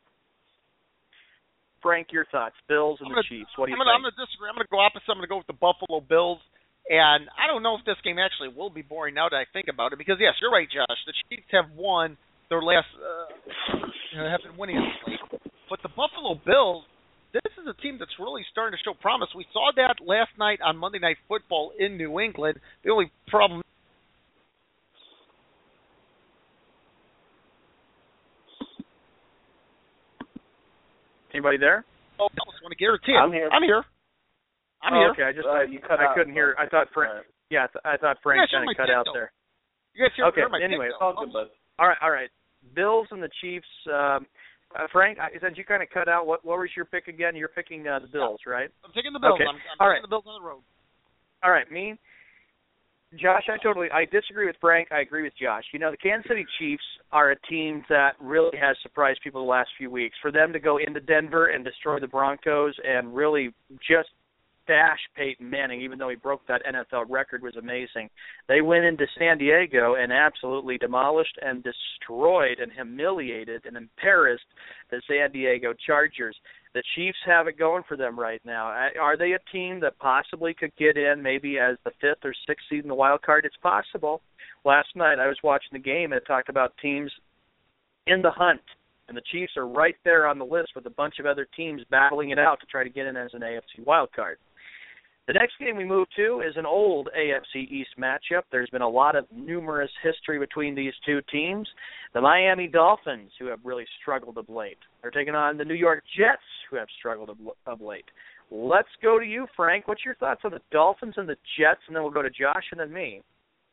Frank, 1.81 2.07
your 2.11 2.25
thoughts? 2.31 2.55
Bills 2.69 2.99
and 3.01 3.09
I'm 3.09 3.15
the 3.15 3.25
Chiefs. 3.27 3.49
What 3.57 3.65
do 3.65 3.71
you 3.71 3.75
I'm 3.75 3.81
gonna, 3.81 3.93
think? 3.93 4.05
I'm 4.05 4.05
gonna 4.09 4.21
disagree. 4.25 4.49
I'm 4.49 4.57
gonna 4.57 4.69
go 4.69 4.81
opposite. 4.81 5.09
I'm 5.09 5.17
gonna 5.17 5.29
go 5.29 5.41
with 5.41 5.49
the 5.49 5.57
Buffalo 5.57 6.01
Bills. 6.01 6.41
And 6.89 7.29
I 7.37 7.45
don't 7.47 7.61
know 7.61 7.77
if 7.77 7.85
this 7.85 7.95
game 8.03 8.17
actually 8.17 8.49
will 8.49 8.69
be 8.69 8.81
boring 8.81 9.13
now 9.13 9.29
that 9.29 9.37
I 9.37 9.45
think 9.53 9.67
about 9.69 9.93
it, 9.93 9.99
because 10.01 10.17
yes, 10.19 10.33
you're 10.41 10.51
right, 10.51 10.67
Josh. 10.67 10.97
The 11.05 11.13
Chiefs 11.29 11.47
have 11.53 11.69
won 11.77 12.17
their 12.49 12.61
last, 12.61 12.89
uh, 12.97 13.77
you 14.11 14.17
know, 14.19 14.27
have 14.27 14.41
been 14.43 14.57
winning 14.57 14.77
of 14.77 14.83
late. 15.07 15.40
But 15.71 15.79
the 15.83 15.89
Buffalo 15.95 16.35
Bills, 16.45 16.83
this 17.31 17.47
is 17.55 17.63
a 17.63 17.81
team 17.81 17.95
that's 17.97 18.11
really 18.19 18.43
starting 18.51 18.77
to 18.77 18.83
show 18.83 18.93
promise. 18.93 19.29
We 19.33 19.45
saw 19.53 19.71
that 19.77 20.03
last 20.05 20.31
night 20.37 20.59
on 20.59 20.75
Monday 20.75 20.99
Night 20.99 21.15
Football 21.29 21.71
in 21.79 21.95
New 21.95 22.19
England. 22.19 22.59
The 22.83 22.91
only 22.91 23.09
problem 23.29 23.61
Anybody 31.33 31.55
there? 31.57 31.85
Oh, 32.19 32.27
I 32.27 32.35
just 32.51 32.61
want 32.61 32.71
to 32.71 32.75
guarantee 32.75 33.13
it. 33.13 33.15
I'm 33.15 33.31
here. 33.31 33.47
I'm 33.49 33.63
here. 33.63 33.85
I'm 34.83 34.93
oh, 34.93 34.97
here. 34.99 35.11
Okay, 35.11 35.23
I 35.23 35.31
just 35.31 35.47
Uh, 35.47 35.51
I, 35.51 35.63
you 35.63 35.79
cut 35.79 36.01
I 36.01 36.11
out. 36.11 36.15
couldn't 36.17 36.33
hear. 36.33 36.53
I 36.59 36.67
thought 36.67 36.87
Frank. 36.93 37.25
Yeah, 37.49 37.63
I, 37.63 37.67
th- 37.71 37.85
I 37.85 37.95
thought 37.95 38.17
Frank 38.21 38.43
Yeah, 38.43 38.47
sure, 38.51 38.59
kind 38.59 38.65
my 38.67 38.71
of 38.75 38.77
cut 38.77 38.89
out 38.91 39.05
though. 39.05 39.13
there. 39.13 39.31
You 39.95 40.03
guys 40.03 40.11
hear, 40.17 40.25
Okay. 40.25 40.41
hear 40.41 40.49
my 40.49 40.59
Anyway, 40.59 40.87
pick, 40.87 40.95
it's 40.95 40.99
all 40.99 41.15
good, 41.15 41.31
bud. 41.31 41.47
All 41.79 41.87
right, 41.87 41.97
all 42.03 42.11
right. 42.11 42.27
Bills 42.75 43.07
and 43.11 43.23
the 43.23 43.29
Chiefs. 43.39 43.71
Um, 43.87 44.27
uh, 44.77 44.87
Frank, 44.91 45.19
I 45.19 45.29
said 45.39 45.53
you 45.55 45.65
kind 45.65 45.83
of 45.83 45.89
cut 45.89 46.07
out. 46.07 46.25
What 46.25 46.45
what 46.45 46.59
was 46.59 46.69
your 46.75 46.85
pick 46.85 47.07
again? 47.07 47.35
You're 47.35 47.49
picking 47.49 47.87
uh, 47.87 47.99
the 47.99 48.07
Bills, 48.07 48.41
right? 48.45 48.69
I'm 48.85 48.91
taking 48.93 49.13
the 49.13 49.19
Bills. 49.19 49.35
Okay. 49.35 49.45
I'm, 49.47 49.55
I'm 49.55 49.79
All 49.79 49.89
right. 49.89 50.01
the 50.01 50.07
Bills 50.07 50.23
on 50.27 50.41
the 50.41 50.47
road. 50.47 50.61
All 51.43 51.51
right, 51.51 51.69
me, 51.71 51.95
Josh. 53.19 53.43
I 53.49 53.57
totally 53.61 53.89
I 53.91 54.05
disagree 54.05 54.45
with 54.45 54.55
Frank. 54.61 54.89
I 54.91 55.01
agree 55.01 55.23
with 55.23 55.33
Josh. 55.41 55.63
You 55.73 55.79
know, 55.79 55.91
the 55.91 55.97
Kansas 55.97 56.29
City 56.29 56.45
Chiefs 56.59 56.83
are 57.11 57.31
a 57.31 57.39
team 57.49 57.83
that 57.89 58.11
really 58.21 58.57
has 58.59 58.77
surprised 58.83 59.19
people 59.23 59.43
the 59.43 59.49
last 59.49 59.69
few 59.77 59.89
weeks. 59.89 60.15
For 60.21 60.31
them 60.31 60.53
to 60.53 60.59
go 60.59 60.77
into 60.77 60.99
Denver 60.99 61.47
and 61.47 61.65
destroy 61.65 61.99
the 61.99 62.07
Broncos 62.07 62.75
and 62.83 63.15
really 63.15 63.53
just 63.89 64.09
dash 64.71 64.99
Peyton 65.17 65.49
Manning, 65.49 65.81
even 65.81 65.99
though 65.99 66.07
he 66.07 66.15
broke 66.15 66.47
that 66.47 66.61
NFL 66.65 67.07
record, 67.09 67.43
was 67.43 67.57
amazing. 67.57 68.09
They 68.47 68.61
went 68.61 68.85
into 68.85 69.05
San 69.19 69.37
Diego 69.37 69.95
and 69.95 70.13
absolutely 70.13 70.77
demolished 70.77 71.37
and 71.41 71.61
destroyed 71.61 72.59
and 72.61 72.71
humiliated 72.71 73.65
and 73.65 73.75
embarrassed 73.75 74.45
the 74.89 75.01
San 75.09 75.33
Diego 75.33 75.73
Chargers. 75.85 76.37
The 76.73 76.83
Chiefs 76.95 77.17
have 77.25 77.47
it 77.47 77.59
going 77.59 77.83
for 77.85 77.97
them 77.97 78.17
right 78.17 78.39
now. 78.45 78.67
Are 78.97 79.17
they 79.17 79.33
a 79.33 79.51
team 79.51 79.81
that 79.81 79.99
possibly 79.99 80.53
could 80.53 80.71
get 80.77 80.95
in 80.95 81.21
maybe 81.21 81.59
as 81.59 81.75
the 81.83 81.91
fifth 81.99 82.23
or 82.23 82.33
sixth 82.47 82.65
seed 82.69 82.83
in 82.83 82.87
the 82.87 82.95
wild 82.95 83.23
card? 83.23 83.43
It's 83.43 83.57
possible. 83.61 84.21
Last 84.63 84.95
night 84.95 85.19
I 85.19 85.27
was 85.27 85.37
watching 85.43 85.73
the 85.73 85.79
game 85.79 86.13
and 86.13 86.21
it 86.21 86.25
talked 86.25 86.47
about 86.47 86.71
teams 86.81 87.11
in 88.07 88.21
the 88.21 88.31
hunt. 88.31 88.61
And 89.09 89.17
the 89.17 89.23
Chiefs 89.29 89.57
are 89.57 89.67
right 89.67 89.97
there 90.05 90.25
on 90.25 90.39
the 90.39 90.45
list 90.45 90.69
with 90.73 90.85
a 90.85 90.91
bunch 90.91 91.15
of 91.19 91.25
other 91.25 91.45
teams 91.57 91.81
battling 91.91 92.29
it 92.29 92.39
out 92.39 92.61
to 92.61 92.65
try 92.67 92.85
to 92.85 92.89
get 92.89 93.07
in 93.07 93.17
as 93.17 93.33
an 93.33 93.41
AFC 93.41 93.85
wild 93.85 94.09
card. 94.15 94.37
The 95.27 95.33
next 95.33 95.53
game 95.59 95.77
we 95.77 95.85
move 95.85 96.07
to 96.15 96.41
is 96.41 96.55
an 96.57 96.65
old 96.65 97.07
AFC 97.17 97.69
East 97.69 97.91
matchup. 97.99 98.41
There's 98.51 98.69
been 98.71 98.81
a 98.81 98.89
lot 98.89 99.15
of 99.15 99.25
numerous 99.31 99.91
history 100.03 100.39
between 100.39 100.73
these 100.73 100.93
two 101.05 101.21
teams. 101.31 101.67
The 102.13 102.21
Miami 102.21 102.67
Dolphins, 102.67 103.31
who 103.39 103.45
have 103.45 103.59
really 103.63 103.85
struggled 104.01 104.37
of 104.37 104.49
late, 104.49 104.79
are 105.03 105.11
taking 105.11 105.35
on 105.35 105.57
the 105.57 105.65
New 105.65 105.75
York 105.75 106.03
Jets, 106.17 106.41
who 106.69 106.77
have 106.77 106.87
struggled 106.97 107.29
of, 107.67 107.81
late. 107.81 108.05
Let's 108.49 108.89
go 109.01 109.19
to 109.19 109.25
you, 109.25 109.45
Frank. 109.55 109.87
What's 109.87 110.03
your 110.03 110.15
thoughts 110.15 110.41
on 110.43 110.51
the 110.51 110.61
Dolphins 110.71 111.13
and 111.17 111.29
the 111.29 111.37
Jets, 111.57 111.81
and 111.87 111.95
then 111.95 112.01
we'll 112.01 112.11
go 112.11 112.23
to 112.23 112.29
Josh 112.29 112.65
and 112.71 112.79
then 112.79 112.91
me. 112.91 113.21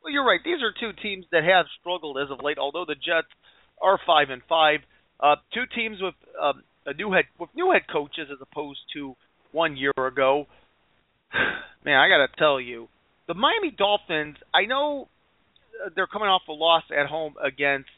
Well, 0.05 0.13
you're 0.13 0.27
right. 0.27 0.41
These 0.45 0.63
are 0.63 0.73
two 0.79 0.97
teams 1.03 1.25
that 1.33 1.45
have 1.45 1.65
struggled 1.81 2.19
as 2.19 2.31
of 2.31 2.45
late. 2.45 2.59
Although 2.59 2.85
the 2.87 2.95
Jets 2.95 3.33
are 3.81 3.99
five 4.07 4.29
and 4.31 4.43
five, 4.49 4.81
uh, 5.19 5.37
two 5.53 5.65
teams 5.75 5.97
with 6.01 6.15
um, 6.41 6.63
a 6.87 6.93
new 6.93 7.11
head 7.11 7.25
with 7.41 7.51
new 7.57 7.73
head 7.73 7.83
coaches 7.91 8.29
as 8.31 8.39
opposed 8.41 8.81
to 8.95 9.17
one 9.53 9.77
year 9.77 9.93
ago. 9.97 10.47
Man, 11.85 11.97
I 11.97 12.09
got 12.09 12.27
to 12.27 12.29
tell 12.39 12.61
you, 12.61 12.89
the 13.27 13.35
Miami 13.35 13.71
Dolphins. 13.71 14.37
I 14.55 14.65
know 14.67 15.09
uh, 15.85 15.91
they're 15.95 16.07
coming 16.07 16.29
off 16.29 16.43
a 16.49 16.53
loss 16.53 16.85
at 16.97 17.07
home 17.07 17.35
against 17.43 17.91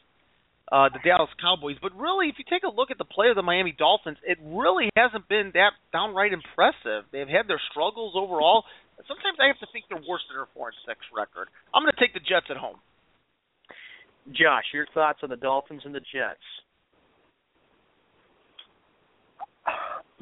uh, 0.71 0.87
the 0.87 0.99
Dallas 1.03 1.29
Cowboys, 1.41 1.75
but 1.81 1.91
really, 1.97 2.27
if 2.27 2.35
you 2.39 2.45
take 2.47 2.63
a 2.63 2.71
look 2.71 2.91
at 2.91 2.97
the 2.97 3.05
play 3.05 3.27
of 3.29 3.35
the 3.35 3.43
Miami 3.43 3.75
Dolphins, 3.77 4.17
it 4.23 4.37
really 4.43 4.89
hasn't 4.95 5.27
been 5.27 5.51
that 5.53 5.71
downright 5.91 6.31
impressive. 6.31 7.03
They've 7.11 7.27
had 7.27 7.47
their 7.47 7.61
struggles 7.71 8.13
overall. 8.15 8.63
Sometimes 9.07 9.35
I 9.41 9.47
have 9.47 9.59
to 9.59 9.67
think 9.73 9.85
they're 9.89 10.03
worse 10.07 10.23
than 10.29 10.37
their 10.37 10.47
four 10.53 10.69
and 10.69 10.77
six 10.87 10.99
record. 11.11 11.49
I'm 11.73 11.83
going 11.83 11.91
to 11.91 11.99
take 11.99 12.13
the 12.13 12.23
Jets 12.23 12.47
at 12.49 12.57
home. 12.57 12.79
Josh, 14.29 14.69
your 14.73 14.85
thoughts 14.93 15.19
on 15.23 15.29
the 15.29 15.35
Dolphins 15.35 15.81
and 15.83 15.95
the 15.95 15.99
Jets? 15.99 16.45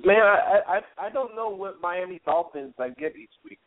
Man, 0.05 0.17
I 0.17 0.59
I 0.67 1.07
I 1.07 1.09
don't 1.09 1.35
know 1.35 1.49
what 1.49 1.81
Miami 1.81 2.21
Dolphins 2.25 2.73
I 2.79 2.89
get 2.89 3.15
each 3.15 3.29
week. 3.43 3.59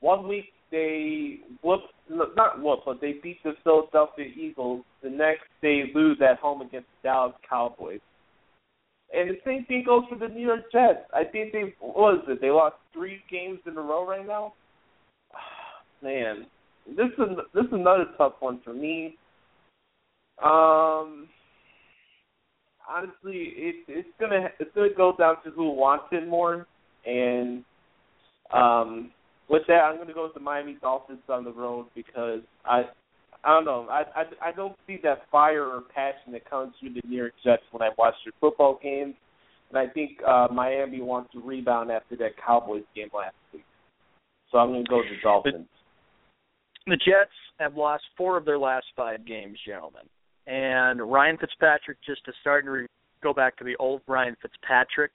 One 0.00 0.28
week 0.28 0.46
they 0.70 1.40
whoop 1.62 1.80
not 2.10 2.60
whoop, 2.62 2.80
but 2.84 3.00
they 3.00 3.14
beat 3.22 3.42
the 3.44 3.52
Philadelphia 3.62 4.26
Eagles. 4.26 4.84
The 5.02 5.10
next 5.10 5.44
they 5.62 5.84
lose 5.94 6.18
at 6.20 6.38
home 6.38 6.62
against 6.62 6.88
the 7.02 7.08
Dallas 7.08 7.34
Cowboys. 7.48 8.00
And 9.14 9.30
the 9.30 9.38
same 9.44 9.64
thing 9.66 9.84
goes 9.86 10.02
for 10.08 10.18
the 10.18 10.28
New 10.28 10.44
York 10.44 10.72
Jets. 10.72 11.08
I 11.14 11.24
think 11.24 11.52
they 11.52 11.74
what 11.80 12.14
is 12.16 12.20
it? 12.28 12.40
They 12.40 12.50
lost 12.50 12.76
three 12.92 13.20
games 13.30 13.60
in 13.66 13.76
a 13.76 13.80
row 13.80 14.06
right 14.06 14.26
now. 14.26 14.54
Man, 16.02 16.46
this 16.88 17.10
is 17.18 17.36
this 17.54 17.64
is 17.64 17.72
another 17.72 18.06
tough 18.18 18.34
one 18.40 18.60
for 18.64 18.72
me. 18.72 19.16
Um, 20.44 21.28
honestly, 22.88 23.52
it, 23.56 23.76
it's 23.88 24.08
gonna 24.20 24.48
it's 24.58 24.70
gonna 24.74 24.94
go 24.96 25.14
down 25.18 25.36
to 25.44 25.50
who 25.50 25.70
wants 25.70 26.06
it 26.12 26.28
more, 26.28 26.66
and 27.04 27.64
um, 28.52 29.10
with 29.48 29.62
that, 29.68 29.82
I'm 29.82 29.98
gonna 29.98 30.14
go 30.14 30.24
with 30.24 30.34
the 30.34 30.40
Miami 30.40 30.76
Dolphins 30.80 31.20
on 31.28 31.44
the 31.44 31.52
road 31.52 31.86
because 31.94 32.40
I 32.64 32.82
I 33.44 33.48
don't 33.54 33.64
know 33.64 33.86
I 33.90 34.04
I, 34.14 34.48
I 34.48 34.52
don't 34.52 34.76
see 34.86 34.98
that 35.02 35.22
fire 35.30 35.64
or 35.64 35.82
passion 35.94 36.32
that 36.32 36.48
comes 36.48 36.74
through 36.80 36.94
the 36.94 37.02
New 37.06 37.16
York 37.16 37.32
Jets 37.44 37.62
when 37.70 37.82
I 37.82 37.90
watch 37.98 38.14
their 38.24 38.32
football 38.40 38.78
games, 38.82 39.14
and 39.70 39.78
I 39.78 39.92
think 39.92 40.18
uh, 40.26 40.48
Miami 40.52 41.00
wants 41.00 41.32
to 41.32 41.40
rebound 41.40 41.90
after 41.90 42.16
that 42.16 42.32
Cowboys 42.44 42.84
game 42.94 43.08
last 43.14 43.34
week. 43.52 43.64
So 44.50 44.58
I'm 44.58 44.70
gonna 44.70 44.84
go 44.88 44.98
with 44.98 45.06
the 45.06 45.22
Dolphins. 45.22 45.66
The 46.86 46.96
Jets 46.96 47.32
have 47.58 47.76
lost 47.76 48.04
four 48.16 48.36
of 48.36 48.44
their 48.44 48.58
last 48.58 48.86
five 48.96 49.26
games, 49.26 49.58
gentlemen. 49.66 50.02
And 50.46 51.00
Ryan 51.00 51.38
Fitzpatrick, 51.38 51.98
just 52.06 52.22
is 52.28 52.34
starting 52.40 52.66
to 52.66 52.72
re- 52.72 52.86
go 53.22 53.32
back 53.32 53.56
to 53.56 53.64
the 53.64 53.76
old 53.76 54.02
Ryan 54.06 54.36
Fitzpatrick, 54.40 55.12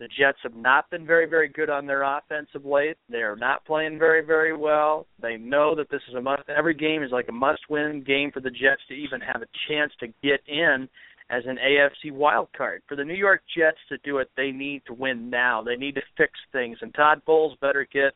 the 0.00 0.08
Jets 0.18 0.38
have 0.42 0.56
not 0.56 0.88
been 0.88 1.04
very, 1.04 1.26
very 1.26 1.48
good 1.48 1.68
on 1.68 1.86
their 1.86 2.02
offense 2.02 2.48
of 2.54 2.64
late. 2.64 2.96
They 3.10 3.18
are 3.18 3.36
not 3.36 3.66
playing 3.66 3.98
very, 3.98 4.24
very 4.24 4.56
well. 4.56 5.06
They 5.20 5.36
know 5.36 5.74
that 5.74 5.90
this 5.90 6.00
is 6.08 6.14
a 6.14 6.22
must. 6.22 6.48
Every 6.48 6.72
game 6.72 7.02
is 7.02 7.12
like 7.12 7.28
a 7.28 7.32
must-win 7.32 8.02
game 8.06 8.30
for 8.32 8.40
the 8.40 8.50
Jets 8.50 8.80
to 8.88 8.94
even 8.94 9.20
have 9.20 9.42
a 9.42 9.46
chance 9.68 9.92
to 10.00 10.06
get 10.22 10.40
in 10.48 10.88
as 11.28 11.42
an 11.46 11.58
AFC 11.58 12.12
wild 12.12 12.48
card. 12.56 12.80
For 12.88 12.96
the 12.96 13.04
New 13.04 13.14
York 13.14 13.42
Jets 13.54 13.76
to 13.90 13.98
do 13.98 14.18
it, 14.18 14.30
they 14.38 14.52
need 14.52 14.82
to 14.86 14.94
win 14.94 15.28
now. 15.28 15.62
They 15.62 15.76
need 15.76 15.96
to 15.96 16.02
fix 16.16 16.32
things, 16.50 16.78
and 16.80 16.94
Todd 16.94 17.20
Bowles 17.26 17.58
better 17.60 17.86
get 17.92 18.14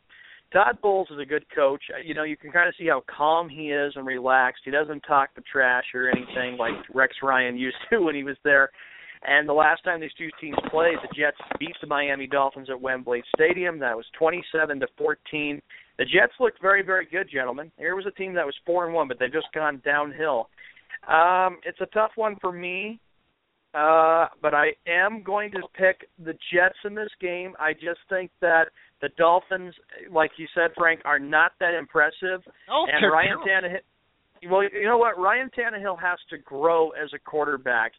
Todd 0.53 0.79
Bowles 0.81 1.09
is 1.11 1.19
a 1.19 1.27
good 1.27 1.45
coach. 1.55 1.83
Uh, 1.93 2.01
you 2.05 2.15
know, 2.15 2.23
you 2.23 2.37
can 2.37 2.53
kind 2.53 2.69
of 2.69 2.75
see 2.79 2.87
how 2.87 3.03
calm 3.15 3.49
he 3.49 3.71
is 3.71 3.93
and 3.97 4.07
relaxed. 4.07 4.62
He 4.65 4.71
doesn't 4.71 5.01
talk 5.01 5.31
the 5.35 5.43
trash 5.51 5.85
or 5.95 6.09
anything 6.09 6.57
like 6.59 6.75
Rex 6.95 7.15
Ryan 7.23 7.57
used 7.59 7.77
to 7.91 8.01
when 8.01 8.15
he 8.15 8.23
was 8.23 8.37
there. 8.45 8.71
And 9.27 9.49
the 9.49 9.55
last 9.55 9.83
time 9.85 10.01
these 10.01 10.12
two 10.19 10.29
teams 10.41 10.57
played, 10.71 10.97
the 11.03 11.09
Jets 11.16 11.39
beat 11.59 11.75
the 11.81 11.87
Miami 11.87 12.27
Dolphins 12.27 12.69
at 12.69 12.81
Wembley 12.81 13.23
Stadium. 13.35 13.79
That 13.79 13.97
was 13.97 14.05
27 14.19 14.81
to 14.81 14.87
14. 14.99 15.62
The 15.99 16.05
Jets 16.05 16.35
looked 16.39 16.61
very, 16.61 16.83
very 16.83 17.07
good, 17.07 17.29
gentlemen. 17.33 17.73
Here 17.79 17.97
was 17.97 18.07
a 18.07 18.11
team 18.11 18.35
that 18.35 18.45
was 18.45 18.55
four 18.66 18.85
and 18.85 18.95
one, 18.95 19.09
but 19.09 19.19
they've 19.19 19.33
just 19.33 19.53
gone 19.55 19.81
downhill. 19.85 20.51
Um, 21.09 21.59
it's 21.65 21.81
a 21.81 21.87
tough 21.87 22.11
one 22.16 22.37
for 22.41 22.53
me, 22.53 23.01
uh, 23.75 24.27
but 24.43 24.55
I 24.55 24.73
am 24.87 25.23
going 25.23 25.51
to 25.53 25.62
pick 25.75 26.09
the 26.23 26.35
Jets 26.53 26.79
in 26.85 26.95
this 26.95 27.11
game. 27.21 27.55
I 27.59 27.73
just 27.73 28.01
think 28.09 28.31
that 28.41 28.65
the 29.05 29.11
Dolphins, 29.19 29.75
like 30.11 30.31
you 30.39 30.47
said, 30.55 30.71
Frank, 30.79 31.01
are 31.05 31.19
not 31.19 31.53
that 31.61 31.75
impressive. 31.75 32.41
Oh, 32.73 32.87
and 32.91 33.13
Ryan 33.13 33.37
Tannehill. 33.47 34.51
Well, 34.51 34.63
you 34.65 34.87
know 34.87 34.97
what? 34.97 35.19
Ryan 35.19 35.51
Tannehill 35.57 36.01
has 36.01 36.19
to 36.31 36.39
grow 36.39 36.91
as 36.91 37.11
a 37.15 37.19
quarterback. 37.19 37.93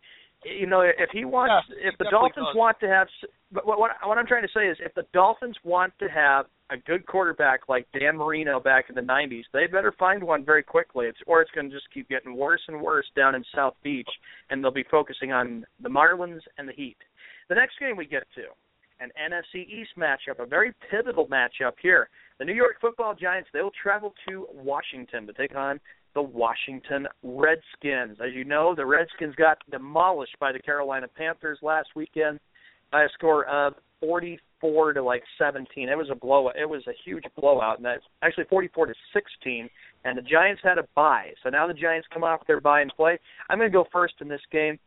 You 0.44 0.66
know, 0.66 0.82
if 0.82 1.10
he 1.12 1.24
wants, 1.26 1.68
Yeah, 1.70 1.90
if 1.92 1.98
the 2.00 2.08
Dolphins 2.10 2.48
does. 2.48 2.56
want 2.56 2.80
to 2.80 2.88
have, 2.88 3.08
but 3.52 3.66
what, 3.68 3.80
what 3.80 3.92
what 4.04 4.18
I'm 4.18 4.26
trying 4.28 4.44
to 4.44 4.54
say 4.54 4.68
is, 4.68 4.78
if 4.80 4.94
the 4.96 5.06
Dolphins 5.14 5.56
want 5.64 5.94
to 6.00 6.08
have 6.08 6.46
a 6.72 6.78
good 6.78 7.06
quarterback 7.06 7.62
like 7.70 7.88
Dan 8.00 8.18
Marino 8.18 8.60
back 8.60 8.86
in 8.90 8.96
the 8.96 9.02
'90s, 9.02 9.44
they 9.54 9.68
better 9.68 9.94
find 9.98 10.24
one 10.24 10.44
very 10.44 10.64
quickly. 10.64 11.06
It's 11.06 11.18
or 11.28 11.42
it's 11.42 11.52
going 11.52 11.70
to 11.70 11.76
just 11.76 11.88
keep 11.94 12.10
getting 12.10 12.36
worse 12.36 12.62
and 12.68 12.82
worse 12.82 13.06
down 13.16 13.36
in 13.36 13.44
South 13.56 13.76
Beach, 13.84 14.10
and 14.50 14.64
they'll 14.64 14.72
be 14.72 14.86
focusing 14.90 15.32
on 15.32 15.66
the 15.82 15.90
Marlins 15.90 16.42
and 16.58 16.68
the 16.68 16.74
Heat. 16.74 16.98
The 17.50 17.56
next 17.56 17.80
game 17.80 17.96
we 17.96 18.06
get 18.06 18.24
to, 18.36 18.44
an 19.00 19.10
NFC 19.20 19.68
East 19.68 19.92
matchup, 19.98 20.40
a 20.40 20.46
very 20.46 20.74
pivotal 20.90 21.28
matchup 21.28 21.74
here. 21.82 22.10
The 22.40 22.46
New 22.46 22.54
York 22.54 22.76
Football 22.82 23.16
Giants 23.16 23.50
they 23.54 23.62
will 23.62 23.72
travel 23.82 24.14
to 24.28 24.48
Washington 24.54 25.28
to 25.28 25.34
take 25.34 25.56
on 25.56 25.80
the 26.14 26.22
Washington 26.22 27.08
Redskins. 27.24 28.18
As 28.26 28.34
you 28.34 28.46
know, 28.46 28.74
the 28.74 28.86
Redskins 28.86 29.36
got 29.36 29.58
demolished 29.70 30.38
by 30.40 30.52
the 30.52 30.60
Carolina 30.60 31.08
Panthers 31.08 31.60
last 31.62 31.90
weekend 31.96 32.40
by 32.92 33.04
a 33.04 33.10
score 33.14 33.46
of 33.46 33.74
44 34.00 34.94
to 34.94 35.04
like 35.04 35.24
17. 35.38 35.90
It 35.90 35.98
was 35.98 36.10
a 36.10 36.16
blow. 36.16 36.50
It 36.50 36.68
was 36.68 36.84
a 36.88 36.94
huge 37.04 37.26
blowout, 37.38 37.78
and 37.78 37.86
that's 37.86 38.04
actually 38.22 38.46
44 38.46 38.88
to 38.88 38.94
16. 39.14 39.70
And 40.06 40.18
the 40.18 40.22
Giants 40.22 40.62
had 40.64 40.78
a 40.78 40.88
bye, 40.96 41.32
so 41.44 41.50
now 41.50 41.68
the 41.68 41.74
Giants 41.74 42.08
come 42.14 42.24
off 42.24 42.48
their 42.48 42.62
bye 42.62 42.82
and 42.82 42.94
play. 42.96 43.20
I'm 43.50 43.58
going 43.58 43.70
to 43.70 43.74
go 43.74 43.86
first 43.92 44.16
in 44.22 44.28
this 44.28 44.42
game. 44.52 44.80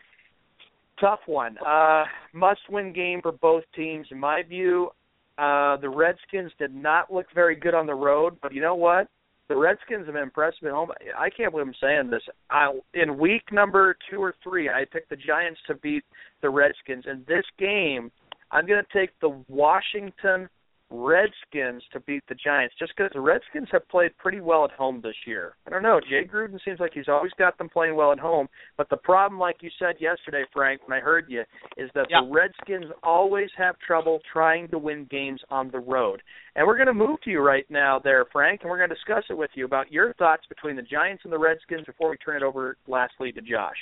Tough 1.00 1.20
one. 1.26 1.56
Uh, 1.58 2.04
must-win 2.32 2.92
game 2.92 3.20
for 3.22 3.32
both 3.32 3.62
teams, 3.74 4.06
in 4.10 4.18
my 4.18 4.42
view. 4.42 4.90
Uh, 5.38 5.76
the 5.76 5.88
Redskins 5.88 6.50
did 6.58 6.74
not 6.74 7.12
look 7.12 7.26
very 7.34 7.54
good 7.54 7.74
on 7.74 7.86
the 7.86 7.94
road, 7.94 8.36
but 8.42 8.52
you 8.52 8.60
know 8.60 8.74
what? 8.74 9.08
The 9.48 9.56
Redskins 9.56 10.06
have 10.06 10.16
impressed 10.16 10.62
me 10.62 10.68
at 10.68 10.74
home. 10.74 10.90
I 11.16 11.30
can't 11.30 11.52
believe 11.52 11.68
I'm 11.68 11.74
saying 11.80 12.10
this. 12.10 12.22
I, 12.50 12.78
in 12.94 13.16
week 13.16 13.44
number 13.52 13.96
two 14.10 14.20
or 14.20 14.34
three, 14.42 14.68
I 14.68 14.84
picked 14.92 15.08
the 15.08 15.16
Giants 15.16 15.60
to 15.68 15.74
beat 15.76 16.04
the 16.42 16.50
Redskins. 16.50 17.04
In 17.10 17.24
this 17.26 17.44
game, 17.58 18.10
I'm 18.50 18.66
going 18.66 18.82
to 18.82 18.98
take 18.98 19.10
the 19.20 19.42
Washington 19.48 20.48
Redskins 20.90 21.82
to 21.93 22.01
beat 22.01 22.23
the 22.28 22.35
Giants 22.35 22.74
just 22.78 22.93
because 22.97 23.12
the 23.12 23.20
Redskins 23.20 23.69
have 23.73 23.86
played 23.89 24.16
pretty 24.16 24.40
well 24.40 24.65
at 24.65 24.70
home 24.70 25.01
this 25.02 25.15
year. 25.27 25.55
I 25.66 25.70
don't 25.70 25.82
know. 25.82 26.01
Jay 26.01 26.24
Gruden 26.24 26.59
seems 26.65 26.81
like 26.81 26.93
he's 26.94 27.09
always 27.09 27.32
got 27.39 27.59
them 27.59 27.69
playing 27.69 27.94
well 27.94 28.10
at 28.10 28.19
home, 28.19 28.48
but 28.78 28.89
the 28.89 28.97
problem, 28.97 29.39
like 29.39 29.56
you 29.60 29.70
said 29.78 29.97
yesterday, 30.01 30.44
Frank, 30.52 30.81
when 30.89 30.97
I 30.97 31.01
heard 31.01 31.27
you, 31.28 31.44
is 31.77 31.90
that 31.93 32.09
Yeah. 32.09 32.23
the 32.23 32.28
Redskins 32.28 32.90
always 33.02 33.52
have 33.52 33.78
trouble 33.81 34.20
trying 34.32 34.69
to 34.69 34.78
win 34.78 35.05
games 35.06 35.44
on 35.51 35.70
the 35.70 35.81
road. 35.81 36.23
And 36.56 36.66
we're 36.66 36.77
going 36.77 36.86
to 36.86 36.94
move 36.94 37.20
to 37.23 37.31
you 37.31 37.40
right 37.40 37.69
now, 37.70 37.98
there, 37.98 38.24
Frank, 38.27 38.62
and 38.62 38.70
we're 38.70 38.78
going 38.78 38.89
to 38.89 38.94
discuss 38.94 39.24
it 39.28 39.36
with 39.36 39.51
you 39.55 39.66
about 39.66 39.93
your 39.93 40.15
thoughts 40.15 40.47
between 40.47 40.74
the 40.74 40.82
Giants 40.82 41.24
and 41.24 41.32
the 41.32 41.39
Redskins 41.39 41.85
before 41.85 42.09
we 42.09 42.16
turn 42.16 42.36
it 42.36 42.43
over, 42.43 42.77
lastly, 42.86 43.31
to 43.32 43.43
Josh. 43.43 43.77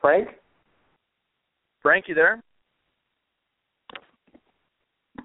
Frank? 0.00 0.28
Frank, 1.82 2.06
you 2.08 2.14
there? 2.14 2.42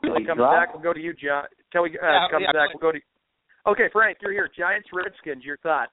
Till 0.03 0.15
he 0.15 0.21
He 0.21 0.25
comes 0.25 0.37
dropped? 0.39 0.55
back, 0.55 0.73
we'll 0.73 0.83
go 0.83 0.93
to 0.93 0.99
you, 0.99 1.13
John. 1.13 1.45
Till 1.71 1.85
he 1.85 1.91
uh, 1.97 2.05
Yeah, 2.05 2.27
comes 2.31 2.43
yeah, 2.47 2.51
back, 2.53 2.69
we'll 2.73 2.81
go 2.81 2.91
to. 2.91 2.99
Okay, 3.67 3.89
Frank, 3.91 4.17
you're 4.21 4.31
here. 4.31 4.49
Giants, 4.57 4.87
Redskins. 4.93 5.43
Your 5.43 5.57
thoughts? 5.57 5.91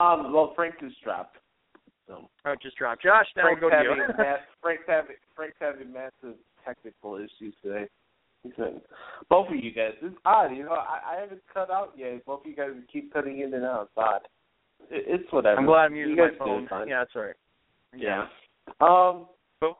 Um, 0.00 0.32
well, 0.32 0.52
Frank 0.54 0.74
just 0.80 1.00
dropped. 1.02 1.36
So 2.06 2.28
Oh, 2.44 2.54
just 2.62 2.76
dropped. 2.76 3.02
Josh, 3.02 3.26
now 3.36 3.42
Frank's 3.44 3.60
we'll 3.62 3.70
go 3.70 3.76
to 3.76 3.82
having 3.90 4.02
you. 4.02 4.14
ma- 4.18 4.36
Frank's 4.62 4.84
having 4.88 5.16
Frank's 5.36 5.56
having 5.60 5.92
massive 5.92 6.36
technical 6.64 7.16
issues 7.16 7.54
today. 7.62 7.86
He's 8.42 8.52
having, 8.56 8.80
both 9.30 9.48
of 9.48 9.54
you 9.54 9.72
guys. 9.72 9.92
It's 10.02 10.16
odd, 10.24 10.56
you 10.56 10.64
know. 10.64 10.72
I, 10.72 11.14
I 11.16 11.20
haven't 11.20 11.42
cut 11.52 11.70
out 11.70 11.92
yet. 11.96 12.24
Both 12.26 12.40
of 12.40 12.46
you 12.46 12.56
guys 12.56 12.70
keep 12.92 13.12
cutting 13.12 13.40
in 13.40 13.54
and 13.54 13.64
out. 13.64 13.82
It's 13.82 13.92
odd. 13.96 14.20
It, 14.90 15.04
it's 15.22 15.32
whatever. 15.32 15.58
I'm 15.60 15.66
glad 15.66 15.84
I'm 15.86 15.94
using 15.96 16.16
guys 16.16 16.30
my 16.40 16.44
phone. 16.44 16.68
Yeah, 16.88 16.98
that's 17.00 17.12
all 17.14 17.22
right. 17.22 17.36
Yeah. 17.96 18.26
Um. 18.80 19.26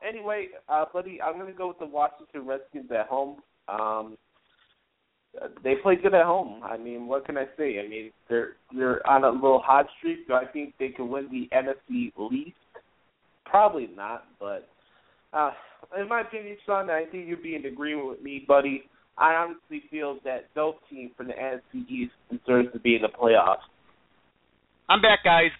Anyway, 0.07 0.47
uh, 0.69 0.85
buddy, 0.91 1.21
I'm 1.21 1.35
going 1.35 1.51
to 1.51 1.57
go 1.57 1.69
with 1.69 1.79
the 1.79 1.85
Washington 1.85 2.45
Redskins 2.45 2.89
at 2.91 3.07
home. 3.07 3.37
Um, 3.67 4.17
they 5.63 5.75
play 5.81 5.95
good 5.95 6.13
at 6.13 6.25
home. 6.25 6.61
I 6.63 6.77
mean, 6.77 7.07
what 7.07 7.25
can 7.25 7.37
I 7.37 7.45
say? 7.57 7.79
I 7.83 7.87
mean, 7.87 8.11
they're 8.29 8.53
they're 8.75 9.05
on 9.07 9.23
a 9.23 9.29
little 9.29 9.61
hot 9.65 9.87
streak. 9.97 10.27
Do 10.27 10.33
I 10.33 10.45
think 10.45 10.75
they 10.79 10.89
can 10.89 11.09
win 11.09 11.27
the 11.31 11.49
NFC 11.55 12.11
Least? 12.17 12.55
Probably 13.45 13.89
not, 13.95 14.25
but 14.39 14.67
uh, 15.33 15.51
in 15.99 16.07
my 16.07 16.21
opinion, 16.21 16.57
Sean, 16.65 16.89
I 16.89 17.05
think 17.05 17.27
you'd 17.27 17.43
be 17.43 17.55
in 17.55 17.65
agreement 17.65 18.09
with 18.09 18.21
me, 18.21 18.45
buddy. 18.47 18.83
I 19.17 19.33
honestly 19.35 19.83
feel 19.91 20.17
that 20.23 20.49
no 20.55 20.75
team 20.89 21.11
from 21.15 21.27
the 21.27 21.33
NFC 21.33 21.87
East 21.87 22.13
deserves 22.31 22.71
to 22.73 22.79
be 22.79 22.95
in 22.95 23.01
the 23.01 23.09
playoffs. 23.09 23.57
I'm 24.89 25.01
back, 25.01 25.19
guys. 25.23 25.51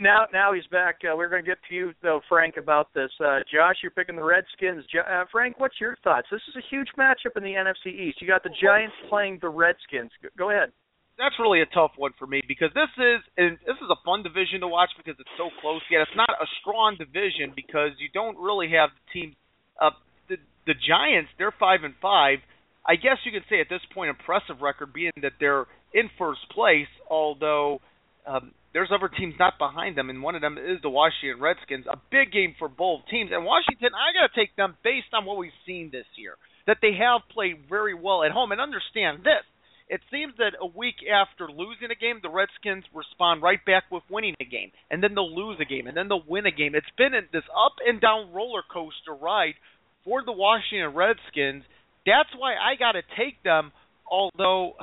Now, 0.00 0.26
now 0.32 0.52
he's 0.52 0.66
back. 0.66 0.96
Uh, 1.04 1.14
we're 1.16 1.28
going 1.28 1.44
to 1.44 1.48
get 1.48 1.58
to 1.68 1.74
you 1.74 1.92
though, 2.02 2.20
Frank, 2.28 2.56
about 2.56 2.92
this. 2.92 3.10
Uh, 3.20 3.38
Josh, 3.52 3.76
you're 3.82 3.92
picking 3.94 4.16
the 4.16 4.24
Redskins. 4.24 4.84
Uh, 4.98 5.24
Frank, 5.30 5.60
what's 5.60 5.80
your 5.80 5.96
thoughts? 6.02 6.26
This 6.30 6.42
is 6.48 6.56
a 6.56 6.64
huge 6.70 6.88
matchup 6.98 7.36
in 7.36 7.44
the 7.44 7.54
NFC 7.54 7.94
East. 7.94 8.20
You 8.20 8.26
got 8.26 8.42
the 8.42 8.50
Giants 8.60 8.96
playing 9.08 9.38
the 9.40 9.48
Redskins. 9.48 10.10
Go- 10.22 10.28
Go 10.36 10.50
ahead. 10.50 10.72
That's 11.18 11.36
really 11.38 11.62
a 11.62 11.66
tough 11.66 11.92
one 11.96 12.10
for 12.18 12.26
me 12.26 12.42
because 12.46 12.68
this 12.74 12.90
is 12.98 13.22
and 13.38 13.56
this 13.64 13.76
is 13.80 13.88
a 13.88 13.96
fun 14.04 14.22
division 14.22 14.60
to 14.60 14.68
watch 14.68 14.90
because 14.98 15.14
it's 15.18 15.32
so 15.38 15.48
close. 15.62 15.80
Yet 15.90 16.02
it's 16.02 16.16
not 16.16 16.28
a 16.28 16.46
strong 16.60 16.96
division 16.98 17.54
because 17.56 17.92
you 17.98 18.08
don't 18.12 18.36
really 18.36 18.68
have 18.76 18.90
the 18.92 19.04
team. 19.14 19.36
Uh, 19.80 19.96
the 20.28 20.36
the 20.66 20.74
Giants, 20.74 21.30
they're 21.38 21.54
five 21.58 21.84
and 21.84 21.94
five. 22.02 22.40
I 22.84 22.96
guess 22.96 23.16
you 23.24 23.32
could 23.32 23.48
say 23.48 23.60
at 23.60 23.68
this 23.70 23.80
point 23.94 24.10
impressive 24.10 24.60
record 24.60 24.92
being 24.92 25.16
that 25.22 25.32
they're 25.40 25.64
in 25.94 26.10
first 26.18 26.40
place, 26.52 26.90
although 27.08 27.80
um, 28.26 28.52
there's 28.76 28.92
other 28.92 29.08
teams 29.08 29.32
not 29.38 29.56
behind 29.56 29.96
them, 29.96 30.10
and 30.10 30.20
one 30.22 30.34
of 30.34 30.42
them 30.42 30.58
is 30.58 30.76
the 30.82 30.92
Washington 30.92 31.40
Redskins. 31.40 31.86
A 31.88 31.96
big 32.12 32.30
game 32.30 32.54
for 32.58 32.68
both 32.68 33.08
teams. 33.10 33.30
And 33.32 33.48
Washington, 33.48 33.96
I 33.96 34.12
got 34.12 34.28
to 34.28 34.38
take 34.38 34.54
them 34.54 34.76
based 34.84 35.16
on 35.16 35.24
what 35.24 35.38
we've 35.38 35.64
seen 35.64 35.88
this 35.90 36.04
year, 36.14 36.36
that 36.66 36.76
they 36.82 36.92
have 36.92 37.22
played 37.32 37.64
very 37.70 37.94
well 37.94 38.22
at 38.22 38.32
home. 38.36 38.52
And 38.52 38.60
understand 38.60 39.24
this. 39.24 39.40
It 39.88 40.02
seems 40.12 40.34
that 40.36 40.60
a 40.60 40.66
week 40.66 41.00
after 41.08 41.48
losing 41.48 41.88
a 41.88 41.96
game, 41.96 42.20
the 42.20 42.28
Redskins 42.28 42.84
respond 42.92 43.40
right 43.40 43.64
back 43.64 43.84
with 43.90 44.02
winning 44.10 44.34
a 44.40 44.44
game, 44.44 44.72
and 44.90 45.02
then 45.02 45.14
they'll 45.14 45.32
lose 45.32 45.56
a 45.56 45.64
game, 45.64 45.86
and 45.86 45.96
then 45.96 46.08
they'll 46.08 46.28
win 46.28 46.44
a 46.44 46.52
game. 46.52 46.74
It's 46.74 46.84
been 46.98 47.16
this 47.32 47.48
up 47.56 47.80
and 47.80 47.98
down 47.98 48.34
roller 48.34 48.62
coaster 48.68 49.16
ride 49.16 49.56
for 50.04 50.20
the 50.20 50.36
Washington 50.36 50.92
Redskins. 50.92 51.64
That's 52.04 52.28
why 52.36 52.60
I 52.60 52.76
got 52.76 52.92
to 52.92 53.02
take 53.16 53.40
them, 53.42 53.72
although 54.04 54.76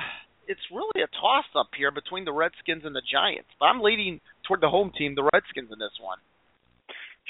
it's 0.47 0.61
really 0.71 1.03
a 1.03 1.07
toss 1.19 1.45
up 1.55 1.69
here 1.77 1.91
between 1.91 2.25
the 2.25 2.33
Redskins 2.33 2.83
and 2.85 2.95
the 2.95 3.01
Giants. 3.11 3.49
But 3.59 3.65
I'm 3.65 3.81
leading 3.81 4.19
toward 4.47 4.61
the 4.61 4.69
home 4.69 4.91
team, 4.97 5.15
the 5.15 5.29
Redskins, 5.33 5.71
in 5.71 5.79
this 5.79 5.97
one. 6.01 6.17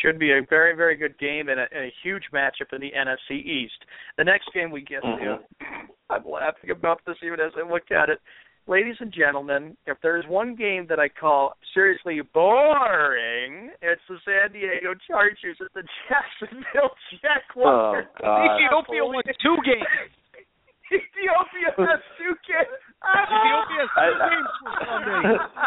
Should 0.01 0.17
be 0.17 0.31
a 0.31 0.41
very, 0.49 0.75
very 0.75 0.95
good 0.97 1.17
game 1.19 1.49
and 1.49 1.59
a, 1.59 1.65
and 1.71 1.85
a 1.85 1.93
huge 2.03 2.23
matchup 2.33 2.73
in 2.73 2.81
the 2.81 2.91
NFC 2.91 3.37
East. 3.45 3.77
The 4.17 4.23
next 4.23 4.49
game 4.53 4.71
we 4.71 4.81
get 4.81 5.01
to, 5.01 5.07
mm-hmm. 5.07 5.85
I'm 6.09 6.23
laughing 6.25 6.71
about 6.71 7.01
this 7.05 7.17
even 7.23 7.39
as 7.39 7.51
I 7.55 7.69
look 7.69 7.91
at 7.91 8.09
it. 8.09 8.19
Ladies 8.65 8.95
and 9.01 9.11
gentlemen, 9.11 9.75
if 9.85 9.97
there's 10.01 10.25
one 10.25 10.55
game 10.55 10.87
that 10.87 10.97
I 10.97 11.09
call 11.09 11.53
seriously 11.73 12.21
boring, 12.33 13.71
it's 13.81 14.01
the 14.07 14.15
San 14.23 14.53
Diego 14.53 14.95
Chargers 15.05 15.57
at 15.59 15.67
the 15.75 15.83
Jacksonville 16.07 16.95
Jaguars. 17.21 18.07
Oh, 18.07 18.21
God. 18.21 18.45
Ethiopia 18.55 19.03
won 19.03 19.23
two 19.43 19.57
games. 19.65 20.15
Ethiopia 20.93 21.69
has 21.77 22.01
two 22.19 22.33
games. 22.47 22.81
Ethiopia 23.03 23.83
has 23.83 23.89
two 23.95 24.29
games 24.29 24.51
for 24.59 24.71
Sunday. 24.83 25.23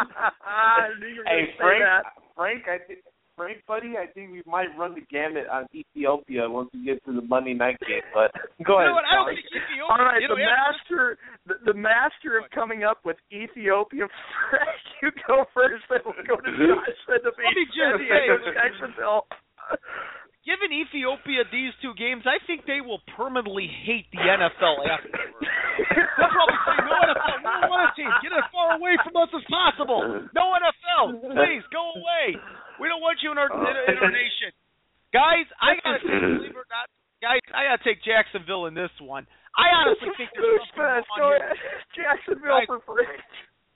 I 0.45 0.89
knew 0.99 1.07
you 1.07 1.21
were 1.21 1.29
Hey, 1.29 1.45
going 1.45 1.45
to 1.45 1.51
say 1.51 1.57
Frank. 1.57 2.05
Frank, 2.35 2.63
I 2.69 2.77
think. 2.85 2.99
Frank, 3.37 3.61
buddy, 3.69 3.93
I 4.01 4.09
think 4.17 4.31
we 4.33 4.41
might 4.49 4.73
run 4.81 4.95
the 4.97 5.05
gamut 5.13 5.45
on 5.45 5.69
Ethiopia 5.69 6.49
once 6.49 6.73
we 6.73 6.81
get 6.83 6.97
to 7.05 7.13
the 7.13 7.21
Monday 7.21 7.53
night 7.53 7.77
game. 7.85 8.01
But 8.09 8.33
go 8.65 8.81
You 8.81 8.89
ahead. 8.89 8.89
know 8.89 8.97
what? 8.97 9.05
I 9.05 9.13
don't 9.13 9.29
think 9.29 9.45
Ethiopia. 9.45 9.85
All 9.93 10.01
right, 10.01 10.21
the 10.25 10.41
master, 10.41 11.01
the, 11.45 11.53
the 11.69 11.77
master 11.77 12.41
of 12.41 12.49
coming 12.49 12.81
up 12.83 12.97
with 13.05 13.17
Ethiopia. 13.29 14.09
Frank, 14.49 14.81
you 15.05 15.11
go 15.29 15.45
first, 15.53 15.85
then 15.85 16.01
we'll 16.01 16.17
go 16.25 16.41
to 16.41 16.49
Josh 16.49 16.97
and 17.13 17.21
the 17.21 17.29
Let 17.29 17.53
me 17.53 17.61
San 17.77 18.01
just 18.01 18.09
Diego 18.09 18.33
say- 18.41 18.53
Jacksonville. 18.57 19.29
Given 20.47 20.71
Ethiopia 20.71 21.43
these 21.51 21.75
two 21.83 21.91
games, 21.99 22.23
I 22.23 22.39
think 22.47 22.63
they 22.63 22.79
will 22.79 23.03
permanently 23.19 23.67
hate 23.67 24.07
the 24.15 24.23
NFL 24.23 24.79
afterwards. 24.87 25.43
They'll 26.15 26.31
probably 26.31 26.59
say, 26.63 26.77
"No 26.87 26.95
NFL, 27.03 27.35
we 27.43 27.51
don't 27.51 27.67
want 27.67 27.83
a 27.83 27.91
team. 27.99 28.07
Get 28.23 28.31
as 28.31 28.47
far 28.55 28.79
away 28.79 28.95
from 29.03 29.11
us 29.19 29.27
as 29.35 29.43
possible. 29.51 30.23
No 30.31 30.55
NFL, 30.55 31.19
please 31.35 31.67
go 31.67 31.83
away. 31.99 32.39
We 32.79 32.87
don't 32.87 33.03
want 33.03 33.19
you 33.19 33.35
in 33.35 33.37
our 33.37 33.51
in, 33.51 33.91
in 33.91 33.99
our 33.99 34.07
nation." 34.07 34.55
Guys, 35.11 35.51
I 35.59 35.83
gotta 35.83 35.99
take, 35.99 36.15
believe 36.15 36.55
it 36.55 36.63
or 36.63 36.67
not, 36.71 36.87
guys, 37.19 37.43
I 37.51 37.67
gotta 37.67 37.83
take 37.83 37.99
Jacksonville 38.07 38.71
in 38.71 38.73
this 38.73 38.91
one. 39.03 39.27
I 39.51 39.67
honestly 39.83 40.15
think 40.15 40.31
there's 40.31 40.63
something 40.71 41.03
wrong 41.11 41.43
here. 41.43 41.59
Jacksonville 41.91 42.55
Guys, 42.55 42.71
for 42.71 42.79
Frank. 42.87 43.19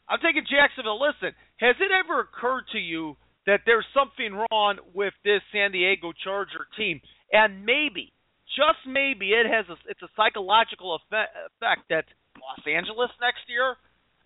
I'm 0.08 0.24
taking 0.24 0.48
Jacksonville. 0.48 1.04
Listen, 1.04 1.36
has 1.60 1.76
it 1.84 1.92
ever 1.92 2.24
occurred 2.24 2.68
to 2.72 2.80
you 2.80 3.20
that 3.46 3.62
there's 3.66 3.86
something 3.94 4.34
wrong 4.34 4.78
with 4.94 5.14
this 5.24 5.42
San 5.52 5.72
Diego 5.72 6.14
Charger 6.24 6.68
team? 6.78 7.02
And 7.32 7.66
maybe, 7.66 8.12
just 8.56 8.84
maybe, 8.86 9.32
it 9.32 9.48
has 9.48 9.66
a, 9.70 9.78
it's 9.90 10.02
a 10.02 10.10
psychological 10.16 10.96
effect, 10.96 11.32
effect 11.56 11.82
that 11.90 12.06
Los 12.36 12.66
Angeles 12.68 13.10
next 13.22 13.48
year. 13.48 13.76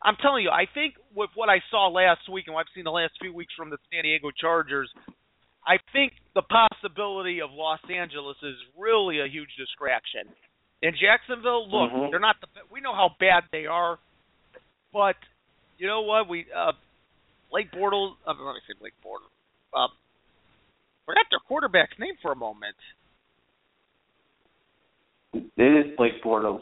I'm 0.04 0.16
telling 0.22 0.44
you, 0.44 0.50
I 0.50 0.66
think 0.72 0.96
with 1.16 1.30
what 1.36 1.50
I 1.50 1.62
saw 1.72 1.88
last 1.88 2.30
week 2.30 2.46
and 2.48 2.54
what 2.54 2.62
I've 2.68 2.74
seen 2.76 2.84
the 2.84 2.92
last 2.92 3.14
few 3.22 3.34
weeks 3.34 3.54
from 3.58 3.70
the 3.70 3.78
San 3.92 4.04
Diego 4.04 4.30
Chargers, 4.30 4.92
I 5.66 5.78
think 5.94 6.14
the 6.36 6.44
possibility 6.44 7.42
of 7.42 7.50
Los 7.52 7.80
Angeles 7.90 8.38
is 8.44 8.56
really 8.78 9.20
a 9.20 9.28
huge 9.28 9.50
distraction. 9.58 10.30
In 10.84 10.94
Jacksonville, 10.94 11.66
look, 11.66 11.90
Mhm. 11.90 12.12
they're 12.12 12.20
not 12.20 12.40
the 12.42 12.48
we 12.70 12.82
know 12.82 12.94
how 12.94 13.16
bad 13.20 13.46
they 13.52 13.66
are, 13.66 13.98
but 14.94 15.16
you 15.80 15.88
know 15.88 16.02
what? 16.02 16.28
We 16.28 16.46
uh 16.52 16.74
Blake 17.56 17.72
Bortles. 17.72 18.19
Let 18.27 18.36
me 18.36 18.60
say 18.68 18.76
Blake 18.77 18.99
Bortles. 18.99 19.32
Uh, 19.72 19.88
forgot 21.06 21.23
their 21.32 21.40
quarterback's 21.48 21.95
name 21.98 22.15
for 22.22 22.34
a 22.34 22.36
moment. 22.36 22.76
It 25.32 25.48
is 25.56 25.95
Blake 25.95 26.19
Bortles. 26.22 26.60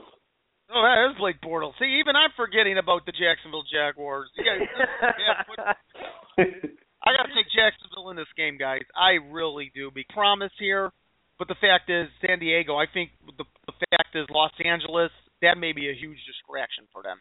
Oh, 0.70 0.86
that 0.86 1.10
is 1.10 1.18
Blake 1.18 1.42
Bortles. 1.42 1.74
See, 1.82 1.98
even 1.98 2.16
I'm 2.16 2.30
forgetting 2.38 2.78
about 2.78 3.08
the 3.08 3.12
Jacksonville 3.12 3.66
Jaguars. 3.66 4.30
You 4.38 4.46
guys, 4.46 4.62
yeah, 5.18 5.42
but 5.50 5.60
I 7.02 7.10
got 7.18 7.26
to 7.26 7.34
take 7.34 7.50
Jacksonville 7.50 8.12
in 8.12 8.16
this 8.16 8.30
game, 8.38 8.62
guys. 8.62 8.86
I 8.94 9.18
really 9.34 9.72
do. 9.74 9.90
Be 9.90 10.06
promise 10.14 10.54
here, 10.60 10.94
but 11.40 11.48
the 11.48 11.58
fact 11.58 11.90
is, 11.90 12.06
San 12.22 12.38
Diego. 12.38 12.78
I 12.78 12.86
think 12.86 13.10
the 13.26 13.46
the 13.66 13.74
fact 13.90 14.14
is, 14.14 14.30
Los 14.30 14.54
Angeles. 14.64 15.10
That 15.42 15.58
may 15.58 15.74
be 15.74 15.90
a 15.90 15.98
huge 15.98 16.22
distraction 16.30 16.86
for 16.94 17.02
them. 17.02 17.18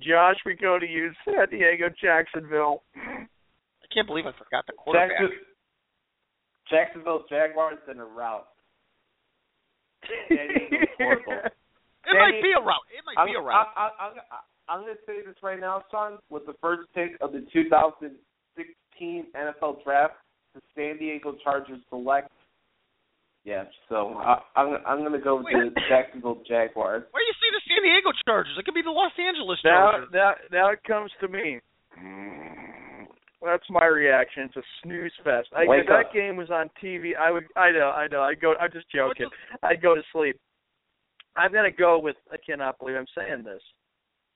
Josh, 0.00 0.36
we 0.46 0.54
go 0.54 0.78
to 0.78 0.86
you. 0.86 1.10
San 1.24 1.48
Diego, 1.50 1.88
Jacksonville. 2.00 2.82
I 2.96 3.86
can't 3.92 4.06
believe 4.06 4.26
I 4.26 4.32
forgot 4.32 4.66
the 4.66 4.74
quarterback. 4.74 5.18
Jackson, 5.18 5.38
Jacksonville 6.70 7.24
Jaguars 7.28 7.78
in 7.90 7.98
a 7.98 8.04
rout. 8.04 8.48
San 10.28 10.48
Diego's. 10.48 11.50
It 12.08 12.16
might 12.16 12.40
be 12.40 12.52
a 12.56 12.64
rout. 12.64 12.80
It 12.88 13.04
might 13.04 13.20
I'm, 13.20 13.28
be 13.28 13.36
a 13.36 13.40
rout. 13.40 13.68
I, 13.76 13.92
I, 14.00 14.06
I, 14.32 14.72
I'm 14.72 14.80
going 14.80 14.94
to 14.94 15.00
say 15.04 15.20
this 15.26 15.36
right 15.42 15.60
now, 15.60 15.84
Sean. 15.90 16.16
With 16.30 16.46
the 16.46 16.54
first 16.60 16.88
pick 16.94 17.20
of 17.20 17.32
the 17.32 17.44
2016 17.52 18.16
NFL 19.36 19.84
Draft, 19.84 20.14
the 20.54 20.62
San 20.74 20.96
Diego 20.96 21.36
Chargers 21.44 21.80
select. 21.90 22.32
Yeah, 23.44 23.64
so 23.88 24.12
I, 24.16 24.40
I'm 24.56 24.76
I'm 24.86 24.98
going 25.00 25.12
to 25.12 25.24
go 25.24 25.36
with 25.36 25.46
the 25.52 25.70
Jacksonville 25.88 26.42
Jaguars. 26.48 27.04
Where 27.12 27.22
do 27.22 27.28
you 27.28 27.38
see 27.40 27.50
the 27.52 27.57
San 27.78 27.82
Diego 27.86 28.10
Chargers? 28.26 28.56
It 28.58 28.64
could 28.64 28.74
be 28.74 28.82
the 28.82 28.90
Los 28.90 29.12
Angeles 29.18 29.60
Chargers. 29.62 30.08
now, 30.12 30.34
now 30.50 30.70
it 30.70 30.82
comes 30.82 31.10
to 31.20 31.28
me. 31.28 31.60
That's 33.44 33.64
my 33.70 33.86
reaction. 33.86 34.44
It's 34.44 34.56
a 34.56 34.62
snooze 34.82 35.12
fest. 35.22 35.48
I, 35.56 35.64
Wake 35.66 35.82
if 35.82 35.86
that 35.86 36.12
game 36.12 36.36
was 36.36 36.50
on 36.50 36.70
TV, 36.82 37.12
I 37.16 37.30
would. 37.30 37.44
I 37.56 37.70
know. 37.70 37.90
I 37.90 38.08
know. 38.08 38.20
I 38.20 38.34
go. 38.34 38.54
I'm 38.60 38.70
just 38.72 38.90
joking. 38.90 39.28
I'd 39.62 39.80
go 39.80 39.94
to 39.94 40.02
sleep. 40.12 40.38
I'm 41.36 41.52
gonna 41.52 41.70
go 41.70 42.00
with. 42.00 42.16
I 42.32 42.36
cannot 42.44 42.78
believe 42.78 42.96
I'm 42.96 43.06
saying 43.16 43.44
this. 43.44 43.62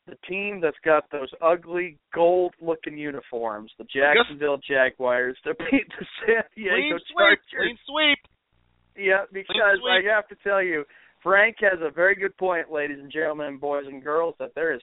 The 0.07 0.17
team 0.29 0.61
that's 0.61 0.77
got 0.85 1.05
those 1.13 1.31
ugly 1.41 1.97
gold-looking 2.13 2.99
uniforms, 2.99 3.71
the 3.79 3.85
Jacksonville 3.85 4.59
Jaguars, 4.59 5.37
to 5.45 5.55
beat 5.55 5.87
the 5.99 6.07
San 6.27 6.43
Diego 6.57 6.75
Clean 6.75 6.99
sweep. 6.99 7.19
Chargers. 7.19 7.45
Clean 7.57 7.79
sweep. 7.87 8.19
Yeah, 8.97 9.25
because 9.33 9.79
I 9.89 10.01
have 10.15 10.29
to 10.29 10.37
tell 10.45 10.63
you, 10.63 10.85
Frank 11.23 11.57
has 11.61 11.79
a 11.81 11.91
very 11.91 12.17
good 12.17 12.37
point, 12.37 12.73
ladies 12.73 12.99
and 12.99 13.11
gentlemen, 13.11 13.57
boys 13.57 13.85
and 13.87 14.03
girls, 14.03 14.35
that 14.41 14.55
there 14.55 14.73
is 14.73 14.81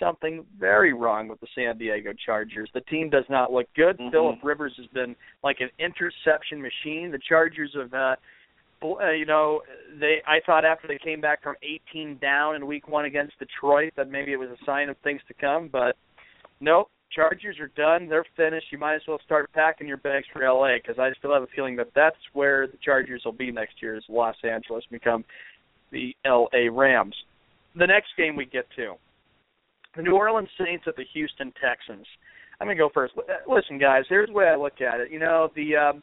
something 0.00 0.44
very 0.58 0.94
wrong 0.94 1.28
with 1.28 1.40
the 1.40 1.46
San 1.54 1.76
Diego 1.76 2.12
Chargers. 2.24 2.70
The 2.72 2.80
team 2.82 3.10
does 3.10 3.24
not 3.28 3.52
look 3.52 3.66
good. 3.74 3.98
Mhm. 3.98 4.10
Philip 4.10 4.38
Rivers 4.42 4.74
has 4.76 4.86
been 4.88 5.14
like 5.42 5.60
an 5.60 5.70
interception 5.78 6.62
machine. 6.62 7.10
The 7.10 7.18
Chargers 7.18 7.74
have, 7.74 7.92
uh, 7.92 8.16
uh, 8.82 9.10
you 9.10 9.26
know, 9.26 9.62
they. 9.94 10.22
I 10.26 10.40
thought 10.40 10.64
after 10.64 10.88
they 10.88 10.98
came 10.98 11.20
back 11.20 11.42
from 11.42 11.56
18 11.62 12.16
down 12.18 12.54
in 12.54 12.66
Week 12.66 12.88
One 12.88 13.04
against 13.04 13.38
Detroit 13.38 13.92
that 13.96 14.08
maybe 14.08 14.32
it 14.32 14.38
was 14.38 14.50
a 14.50 14.64
sign 14.64 14.88
of 14.88 14.96
things 14.98 15.22
to 15.28 15.34
come, 15.34 15.68
but 15.68 15.96
nope. 16.60 16.90
Chargers 17.10 17.60
are 17.60 17.68
done. 17.68 18.08
They're 18.08 18.24
finished. 18.36 18.72
You 18.72 18.78
might 18.78 18.96
as 18.96 19.06
well 19.06 19.20
start 19.20 19.52
packing 19.52 19.86
your 19.86 19.98
bags 19.98 20.26
for 20.32 20.42
LA 20.42 20.78
because 20.78 20.98
I 20.98 21.12
still 21.12 21.32
have 21.32 21.44
a 21.44 21.46
feeling 21.48 21.76
that 21.76 21.94
that's 21.94 22.16
where 22.32 22.66
the 22.66 22.76
Chargers 22.78 23.24
will 23.24 23.32
be 23.32 23.52
next 23.52 23.80
year. 23.80 23.94
Is 23.94 24.04
Los 24.08 24.34
Angeles 24.42 24.84
become 24.90 25.24
the 25.94 26.14
LA 26.26 26.68
Rams? 26.70 27.14
The 27.76 27.86
next 27.86 28.08
game 28.18 28.36
we 28.36 28.44
get 28.44 28.66
to, 28.76 28.94
the 29.96 30.02
New 30.02 30.14
Orleans 30.14 30.50
Saints 30.58 30.84
at 30.86 30.96
the 30.96 31.04
Houston 31.14 31.52
Texans. 31.62 32.06
I'm 32.60 32.66
gonna 32.66 32.76
go 32.76 32.90
first. 32.92 33.14
Listen, 33.48 33.78
guys. 33.78 34.04
Here's 34.08 34.28
the 34.28 34.34
way 34.34 34.46
I 34.46 34.56
look 34.56 34.80
at 34.80 35.00
it. 35.00 35.10
You 35.10 35.18
know 35.18 35.50
the. 35.56 35.76
Um, 35.76 36.02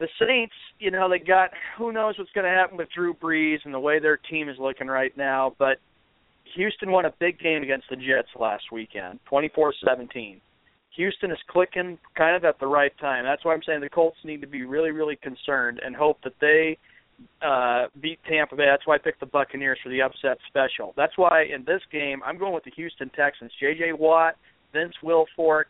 the 0.00 0.08
Saints, 0.18 0.54
you 0.80 0.90
know, 0.90 1.08
they 1.08 1.20
got 1.20 1.50
who 1.78 1.92
knows 1.92 2.18
what's 2.18 2.32
going 2.32 2.44
to 2.44 2.50
happen 2.50 2.76
with 2.76 2.88
Drew 2.92 3.14
Brees 3.14 3.58
and 3.64 3.72
the 3.72 3.78
way 3.78 4.00
their 4.00 4.16
team 4.16 4.48
is 4.48 4.56
looking 4.58 4.88
right 4.88 5.16
now, 5.16 5.54
but 5.56 5.78
Houston 6.56 6.90
won 6.90 7.04
a 7.04 7.14
big 7.20 7.38
game 7.38 7.62
against 7.62 7.86
the 7.90 7.96
Jets 7.96 8.28
last 8.38 8.64
weekend, 8.72 9.20
24-17. 9.30 10.40
Houston 10.96 11.30
is 11.30 11.38
clicking 11.48 11.98
kind 12.16 12.36
of 12.36 12.44
at 12.44 12.58
the 12.60 12.66
right 12.66 12.92
time. 12.98 13.24
That's 13.24 13.44
why 13.44 13.54
I'm 13.54 13.62
saying 13.66 13.80
the 13.80 13.88
Colts 13.88 14.18
need 14.24 14.40
to 14.40 14.46
be 14.46 14.64
really, 14.64 14.90
really 14.90 15.16
concerned 15.16 15.80
and 15.84 15.94
hope 15.94 16.18
that 16.22 16.34
they 16.40 16.78
uh, 17.42 17.86
beat 18.00 18.18
Tampa 18.28 18.56
Bay. 18.56 18.66
That's 18.66 18.86
why 18.86 18.96
I 18.96 18.98
picked 18.98 19.20
the 19.20 19.26
Buccaneers 19.26 19.78
for 19.82 19.90
the 19.90 20.02
upset 20.02 20.38
special. 20.48 20.94
That's 20.96 21.16
why 21.16 21.44
in 21.44 21.64
this 21.64 21.82
game 21.92 22.20
I'm 22.24 22.38
going 22.38 22.54
with 22.54 22.64
the 22.64 22.72
Houston 22.76 23.10
Texans. 23.10 23.52
J.J. 23.60 23.92
Watt, 23.92 24.36
Vince 24.72 24.94
Wilfork, 25.02 25.64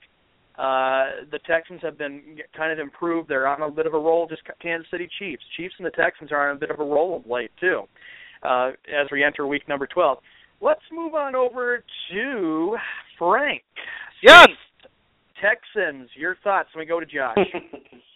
uh, 0.56 1.26
the 1.32 1.40
Texans 1.46 1.80
have 1.82 1.98
been 1.98 2.38
kind 2.56 2.72
of 2.72 2.78
improved. 2.78 3.28
They're 3.28 3.48
on 3.48 3.60
a 3.60 3.70
bit 3.70 3.86
of 3.86 3.94
a 3.94 3.98
roll. 3.98 4.28
Just 4.28 4.42
Kansas 4.62 4.86
City 4.90 5.08
Chiefs. 5.18 5.42
Chiefs 5.56 5.74
and 5.78 5.86
the 5.86 5.90
Texans 5.90 6.30
are 6.30 6.50
on 6.50 6.56
a 6.56 6.58
bit 6.58 6.70
of 6.70 6.78
a 6.78 6.84
roll 6.84 7.16
of 7.16 7.26
late 7.26 7.50
too. 7.58 7.82
Uh, 8.42 8.68
as 8.88 9.08
we 9.10 9.24
enter 9.24 9.46
week 9.46 9.68
number 9.68 9.86
12, 9.86 10.18
let's 10.60 10.82
move 10.92 11.14
on 11.14 11.34
over 11.34 11.82
to 12.12 12.76
Frank. 13.18 13.62
Yes. 14.22 14.48
Texans. 15.42 16.08
Your 16.14 16.36
thoughts? 16.44 16.68
Let 16.74 16.80
me 16.80 16.86
go 16.86 17.00
to 17.00 17.06
Josh. 17.06 17.36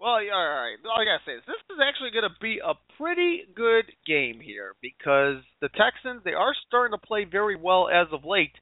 well, 0.00 0.22
all 0.22 0.48
right. 0.48 0.78
All 0.86 1.00
I 1.00 1.04
gotta 1.04 1.24
say 1.26 1.32
is 1.38 1.46
this 1.46 1.60
is 1.70 1.82
actually 1.82 2.10
to 2.20 2.30
be 2.40 2.60
a 2.62 2.74
pretty 2.96 3.42
good 3.54 3.86
game 4.06 4.40
here 4.40 4.74
because 4.82 5.42
the 5.60 5.68
Texans 5.74 6.22
they 6.24 6.34
are 6.34 6.54
starting 6.66 6.96
to 6.96 7.06
play 7.06 7.24
very 7.24 7.56
well 7.56 7.88
as 7.88 8.06
of 8.12 8.24
late, 8.24 8.54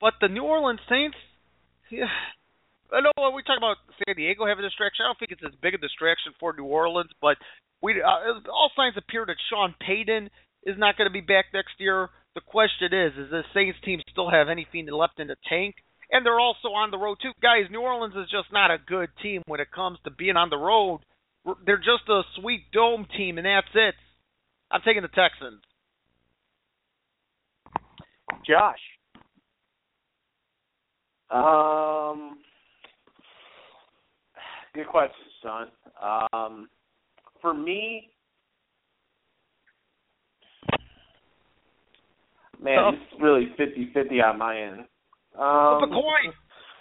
but 0.00 0.14
the 0.20 0.28
New 0.28 0.44
Orleans 0.44 0.80
Saints. 0.88 1.16
Yeah, 1.90 2.06
I 2.92 3.00
know 3.00 3.10
when 3.18 3.34
we 3.34 3.42
talk 3.42 3.58
about 3.58 3.82
San 3.98 4.14
Diego 4.14 4.46
having 4.46 4.64
a 4.64 4.68
distraction. 4.68 5.04
I 5.04 5.08
don't 5.08 5.18
think 5.18 5.32
it's 5.32 5.46
as 5.46 5.58
big 5.62 5.74
a 5.74 5.78
distraction 5.78 6.32
for 6.38 6.54
New 6.54 6.70
Orleans, 6.70 7.10
but 7.20 7.36
we 7.82 8.02
uh, 8.02 8.38
all 8.50 8.70
signs 8.76 8.94
appear 8.96 9.26
that 9.26 9.36
Sean 9.50 9.74
Payton 9.80 10.30
is 10.64 10.76
not 10.78 10.96
going 10.96 11.08
to 11.08 11.12
be 11.12 11.22
back 11.22 11.46
next 11.54 11.78
year. 11.78 12.10
The 12.34 12.42
question 12.46 12.94
is, 12.94 13.12
is 13.18 13.30
the 13.30 13.42
Saints 13.54 13.78
team 13.84 14.00
still 14.10 14.30
have 14.30 14.48
anything 14.48 14.86
left 14.86 15.18
in 15.18 15.26
the 15.26 15.36
tank? 15.48 15.74
And 16.12 16.26
they're 16.26 16.40
also 16.40 16.68
on 16.68 16.90
the 16.90 16.98
road 16.98 17.18
too, 17.22 17.30
guys. 17.40 17.70
New 17.70 17.80
Orleans 17.80 18.14
is 18.16 18.28
just 18.30 18.52
not 18.52 18.70
a 18.70 18.78
good 18.84 19.10
team 19.22 19.42
when 19.46 19.60
it 19.60 19.70
comes 19.70 19.98
to 20.04 20.10
being 20.10 20.36
on 20.36 20.50
the 20.50 20.56
road. 20.56 21.00
They're 21.64 21.78
just 21.78 22.08
a 22.08 22.22
sweet 22.40 22.64
dome 22.72 23.06
team, 23.16 23.38
and 23.38 23.46
that's 23.46 23.66
it. 23.74 23.94
I'm 24.70 24.80
taking 24.84 25.02
the 25.02 25.08
Texans. 25.08 25.62
Josh. 28.46 28.78
Um, 31.30 32.38
good 34.74 34.88
question, 34.88 35.14
Sean. 35.42 35.66
Um, 36.32 36.68
for 37.40 37.54
me, 37.54 38.10
man, 42.60 42.78
Oh. 42.78 42.88
it's 42.90 43.20
really 43.22 43.46
50-50 43.56 44.20
on 44.22 44.38
my 44.38 44.60
end. 44.60 44.86
Um, 45.40 45.80
Flip 45.80 45.90
a 45.90 45.94
coin. 45.94 46.32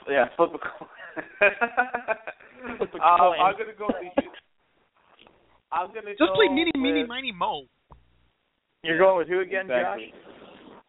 Yeah, 0.10 0.26
flip 0.36 0.52
a 0.54 0.60
coin. 0.60 0.90
Flip 2.78 2.90
a 2.94 2.98
um, 3.08 3.18
coin. 3.18 3.40
I'm 3.40 3.54
gonna 3.58 3.78
go. 3.78 3.88
with 3.88 4.12
you. 4.18 4.24
I'm 5.72 5.88
gonna 5.94 6.12
Just 6.12 6.20
go 6.20 6.34
play 6.36 6.50
meeny, 6.50 6.72
with, 6.76 6.82
meeny, 6.82 7.06
miny, 7.06 7.32
mo. 7.32 7.64
You're 8.84 8.98
going 8.98 9.18
with 9.18 9.28
who 9.28 9.40
again, 9.40 9.66
Exactly. 9.66 10.12
Josh? 10.12 10.20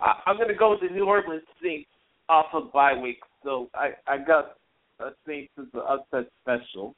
I, 0.01 0.31
I'm 0.31 0.37
gonna 0.37 0.55
go 0.55 0.71
with 0.73 0.81
the 0.81 0.95
New 0.95 1.05
Orleans 1.05 1.43
Saints 1.63 1.89
off 2.29 2.47
of 2.53 2.73
bye 2.73 2.95
week. 2.95 3.19
So 3.45 3.69
I 3.75 3.91
I 4.07 4.19
got 4.19 4.57
uh, 4.99 5.11
Saints 5.27 5.53
as 5.59 5.67
the 5.73 5.81
upset 5.81 6.31
special. 6.43 6.97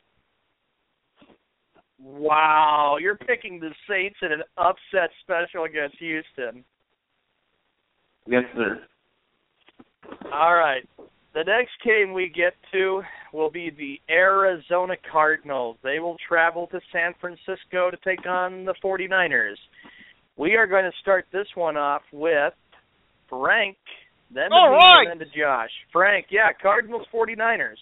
Wow, 1.98 2.96
you're 3.00 3.16
picking 3.16 3.60
the 3.60 3.70
Saints 3.88 4.16
in 4.22 4.32
an 4.32 4.42
upset 4.56 5.10
special 5.20 5.64
against 5.64 5.98
Houston. 5.98 6.64
Yes, 8.26 8.44
sir. 8.56 8.82
All 10.30 10.54
right. 10.54 10.86
The 11.34 11.44
next 11.44 11.72
game 11.84 12.12
we 12.12 12.28
get 12.28 12.52
to 12.72 13.02
will 13.32 13.50
be 13.50 13.70
the 13.70 13.98
Arizona 14.12 14.94
Cardinals. 15.10 15.78
They 15.82 15.98
will 15.98 16.16
travel 16.28 16.66
to 16.68 16.80
San 16.92 17.14
Francisco 17.20 17.90
to 17.90 17.96
take 18.04 18.26
on 18.26 18.66
the 18.66 18.74
49ers. 18.84 19.56
We 20.36 20.56
are 20.56 20.66
going 20.66 20.84
to 20.84 20.92
start 21.00 21.26
this 21.32 21.46
one 21.54 21.78
off 21.78 22.02
with 22.12 22.52
Frank, 23.30 23.78
then 24.32 24.50
to 24.50 24.56
right. 24.56 25.06
then 25.08 25.18
to 25.20 25.24
Josh. 25.24 25.70
Frank, 25.90 26.26
yeah, 26.30 26.52
Cardinals 26.60 27.06
49ers. 27.14 27.80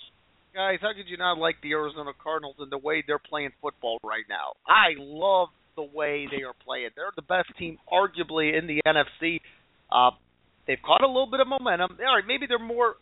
Guys, 0.55 0.79
how 0.81 0.93
could 0.97 1.09
you 1.09 1.17
not 1.17 1.39
like 1.39 1.57
the 1.63 1.73
Arizona 1.73 2.11
Cardinals 2.23 2.57
and 2.59 2.71
the 2.71 2.79
way 2.79 3.03
they're 3.07 3.19
playing 3.19 3.51
football 3.61 3.99
right 4.05 4.25
now? 4.29 4.55
I 4.67 4.95
love 4.99 5.49
the 5.77 5.83
way 5.83 6.27
they 6.31 6.43
are 6.43 6.55
playing. 6.65 6.91
They're 6.97 7.13
the 7.15 7.23
best 7.23 7.49
team, 7.59 7.79
arguably, 7.93 8.59
in 8.59 8.67
the 8.67 8.81
NFC. 8.87 9.41
Uh, 9.91 10.11
they've 10.71 10.87
caught 10.87 11.03
a 11.03 11.11
little 11.11 11.27
bit 11.27 11.43
of 11.43 11.51
momentum. 11.51 11.99
All 11.99 12.15
right, 12.15 12.23
maybe 12.23 12.47
they're 12.47 12.63
more. 12.63 12.95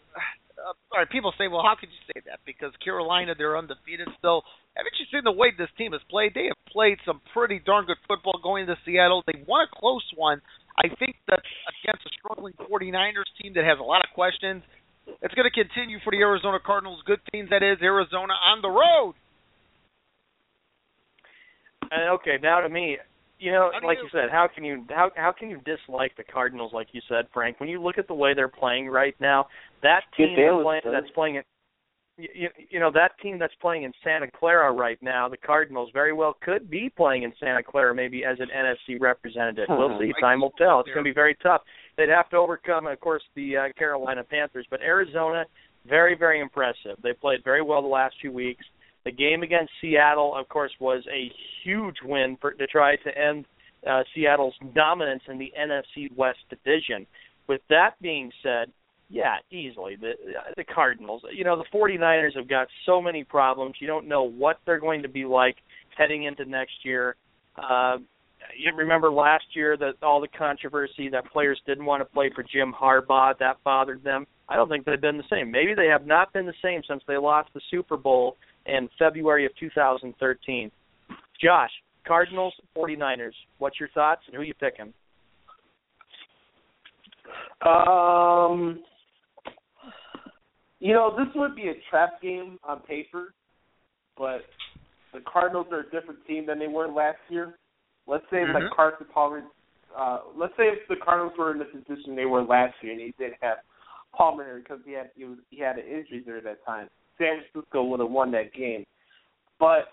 Uh, 0.56 0.72
all 0.88 1.04
right, 1.04 1.10
people 1.12 1.36
say, 1.36 1.52
well, 1.52 1.60
how 1.60 1.76
could 1.76 1.92
you 1.92 2.02
say 2.08 2.24
that? 2.24 2.40
Because 2.48 2.72
Carolina, 2.80 3.36
they're 3.36 3.60
undefeated 3.60 4.08
still. 4.16 4.40
Haven't 4.72 4.96
you 4.96 5.04
seen 5.12 5.28
the 5.28 5.36
way 5.36 5.52
this 5.52 5.68
team 5.76 5.92
has 5.92 6.00
played? 6.08 6.32
They 6.32 6.48
have 6.48 6.58
played 6.72 6.96
some 7.04 7.20
pretty 7.36 7.60
darn 7.60 7.84
good 7.84 8.00
football 8.08 8.40
going 8.42 8.64
into 8.64 8.80
Seattle. 8.88 9.22
They 9.28 9.44
won 9.44 9.68
a 9.68 9.70
close 9.70 10.02
one. 10.16 10.40
I 10.80 10.88
think 10.96 11.20
that 11.28 11.44
against 11.84 12.08
a 12.08 12.10
struggling 12.16 12.54
49ers 12.56 13.28
team 13.42 13.52
that 13.54 13.68
has 13.68 13.78
a 13.78 13.84
lot 13.84 14.00
of 14.00 14.14
questions, 14.14 14.62
it's 15.20 15.34
going 15.34 15.48
to 15.48 15.52
continue 15.52 15.98
for 16.02 16.10
the 16.10 16.24
Arizona 16.24 16.58
Cardinals. 16.64 17.02
Good 17.04 17.20
teams, 17.32 17.50
that 17.50 17.62
is, 17.62 17.78
Arizona 17.82 18.32
on 18.32 18.62
the 18.62 18.72
road. 18.72 19.14
And 21.90 22.16
okay, 22.20 22.38
now 22.40 22.60
to 22.60 22.68
me, 22.68 22.98
you 23.38 23.52
know, 23.52 23.70
How 23.72 23.86
like 23.86 23.98
you- 23.98 24.04
you 24.04 24.10
said, 24.10 24.30
how 24.30 24.48
can 24.48 24.64
you 24.64 24.84
how 24.90 25.10
how 25.16 25.32
can 25.32 25.50
you 25.50 25.58
dislike 25.64 26.14
the 26.16 26.24
Cardinals 26.24 26.72
like 26.72 26.88
you 26.92 27.00
said, 27.08 27.28
Frank? 27.32 27.60
When 27.60 27.68
you 27.68 27.80
look 27.80 27.98
at 27.98 28.06
the 28.08 28.14
way 28.14 28.34
they're 28.34 28.48
playing 28.48 28.88
right 28.88 29.14
now, 29.20 29.48
that 29.82 30.02
team 30.16 30.34
deal, 30.36 30.56
that's 30.58 30.64
playing, 30.64 30.82
that's 30.92 31.10
playing 31.14 31.34
it. 31.36 31.46
You, 32.16 32.48
you 32.68 32.80
know 32.80 32.90
that 32.90 33.12
team 33.20 33.38
that's 33.38 33.54
playing 33.60 33.84
in 33.84 33.92
Santa 34.02 34.28
Clara 34.28 34.72
right 34.72 35.00
now, 35.00 35.28
the 35.28 35.36
Cardinals 35.36 35.90
very 35.92 36.12
well 36.12 36.34
could 36.42 36.68
be 36.68 36.88
playing 36.90 37.22
in 37.22 37.32
Santa 37.38 37.62
Clara 37.62 37.94
maybe 37.94 38.24
as 38.24 38.40
an 38.40 38.48
NFC 38.50 39.00
representative. 39.00 39.68
We'll 39.78 39.90
see. 40.00 40.12
Time 40.20 40.40
will 40.40 40.50
tell. 40.58 40.80
It's 40.80 40.88
going 40.94 41.04
to 41.04 41.10
be 41.10 41.14
very 41.14 41.36
tough. 41.36 41.62
They'd 41.96 42.08
have 42.08 42.28
to 42.30 42.36
overcome, 42.36 42.88
of 42.88 42.98
course, 42.98 43.22
the 43.36 43.56
uh, 43.56 43.68
Carolina 43.78 44.24
Panthers, 44.24 44.66
but 44.68 44.80
Arizona, 44.82 45.44
very 45.86 46.16
very 46.16 46.40
impressive. 46.40 46.96
They 47.04 47.12
played 47.12 47.44
very 47.44 47.62
well 47.62 47.82
the 47.82 47.88
last 47.88 48.16
few 48.20 48.32
weeks. 48.32 48.64
The 49.08 49.12
game 49.12 49.42
against 49.42 49.72
Seattle, 49.80 50.36
of 50.36 50.50
course, 50.50 50.72
was 50.78 51.02
a 51.10 51.32
huge 51.64 51.96
win 52.04 52.36
for 52.42 52.52
to 52.52 52.66
try 52.66 52.96
to 52.96 53.18
end 53.18 53.46
uh, 53.88 54.02
Seattle's 54.14 54.52
dominance 54.74 55.22
in 55.28 55.38
the 55.38 55.50
NFC 55.58 56.14
West 56.14 56.40
division. 56.50 57.06
With 57.48 57.62
that 57.70 57.92
being 58.02 58.30
said, 58.42 58.70
yeah, 59.08 59.36
easily 59.50 59.96
the 59.96 60.12
the 60.58 60.64
Cardinals. 60.64 61.22
You 61.34 61.44
know, 61.44 61.56
the 61.56 61.64
49ers 61.74 62.36
have 62.36 62.50
got 62.50 62.68
so 62.84 63.00
many 63.00 63.24
problems. 63.24 63.76
You 63.80 63.86
don't 63.86 64.06
know 64.06 64.24
what 64.24 64.58
they're 64.66 64.78
going 64.78 65.00
to 65.04 65.08
be 65.08 65.24
like 65.24 65.56
heading 65.96 66.24
into 66.24 66.44
next 66.44 66.84
year. 66.84 67.16
Uh 67.56 67.96
you 68.56 68.70
remember 68.76 69.10
last 69.10 69.44
year 69.54 69.76
that 69.78 69.94
all 70.02 70.20
the 70.20 70.28
controversy 70.28 71.08
that 71.08 71.24
players 71.32 71.60
didn't 71.66 71.84
want 71.84 72.02
to 72.02 72.04
play 72.04 72.30
for 72.34 72.42
Jim 72.42 72.74
Harbaugh, 72.78 73.36
that 73.38 73.56
bothered 73.64 74.04
them. 74.04 74.26
I 74.48 74.56
don't 74.56 74.68
think 74.68 74.84
they've 74.84 75.00
been 75.00 75.18
the 75.18 75.24
same. 75.30 75.50
Maybe 75.50 75.74
they 75.74 75.86
have 75.86 76.06
not 76.06 76.32
been 76.32 76.46
the 76.46 76.54
same 76.62 76.82
since 76.88 77.02
they 77.06 77.16
lost 77.16 77.50
the 77.52 77.60
Super 77.70 77.96
Bowl 77.96 78.36
in 78.68 78.88
February 78.98 79.46
of 79.46 79.52
2013. 79.58 80.70
Josh, 81.42 81.70
Cardinals, 82.06 82.54
49ers. 82.76 83.32
What's 83.58 83.80
your 83.80 83.88
thoughts 83.90 84.22
and 84.26 84.36
who 84.36 84.42
you 84.42 84.54
picking? 84.54 84.92
Um, 87.66 88.80
you 90.80 90.92
know, 90.92 91.14
this 91.16 91.28
would 91.34 91.56
be 91.56 91.68
a 91.68 91.74
trap 91.90 92.20
game 92.22 92.58
on 92.64 92.80
paper, 92.80 93.34
but 94.16 94.42
the 95.12 95.20
Cardinals 95.20 95.66
are 95.72 95.80
a 95.80 95.90
different 95.90 96.24
team 96.26 96.46
than 96.46 96.58
they 96.58 96.68
were 96.68 96.88
last 96.88 97.18
year. 97.28 97.58
Let's 98.06 98.24
say 98.30 98.38
Mhm. 98.38 98.54
like 98.54 98.70
Carson 98.70 99.06
Palmer. 99.12 99.44
Uh, 99.94 100.20
let's 100.34 100.56
say 100.56 100.68
if 100.68 100.86
the 100.88 100.96
Cardinals 100.96 101.36
were 101.36 101.50
in 101.50 101.58
the 101.58 101.64
position 101.64 102.14
they 102.14 102.26
were 102.26 102.42
last 102.42 102.80
year, 102.82 102.92
and 102.92 103.00
he 103.00 103.12
did 103.18 103.34
have 103.40 103.58
Palmer 104.12 104.60
because 104.60 104.80
he 104.84 104.92
had 104.92 105.10
he, 105.16 105.24
was, 105.24 105.38
he 105.50 105.58
had 105.58 105.78
an 105.78 105.86
injury 105.86 106.20
there 106.20 106.38
at 106.38 106.44
that 106.44 106.64
time. 106.64 106.88
San 107.18 107.42
Francisco 107.52 107.84
would 107.84 108.00
have 108.00 108.10
won 108.10 108.30
that 108.32 108.54
game. 108.54 108.84
But 109.58 109.88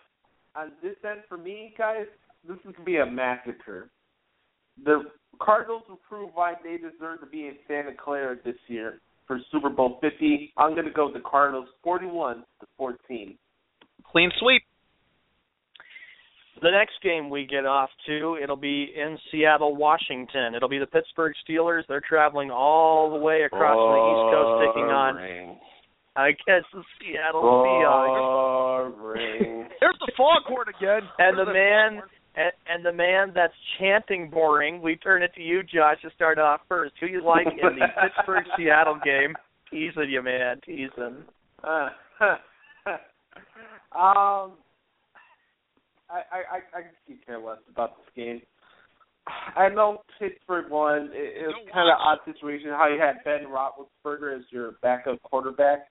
on 0.55 0.71
this 0.81 0.95
end, 1.03 1.21
for 1.27 1.37
me, 1.37 1.73
guys, 1.77 2.05
this 2.47 2.57
is 2.57 2.73
gonna 2.73 2.85
be 2.85 2.97
a 2.97 3.05
massacre. 3.05 3.89
The 4.83 5.03
Cardinals 5.41 5.83
will 5.89 5.99
prove 6.07 6.29
why 6.33 6.53
they 6.63 6.77
deserve 6.77 7.19
to 7.21 7.25
be 7.25 7.47
in 7.47 7.55
Santa 7.67 7.91
Clara 7.93 8.35
this 8.43 8.55
year. 8.67 8.99
for 9.27 9.39
Super 9.51 9.69
Bowl 9.69 9.97
50. 10.01 10.53
I'm 10.57 10.73
going 10.73 10.85
to 10.85 10.91
go 10.91 11.05
with 11.05 11.15
the 11.15 11.27
Cardinals 11.27 11.67
41 11.83 12.43
to 12.59 12.67
14. 12.77 13.37
Clean 14.11 14.31
sweep. 14.39 14.61
The 16.61 16.71
next 16.71 16.93
game 17.03 17.29
we 17.29 17.45
get 17.45 17.65
off 17.65 17.89
to, 18.07 18.37
it'll 18.41 18.55
be 18.55 18.93
in 18.95 19.17
Seattle, 19.29 19.75
Washington. 19.75 20.55
It'll 20.55 20.69
be 20.69 20.79
the 20.79 20.85
Pittsburgh 20.85 21.33
Steelers. 21.47 21.81
They're 21.89 22.03
traveling 22.07 22.49
all 22.49 23.09
the 23.11 23.17
way 23.17 23.41
across 23.43 23.75
the 23.75 23.99
East 24.07 24.25
Coast, 24.33 24.65
taking 24.69 24.89
on, 24.89 25.17
I 26.15 26.31
guess, 26.31 26.63
the 26.73 26.83
Seattle 26.99 27.43
Seahawks. 27.43 28.93
There's 29.79 29.99
the 29.99 30.11
foghorn 30.15 30.67
again. 30.69 31.01
And 31.19 31.37
the 31.37 31.45
man, 31.51 32.01
and, 32.35 32.51
and 32.67 32.85
the 32.85 32.93
man 32.93 33.31
that's 33.35 33.53
chanting 33.79 34.29
boring. 34.29 34.81
We 34.81 34.95
turn 34.95 35.23
it 35.23 35.33
to 35.35 35.41
you, 35.41 35.61
Josh, 35.63 35.97
to 36.03 36.09
start 36.15 36.39
off 36.39 36.61
first. 36.69 36.93
Who 36.99 37.07
you 37.07 37.23
like 37.23 37.47
in 37.47 37.79
the 37.79 37.87
Pittsburgh 38.01 38.45
Seattle 38.57 38.99
game? 39.03 39.35
Teasing 39.69 40.09
you, 40.09 40.21
man, 40.21 40.61
teasing. 40.65 41.25
Uh, 41.63 41.89
um, 43.95 44.53
I, 46.09 46.21
I, 46.31 46.39
I, 46.51 46.77
I 46.77 46.81
could 47.07 47.25
care 47.25 47.39
less 47.39 47.57
about 47.69 47.97
this 47.97 48.07
game. 48.15 48.41
I 49.55 49.69
know 49.69 50.03
Pittsburgh 50.19 50.69
won. 50.69 51.09
It, 51.11 51.43
it 51.43 51.47
was 51.47 51.67
kind 51.73 51.89
of 51.89 51.97
odd 51.99 52.19
situation 52.25 52.69
how 52.69 52.87
you 52.87 53.01
had 53.01 53.23
Ben 53.23 53.49
Roethlisberger 53.49 54.37
as 54.37 54.43
your 54.51 54.73
backup 54.83 55.21
quarterback, 55.23 55.87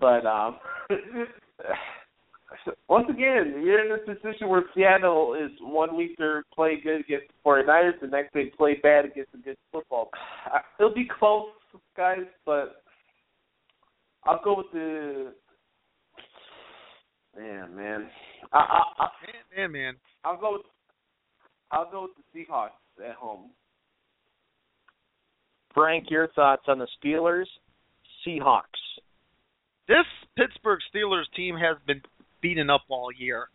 but 0.00 0.26
um, 0.26 0.56
once 2.88 3.06
again, 3.08 3.62
you're 3.64 3.84
in 3.84 3.90
this 3.90 4.18
position 4.20 4.48
where 4.48 4.64
Seattle 4.74 5.34
is 5.34 5.50
one 5.60 5.96
week 5.96 6.16
they're 6.18 6.44
playing 6.54 6.80
good 6.82 7.00
against 7.00 7.26
the 7.28 7.34
49ers, 7.50 8.00
the 8.00 8.06
next 8.06 8.32
they 8.34 8.46
play 8.56 8.78
bad 8.82 9.04
against 9.04 9.34
a 9.34 9.38
good 9.38 9.56
football. 9.72 10.10
It'll 10.78 10.94
be 10.94 11.08
close, 11.18 11.48
guys, 11.96 12.24
but 12.44 12.82
I'll 14.24 14.42
go 14.42 14.56
with 14.56 14.66
the 14.72 15.32
man, 17.36 17.76
man. 17.76 18.10
I, 18.52 18.58
I, 18.58 19.04
I, 19.04 19.08
man, 19.56 19.72
man. 19.72 19.94
I'll 20.24 20.40
go 20.40 20.52
with 20.52 20.62
I'll 21.70 21.90
go 21.90 22.02
with 22.02 22.12
the 22.16 22.40
Seahawks 22.40 22.70
at 23.04 23.16
home. 23.16 23.50
Frank, 25.74 26.06
your 26.10 26.28
thoughts 26.28 26.62
on 26.68 26.78
the 26.78 26.88
Steelers, 27.04 27.46
Seahawks? 28.26 28.62
This 29.88 30.06
Pittsburgh 30.36 30.80
Steelers 30.94 31.24
team 31.34 31.56
has 31.56 31.76
been 31.86 32.02
beaten 32.40 32.70
up 32.70 32.82
all 32.88 33.10
year. 33.12 33.48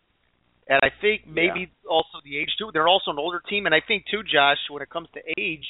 And 0.68 0.80
I 0.82 0.90
think 1.00 1.26
maybe 1.26 1.70
also 1.90 2.18
the 2.24 2.38
age 2.38 2.50
too. 2.58 2.70
They're 2.72 2.88
also 2.88 3.10
an 3.10 3.18
older 3.18 3.42
team, 3.48 3.66
and 3.66 3.74
I 3.74 3.80
think 3.86 4.04
too, 4.10 4.22
Josh, 4.22 4.58
when 4.70 4.80
it 4.82 4.90
comes 4.90 5.08
to 5.14 5.20
age, 5.38 5.66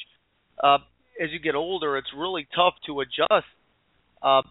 uh, 0.63 0.77
as 1.19 1.31
you 1.31 1.39
get 1.39 1.55
older, 1.55 1.97
it's 1.97 2.13
really 2.15 2.47
tough 2.55 2.75
to 2.85 3.01
adjust 3.01 3.47
uh, 4.21 4.41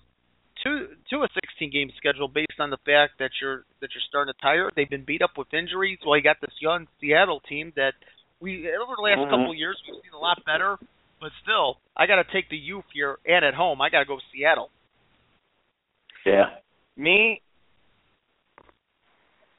to 0.65 0.89
to 1.11 1.17
a 1.23 1.29
16 1.35 1.71
game 1.71 1.91
schedule 1.97 2.29
based 2.29 2.59
on 2.59 2.71
the 2.71 2.77
fact 2.85 3.19
that 3.19 3.31
you're 3.41 3.65
that 3.81 3.91
you're 3.95 4.03
starting 4.09 4.35
to 4.35 4.41
tire. 4.43 4.71
They've 4.75 4.91
been 4.91 5.05
beat 5.05 5.23
up 5.23 5.39
with 5.39 5.55
injuries. 5.55 5.99
Well, 6.05 6.17
you 6.17 6.23
got 6.23 6.41
this 6.41 6.55
young 6.61 6.87
Seattle 7.01 7.41
team 7.49 7.73
that 7.77 7.95
we 8.41 8.69
over 8.69 8.95
the 8.97 9.03
last 9.03 9.21
Mhm. 9.21 9.31
couple 9.31 9.51
of 9.51 9.57
years 9.57 9.81
we've 9.87 10.03
seen 10.03 10.13
a 10.13 10.19
lot 10.19 10.45
better, 10.45 10.77
but 11.21 11.33
still, 11.43 11.79
I 11.97 12.07
got 12.07 12.17
to 12.17 12.25
take 12.25 12.49
the 12.49 12.59
youth 12.59 12.85
here 12.93 13.19
and 13.25 13.45
at 13.45 13.55
home. 13.55 13.81
I 13.81 13.89
got 13.91 14.01
to 14.01 14.05
go 14.05 14.19
Seattle. 14.33 14.71
Yeah. 16.25 16.47
Me, 16.97 17.41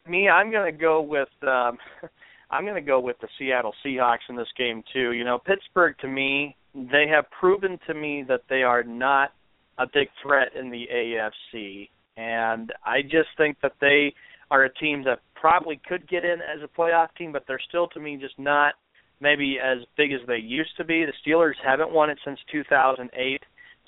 me, 0.07 0.29
I'm 0.29 0.51
going 0.51 0.71
to 0.71 0.77
go 0.77 1.01
with 1.01 1.29
um, 1.43 1.77
I'm 2.51 2.63
going 2.63 2.75
to 2.75 2.81
go 2.81 2.99
with 2.99 3.17
the 3.19 3.27
Seattle 3.39 3.73
Seahawks 3.85 4.29
in 4.29 4.35
this 4.35 4.47
game 4.57 4.83
too. 4.93 5.13
You 5.13 5.23
know, 5.23 5.39
Pittsburgh 5.39 5.95
to 6.01 6.07
me, 6.07 6.55
they 6.75 7.07
have 7.09 7.25
proven 7.31 7.79
to 7.87 7.93
me 7.93 8.23
that 8.27 8.41
they 8.49 8.63
are 8.63 8.83
not 8.83 9.31
a 9.79 9.85
big 9.91 10.07
threat 10.21 10.49
in 10.59 10.69
the 10.69 10.85
AFC, 10.93 11.89
and 12.15 12.71
I 12.85 13.01
just 13.01 13.29
think 13.37 13.57
that 13.63 13.73
they 13.81 14.13
are 14.51 14.65
a 14.65 14.73
team 14.75 15.03
that 15.05 15.19
probably 15.33 15.81
could 15.87 16.07
get 16.07 16.23
in 16.23 16.39
as 16.41 16.61
a 16.63 16.79
playoff 16.79 17.07
team, 17.17 17.31
but 17.31 17.43
they're 17.47 17.61
still 17.67 17.87
to 17.87 17.99
me 17.99 18.17
just 18.17 18.37
not 18.37 18.75
maybe 19.19 19.57
as 19.63 19.79
big 19.97 20.11
as 20.11 20.19
they 20.27 20.37
used 20.37 20.75
to 20.77 20.83
be. 20.83 21.05
The 21.05 21.13
Steelers 21.25 21.53
haven't 21.65 21.91
won 21.91 22.09
it 22.09 22.19
since 22.23 22.39
2008. 22.51 23.41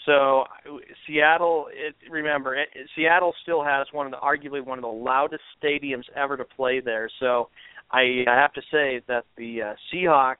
So 0.06 0.44
Seattle, 1.07 1.68
it, 1.72 1.95
remember, 2.10 2.56
it, 2.56 2.69
Seattle 2.95 3.34
still 3.41 3.64
has 3.64 3.88
one 3.91 4.06
of 4.06 4.11
the 4.11 4.18
arguably 4.18 4.64
one 4.64 4.77
of 4.77 4.84
the 4.84 4.88
loudest 4.88 5.44
stadiums 5.61 6.03
ever 6.15 6.38
to 6.38 6.45
play 6.45 6.80
there. 6.80 7.10
So 7.19 7.49
I, 7.91 8.23
I 8.27 8.36
have 8.36 8.53
to 8.53 8.61
say 8.72 9.02
that 9.07 9.26
the 9.38 9.61
uh, 9.61 9.73
Seahawks 9.94 10.38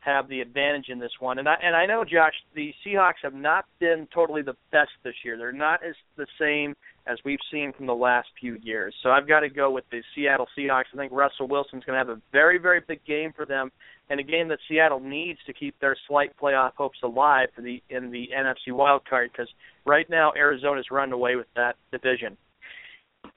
have 0.00 0.28
the 0.28 0.40
advantage 0.40 0.86
in 0.88 0.98
this 0.98 1.12
one. 1.20 1.38
And 1.38 1.48
I 1.48 1.56
and 1.62 1.76
I 1.76 1.86
know 1.86 2.04
Josh, 2.04 2.32
the 2.54 2.72
Seahawks 2.84 3.22
have 3.22 3.34
not 3.34 3.66
been 3.78 4.08
totally 4.14 4.42
the 4.42 4.56
best 4.72 4.90
this 5.04 5.14
year. 5.24 5.36
They're 5.36 5.52
not 5.52 5.84
as 5.84 5.94
the 6.16 6.26
same 6.38 6.74
as 7.06 7.18
we've 7.24 7.38
seen 7.52 7.72
from 7.76 7.86
the 7.86 7.94
last 7.94 8.28
few 8.40 8.56
years. 8.62 8.94
So 9.02 9.10
I've 9.10 9.28
got 9.28 9.40
to 9.40 9.50
go 9.50 9.70
with 9.70 9.84
the 9.90 10.02
Seattle 10.14 10.46
Seahawks. 10.56 10.84
I 10.94 10.96
think 10.96 11.12
Russell 11.12 11.48
Wilson's 11.48 11.84
going 11.84 11.98
to 12.00 12.06
have 12.06 12.16
a 12.16 12.20
very 12.32 12.58
very 12.58 12.80
big 12.80 13.04
game 13.04 13.32
for 13.36 13.44
them 13.44 13.70
and 14.10 14.18
a 14.18 14.24
game 14.24 14.48
that 14.48 14.58
Seattle 14.68 15.00
needs 15.00 15.38
to 15.46 15.52
keep 15.52 15.78
their 15.80 15.96
slight 16.08 16.32
playoff 16.36 16.72
hopes 16.76 16.98
alive 17.02 17.48
for 17.54 17.62
the 17.62 17.80
in 17.88 18.10
the 18.10 18.28
NFC 18.36 18.74
wild 18.74 19.02
card 19.08 19.30
because 19.32 19.48
right 19.86 20.10
now 20.10 20.32
Arizona's 20.36 20.86
run 20.90 21.12
away 21.12 21.36
with 21.36 21.46
that 21.54 21.76
division. 21.92 22.36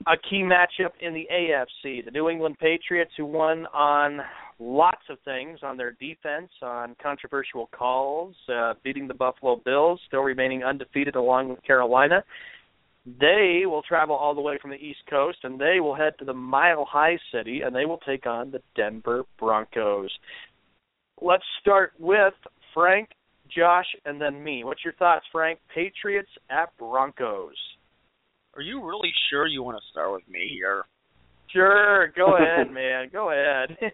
A 0.08 0.18
key 0.30 0.44
matchup 0.44 0.92
in 1.00 1.14
the 1.14 1.28
AFC, 1.32 2.04
the 2.04 2.12
New 2.12 2.28
England 2.28 2.58
Patriots 2.60 3.12
who 3.16 3.26
won 3.26 3.68
on 3.68 4.20
lots 4.60 5.02
of 5.10 5.18
things 5.26 5.60
on 5.62 5.78
their 5.78 5.92
defense, 5.92 6.50
on 6.62 6.96
controversial 7.02 7.70
calls, 7.78 8.36
uh, 8.54 8.74
beating 8.84 9.08
the 9.08 9.14
Buffalo 9.14 9.62
Bills, 9.64 10.00
still 10.08 10.22
remaining 10.22 10.64
undefeated 10.64 11.16
along 11.16 11.50
with 11.50 11.64
Carolina. 11.64 12.24
They 13.06 13.64
will 13.66 13.82
travel 13.82 14.16
all 14.16 14.34
the 14.34 14.42
way 14.42 14.58
from 14.62 14.72
the 14.72 14.78
East 14.78 15.02
Coast 15.10 15.40
and 15.44 15.60
they 15.60 15.82
will 15.82 15.96
head 15.96 16.14
to 16.20 16.26
the 16.26 16.34
Mile 16.34 16.86
High 16.90 17.20
City 17.34 17.62
and 17.62 17.76
they 17.76 17.86
will 17.86 18.00
take 18.00 18.26
on 18.26 18.52
the 18.52 18.62
Denver 18.76 19.24
Broncos. 19.38 20.10
Let's 21.22 21.44
start 21.62 21.94
with 22.00 22.34
Frank, 22.74 23.10
Josh, 23.56 23.86
and 24.06 24.20
then 24.20 24.44
me. 24.44 24.64
What's 24.64 24.84
your 24.84 24.94
thoughts, 24.94 25.26
Frank? 25.32 25.60
Patriots 25.74 26.30
at 26.50 26.76
Broncos. 26.78 27.56
Are 28.56 28.62
you 28.62 28.86
really 28.86 29.12
sure 29.30 29.48
you 29.48 29.64
want 29.64 29.78
to 29.78 29.84
start 29.92 30.12
with 30.12 30.28
me 30.30 30.48
here? 30.52 30.84
Sure, 31.52 32.08
go 32.16 32.36
ahead, 32.38 32.72
man. 32.72 33.10
Go 33.12 33.30
ahead. 33.32 33.78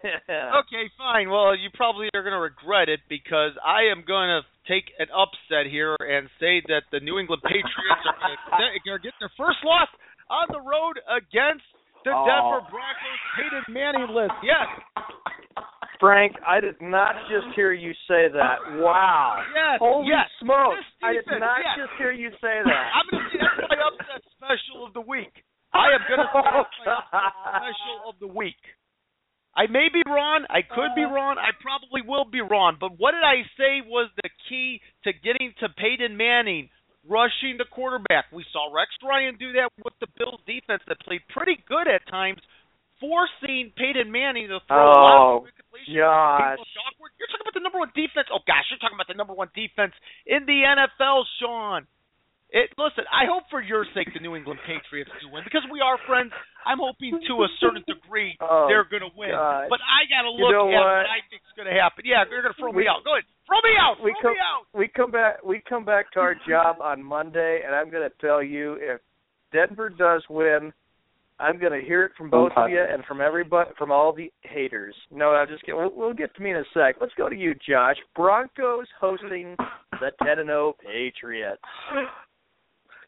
Okay, 0.60 0.86
fine. 0.96 1.28
Well, 1.30 1.56
you 1.56 1.68
probably 1.74 2.08
are 2.14 2.22
going 2.22 2.36
to 2.36 2.40
regret 2.40 2.88
it 2.88 3.00
because 3.08 3.52
I 3.64 3.90
am 3.90 4.04
going 4.06 4.28
to 4.30 4.42
take 4.70 4.86
an 4.98 5.06
upset 5.10 5.66
here 5.70 5.96
and 5.98 6.28
say 6.38 6.62
that 6.68 6.84
the 6.92 7.00
New 7.00 7.18
England 7.18 7.42
Patriots 7.42 8.04
are 8.06 8.16
going 8.54 8.70
to 8.84 9.02
get 9.02 9.12
their 9.20 9.32
first 9.36 9.58
loss 9.64 9.88
on 10.30 10.46
the 10.52 10.60
road 10.62 11.00
against 11.10 11.64
the 12.04 12.12
Oh. 12.14 12.24
Denver 12.24 12.64
Broncos 12.70 13.20
Peyton 13.36 13.64
Manning 13.74 14.08
list. 14.14 14.32
Yes. 14.44 14.68
Frank, 16.00 16.32
I 16.40 16.64
did 16.64 16.80
not 16.80 17.14
just 17.28 17.52
hear 17.54 17.76
you 17.76 17.92
say 18.08 18.32
that. 18.32 18.80
Wow. 18.80 19.44
Yes. 19.52 19.76
Holy 19.78 20.08
yes. 20.08 20.24
smokes. 20.40 20.80
I 21.04 21.12
did 21.12 21.28
not 21.36 21.60
yes. 21.60 21.84
just 21.84 21.92
hear 22.00 22.10
you 22.10 22.32
say 22.40 22.64
that. 22.64 22.84
I'm 22.96 23.06
going 23.12 23.20
to 23.20 23.28
say 23.28 23.44
that's 23.44 23.68
my 23.68 23.80
upset 23.84 24.22
special 24.40 24.88
of 24.88 24.96
the 24.96 25.04
week. 25.04 25.44
I 25.76 25.92
am 25.92 26.00
going 26.08 26.24
to 26.24 26.30
say 26.32 26.40
that's 26.40 26.76
my 26.80 26.96
upset 26.96 27.36
special 27.60 27.96
of 28.08 28.16
the 28.16 28.32
week. 28.32 28.64
I 29.52 29.68
may 29.68 29.92
be 29.92 30.00
wrong. 30.08 30.48
I 30.48 30.64
could 30.64 30.96
be 30.96 31.04
uh-huh. 31.04 31.14
wrong. 31.14 31.36
I 31.36 31.52
probably 31.60 32.00
will 32.00 32.24
be 32.24 32.40
wrong. 32.40 32.80
But 32.80 32.96
what 32.96 33.12
did 33.12 33.26
I 33.26 33.44
say 33.60 33.84
was 33.84 34.08
the 34.16 34.30
key 34.48 34.80
to 35.04 35.12
getting 35.12 35.52
to 35.60 35.68
Peyton 35.76 36.16
Manning? 36.16 36.72
Rushing 37.04 37.56
the 37.56 37.64
quarterback. 37.64 38.28
We 38.32 38.44
saw 38.52 38.68
Rex 38.72 38.92
Ryan 39.00 39.36
do 39.40 39.52
that 39.56 39.72
with 39.84 39.96
the 40.00 40.06
Bills 40.20 40.40
defense 40.44 40.84
that 40.86 41.00
played 41.00 41.24
pretty 41.32 41.56
good 41.64 41.88
at 41.88 42.04
times, 42.08 42.40
forcing 43.00 43.72
Peyton 43.76 44.12
Manning 44.12 44.48
to 44.48 44.60
throw 44.68 44.76
a 44.76 44.92
lot 44.92 45.16
Oh, 45.16 45.36
of 45.38 45.42
incompletions. 45.50 45.96
gosh. 45.96 46.58
People 46.60 46.84
awkward. 46.86 47.10
You're 47.18 47.28
talking 47.32 47.44
about 47.48 47.56
the 47.56 47.64
number 47.64 47.78
one 47.80 47.92
defense. 47.96 48.28
Oh 48.30 48.44
gosh, 48.46 48.68
you're 48.70 48.78
talking 48.78 48.96
about 48.96 49.08
the 49.08 49.16
number 49.18 49.32
one 49.34 49.48
defense 49.56 49.92
in 50.26 50.44
the 50.46 50.62
NFL, 50.68 51.24
Sean. 51.40 51.86
It 52.52 52.74
listen, 52.76 53.06
I 53.14 53.30
hope 53.30 53.46
for 53.48 53.62
your 53.62 53.86
sake 53.94 54.10
the 54.12 54.18
New 54.18 54.34
England 54.34 54.58
Patriots 54.66 55.10
do 55.22 55.30
win 55.30 55.46
because 55.46 55.62
we 55.70 55.78
are 55.80 55.94
friends. 56.06 56.34
I'm 56.66 56.82
hoping 56.82 57.14
to 57.30 57.34
a 57.46 57.48
certain 57.62 57.84
degree 57.86 58.34
Oh, 58.42 58.66
they're 58.66 58.82
going 58.90 59.06
to 59.06 59.14
win. 59.16 59.30
gosh. 59.30 59.70
But 59.70 59.78
I 59.86 60.02
got 60.10 60.26
to 60.26 60.34
You 60.34 60.42
look 60.44 60.52
know 60.58 60.66
at 60.66 60.74
what? 60.74 61.06
what 61.06 61.06
I 61.06 61.22
think's 61.30 61.46
going 61.54 61.70
to 61.70 61.76
happen. 61.78 62.02
Yeah, 62.04 62.26
you're 62.28 62.42
going 62.42 62.50
to 62.52 62.58
throw 62.58 62.74
We- 62.74 62.82
me 62.84 62.88
out. 62.90 63.06
Go 63.06 63.14
ahead. 63.14 63.22
Throw 63.46 63.62
me 63.62 63.74
out. 63.78 64.02
we 64.02 64.10
throw 64.18 64.34
come 64.34 64.34
me 64.34 64.42
out. 64.42 64.62
we 64.74 64.86
come 64.90 65.10
back 65.14 65.34
we 65.46 65.62
come 65.62 65.84
back 65.86 66.10
to 66.12 66.20
our 66.20 66.34
job 66.42 66.82
on 66.82 67.02
Monday 67.06 67.62
and 67.64 67.70
I'm 67.74 67.86
going 67.88 68.02
to 68.02 68.14
tell 68.20 68.42
you 68.42 68.74
if 68.82 68.98
Denver 69.54 69.88
does 69.88 70.22
win 70.28 70.72
I'm 71.40 71.58
going 71.58 71.72
to 71.72 71.86
hear 71.86 72.04
it 72.04 72.12
from 72.16 72.30
both 72.30 72.52
of 72.56 72.68
you 72.68 72.80
and 72.80 73.04
from 73.04 73.20
everybody 73.20 73.70
from 73.78 73.90
all 73.90 74.12
the 74.12 74.30
haters. 74.42 74.94
No, 75.10 75.30
I'm 75.30 75.48
just 75.48 75.62
kidding. 75.62 75.80
We'll, 75.80 75.92
we'll 75.94 76.12
get 76.12 76.34
to 76.36 76.42
me 76.42 76.50
in 76.50 76.56
a 76.56 76.64
sec. 76.74 76.96
Let's 77.00 77.14
go 77.16 77.28
to 77.28 77.36
you, 77.36 77.54
Josh. 77.68 77.96
Broncos 78.14 78.86
hosting 79.00 79.56
the 79.92 80.10
10 80.24 80.38
and 80.38 80.48
0 80.48 80.74
Patriots. 80.84 81.62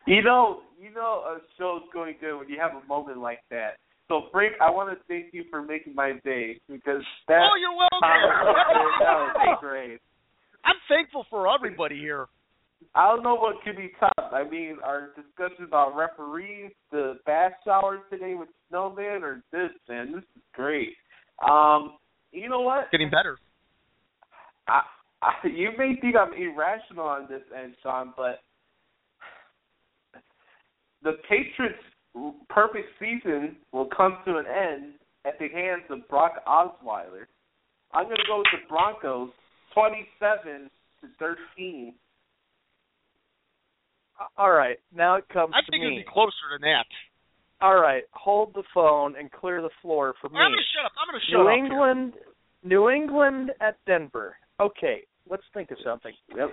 You 0.07 0.23
know, 0.23 0.61
you 0.81 0.93
know, 0.93 1.23
a 1.27 1.39
show's 1.59 1.83
going 1.93 2.17
good 2.21 2.39
when 2.39 2.49
you 2.49 2.59
have 2.59 2.73
a 2.73 2.87
moment 2.87 3.19
like 3.19 3.41
that. 3.51 3.77
So, 4.09 4.23
Frank, 4.33 4.55
I 4.61 4.71
want 4.71 4.91
to 4.91 5.05
thank 5.07 5.33
you 5.33 5.45
for 5.51 5.63
making 5.63 5.95
my 5.95 6.13
day 6.25 6.61
because 6.69 7.03
that. 7.29 7.41
Oh, 7.41 7.57
you're 7.61 7.77
welcome. 7.77 8.01
that 9.01 9.47
was 9.47 9.59
great. 9.61 10.01
I'm 10.65 10.77
thankful 10.89 11.27
for 11.31 11.53
everybody 11.53 11.99
here. 11.99 12.27
I 12.95 13.09
don't 13.09 13.23
know 13.23 13.35
what 13.35 13.57
could 13.65 13.77
be 13.77 13.93
top. 13.99 14.33
I 14.33 14.49
mean, 14.49 14.77
our 14.85 15.11
discussion 15.17 15.65
about 15.65 15.97
referees, 15.97 16.73
the 16.91 17.19
bath 17.27 17.53
showers 17.65 18.01
today 18.11 18.35
with 18.35 18.49
Snowman, 18.69 19.23
or 19.23 19.43
this, 19.53 19.71
man. 19.89 20.13
This 20.13 20.25
is 20.37 20.43
great. 20.55 20.95
Um, 21.49 21.95
you 22.33 22.49
know 22.49 22.61
what? 22.61 22.91
Getting 22.91 23.11
better. 23.11 23.39
I, 24.69 24.83
I, 25.23 25.47
you 25.47 25.71
may 25.77 25.97
think 26.01 26.17
I'm 26.17 26.33
irrational 26.33 27.07
on 27.07 27.27
this 27.29 27.43
end, 27.57 27.75
Sean, 27.83 28.13
but 28.17 28.41
the 31.03 31.13
Patriots' 31.29 31.83
perfect 32.49 32.89
season 32.99 33.57
will 33.73 33.89
come 33.97 34.19
to 34.25 34.37
an 34.37 34.47
end 34.47 34.95
at 35.25 35.39
the 35.39 35.49
hands 35.49 35.83
of 35.91 36.07
Brock 36.09 36.45
Osweiler. 36.47 37.27
I'm 37.93 38.05
going 38.05 38.17
to 38.17 38.23
go 38.27 38.39
with 38.39 38.47
the 38.53 38.69
Broncos, 38.69 39.31
27 39.75 40.71
to 41.01 41.07
13. 41.19 41.95
All 44.37 44.53
right, 44.53 44.79
now 44.95 45.17
it 45.17 45.29
comes 45.29 45.53
I 45.57 45.61
to 45.61 45.71
think 45.71 45.83
me. 45.83 45.95
it'd 45.95 46.07
be 46.07 46.11
closer 46.13 46.47
than 46.53 46.63
that. 46.63 46.87
All 47.61 47.81
right, 47.81 48.03
hold 48.13 48.55
the 48.55 48.63
phone 48.75 49.15
and 49.17 49.31
clear 49.31 49.63
the 49.63 49.71
floor 49.81 50.15
for 50.21 50.29
me. 50.29 50.39
I'm 50.39 50.51
gonna 50.53 50.63
shut 50.75 50.85
up. 50.87 50.93
I'm 51.01 51.09
gonna 51.09 51.25
shut 51.29 51.39
New 51.39 51.49
up. 51.49 51.57
New 51.57 51.65
England, 51.65 52.13
New 52.65 52.91
England 52.91 53.51
at 53.61 53.77
Denver. 53.87 54.37
Okay, 54.61 55.03
let's 55.29 55.43
think 55.55 55.71
of 55.71 55.79
something. 55.85 56.13
Yep. 56.37 56.51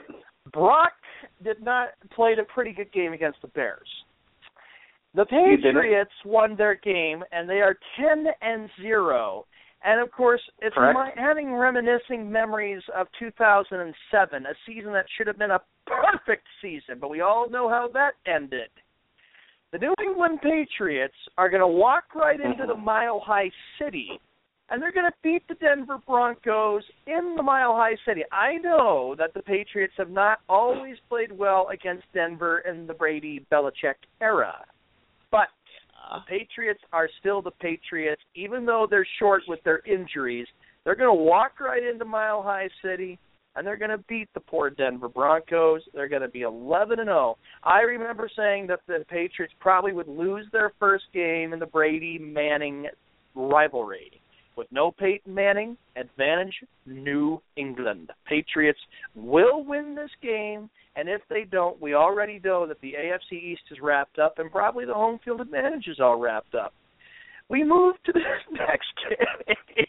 Brock 0.54 0.94
did 1.44 1.62
not 1.64 1.90
played 2.16 2.40
a 2.40 2.44
pretty 2.44 2.72
good 2.72 2.92
game 2.92 3.14
against 3.14 3.42
the 3.42 3.48
Bears. 3.50 3.88
The 5.16 5.26
Patriots 5.26 6.12
won 6.24 6.56
their 6.56 6.76
game 6.76 7.24
and 7.32 7.50
they 7.50 7.62
are 7.62 7.76
ten 8.00 8.26
and 8.42 8.70
zero. 8.82 9.46
And 9.84 10.02
of 10.02 10.12
course, 10.12 10.42
it's 10.60 10.76
my, 10.76 11.12
having 11.16 11.54
reminiscing 11.54 12.30
memories 12.30 12.82
of 12.96 13.08
2007, 13.18 14.46
a 14.46 14.50
season 14.68 14.92
that 14.92 15.06
should 15.18 15.28
have 15.28 15.38
been 15.38 15.52
a 15.52 15.62
perfect 15.88 16.46
season, 16.62 16.98
but 17.00 17.10
we 17.10 17.22
all 17.22 17.50
know 17.50 17.70
how 17.70 17.90
that 17.94 18.12
ended. 18.26 18.70
The 19.72 19.78
New 19.78 19.94
England 20.04 20.40
Patriots 20.42 21.16
are 21.38 21.50
going 21.50 21.62
to 21.62 21.68
walk 21.68 22.16
right 22.16 22.40
into 22.40 22.66
the 22.66 22.74
mm-hmm. 22.74 22.86
Mile 22.86 23.22
High 23.24 23.52
City, 23.80 24.20
and 24.70 24.82
they're 24.82 24.92
going 24.92 25.10
to 25.10 25.18
beat 25.24 25.48
the 25.48 25.56
Denver 25.56 26.00
Broncos 26.06 26.84
in 27.08 27.36
the 27.38 27.44
Mile 27.44 27.76
High 27.76 27.96
City. 28.06 28.24
I 28.32 28.56
know 28.58 29.16
that 29.18 29.34
the 29.34 29.44
Patriots 29.44 29.94
have 29.98 30.10
not 30.10 30.40
always 30.50 30.98
played 31.08 31.32
well 31.32 31.70
against 31.72 32.04
Denver 32.14 32.60
in 32.70 32.86
the 32.86 32.94
Brady 32.94 33.46
Belichick 33.52 33.96
era, 34.20 34.66
the 36.10 36.22
Patriots 36.28 36.82
are 36.92 37.10
still 37.20 37.42
the 37.42 37.52
Patriots, 37.52 38.22
even 38.36 38.66
though 38.66 38.88
they're 38.90 39.08
short 39.20 39.44
with 39.48 39.64
their 39.64 39.82
injuries. 39.86 40.48
They're 40.84 40.96
going 40.96 41.16
to 41.16 41.24
walk 41.24 41.60
right 41.60 41.84
into 41.84 42.06
Mile 42.06 42.42
High 42.42 42.70
City, 42.84 43.20
and 43.56 43.66
they're 43.66 43.78
going 43.78 43.92
to 43.92 44.04
beat 44.10 44.30
the 44.34 44.40
poor 44.40 44.70
Denver 44.70 45.10
Broncos. 45.10 45.82
They're 45.94 46.08
going 46.08 46.22
to 46.22 46.28
be 46.30 46.42
11 46.42 47.00
and 47.00 47.08
0. 47.08 47.38
I 47.64 47.82
remember 47.82 48.30
saying 48.36 48.68
that 48.68 48.80
the 48.88 49.06
Patriots 49.10 49.54
probably 49.60 49.92
would 49.92 50.08
lose 50.08 50.46
their 50.52 50.72
first 50.80 51.06
game 51.14 51.54
in 51.54 51.60
the 51.60 51.66
Brady 51.66 52.18
Manning 52.18 52.88
rivalry. 53.36 54.22
With 54.60 54.68
no 54.74 54.92
Peyton 54.92 55.34
Manning, 55.34 55.78
advantage 55.96 56.54
New 56.86 57.42
England. 57.56 58.12
Patriots 58.28 58.80
will 59.16 59.64
win 59.64 59.96
this 59.96 60.10
game, 60.22 60.70
and 60.98 61.08
if 61.08 61.22
they 61.30 61.46
don't, 61.50 61.82
we 61.82 61.94
already 61.94 62.42
know 62.44 62.68
that 62.68 62.82
the 62.82 62.92
AFC 62.92 63.42
East 63.42 63.62
is 63.72 63.78
wrapped 63.82 64.20
up, 64.20 64.38
and 64.38 64.52
probably 64.52 64.84
the 64.84 64.94
home 64.94 65.18
field 65.24 65.40
advantage 65.40 65.88
is 65.88 66.02
all 66.02 66.20
wrapped 66.20 66.56
up. 66.56 66.74
We 67.48 67.64
move 67.64 67.96
to 68.06 68.12
the 68.12 68.20
next 68.52 68.90
game. 69.08 69.86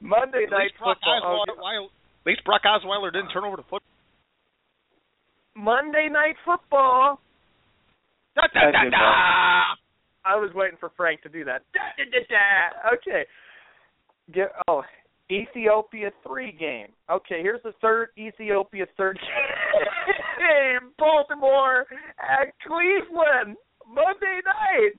Monday 0.00 0.46
Night 0.50 0.72
Football. 0.78 1.44
Osweiler, 1.44 1.60
oh, 1.60 1.88
at 2.24 2.26
least 2.26 2.44
Brock 2.46 2.62
Osweiler 2.64 3.12
didn't 3.12 3.32
turn 3.34 3.44
over 3.44 3.58
the 3.58 3.64
foot. 3.68 3.82
Monday 5.54 6.08
Night 6.10 6.36
Football. 6.46 7.20
Da, 8.34 8.44
da, 8.54 8.70
da, 8.72 8.88
da. 8.88 9.21
I 10.42 10.46
was 10.46 10.54
waiting 10.54 10.78
for 10.80 10.90
Frank 10.96 11.22
to 11.22 11.28
do 11.28 11.44
that. 11.44 11.62
Da, 11.70 11.94
da, 11.94 12.04
da, 12.10 12.18
da. 12.26 12.98
Okay. 12.98 13.22
Get, 14.34 14.50
oh, 14.66 14.82
Ethiopia 15.30 16.10
three 16.26 16.50
game. 16.50 16.90
Okay, 17.06 17.42
here's 17.42 17.62
the 17.62 17.70
third 17.80 18.08
Ethiopia 18.18 18.86
third 18.98 19.18
game. 19.22 20.90
Baltimore 20.98 21.86
at 22.18 22.50
Cleveland 22.66 23.54
Monday 23.86 24.42
night. 24.42 24.98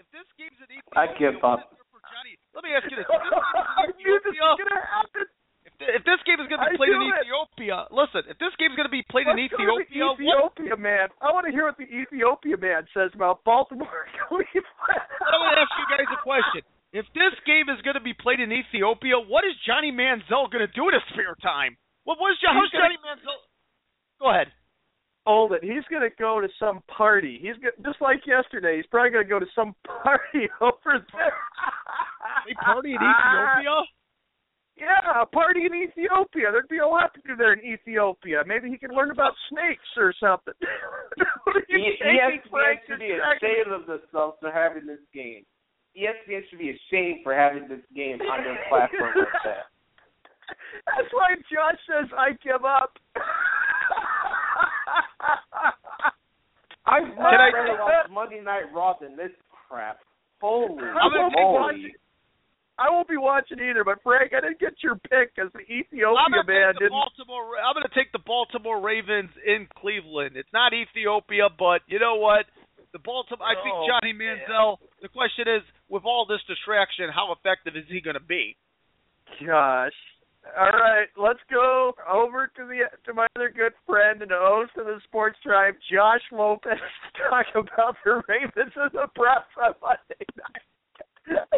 If 0.00 0.08
this 0.08 0.24
game's 0.40 0.56
an 0.64 0.72
Ethiopia, 0.72 0.96
I 0.96 1.12
give 1.20 1.36
up. 1.44 1.76
for 1.92 2.00
Johnny, 2.08 2.40
let 2.56 2.64
me 2.64 2.72
ask 2.72 2.88
you 2.88 2.96
this: 2.96 3.04
if 3.04 3.12
this 3.12 3.28
game's 3.28 3.76
I 3.76 3.92
in 3.92 3.96
knew 4.00 4.16
this 4.24 4.32
Ethiopia, 4.32 4.56
was 4.56 4.72
gonna 4.72 4.88
happen. 4.88 5.28
If, 5.80 6.02
this 6.04 6.20
game 6.24 6.40
is 6.40 6.48
going 6.48 6.60
to 6.62 6.70
be 6.72 6.76
played 6.80 6.94
in 6.94 7.02
it. 7.04 7.26
Ethiopia, 7.26 7.86
listen, 7.92 8.24
if 8.30 8.36
this 8.40 8.54
game 8.56 8.72
is 8.72 8.76
going 8.80 8.88
to 8.88 8.94
be 8.94 9.04
played 9.08 9.28
in 9.28 9.36
Let's 9.36 9.52
to 9.52 9.60
the 9.60 9.64
Ethiopia, 9.66 10.06
what, 10.36 10.52
Ethiopia 10.56 10.76
man. 10.76 11.06
I 11.20 11.32
want 11.32 11.44
to 11.46 11.52
hear 11.52 11.64
what 11.68 11.76
the 11.76 11.88
Ethiopia 11.88 12.56
man 12.56 12.86
says 12.96 13.10
about 13.14 13.44
Baltimore 13.44 14.08
I 14.20 14.32
want 14.32 14.46
to 14.48 15.60
ask 15.60 15.72
you 15.76 15.86
guys 15.90 16.08
a 16.08 16.20
question. 16.22 16.62
If 16.92 17.04
this 17.12 17.34
game 17.44 17.68
is 17.68 17.82
going 17.84 17.98
to 17.98 18.04
be 18.04 18.14
played 18.14 18.40
in 18.40 18.48
Ethiopia, 18.52 19.18
what 19.20 19.44
is 19.44 19.52
Johnny 19.66 19.92
Manziel 19.92 20.48
going 20.48 20.64
to 20.64 20.72
do 20.72 20.88
in 20.88 20.94
his 20.94 21.04
spare 21.12 21.36
time? 21.42 21.76
What 22.04 22.16
was 22.18 22.38
how's 22.40 22.56
He's 22.56 22.70
gonna- 22.72 22.94
Johnny 22.94 22.98
Manziel? 23.04 23.38
Go 24.22 24.30
ahead. 24.30 24.48
hold 25.26 25.52
it. 25.52 25.62
He's 25.62 25.84
going 25.90 26.06
to 26.08 26.14
go 26.16 26.40
to 26.40 26.48
some 26.58 26.80
party. 26.88 27.38
He's 27.42 27.56
go- 27.60 27.74
just 27.84 28.00
like 28.00 28.24
yesterday. 28.26 28.76
He's 28.76 28.86
probably 28.86 29.10
going 29.10 29.24
to 29.26 29.28
go 29.28 29.40
to 29.40 29.50
some 29.54 29.74
party 29.84 30.48
over 30.62 31.04
there. 31.12 31.36
They 32.46 32.54
party 32.54 32.90
in 32.94 33.00
Ethiopia? 33.02 33.76
Yeah, 34.78 35.22
a 35.22 35.26
party 35.26 35.64
in 35.64 35.72
Ethiopia. 35.74 36.52
There'd 36.52 36.68
be 36.68 36.78
a 36.78 36.86
lot 36.86 37.14
to 37.14 37.20
do 37.26 37.34
there 37.34 37.54
in 37.54 37.64
Ethiopia. 37.64 38.42
Maybe 38.46 38.68
he 38.68 38.76
could 38.76 38.92
learn 38.92 39.10
about 39.10 39.32
snakes 39.48 39.88
or 39.96 40.12
something. 40.20 40.52
ESPN 41.48 42.40
should 42.86 42.98
be 42.98 43.12
ashamed 43.16 43.72
of 43.72 43.86
themselves 43.86 44.36
for 44.40 44.52
having 44.52 44.86
this 44.86 45.00
game. 45.14 45.44
ESPN 45.96 46.42
should 46.50 46.58
be 46.58 46.76
ashamed 46.76 47.20
for 47.24 47.32
having 47.34 47.68
this 47.68 47.80
game 47.94 48.20
on 48.20 48.44
their 48.44 48.58
platform 48.68 49.12
like 49.16 49.28
that. 49.44 49.64
That's 50.84 51.08
why 51.12 51.34
Josh 51.50 51.80
says 51.88 52.10
I 52.16 52.32
give 52.44 52.64
up. 52.64 52.92
I'd 56.86 57.00
Can 57.02 57.16
much 57.16 57.34
I- 57.34 57.50
rather 57.54 57.78
watch 57.82 58.10
Monday 58.12 58.40
Night 58.42 58.72
Raw 58.74 58.94
than 59.00 59.16
this 59.16 59.32
crap. 59.68 60.00
Holy 60.40 60.76
moly. 61.34 61.94
I 62.78 62.90
won't 62.90 63.08
be 63.08 63.16
watching 63.16 63.58
either. 63.58 63.84
But 63.84 64.02
Frank, 64.02 64.32
I 64.36 64.40
didn't 64.40 64.60
get 64.60 64.74
your 64.82 64.96
pick 64.96 65.34
because 65.34 65.50
the 65.52 65.64
Ethiopia 65.64 66.44
man 66.44 66.74
the 66.76 66.86
didn't. 66.86 66.92
Baltimore. 66.92 67.56
I'm 67.56 67.72
going 67.74 67.88
to 67.88 67.94
take 67.96 68.12
the 68.12 68.20
Baltimore 68.20 68.80
Ravens 68.80 69.30
in 69.46 69.66
Cleveland. 69.80 70.36
It's 70.36 70.52
not 70.52 70.72
Ethiopia, 70.74 71.48
but 71.58 71.80
you 71.88 71.98
know 71.98 72.16
what? 72.16 72.44
The 72.92 72.98
Baltimore. 73.00 73.46
I 73.48 73.54
think 73.64 73.74
Oh, 73.74 73.86
Johnny 73.88 74.12
man. 74.12 74.38
Manziel. 74.44 74.76
The 75.00 75.08
question 75.08 75.48
is, 75.48 75.62
with 75.88 76.04
all 76.04 76.26
this 76.26 76.40
distraction, 76.48 77.08
how 77.08 77.32
effective 77.32 77.76
is 77.76 77.84
he 77.88 78.00
going 78.00 78.14
to 78.18 78.24
be? 78.24 78.56
Gosh. 79.44 79.96
All 80.56 80.70
right, 80.70 81.08
let's 81.16 81.40
go 81.50 81.92
over 82.08 82.46
to 82.54 82.62
the 82.66 82.86
to 83.04 83.12
my 83.12 83.26
other 83.34 83.50
good 83.50 83.72
friend 83.84 84.22
and 84.22 84.30
host 84.30 84.70
of 84.78 84.86
the 84.86 85.00
Sports 85.02 85.36
Drive, 85.44 85.74
Josh 85.90 86.22
Lopez, 86.30 86.78
to 87.16 87.22
talk 87.28 87.46
about 87.56 87.96
the 88.04 88.22
Ravens 88.28 88.72
and 88.76 88.90
the 88.92 89.08
press 89.16 89.42
on 89.60 89.74
Monday 89.82 90.24
night. 90.38 91.42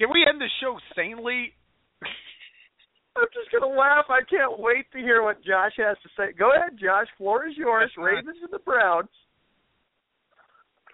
Can 0.00 0.08
we 0.10 0.24
end 0.26 0.40
the 0.40 0.48
show 0.62 0.78
sanely? 0.96 1.52
I'm 3.16 3.28
just 3.34 3.52
gonna 3.52 3.70
laugh. 3.70 4.06
I 4.08 4.22
can't 4.30 4.58
wait 4.58 4.90
to 4.92 4.98
hear 4.98 5.22
what 5.22 5.44
Josh 5.44 5.72
has 5.76 5.98
to 6.02 6.08
say. 6.16 6.32
Go 6.32 6.52
ahead, 6.56 6.78
Josh. 6.80 7.06
Floor 7.18 7.46
is 7.46 7.54
yours. 7.54 7.90
That's. 7.94 8.06
Ravens 8.06 8.38
and 8.42 8.50
the 8.50 8.60
Browns. 8.60 9.10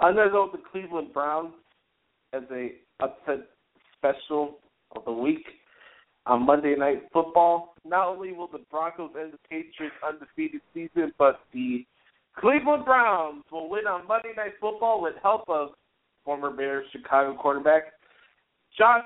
I'm 0.00 0.16
gonna 0.16 0.30
go 0.30 0.50
with 0.50 0.60
the 0.60 0.68
Cleveland 0.72 1.12
Browns 1.12 1.52
as 2.32 2.42
a 2.50 2.72
upset 3.00 3.46
special 3.96 4.58
of 4.96 5.04
the 5.04 5.12
week 5.12 5.46
on 6.26 6.44
Monday 6.44 6.74
Night 6.76 7.04
Football. 7.12 7.76
Not 7.84 8.08
only 8.08 8.32
will 8.32 8.48
the 8.48 8.64
Broncos 8.72 9.12
end 9.16 9.34
the 9.34 9.38
Patriots' 9.48 9.94
undefeated 10.04 10.62
season, 10.74 11.12
but 11.16 11.42
the 11.52 11.86
Cleveland 12.36 12.84
Browns 12.84 13.44
will 13.52 13.70
win 13.70 13.86
on 13.86 14.08
Monday 14.08 14.32
Night 14.36 14.54
Football 14.60 15.00
with 15.00 15.14
help 15.22 15.44
of 15.48 15.70
former 16.24 16.50
Bears 16.50 16.86
Chicago 16.90 17.36
quarterback 17.40 17.84
Josh 18.78 19.04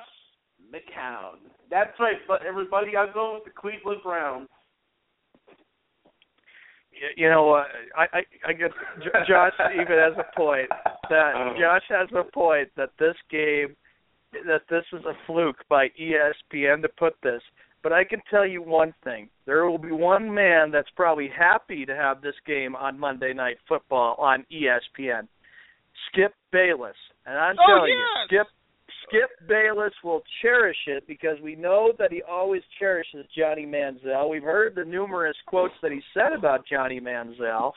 McCown. 0.72 1.34
That's 1.70 1.98
right, 2.00 2.16
but 2.26 2.44
everybody, 2.46 2.96
I'll 2.96 3.12
go 3.12 3.34
with 3.34 3.44
the 3.44 3.50
Cleveland 3.50 4.00
Browns. 4.02 4.48
You 7.16 7.30
know 7.30 7.44
what? 7.46 7.66
I 7.96 8.18
I, 8.18 8.22
I 8.48 8.52
guess 8.52 8.70
Josh 9.26 9.52
even 9.74 9.96
has 9.98 10.12
a 10.18 10.36
point 10.36 10.68
that 11.08 11.32
Oh. 11.34 11.54
Josh 11.58 11.82
has 11.88 12.08
a 12.14 12.24
point 12.30 12.68
that 12.76 12.90
this 12.98 13.16
game 13.30 13.74
that 14.46 14.62
this 14.68 14.84
is 14.92 15.04
a 15.06 15.14
fluke 15.26 15.64
by 15.68 15.88
ESPN 16.00 16.82
to 16.82 16.88
put 16.98 17.14
this. 17.22 17.42
But 17.82 17.92
I 17.92 18.04
can 18.04 18.20
tell 18.30 18.46
you 18.46 18.60
one 18.62 18.92
thing: 19.02 19.30
there 19.46 19.64
will 19.66 19.78
be 19.78 19.92
one 19.92 20.32
man 20.32 20.70
that's 20.70 20.90
probably 20.94 21.28
happy 21.34 21.86
to 21.86 21.94
have 21.96 22.20
this 22.20 22.34
game 22.46 22.76
on 22.76 22.98
Monday 22.98 23.32
Night 23.32 23.56
Football 23.66 24.16
on 24.18 24.44
ESPN. 24.52 25.26
Skip 26.12 26.34
Bayless, 26.52 26.96
and 27.24 27.38
I'm 27.38 27.56
Oh, 27.58 27.66
telling 27.66 27.90
yes! 27.90 27.98
you, 28.30 28.38
Skip 28.42 28.46
Skip 29.10 29.48
Bayless 29.48 29.92
will 30.04 30.22
cherish 30.40 30.76
it 30.86 31.04
because 31.06 31.36
we 31.42 31.56
know 31.56 31.92
that 31.98 32.12
he 32.12 32.22
always 32.22 32.62
cherishes 32.78 33.26
Johnny 33.36 33.66
Manziel. 33.66 34.30
We've 34.30 34.42
heard 34.42 34.74
the 34.76 34.84
numerous 34.84 35.36
quotes 35.46 35.74
that 35.82 35.90
he 35.90 36.00
said 36.14 36.32
about 36.32 36.64
Johnny 36.66 37.00
Manziel. 37.00 37.72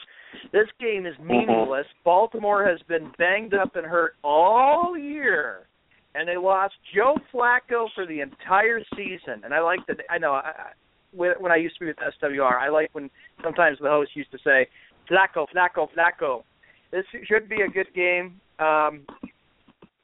This 0.52 0.68
game 0.80 1.08
is 1.08 1.16
meaningless. 1.20 1.88
Baltimore 2.06 2.68
has 2.68 2.80
been 2.88 3.12
banged 3.18 3.56
up 3.56 3.76
and 3.76 3.86
hurt 3.86 4.14
all 4.24 4.96
year, 4.96 5.68
and 6.14 6.28
they 6.28 6.38
lost 6.38 6.76
Joe 6.94 7.16
Flacco 7.34 7.88
for 7.96 8.06
the 8.06 8.22
entire 8.22 8.82
season. 8.96 9.42
And 9.44 9.54
I 9.54 9.60
like 9.62 9.80
that. 9.88 9.98
I 10.12 10.20
know. 10.20 10.34
I, 10.34 10.52
I, 10.58 10.72
when 11.16 11.52
I 11.52 11.58
used 11.58 11.76
to 11.76 11.82
be 11.82 11.88
with 11.88 11.98
SWR, 11.98 12.60
I 12.60 12.70
like 12.70 12.90
when 12.94 13.10
sometimes 13.44 13.78
the 13.82 13.90
host 13.90 14.12
used 14.16 14.32
to 14.32 14.40
say, 14.44 14.68
"Flacco, 15.10 15.48
Flacco, 15.56 15.88
Flacco." 15.96 16.44
This 16.92 17.06
should 17.26 17.50
be 17.50 17.62
a 17.62 17.68
good 17.68 17.92
game. 17.96 18.40
Um, 18.60 19.06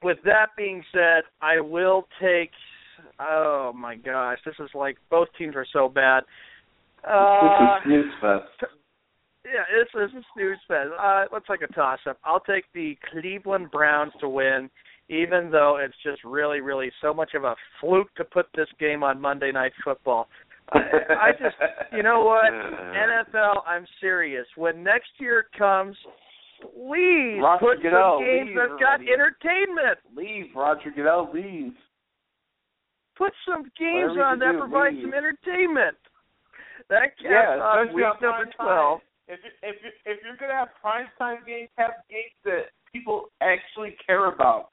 with 0.03 0.17
that 0.26 0.49
being 0.57 0.84
said, 0.91 1.23
I 1.41 1.59
will 1.59 2.07
take. 2.21 2.51
Oh 3.19 3.71
my 3.76 3.95
gosh, 3.95 4.39
this 4.45 4.55
is 4.59 4.69
like 4.73 4.97
both 5.09 5.27
teams 5.38 5.55
are 5.55 5.65
so 5.71 5.89
bad. 5.89 6.23
Uh, 7.07 7.41
this 7.41 7.51
is 7.51 7.84
snooze 7.85 8.13
fest. 8.21 8.71
Yeah, 9.45 9.63
this 9.71 10.09
is 10.09 10.15
a 10.15 10.23
snooze 10.34 10.57
fest. 10.67 10.89
Uh, 10.99 11.26
let's 11.31 11.45
take 11.49 11.61
a 11.61 11.73
toss 11.73 11.99
up. 12.07 12.17
I'll 12.23 12.41
take 12.41 12.65
the 12.73 12.97
Cleveland 13.11 13.71
Browns 13.71 14.11
to 14.19 14.30
win, 14.30 14.69
even 15.07 15.49
though 15.49 15.80
it's 15.84 15.95
just 16.03 16.23
really, 16.23 16.59
really 16.59 16.91
so 17.01 17.13
much 17.13 17.31
of 17.35 17.43
a 17.45 17.55
fluke 17.80 18.13
to 18.15 18.26
put 18.26 18.47
this 18.55 18.67
game 18.80 19.01
on 19.01 19.19
Monday 19.19 19.51
Night 19.51 19.71
Football. 19.84 20.27
I, 20.71 20.80
I 20.80 21.31
just, 21.31 21.55
you 21.91 22.03
know 22.03 22.21
what, 22.21 22.51
NFL, 22.53 23.61
I'm 23.65 23.88
serious. 23.99 24.45
When 24.55 24.84
next 24.84 25.09
year 25.19 25.45
comes, 25.57 25.95
please 26.61 27.40
Roger 27.41 27.60
put 27.60 27.81
Goodell, 27.81 28.18
some 28.19 28.26
games 28.26 28.48
leave 28.48 28.56
that 28.56 28.69
got 28.80 28.99
already. 28.99 29.11
entertainment. 29.11 29.98
Leave, 30.15 30.45
Roger 30.56 30.91
Goodell, 30.95 31.30
leave. 31.34 31.73
Put 33.18 33.34
some 33.48 33.64
games 33.77 34.15
Whatever 34.15 34.23
on 34.23 34.40
that 34.40 34.52
do, 34.53 34.60
provide 34.60 34.94
leave. 34.95 35.03
some 35.03 35.14
entertainment. 35.14 35.98
That 36.90 37.18
caps 37.19 37.27
Yeah, 37.30 37.60
off 37.61 37.77
especially 37.84 37.95
week 38.03 38.22
number 38.22 38.45
prime 38.45 38.52
twelve. 38.56 38.99
time. 38.99 39.07
If 39.27 39.40
you, 39.44 39.52
if 39.61 39.76
you, 39.84 39.90
if 40.06 40.18
you're 40.23 40.38
gonna 40.38 40.53
have 40.57 40.69
prime 40.81 41.06
time 41.18 41.40
games, 41.45 41.69
have 41.77 41.91
games 42.10 42.34
that 42.45 42.72
people 42.91 43.30
actually 43.41 43.95
care 44.06 44.26
about. 44.31 44.69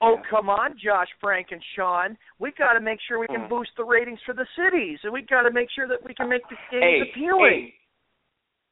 Oh 0.00 0.16
come 0.30 0.48
on, 0.48 0.76
Josh, 0.82 1.08
Frank, 1.20 1.48
and 1.50 1.62
Sean. 1.74 2.16
We 2.38 2.52
got 2.56 2.74
to 2.74 2.80
make 2.80 2.98
sure 3.08 3.18
we 3.18 3.26
can 3.26 3.42
Hmm. 3.42 3.48
boost 3.48 3.70
the 3.76 3.84
ratings 3.84 4.20
for 4.24 4.32
the 4.34 4.46
cities, 4.56 4.98
and 5.02 5.12
we 5.12 5.22
got 5.22 5.42
to 5.42 5.50
make 5.50 5.68
sure 5.70 5.88
that 5.88 6.02
we 6.04 6.14
can 6.14 6.28
make 6.28 6.42
the 6.48 6.56
games 6.70 6.82
Hey, 6.82 7.10
appealing. 7.10 7.72
Hey, 7.72 7.74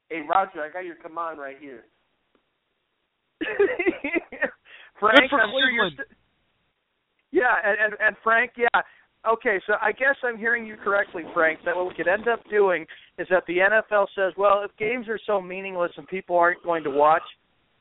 hey, 0.09 0.21
Roger, 0.27 0.61
I 0.61 0.69
got 0.71 0.85
your 0.85 0.95
command 0.95 1.39
right 1.39 1.57
here. 1.59 1.83
Frank, 4.99 5.29
for 5.29 5.39
I'm 5.39 5.49
sure 5.49 5.69
you're 5.71 5.89
Cleveland. 5.89 5.93
st- 5.95 6.07
yeah, 7.31 7.55
and, 7.63 7.77
and 7.79 7.93
and 7.99 8.15
Frank, 8.23 8.51
yeah. 8.57 8.81
Okay, 9.29 9.59
so 9.67 9.73
I 9.81 9.91
guess 9.91 10.15
I'm 10.23 10.37
hearing 10.37 10.65
you 10.65 10.77
correctly, 10.81 11.23
Frank. 11.33 11.59
That 11.65 11.75
what 11.75 11.87
we 11.87 11.93
could 11.93 12.07
end 12.07 12.27
up 12.27 12.39
doing 12.49 12.85
is 13.17 13.27
that 13.29 13.43
the 13.47 13.57
NFL 13.57 14.07
says, 14.15 14.33
well, 14.37 14.63
if 14.63 14.71
games 14.77 15.07
are 15.09 15.19
so 15.25 15.41
meaningless 15.41 15.91
and 15.97 16.07
people 16.07 16.37
aren't 16.37 16.63
going 16.63 16.83
to 16.85 16.89
watch, 16.89 17.21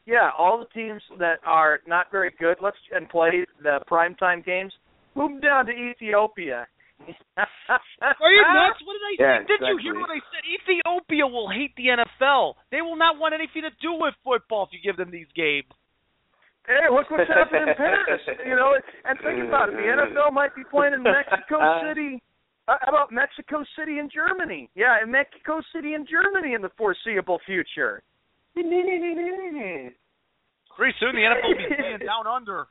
yeah, 0.04 0.30
all 0.36 0.58
the 0.58 0.80
teams 0.80 1.00
that 1.18 1.38
are 1.46 1.80
not 1.86 2.06
very 2.10 2.32
good, 2.40 2.56
let's 2.60 2.76
and 2.92 3.08
play 3.08 3.46
the 3.62 3.78
primetime 3.90 4.44
games, 4.44 4.72
move 5.14 5.30
them 5.32 5.40
down 5.40 5.66
to 5.66 5.72
Ethiopia. 5.72 6.66
Are 7.06 8.32
you 8.32 8.42
nuts? 8.54 8.80
What 8.84 8.94
did 8.98 9.04
I 9.06 9.14
Yeah, 9.18 9.38
say? 9.42 9.46
Did 9.46 9.60
you 9.68 9.78
hear 9.82 9.94
what 9.98 10.10
I 10.10 10.20
said? 10.32 10.42
Ethiopia 10.46 11.26
will 11.26 11.48
hate 11.50 11.74
the 11.76 11.94
NFL. 11.94 12.54
They 12.70 12.82
will 12.82 12.96
not 12.96 13.18
want 13.18 13.34
anything 13.34 13.62
to 13.62 13.70
do 13.80 13.94
with 13.94 14.14
football 14.24 14.64
if 14.66 14.70
you 14.72 14.80
give 14.82 14.96
them 14.96 15.10
these 15.10 15.28
games. 15.34 15.70
Hey, 16.66 16.84
look 16.92 17.10
what's 17.10 17.30
happening 17.32 17.64
in 17.68 17.74
Paris. 17.76 18.20
You 18.44 18.54
know, 18.56 18.76
and 18.76 19.18
think 19.24 19.40
about 19.48 19.70
it. 19.70 19.76
The 19.80 19.88
NFL 19.96 20.32
might 20.32 20.54
be 20.54 20.64
playing 20.68 20.92
in 20.94 21.02
Mexico 21.02 21.80
City. 21.88 22.20
Uh, 22.68 22.76
how 22.82 22.92
about 22.92 23.10
Mexico 23.10 23.64
City 23.78 23.98
and 23.98 24.12
Germany? 24.12 24.68
Yeah, 24.74 25.00
in 25.02 25.10
Mexico 25.10 25.62
City 25.74 25.94
and 25.94 26.06
Germany 26.06 26.52
in 26.52 26.60
the 26.60 26.68
foreseeable 26.76 27.40
future. 27.46 28.02
Pretty 28.54 28.68
soon 31.00 31.14
the 31.16 31.24
NFL 31.24 31.48
will 31.48 31.56
be 31.56 31.74
playing 31.74 31.98
down 32.04 32.26
under. 32.26 32.66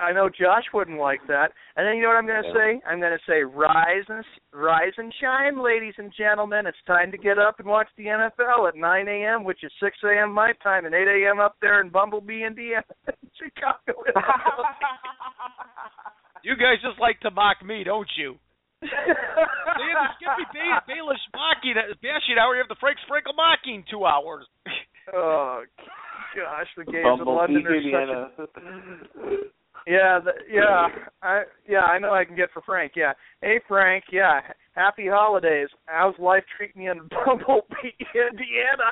I 0.00 0.12
know 0.12 0.28
Josh 0.28 0.64
wouldn't 0.72 0.98
like 0.98 1.20
that. 1.28 1.52
And 1.76 1.86
then 1.86 1.96
you 1.96 2.02
know 2.02 2.08
what 2.08 2.16
I'm 2.18 2.26
going 2.26 2.42
to 2.42 2.52
say? 2.52 2.80
I'm 2.86 3.00
going 3.00 3.12
to 3.16 3.24
say 3.28 3.42
rise 3.42 4.04
and 4.08 4.24
rise 4.52 4.92
and 4.96 5.12
shine, 5.20 5.62
ladies 5.62 5.94
and 5.98 6.12
gentlemen. 6.16 6.66
It's 6.66 6.76
time 6.86 7.10
to 7.12 7.18
get 7.18 7.38
up 7.38 7.58
and 7.58 7.68
watch 7.68 7.88
the 7.96 8.06
NFL 8.06 8.68
at 8.68 8.76
9 8.76 9.08
a.m., 9.08 9.44
which 9.44 9.64
is 9.64 9.72
6 9.82 9.96
a.m. 10.04 10.32
my 10.32 10.52
time, 10.62 10.86
and 10.86 10.94
8 10.94 11.06
a.m. 11.08 11.40
up 11.40 11.56
there 11.60 11.80
in 11.80 11.90
Bumblebee, 11.90 12.44
Indiana, 12.44 12.84
Chicago. 13.38 14.02
You 16.44 16.56
guys 16.56 16.82
just 16.82 16.98
like 16.98 17.20
to 17.20 17.30
mock 17.30 17.62
me, 17.64 17.84
don't 17.84 18.10
you? 18.18 18.34
They 18.82 18.88
have 18.90 20.10
the 20.10 20.10
Skippy 20.18 20.46
Bay- 20.52 20.82
Bayless 20.90 21.22
mocking 21.32 21.78
uh, 21.78 21.94
bashing 22.02 22.34
hour. 22.34 22.56
You 22.58 22.62
have 22.66 22.68
the 22.68 22.80
Frank 22.80 22.98
Sprankle 23.06 23.36
mocking 23.36 23.84
two 23.88 24.04
hours. 24.04 24.44
oh 25.14 25.62
gosh, 26.34 26.66
the 26.76 26.84
games 26.84 27.20
in 27.20 27.26
London 27.30 27.62
Bumblebee, 27.62 27.94
are 27.94 28.30
such 28.36 28.50
a 28.50 28.58
Indiana. 28.58 29.38
Yeah, 29.86 30.20
the, 30.22 30.32
yeah, 30.50 30.86
I 31.22 31.42
yeah, 31.68 31.80
I 31.82 31.98
know 31.98 32.14
I 32.14 32.24
can 32.24 32.36
get 32.36 32.50
for 32.52 32.62
Frank. 32.62 32.92
Yeah, 32.94 33.12
hey 33.40 33.60
Frank, 33.66 34.04
yeah, 34.12 34.40
happy 34.74 35.06
holidays. 35.08 35.68
How's 35.86 36.14
life 36.18 36.44
treating 36.56 36.82
you 36.82 36.92
in 36.92 36.98
Bumblebee, 37.10 37.98
Indiana? 38.14 38.88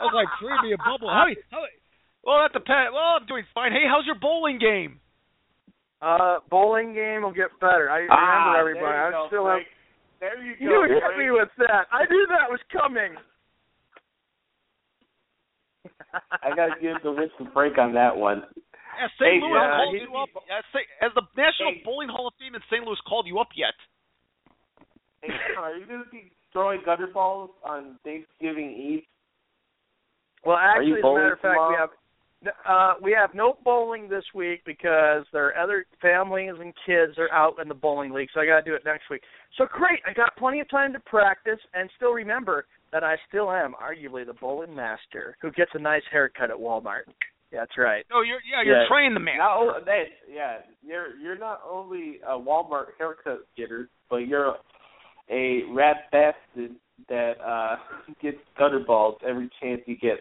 I 0.00 0.04
was 0.04 0.14
like, 0.14 0.28
treat 0.40 0.62
me 0.68 0.74
a 0.74 0.78
bubble. 0.78 1.10
How, 1.10 1.26
how, 1.50 1.64
well, 2.24 2.38
that 2.42 2.52
depends. 2.52 2.92
Well, 2.94 3.18
I'm 3.18 3.26
doing 3.26 3.44
fine. 3.52 3.72
Hey, 3.72 3.84
how's 3.88 4.06
your 4.06 4.14
bowling 4.20 4.58
game? 4.58 5.00
Uh, 6.00 6.38
bowling 6.48 6.94
game 6.94 7.22
will 7.22 7.32
get 7.34 7.50
better. 7.60 7.90
I 7.90 8.06
Ah, 8.10 8.54
remember 8.54 8.58
everybody. 8.60 8.96
I 8.96 9.10
go, 9.10 9.26
still 9.28 9.46
have. 9.46 9.60
There 10.20 10.42
you 10.42 10.54
go. 10.56 10.84
You 10.84 10.94
hit 10.94 11.18
me 11.18 11.30
with 11.30 11.48
that. 11.58 11.86
I 11.92 12.04
knew 12.08 12.26
that 12.30 12.48
was 12.48 12.60
coming. 12.72 13.16
I 16.42 16.50
gotta 16.56 16.74
give 16.80 16.96
the 17.02 17.12
win 17.12 17.28
to 17.38 17.50
Frank 17.52 17.78
on 17.78 17.92
that 17.94 18.16
one. 18.16 18.42
Has 19.00 19.08
St. 19.16 19.32
Hey, 19.32 19.40
Louis 19.40 19.56
uh, 19.56 19.80
called 19.80 19.96
he- 19.96 20.04
you 20.04 20.12
up? 20.20 20.28
Has, 20.52 20.64
has 21.00 21.12
the 21.16 21.24
National 21.32 21.72
Hey. 21.72 21.82
Bowling 21.84 22.12
Hall 22.12 22.28
of 22.28 22.34
Fame 22.36 22.54
in 22.54 22.60
St. 22.68 22.84
Louis 22.84 23.00
called 23.08 23.26
you 23.26 23.40
up 23.40 23.48
yet? 23.56 23.72
Hey, 25.24 25.32
are 25.56 25.74
you 25.76 25.86
gonna 25.86 26.04
be 26.12 26.30
throwing 26.52 26.80
gutter 26.84 27.08
balls 27.08 27.50
on 27.64 27.98
Thanksgiving 28.04 28.76
Eve? 28.76 29.04
Well, 30.44 30.56
actually, 30.56 31.00
as 31.00 31.04
a 31.04 31.14
matter 31.14 31.32
of 31.32 31.40
fact, 31.40 31.60
we 31.68 31.76
have 31.76 31.90
uh 32.66 32.94
we 33.02 33.12
have 33.12 33.34
no 33.34 33.58
bowling 33.64 34.08
this 34.08 34.24
week 34.34 34.62
because 34.64 35.24
there 35.32 35.46
are 35.46 35.56
other 35.56 35.84
families 36.00 36.54
and 36.58 36.72
kids 36.86 37.18
are 37.18 37.30
out 37.32 37.60
in 37.60 37.68
the 37.68 37.74
bowling 37.74 38.12
league, 38.12 38.28
so 38.32 38.40
I 38.40 38.46
got 38.46 38.64
to 38.64 38.70
do 38.70 38.74
it 38.74 38.82
next 38.84 39.10
week. 39.10 39.22
So 39.58 39.66
great, 39.70 40.00
I 40.06 40.14
got 40.14 40.36
plenty 40.36 40.60
of 40.60 40.70
time 40.70 40.92
to 40.94 41.00
practice 41.00 41.60
and 41.74 41.90
still 41.96 42.12
remember 42.12 42.64
that 42.92 43.04
I 43.04 43.16
still 43.28 43.50
am 43.50 43.74
arguably 43.74 44.24
the 44.24 44.32
bowling 44.34 44.74
master 44.74 45.36
who 45.42 45.52
gets 45.52 45.70
a 45.74 45.78
nice 45.78 46.02
haircut 46.10 46.50
at 46.50 46.56
Walmart. 46.56 47.04
That's 47.52 47.76
right. 47.76 48.04
No, 48.10 48.22
you're 48.22 48.40
yeah, 48.48 48.62
you're 48.64 48.82
Yeah. 48.82 48.88
trained 48.88 49.16
the 49.16 49.20
man. 49.20 49.38
Not 49.38 49.84
that, 49.84 50.04
yeah, 50.28 50.58
you're 50.82 51.16
you're 51.16 51.38
not 51.38 51.60
only 51.68 52.20
a 52.26 52.38
Walmart 52.38 52.94
haircut 52.98 53.40
getter, 53.56 53.88
but 54.08 54.26
you're 54.28 54.54
a 55.30 55.62
rat 55.70 56.10
bastard 56.12 56.76
that 57.08 57.34
uh 57.44 57.76
gets 58.22 58.38
gutter 58.58 58.80
balls 58.80 59.18
every 59.26 59.50
chance 59.60 59.80
you 59.86 59.96
get. 59.96 60.18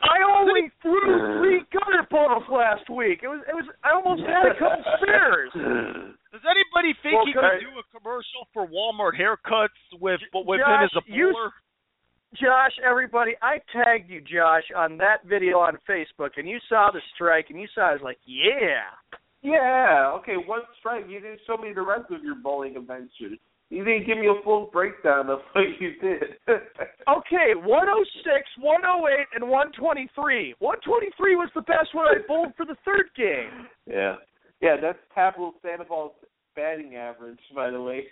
I 0.00 0.24
only 0.24 0.72
threw 0.80 1.36
three 1.40 1.60
gutter 1.72 2.06
balls 2.10 2.44
last 2.50 2.88
week. 2.88 3.20
It 3.22 3.28
was 3.28 3.44
it 3.46 3.54
was 3.54 3.66
I 3.84 3.92
almost 3.92 4.22
had 4.24 4.48
a 4.48 4.58
couple 4.58 4.84
spares. 4.96 5.50
Does 5.52 6.46
anybody 6.48 6.96
think 7.02 7.20
Well, 7.20 7.26
he 7.26 7.34
could 7.36 7.60
do 7.60 7.76
a 7.76 7.84
commercial 7.92 8.48
for 8.54 8.64
Walmart 8.64 9.12
haircuts 9.20 9.76
with 10.00 10.20
with 10.32 10.60
him 10.60 10.84
as 10.84 10.90
a? 10.96 11.02
Josh, 12.34 12.72
everybody, 12.88 13.32
I 13.42 13.58
tagged 13.72 14.08
you, 14.08 14.20
Josh, 14.20 14.62
on 14.76 14.96
that 14.98 15.24
video 15.26 15.58
on 15.58 15.78
Facebook, 15.88 16.30
and 16.36 16.48
you 16.48 16.58
saw 16.68 16.90
the 16.92 17.00
strike, 17.14 17.46
and 17.50 17.60
you 17.60 17.66
saw, 17.74 17.90
I 17.90 17.92
was 17.94 18.02
like, 18.02 18.18
yeah. 18.24 18.86
Yeah, 19.42 20.12
okay, 20.18 20.34
one 20.46 20.60
strike. 20.78 21.06
You 21.08 21.20
didn't 21.20 21.40
show 21.46 21.56
me 21.56 21.72
the 21.74 21.82
rest 21.82 22.10
of 22.10 22.22
your 22.22 22.36
bowling 22.36 22.76
adventures. 22.76 23.38
You 23.70 23.84
didn't 23.84 24.06
give 24.06 24.18
me 24.18 24.26
a 24.26 24.42
full 24.44 24.68
breakdown 24.72 25.30
of 25.30 25.38
what 25.52 25.64
you 25.80 25.92
did. 26.00 26.36
Okay, 27.08 27.54
106, 27.56 27.66
108, 28.60 29.26
and 29.34 29.50
123. 29.50 30.54
123 30.58 31.36
was 31.36 31.48
the 31.54 31.62
best 31.62 31.90
one 31.92 32.06
I 32.06 32.18
bowled 32.28 32.52
for 32.56 32.64
the 32.64 32.76
third 32.84 33.06
game. 33.16 33.66
yeah. 33.86 34.16
Yeah, 34.60 34.76
that's 34.80 34.98
Pablo 35.14 35.54
Sandoval's 35.62 36.12
batting 36.54 36.94
average, 36.94 37.40
by 37.54 37.70
the 37.70 37.80
way. 37.80 38.04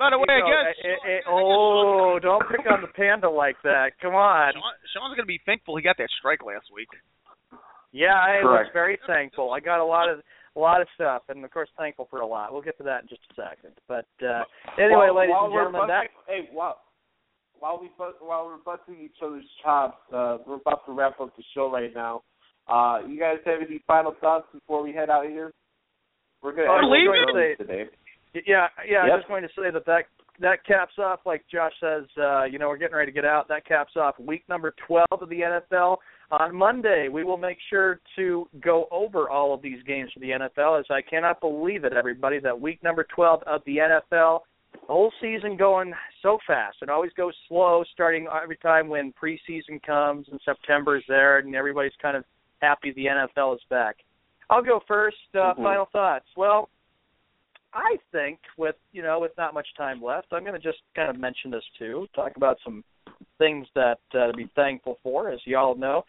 By 0.00 0.08
the 0.08 0.16
way, 0.18 0.24
You 0.32 0.40
know, 0.40 0.48
guess 0.48 0.76
eh, 0.80 0.88
eh, 0.88 1.12
eh, 1.20 1.20
oh, 1.28 2.16
don't 2.22 2.40
pick 2.48 2.64
on 2.72 2.80
the 2.80 2.88
panda 2.96 3.28
like 3.28 3.60
that. 3.64 3.92
Come 4.00 4.14
on. 4.16 4.54
Sean, 4.56 4.72
Sean's 4.96 5.12
gonna 5.14 5.26
be 5.28 5.40
thankful 5.44 5.76
he 5.76 5.82
got 5.84 5.98
that 6.00 6.08
strike 6.18 6.40
last 6.40 6.72
week. 6.72 6.88
Yeah, 7.92 8.16
I 8.16 8.40
was 8.40 8.66
very 8.72 8.98
thankful. 9.06 9.52
I 9.52 9.60
got 9.60 9.78
a 9.80 9.84
lot 9.84 10.08
of 10.08 10.22
a 10.56 10.58
lot 10.60 10.80
of 10.80 10.88
stuff, 10.94 11.22
and 11.28 11.44
of 11.44 11.50
course 11.50 11.68
thankful 11.76 12.06
for 12.08 12.20
a 12.20 12.26
lot. 12.26 12.50
We'll 12.50 12.62
get 12.62 12.78
to 12.78 12.84
that 12.84 13.02
in 13.02 13.08
just 13.08 13.20
a 13.30 13.34
second. 13.36 13.76
But 13.88 14.08
uh 14.24 14.44
anyway, 14.80 15.12
While- 15.12 15.16
ladies 15.20 15.32
while 15.36 15.44
and 15.44 15.52
we're 15.54 15.64
gentlemen, 15.68 15.88
that 15.88 16.08
busting- 16.16 16.44
hey, 16.48 16.48
while 16.50 16.80
while 17.58 17.78
we 17.78 17.88
while 18.24 18.46
we're 18.46 18.64
busting 18.64 18.96
each 19.04 19.20
other's 19.22 19.44
chops, 19.62 19.98
uh, 20.14 20.38
we're 20.46 20.56
about 20.56 20.86
to 20.86 20.92
wrap 20.92 21.20
up 21.20 21.36
the 21.36 21.42
show 21.52 21.70
right 21.70 21.92
now. 21.94 22.22
Uh, 22.66 23.00
you 23.06 23.20
guys 23.20 23.36
have 23.44 23.60
any 23.60 23.82
final 23.86 24.12
thoughts 24.20 24.46
before 24.54 24.82
we 24.82 24.92
head 24.94 25.10
out 25.10 25.26
of 25.26 25.30
here? 25.30 25.52
We're 26.42 26.52
gonna 26.52 26.72
end 26.72 26.72
I 26.72 26.88
was 26.88 26.96
it 26.96 27.04
going 27.04 27.20
to 27.20 27.32
early 27.36 27.52
say- 27.52 27.56
today. 27.84 27.90
Yeah, 28.34 28.68
yeah. 28.88 29.06
Yep. 29.06 29.12
I'm 29.12 29.18
just 29.18 29.28
going 29.28 29.42
to 29.42 29.48
say 29.48 29.70
that 29.72 29.86
that 29.86 30.04
that 30.40 30.64
caps 30.64 30.94
off, 30.98 31.20
like 31.26 31.44
Josh 31.52 31.72
says. 31.80 32.04
Uh, 32.18 32.44
you 32.44 32.58
know, 32.58 32.68
we're 32.68 32.78
getting 32.78 32.96
ready 32.96 33.10
to 33.12 33.14
get 33.14 33.24
out. 33.24 33.48
That 33.48 33.66
caps 33.66 33.92
off 33.96 34.18
week 34.18 34.42
number 34.48 34.74
12 34.86 35.06
of 35.10 35.28
the 35.28 35.40
NFL. 35.40 35.98
On 36.30 36.54
Monday, 36.54 37.08
we 37.12 37.24
will 37.24 37.36
make 37.36 37.58
sure 37.68 38.00
to 38.16 38.48
go 38.62 38.86
over 38.90 39.28
all 39.28 39.52
of 39.52 39.60
these 39.62 39.82
games 39.82 40.10
for 40.14 40.20
the 40.20 40.30
NFL. 40.30 40.78
As 40.78 40.86
I 40.88 41.02
cannot 41.02 41.40
believe 41.40 41.84
it, 41.84 41.92
everybody, 41.92 42.38
that 42.38 42.58
week 42.58 42.82
number 42.82 43.04
12 43.14 43.42
of 43.46 43.62
the 43.66 43.78
NFL, 43.78 44.40
the 44.72 44.86
whole 44.86 45.12
season 45.20 45.56
going 45.56 45.92
so 46.22 46.38
fast. 46.46 46.78
It 46.82 46.88
always 46.88 47.12
goes 47.16 47.34
slow, 47.48 47.84
starting 47.92 48.28
every 48.42 48.56
time 48.58 48.88
when 48.88 49.12
preseason 49.20 49.82
comes 49.84 50.26
and 50.30 50.40
September 50.44 50.96
is 50.96 51.04
there, 51.08 51.38
and 51.38 51.54
everybody's 51.54 51.92
kind 52.00 52.16
of 52.16 52.24
happy 52.62 52.92
the 52.92 53.06
NFL 53.06 53.56
is 53.56 53.62
back. 53.68 53.96
I'll 54.48 54.62
go 54.62 54.80
first. 54.86 55.16
Uh, 55.34 55.54
Mhm. 55.54 55.62
Final 55.64 55.86
thoughts. 55.86 56.26
Well, 56.36 56.70
I 57.72 57.96
think 58.12 58.38
with 58.58 58.76
you 58.92 59.02
know 59.02 59.20
with 59.20 59.32
not 59.38 59.54
much 59.54 59.68
time 59.76 60.02
left, 60.02 60.28
I'm 60.32 60.42
going 60.44 60.60
to 60.60 60.60
just 60.60 60.78
kind 60.96 61.10
of 61.10 61.18
mention 61.18 61.50
this 61.50 61.64
too. 61.78 62.06
Talk 62.14 62.32
about 62.36 62.58
some 62.64 62.84
things 63.38 63.66
that 63.74 63.98
uh, 64.14 64.28
to 64.28 64.32
be 64.36 64.50
thankful 64.56 64.98
for, 65.02 65.30
as 65.30 65.40
you 65.44 65.56
all 65.56 65.74
know. 65.74 66.04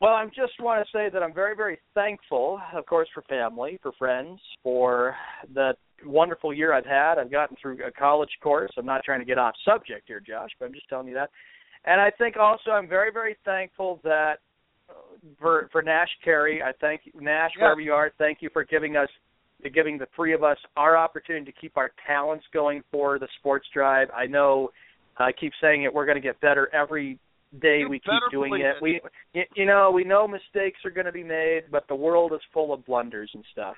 Well, 0.00 0.12
I 0.12 0.26
just 0.26 0.52
want 0.60 0.84
to 0.84 0.96
say 0.96 1.08
that 1.10 1.22
I'm 1.22 1.32
very, 1.32 1.56
very 1.56 1.78
thankful, 1.94 2.60
of 2.74 2.84
course, 2.84 3.08
for 3.14 3.22
family, 3.22 3.78
for 3.82 3.92
friends, 3.92 4.38
for 4.62 5.16
the 5.54 5.74
wonderful 6.04 6.52
year 6.52 6.74
I've 6.74 6.84
had. 6.84 7.18
I've 7.18 7.30
gotten 7.30 7.56
through 7.62 7.78
a 7.86 7.90
college 7.90 8.28
course. 8.42 8.70
I'm 8.76 8.84
not 8.84 9.02
trying 9.04 9.20
to 9.20 9.24
get 9.24 9.38
off 9.38 9.54
subject 9.64 10.04
here, 10.06 10.20
Josh, 10.20 10.50
but 10.58 10.66
I'm 10.66 10.74
just 10.74 10.88
telling 10.88 11.08
you 11.08 11.14
that. 11.14 11.30
And 11.86 12.00
I 12.00 12.10
think 12.10 12.36
also 12.36 12.72
I'm 12.72 12.88
very, 12.88 13.12
very 13.12 13.36
thankful 13.44 14.00
that 14.04 14.40
uh, 14.90 14.92
for 15.40 15.68
for 15.72 15.80
Nash 15.80 16.10
Carey, 16.22 16.62
I 16.62 16.72
thank 16.80 17.02
you, 17.04 17.12
Nash 17.20 17.52
Yeah. 17.56 17.64
wherever 17.64 17.80
you 17.80 17.92
are. 17.94 18.10
Thank 18.18 18.38
you 18.42 18.50
for 18.52 18.64
giving 18.64 18.96
us, 18.96 19.08
giving 19.70 19.98
the 19.98 20.06
three 20.14 20.32
of 20.34 20.42
us 20.42 20.58
our 20.76 20.96
opportunity 20.96 21.44
to 21.50 21.58
keep 21.60 21.76
our 21.76 21.90
talents 22.06 22.44
going 22.52 22.82
for 22.90 23.18
the 23.18 23.28
Sports 23.38 23.66
Drive. 23.72 24.08
I 24.16 24.26
know 24.26 24.70
I 25.18 25.32
keep 25.32 25.52
saying 25.60 25.84
it. 25.84 25.92
We're 25.94 26.06
going 26.06 26.16
to 26.16 26.26
get 26.26 26.40
better 26.40 26.68
every 26.74 27.18
day 27.60 27.78
You 27.80 27.88
we 27.88 28.00
keep 28.00 28.20
doing 28.32 28.54
it. 28.60 28.64
it. 28.66 28.82
We, 28.82 29.00
you 29.54 29.64
know, 29.64 29.90
we 29.92 30.02
know 30.04 30.26
mistakes 30.26 30.80
are 30.84 30.90
going 30.90 31.06
to 31.06 31.12
be 31.12 31.22
made, 31.22 31.62
but 31.70 31.86
the 31.88 31.94
world 31.94 32.32
is 32.32 32.40
full 32.52 32.72
of 32.74 32.84
blunders 32.84 33.30
and 33.34 33.44
stuff. 33.52 33.76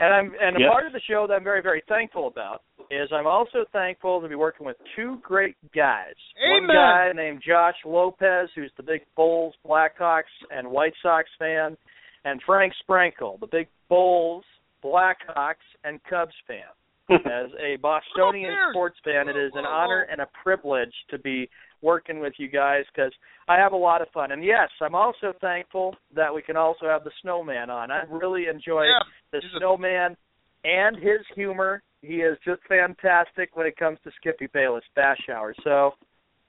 And 0.00 0.14
I'm 0.14 0.32
and 0.40 0.56
a 0.56 0.60
Yes. 0.60 0.70
part 0.70 0.86
of 0.86 0.92
the 0.92 1.00
show 1.08 1.26
that 1.26 1.34
I'm 1.34 1.42
very 1.44 1.60
very 1.60 1.82
thankful 1.88 2.28
about 2.28 2.62
is 2.90 3.10
I'm 3.12 3.26
also 3.26 3.64
thankful 3.72 4.20
to 4.22 4.28
be 4.28 4.36
working 4.36 4.64
with 4.64 4.76
two 4.96 5.18
great 5.22 5.56
guys. 5.74 6.14
Amen. 6.42 6.68
One 6.68 6.76
guy 6.76 7.12
named 7.14 7.42
Josh 7.46 7.74
Lopez, 7.84 8.48
who's 8.54 8.70
the 8.76 8.82
big 8.84 9.00
Bulls, 9.16 9.54
Blackhawks, 9.66 10.22
and 10.50 10.68
White 10.70 10.94
Sox 11.02 11.28
fan, 11.38 11.76
and 12.24 12.40
Frank 12.46 12.72
Sprankle, 12.88 13.40
the 13.40 13.48
big 13.48 13.66
Bulls, 13.88 14.44
Blackhawks, 14.84 15.66
and 15.84 16.00
Cubs 16.08 16.34
fan. 16.46 16.58
As 17.10 17.50
a 17.58 17.76
Bostonian 17.76 18.52
sports 18.70 18.96
fan, 19.02 19.28
it 19.28 19.36
is 19.36 19.50
an 19.54 19.64
honor 19.64 20.06
and 20.12 20.20
a 20.20 20.28
privilege 20.42 20.92
to 21.10 21.18
be 21.18 21.48
working 21.80 22.20
with 22.20 22.34
you 22.36 22.48
guys 22.48 22.84
because 22.94 23.12
I 23.48 23.56
have 23.56 23.72
a 23.72 23.76
lot 23.76 24.02
of 24.02 24.08
fun. 24.12 24.32
And 24.32 24.44
yes, 24.44 24.68
I'm 24.82 24.94
also 24.94 25.32
thankful 25.40 25.94
that 26.14 26.34
we 26.34 26.42
can 26.42 26.56
also 26.56 26.84
have 26.86 27.04
the 27.04 27.10
snowman 27.22 27.70
on. 27.70 27.90
I 27.90 28.02
really 28.10 28.46
enjoy 28.46 28.84
Yeah, 28.84 28.98
the 29.32 29.40
he's 29.40 29.50
a- 29.54 29.58
snowman 29.58 30.16
and 30.64 30.96
his 30.96 31.20
humor. 31.34 31.82
He 32.02 32.16
is 32.16 32.36
just 32.44 32.60
fantastic 32.68 33.56
when 33.56 33.66
it 33.66 33.76
comes 33.78 33.98
to 34.04 34.10
Skippy 34.20 34.48
Bayless 34.52 34.84
Bash 34.94 35.30
Hour. 35.32 35.54
So 35.64 35.92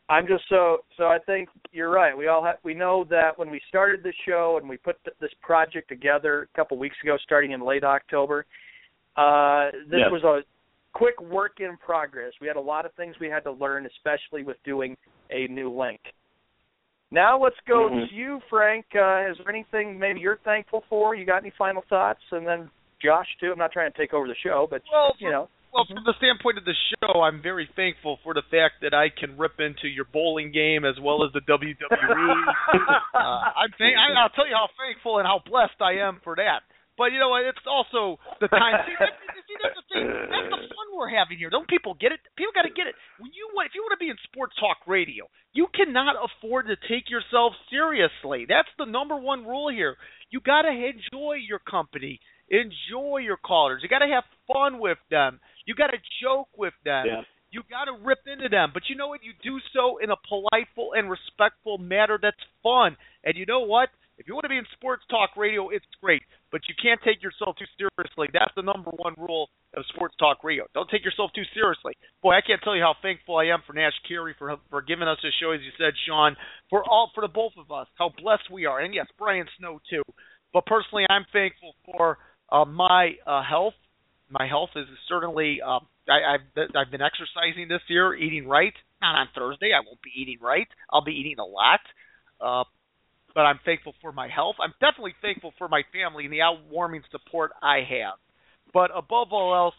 I'm 0.10 0.26
just 0.28 0.44
so 0.50 0.80
so. 0.98 1.06
I 1.06 1.20
think 1.26 1.50
you're 1.72 1.92
right. 1.92 2.18
We 2.18 2.28
all 2.28 2.44
have 2.44 2.58
we 2.64 2.74
know 2.74 3.06
that 3.12 3.38
when 3.38 3.52
we 3.52 3.62
started 3.70 4.02
the 4.04 4.14
show 4.28 4.58
and 4.60 4.68
we 4.68 4.76
put 4.78 5.02
th- 5.06 5.16
this 5.22 5.32
project 5.42 5.88
together 5.88 6.50
a 6.52 6.58
couple 6.58 6.78
weeks 6.78 6.96
ago, 7.04 7.16
starting 7.24 7.52
in 7.52 7.62
late 7.62 7.84
October. 7.84 8.46
Uh, 9.16 9.70
this 9.88 10.00
Yes. 10.00 10.12
was 10.12 10.24
a 10.24 10.44
quick 10.94 11.20
work 11.22 11.60
in 11.60 11.78
progress. 11.78 12.34
We 12.42 12.48
had 12.48 12.56
a 12.56 12.62
lot 12.62 12.86
of 12.86 12.94
things 12.94 13.20
we 13.20 13.30
had 13.30 13.44
to 13.44 13.52
learn, 13.52 13.86
especially 13.86 14.44
with 14.44 14.58
doing 14.64 14.98
a 15.30 15.48
new 15.48 15.70
link. 15.70 16.00
Now 17.12 17.38
let's 17.38 17.60
go 17.68 17.90
Mhm. 17.90 18.08
to 18.10 18.14
you, 18.16 18.40
Frank. 18.50 18.86
Uh, 18.96 19.28
is 19.30 19.38
there 19.38 19.50
anything 19.50 19.98
maybe 20.00 20.20
you're 20.20 20.38
thankful 20.38 20.82
for? 20.90 21.16
You 21.16 21.26
got 21.26 21.38
any 21.44 21.52
final 21.52 21.84
thoughts? 21.84 22.22
And 22.32 22.48
then 22.48 22.70
Josh 23.00 23.28
too. 23.40 23.52
I'm 23.52 23.58
not 23.60 23.72
trying 23.72 23.92
to 23.92 23.98
take 23.98 24.14
over 24.14 24.28
the 24.28 24.36
show, 24.36 24.68
but 24.68 24.82
Well, 24.92 25.16
you 25.20 25.30
know. 25.30 25.50
Well, 25.74 25.86
from 25.86 26.02
the 26.04 26.18
standpoint 26.18 26.58
of 26.58 26.66
the 26.66 26.74
show, 26.98 27.22
I'm 27.22 27.42
very 27.42 27.70
thankful 27.76 28.18
for 28.24 28.34
the 28.34 28.42
fact 28.50 28.82
that 28.82 28.94
I 28.94 29.10
can 29.14 29.38
rip 29.38 29.60
into 29.62 29.88
your 29.88 30.06
bowling 30.10 30.52
game 30.52 30.84
as 30.84 30.98
well 30.98 31.24
as 31.24 31.30
the 31.34 31.42
WWE. 31.46 31.78
uh, 33.14 33.18
I'm 33.18 33.70
thank- 33.78 33.94
I, 33.96 34.18
I'll 34.18 34.34
tell 34.34 34.48
you 34.50 34.58
how 34.58 34.68
thankful 34.82 35.20
and 35.22 35.28
how 35.30 35.42
blessed 35.46 35.78
I 35.80 36.02
am 36.02 36.22
for 36.24 36.36
that. 36.38 36.66
But 36.98 37.16
you 37.16 37.20
know 37.20 37.30
what? 37.32 37.48
It's 37.48 37.64
also 37.64 38.20
the 38.44 38.52
time. 38.52 38.76
See, 38.84 38.98
that, 39.00 39.16
see, 39.48 39.56
that's 39.64 39.78
the 39.80 39.86
thing. 39.88 40.04
That's 40.04 40.52
the 40.52 40.60
fun 40.68 40.88
we're 40.92 41.08
having 41.08 41.38
here. 41.40 41.48
Don't 41.50 41.70
people 41.70 41.96
get 41.96 42.12
it? 42.12 42.20
People 42.36 42.52
got 42.52 42.68
to 42.68 42.76
get 42.76 42.92
it. 42.92 42.96
When 43.24 43.32
you 43.32 43.48
if 43.64 43.72
you 43.72 43.80
want 43.88 43.96
to 43.96 44.04
be 44.04 44.12
in 44.12 44.20
sports 44.28 44.52
talk 44.60 44.84
radio, 44.84 45.32
you 45.56 45.68
cannot 45.72 46.20
afford 46.20 46.68
to 46.68 46.76
take 46.92 47.08
yourself 47.08 47.54
seriously. 47.72 48.44
That's 48.52 48.68
the 48.78 48.84
number 48.84 49.16
one 49.16 49.48
rule 49.48 49.72
here. 49.72 49.96
You 50.30 50.42
got 50.44 50.64
to 50.68 50.76
enjoy 50.76 51.40
your 51.48 51.60
company, 51.64 52.20
enjoy 52.52 53.24
your 53.24 53.38
callers. 53.38 53.80
You 53.82 53.88
got 53.88 54.04
to 54.04 54.12
have 54.12 54.28
fun 54.52 54.80
with 54.84 55.00
them. 55.10 55.40
You 55.70 55.78
got 55.78 55.94
to 55.94 56.02
joke 56.18 56.50
with 56.58 56.74
them. 56.82 57.06
Yeah. 57.06 57.22
You 57.54 57.62
got 57.70 57.86
to 57.86 57.94
rip 58.02 58.26
into 58.26 58.50
them, 58.50 58.74
but 58.74 58.90
you 58.90 58.98
know 58.98 59.06
what? 59.10 59.22
You 59.22 59.38
do 59.46 59.62
so 59.70 60.02
in 60.02 60.10
a 60.10 60.18
politeful 60.26 60.98
and 60.98 61.06
respectful 61.14 61.78
manner 61.78 62.18
that's 62.18 62.42
fun. 62.66 62.98
And 63.22 63.38
you 63.38 63.46
know 63.46 63.62
what? 63.70 63.90
If 64.18 64.26
you 64.26 64.34
want 64.34 64.50
to 64.50 64.50
be 64.50 64.58
in 64.58 64.66
sports 64.74 65.06
talk 65.14 65.38
radio, 65.38 65.70
it's 65.70 65.86
great, 66.02 66.26
but 66.52 66.62
you 66.66 66.74
can't 66.82 67.00
take 67.06 67.22
yourself 67.22 67.54
too 67.62 67.70
seriously. 67.78 68.34
That's 68.34 68.50
the 68.58 68.66
number 68.66 68.90
one 68.98 69.14
rule 69.16 69.50
of 69.78 69.86
sports 69.94 70.18
talk 70.18 70.44
radio. 70.44 70.66
Don't 70.74 70.90
take 70.90 71.06
yourself 71.06 71.30
too 71.38 71.46
seriously. 71.54 71.94
Boy, 72.26 72.34
I 72.34 72.42
can't 72.42 72.62
tell 72.66 72.76
you 72.76 72.82
how 72.82 72.98
thankful 73.06 73.38
I 73.38 73.54
am 73.54 73.62
for 73.66 73.74
Nash 73.74 73.94
Carey 74.10 74.34
for 74.42 74.58
for 74.74 74.82
giving 74.82 75.08
us 75.08 75.22
this 75.22 75.38
show, 75.38 75.54
as 75.54 75.62
you 75.62 75.72
said, 75.78 75.94
Sean, 76.10 76.36
for 76.70 76.82
all 76.82 77.14
for 77.14 77.22
the 77.22 77.30
both 77.30 77.54
of 77.62 77.70
us, 77.70 77.86
how 77.94 78.10
blessed 78.18 78.50
we 78.50 78.66
are, 78.66 78.82
and 78.82 78.94
yes, 78.94 79.06
Brian 79.22 79.46
Snow 79.62 79.80
too. 79.86 80.02
But 80.52 80.66
personally, 80.66 81.06
I'm 81.14 81.30
thankful 81.32 81.78
for 81.86 82.18
uh, 82.52 82.66
my 82.66 83.14
uh, 83.30 83.46
health. 83.46 83.78
My 84.30 84.48
health 84.48 84.70
is 84.76 84.86
certainly. 85.08 85.60
Uh, 85.66 85.80
I, 86.10 86.36
I've 86.36 86.70
I've 86.76 86.92
been 86.92 87.02
exercising 87.02 87.68
this 87.68 87.82
year, 87.88 88.16
eating 88.16 88.48
right. 88.48 88.74
Not 89.02 89.16
on 89.16 89.28
Thursday. 89.36 89.72
I 89.74 89.86
won't 89.86 90.02
be 90.02 90.12
eating 90.16 90.38
right. 90.42 90.68
I'll 90.92 91.04
be 91.04 91.14
eating 91.14 91.40
a 91.40 91.46
lot. 91.46 91.80
Uh, 92.42 92.64
but 93.34 93.42
I'm 93.42 93.60
thankful 93.64 93.94
for 94.02 94.12
my 94.12 94.28
health. 94.28 94.56
I'm 94.60 94.74
definitely 94.80 95.14
thankful 95.22 95.54
for 95.58 95.68
my 95.68 95.84
family 95.94 96.26
and 96.26 96.34
the 96.34 96.40
outwarming 96.40 97.04
support 97.12 97.52
I 97.62 97.78
have. 97.88 98.18
But 98.74 98.92
above 98.96 99.30
all 99.32 99.56
else, 99.56 99.76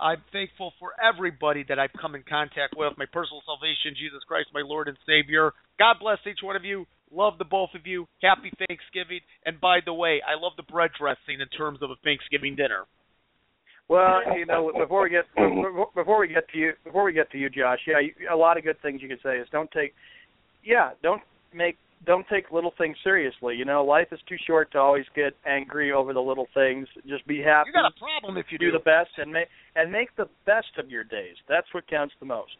I'm 0.00 0.22
thankful 0.32 0.72
for 0.78 0.92
everybody 1.00 1.64
that 1.68 1.78
I've 1.78 1.94
come 2.00 2.14
in 2.14 2.22
contact 2.28 2.74
with, 2.76 2.92
my 2.98 3.06
personal 3.06 3.42
salvation, 3.46 3.94
Jesus 3.98 4.22
Christ, 4.26 4.48
my 4.52 4.62
Lord 4.62 4.88
and 4.88 4.98
Savior. 5.06 5.52
God 5.78 5.96
bless 6.00 6.18
each 6.26 6.42
one 6.42 6.56
of 6.56 6.64
you. 6.64 6.86
Love 7.10 7.38
the 7.38 7.44
both 7.44 7.70
of 7.74 7.86
you. 7.86 8.06
Happy 8.20 8.52
Thanksgiving. 8.68 9.20
And 9.46 9.60
by 9.60 9.78
the 9.84 9.94
way, 9.94 10.20
I 10.20 10.38
love 10.38 10.52
the 10.56 10.62
bread 10.62 10.90
dressing 10.98 11.40
in 11.40 11.48
terms 11.56 11.78
of 11.82 11.90
a 11.90 11.96
Thanksgiving 12.04 12.56
dinner. 12.56 12.84
Well, 13.88 14.20
you 14.36 14.44
know, 14.44 14.70
before 14.78 15.02
we 15.02 15.10
get 15.10 15.24
before- 15.94 16.20
we 16.20 16.28
get 16.28 16.48
to 16.50 16.58
you, 16.58 16.72
before 16.84 17.04
we 17.04 17.12
get 17.12 17.30
to 17.30 17.38
you, 17.38 17.48
Josh, 17.48 17.80
yeah, 17.86 18.00
you, 18.00 18.12
a 18.30 18.36
lot 18.36 18.58
of 18.58 18.64
good 18.64 18.80
things 18.82 19.00
you 19.00 19.08
could 19.08 19.22
say 19.22 19.38
is 19.38 19.48
don't 19.50 19.70
take, 19.70 19.94
yeah, 20.62 20.90
don't 21.02 21.22
make 21.54 21.78
don't 22.06 22.26
take 22.28 22.52
little 22.52 22.72
things 22.78 22.96
seriously. 23.02 23.56
You 23.56 23.64
know, 23.64 23.84
life 23.84 24.08
is 24.12 24.20
too 24.28 24.36
short 24.46 24.70
to 24.72 24.78
always 24.78 25.06
get 25.16 25.32
angry 25.46 25.90
over 25.90 26.12
the 26.12 26.20
little 26.20 26.46
things. 26.54 26.86
Just 27.08 27.26
be 27.26 27.42
happy. 27.42 27.70
You 27.70 27.72
got 27.72 27.90
a 27.90 27.98
problem 27.98 28.36
if 28.36 28.46
you 28.50 28.58
do 28.58 28.70
the 28.70 28.78
best 28.78 29.10
and 29.16 29.32
make 29.32 29.48
and 29.74 29.90
make 29.90 30.14
the 30.16 30.28
best 30.44 30.76
of 30.78 30.90
your 30.90 31.04
days. 31.04 31.36
That's 31.48 31.66
what 31.72 31.88
counts 31.88 32.14
the 32.20 32.26
most. 32.26 32.56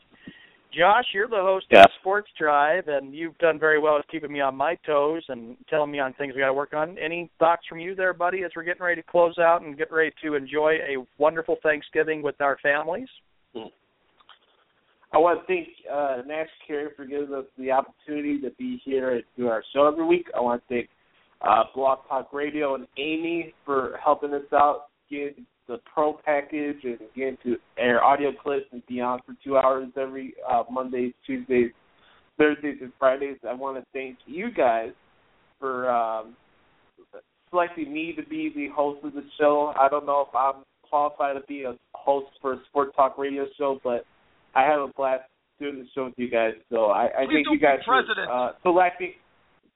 Josh, 0.72 1.06
you're 1.12 1.28
the 1.28 1.36
host 1.36 1.66
Yeah. 1.70 1.84
of 1.84 1.92
Sports 2.00 2.30
Drive, 2.38 2.88
and 2.88 3.14
you've 3.14 3.36
done 3.38 3.58
very 3.58 3.78
well 3.78 3.98
at 3.98 4.06
keeping 4.08 4.30
me 4.30 4.40
on 4.40 4.54
my 4.54 4.74
toes 4.76 5.24
and 5.28 5.56
telling 5.68 5.90
me 5.90 5.98
on 5.98 6.12
things 6.14 6.34
we 6.34 6.40
got 6.40 6.48
to 6.48 6.52
work 6.52 6.74
on. 6.74 6.98
Any 6.98 7.30
thoughts 7.38 7.66
from 7.66 7.80
you 7.80 7.94
there, 7.94 8.12
buddy, 8.12 8.44
as 8.44 8.54
we're 8.54 8.64
getting 8.64 8.82
ready 8.82 9.00
to 9.00 9.06
close 9.06 9.38
out 9.38 9.62
and 9.62 9.76
get 9.78 9.90
ready 9.90 10.12
to 10.22 10.34
enjoy 10.34 10.74
a 10.74 11.04
wonderful 11.16 11.56
Thanksgiving 11.62 12.22
with 12.22 12.40
our 12.40 12.58
families? 12.58 13.08
I 15.10 15.16
want 15.16 15.40
to 15.40 15.46
thank 15.46 15.68
uh, 15.90 16.18
Nash 16.26 16.50
Carey 16.66 16.90
for 16.94 17.06
giving 17.06 17.32
us 17.34 17.46
the 17.56 17.70
opportunity 17.70 18.40
to 18.42 18.50
be 18.58 18.78
here 18.84 19.14
and 19.14 19.24
do 19.38 19.48
our 19.48 19.64
show 19.72 19.86
every 19.86 20.04
week. 20.04 20.28
I 20.36 20.40
want 20.40 20.62
to 20.68 20.74
thank 20.74 20.90
uh, 21.40 21.64
Blog 21.74 22.00
Talk 22.08 22.32
Radio 22.34 22.74
and 22.74 22.86
Amy 22.98 23.54
for 23.64 23.98
helping 24.04 24.34
us 24.34 24.42
out, 24.52 24.88
getting 25.08 25.46
the 25.68 25.78
pro 25.92 26.14
package 26.24 26.78
and 26.82 26.98
getting 27.14 27.36
to 27.44 27.56
air 27.78 28.02
audio 28.02 28.32
clips 28.32 28.66
and 28.72 28.82
beyond 28.86 29.20
for 29.24 29.34
two 29.44 29.56
hours 29.56 29.88
every 29.96 30.34
uh, 30.50 30.64
Mondays, 30.70 31.12
Tuesdays, 31.26 31.70
Thursdays, 32.38 32.78
and 32.80 32.92
Fridays. 32.98 33.36
I 33.48 33.52
want 33.52 33.76
to 33.76 33.84
thank 33.92 34.18
you 34.26 34.50
guys 34.50 34.90
for 35.60 35.90
um, 35.90 36.34
selecting 37.50 37.92
me 37.92 38.14
to 38.16 38.22
be 38.24 38.52
the 38.54 38.68
host 38.74 39.04
of 39.04 39.12
the 39.12 39.24
show. 39.38 39.72
I 39.78 39.88
don't 39.88 40.06
know 40.06 40.26
if 40.28 40.34
I'm 40.34 40.64
qualified 40.88 41.36
to 41.36 41.42
be 41.46 41.64
a 41.64 41.74
host 41.94 42.28
for 42.40 42.54
a 42.54 42.60
sports 42.68 42.92
talk 42.96 43.18
radio 43.18 43.46
show, 43.58 43.78
but 43.84 44.04
I 44.54 44.62
have 44.62 44.80
a 44.80 44.88
blast 44.96 45.24
doing 45.60 45.78
the 45.78 45.86
show 45.94 46.06
with 46.06 46.14
you 46.16 46.30
guys. 46.30 46.52
So 46.70 46.86
I, 46.86 47.04
I 47.04 47.26
Please 47.26 47.44
thank 47.44 47.46
you 47.50 47.60
guys 47.60 47.78
for 47.84 48.02
uh, 48.30 48.52
selecting 48.62 49.12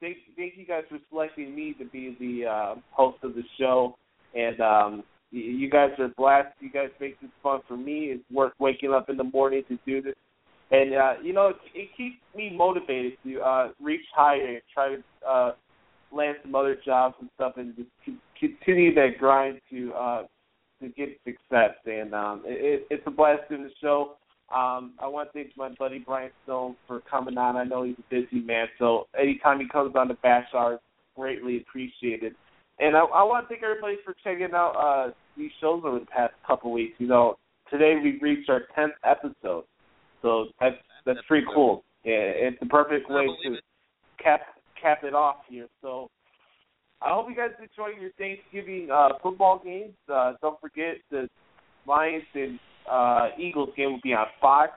thank 0.01 0.17
thank 0.37 0.55
you 0.57 0.67
guys 0.67 0.83
for 0.89 0.99
selecting 1.11 1.55
me 1.55 1.75
to 1.79 1.85
be 1.87 2.17
the 2.19 2.49
uh, 2.49 2.75
host 2.91 3.19
of 3.23 3.35
the 3.35 3.43
show, 3.59 3.97
and 4.35 4.61
um, 4.61 5.05
you 5.33 5.71
guys 5.71 5.91
are 5.99 6.09
blessed. 6.09 6.55
You 6.61 6.71
guys 6.71 6.91
make 7.01 7.21
this 7.21 7.31
fun 7.43 7.61
for 7.67 7.77
me. 7.77 8.13
It's 8.13 8.25
worth 8.31 8.53
waking 8.59 8.93
up 8.93 9.09
in 9.09 9.17
the 9.17 9.25
morning 9.25 9.63
to 9.69 9.79
do 9.87 10.03
this, 10.03 10.15
and 10.71 10.95
uh, 10.95 11.15
you 11.23 11.33
know 11.33 11.49
it, 11.49 11.57
it 11.75 11.89
keeps 11.97 12.17
me 12.37 12.55
motivated 12.55 13.15
to 13.25 13.41
uh, 13.41 13.69
reach 13.81 14.05
higher 14.15 14.47
and 14.47 14.63
try 14.73 14.97
to 14.97 15.03
uh, 15.29 15.53
land 16.13 16.37
some 16.43 16.55
other 16.55 16.77
jobs 16.85 17.15
and 17.21 17.31
stuff, 17.35 17.55
and 17.57 17.75
just 17.77 18.19
continue 18.39 18.95
that 18.95 19.19
grind 19.19 19.61
to 19.71 19.93
uh, 19.95 20.23
to 20.83 20.89
get 20.91 21.19
success. 21.25 21.75
And 21.87 22.15
um, 22.15 22.43
it, 22.45 22.87
it's 22.91 23.03
a 23.07 23.11
blast 23.11 23.49
doing 23.49 23.65
the 23.65 23.71
show. 23.81 24.17
Um, 24.55 24.93
I 24.99 25.07
want 25.07 25.33
to 25.33 25.33
thank 25.33 25.57
my 25.57 25.71
buddy 25.79 25.99
Brian 25.99 26.31
Snow 26.45 26.77
for 26.87 27.01
coming 27.11 27.39
on. 27.39 27.57
I 27.57 27.65
know 27.65 27.85
he's 27.85 27.97
a 27.99 28.15
busy 28.15 28.45
man, 28.45 28.67
so 28.79 29.07
anytime 29.19 29.61
he 29.61 29.69
comes 29.69 29.97
on 29.97 30.09
the 30.09 30.15
Bash 30.15 30.49
Hour, 30.55 30.79
greatly 31.17 31.59
appreciated. 31.59 32.35
And 32.79 32.97
I, 32.97 33.01
I 33.01 33.23
want 33.23 33.45
to 33.45 33.49
thank 33.49 33.63
everybody 33.63 33.97
for 34.05 34.15
checking 34.23 34.55
out 34.55 34.73
uh, 34.73 35.13
these 35.37 35.51
shows 35.61 35.83
over 35.85 35.99
the 35.99 36.07
past 36.07 36.35
couple 36.47 36.73
weeks. 36.73 36.95
You 36.99 37.09
know, 37.09 37.37
today 37.71 37.95
we 38.03 38.19
reached 38.21 38.51
our 38.51 38.63
tenth 38.75 38.93
episode, 39.05 39.65
so 40.21 40.47
that's 40.61 40.77
that's 41.07 41.21
pretty 41.27 41.47
cool. 41.55 41.85
Yeah, 42.05 42.15
it's 42.15 42.61
the 42.61 42.67
perfect 42.67 43.09
way 43.09 43.27
to 43.45 43.57
cap 44.23 44.41
cap 44.81 45.05
it 45.05 45.15
off 45.15 45.37
here. 45.49 45.69
So 45.81 46.11
I 47.01 47.11
hope 47.11 47.27
you 47.29 47.37
guys 47.37 47.51
enjoy 47.59 48.01
your 48.01 48.11
Thanksgiving 48.19 48.89
uh, 48.93 49.11
football 49.23 49.61
games. 49.65 49.95
Uh, 50.13 50.35
don't 50.41 50.61
forget 50.61 50.97
the 51.11 51.29
Lions 51.87 52.25
and 52.35 52.59
uh, 52.91 53.29
Eagles 53.39 53.71
game 53.77 53.93
will 53.93 54.01
be 54.03 54.13
on 54.13 54.27
Fox. 54.41 54.73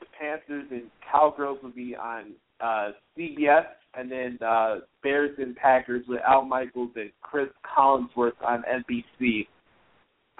The 0.00 0.06
Panthers 0.18 0.66
and 0.70 0.90
Cowgirls 1.10 1.58
will 1.62 1.70
be 1.70 1.94
on 1.96 2.32
uh, 2.60 2.90
CBS, 3.16 3.64
and 3.94 4.10
then 4.10 4.38
uh, 4.46 4.76
Bears 5.02 5.36
and 5.38 5.56
Packers 5.56 6.04
with 6.08 6.20
Al 6.26 6.44
Michaels 6.44 6.90
and 6.96 7.10
Chris 7.22 7.48
Collinsworth 7.64 8.32
on 8.46 8.62
NBC 8.62 9.46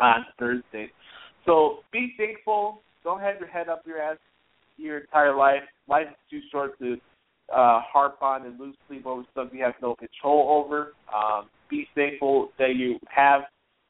on 0.00 0.26
Thursday. 0.38 0.90
So 1.46 1.78
be 1.92 2.14
thankful. 2.16 2.82
Don't 3.04 3.20
have 3.20 3.38
your 3.38 3.48
head 3.48 3.68
up 3.68 3.82
your 3.86 4.00
ass 4.00 4.16
your 4.76 4.98
entire 4.98 5.36
life. 5.36 5.62
Life 5.88 6.06
is 6.08 6.16
too 6.30 6.40
short 6.50 6.78
to 6.78 6.94
uh, 7.54 7.80
harp 7.82 8.22
on 8.22 8.46
and 8.46 8.58
lose 8.58 8.74
sleep 8.88 9.06
over 9.06 9.22
stuff 9.32 9.48
you 9.52 9.62
have 9.62 9.74
no 9.82 9.94
control 9.94 10.64
over. 10.64 10.94
Um, 11.14 11.48
be 11.68 11.86
thankful 11.94 12.50
that 12.58 12.76
you 12.76 12.98
have 13.08 13.42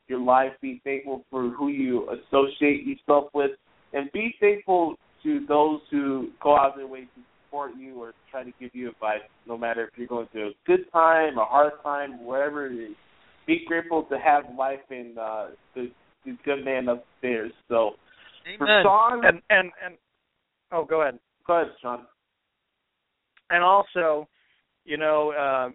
your 0.08 0.20
life. 0.20 0.52
Be 0.60 0.80
thankful 0.84 1.24
for 1.30 1.50
who 1.50 1.68
you 1.68 2.08
associate 2.10 2.86
yourself 2.86 3.28
with, 3.34 3.52
and 3.92 4.10
be 4.12 4.34
thankful 4.40 4.96
to 5.22 5.44
those 5.46 5.80
who 5.90 6.30
go 6.42 6.56
out 6.56 6.72
of 6.72 6.76
their 6.76 6.86
way 6.86 7.02
to 7.02 7.08
support 7.46 7.72
you 7.78 8.00
or 8.00 8.12
try 8.30 8.42
to 8.42 8.52
give 8.60 8.70
you 8.72 8.90
advice, 8.90 9.20
no 9.46 9.58
matter 9.58 9.84
if 9.84 9.90
you're 9.96 10.06
going 10.06 10.28
through 10.32 10.48
a 10.48 10.52
good 10.66 10.90
time, 10.92 11.38
a 11.38 11.44
hard 11.44 11.72
time, 11.82 12.24
whatever 12.24 12.66
it 12.66 12.74
is. 12.74 12.96
Be 13.46 13.64
grateful 13.66 14.04
to 14.04 14.18
have 14.18 14.44
life 14.56 14.80
and 14.90 15.18
uh, 15.18 15.46
the, 15.74 15.90
the 16.24 16.36
good 16.44 16.64
man 16.64 16.88
upstairs. 16.88 17.52
So, 17.68 17.92
Amen. 18.46 18.58
for 18.58 18.82
Sean 18.82 19.24
and 19.24 19.42
and 19.50 19.70
and 19.84 19.94
oh, 20.72 20.84
go 20.84 21.02
ahead. 21.02 21.18
Go 21.46 21.60
ahead, 21.60 21.72
Sean. 21.80 22.06
And 23.50 23.64
also, 23.64 24.28
you 24.84 24.96
know, 24.96 25.32
uh, 25.32 25.70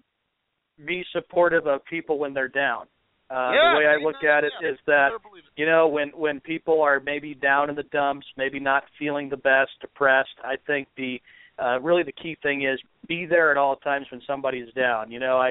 be 0.86 1.04
supportive 1.12 1.68
of 1.68 1.84
people 1.86 2.18
when 2.18 2.34
they're 2.34 2.48
down. 2.48 2.86
Uh, 3.30 3.52
Yeah, 3.54 3.72
the 3.72 3.78
way 3.80 3.86
I 3.88 3.94
amen, 3.94 4.04
look 4.04 4.24
at 4.24 4.44
it 4.44 4.54
yeah, 4.62 4.70
is 4.70 4.78
that 4.86 5.10
you 5.56 5.66
know 5.66 5.88
when 5.88 6.10
when 6.10 6.40
people 6.40 6.82
are 6.82 7.00
maybe 7.00 7.34
down 7.34 7.70
in 7.70 7.76
the 7.76 7.84
dumps, 7.84 8.28
maybe 8.38 8.60
not 8.60 8.84
feeling 9.00 9.30
the 9.30 9.38
best, 9.38 9.72
depressed. 9.82 10.38
I 10.44 10.56
think 10.68 10.88
the 10.96 11.20
uh, 11.58 11.80
really 11.82 12.04
the 12.04 12.12
key 12.12 12.38
thing 12.44 12.64
is 12.66 12.80
be 13.08 13.26
there 13.26 13.50
at 13.50 13.58
all 13.58 13.78
times 13.78 14.06
when 14.12 14.22
somebody's 14.28 14.72
down. 14.74 15.12
You 15.12 15.20
know, 15.20 15.38
I 15.38 15.50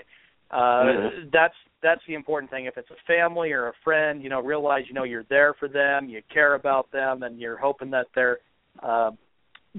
uh, 0.50 0.84
Mhm. 0.84 1.30
that's 1.32 1.54
that's 1.84 2.00
the 2.08 2.14
important 2.14 2.50
thing. 2.50 2.64
If 2.64 2.76
it's 2.76 2.90
a 2.90 2.96
family 3.06 3.52
or 3.52 3.68
a 3.68 3.72
friend, 3.84 4.22
you 4.22 4.30
know, 4.30 4.40
realize 4.40 4.84
you 4.88 4.94
know 4.94 5.04
you're 5.04 5.26
there 5.28 5.54
for 5.60 5.68
them, 5.68 6.08
you 6.08 6.20
care 6.32 6.54
about 6.54 6.90
them, 6.90 7.22
and 7.22 7.38
you're 7.38 7.58
hoping 7.58 7.90
that 7.90 8.06
they're 8.14 8.38
uh, 8.82 9.10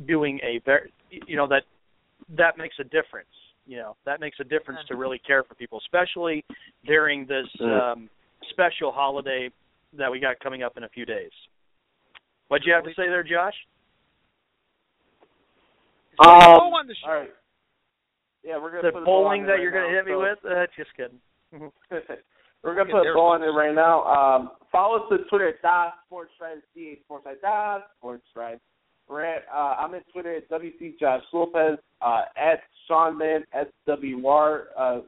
doing 0.07 0.40
a 0.44 0.60
very 0.65 0.94
you 1.10 1.36
know 1.36 1.48
that 1.48 1.64
that 2.38 2.57
makes 2.57 2.76
a 2.80 2.84
difference. 2.86 3.27
You 3.68 3.77
know, 3.77 3.95
that 4.06 4.19
makes 4.19 4.38
a 4.40 4.44
difference 4.44 4.80
to 4.90 4.95
really 4.95 5.19
care 5.26 5.44
for 5.44 5.56
people, 5.56 5.80
especially 5.80 6.45
during 6.86 7.26
this 7.26 7.48
Mm. 7.60 7.82
um, 7.94 8.10
special 8.52 8.91
holiday 8.91 9.49
that 9.98 10.11
we 10.11 10.19
got 10.19 10.40
coming 10.40 10.61
up 10.61 10.77
in 10.77 10.84
a 10.84 10.90
few 10.90 11.06
days. 11.06 11.32
What'd 12.48 12.68
you 12.68 12.73
have 12.73 12.84
to 12.84 12.91
say 12.91 13.07
there, 13.10 13.23
Josh? 13.23 13.56
Um, 16.19 16.30
on 16.30 16.88
the 16.88 16.94
show. 17.03 17.10
All 17.10 17.15
right. 17.22 17.34
Yeah, 18.44 18.57
we're 18.61 18.69
gonna 18.69 18.84
The 18.84 18.91
put 18.91 19.02
a 19.02 19.06
bow 19.06 19.26
on 19.26 19.26
bowling 19.26 19.44
it 19.44 19.48
that 19.48 19.60
you're 19.61 19.72
going 19.72 19.86
to 19.90 19.91
now, 19.91 19.98
hit 19.98 20.06
me 20.06 20.11
so- 20.14 20.22
with? 20.22 20.40
Uh, 20.45 20.68
just 20.77 20.95
kidding. 20.95 21.19
We're 22.64 22.76
gonna 22.76 22.91
put 22.91 23.07
a 23.07 23.14
bow 23.14 23.27
on 23.27 23.44
it 23.44 23.48
right 23.48 23.76
now. 23.76 24.03
Um, 24.06 24.52
follow 24.72 24.98
us 24.98 25.03
on 25.11 25.19
Twitter 25.30 25.49
at 25.49 25.61
Da 25.61 25.91
Sports 26.07 26.32
Drive, 26.40 26.57
C 26.73 26.98
A 26.98 27.03
Sports 27.03 27.27
Dot 27.41 27.88
Sports 27.99 28.23
Drive. 28.34 28.60
We're 29.07 29.23
at 29.23 29.44
uh, 29.53 29.76
I'm 29.80 29.94
at 29.94 30.03
Twitter 30.11 30.36
at 30.36 30.49
WZ 30.49 30.99
Josh 30.99 31.22
Lopez, 31.32 31.77
uh, 32.02 32.22
at 32.36 32.61
Sean 32.88 33.18
Mahon 33.19 33.44
SWR. 33.88 34.64
Uh, 34.77 34.99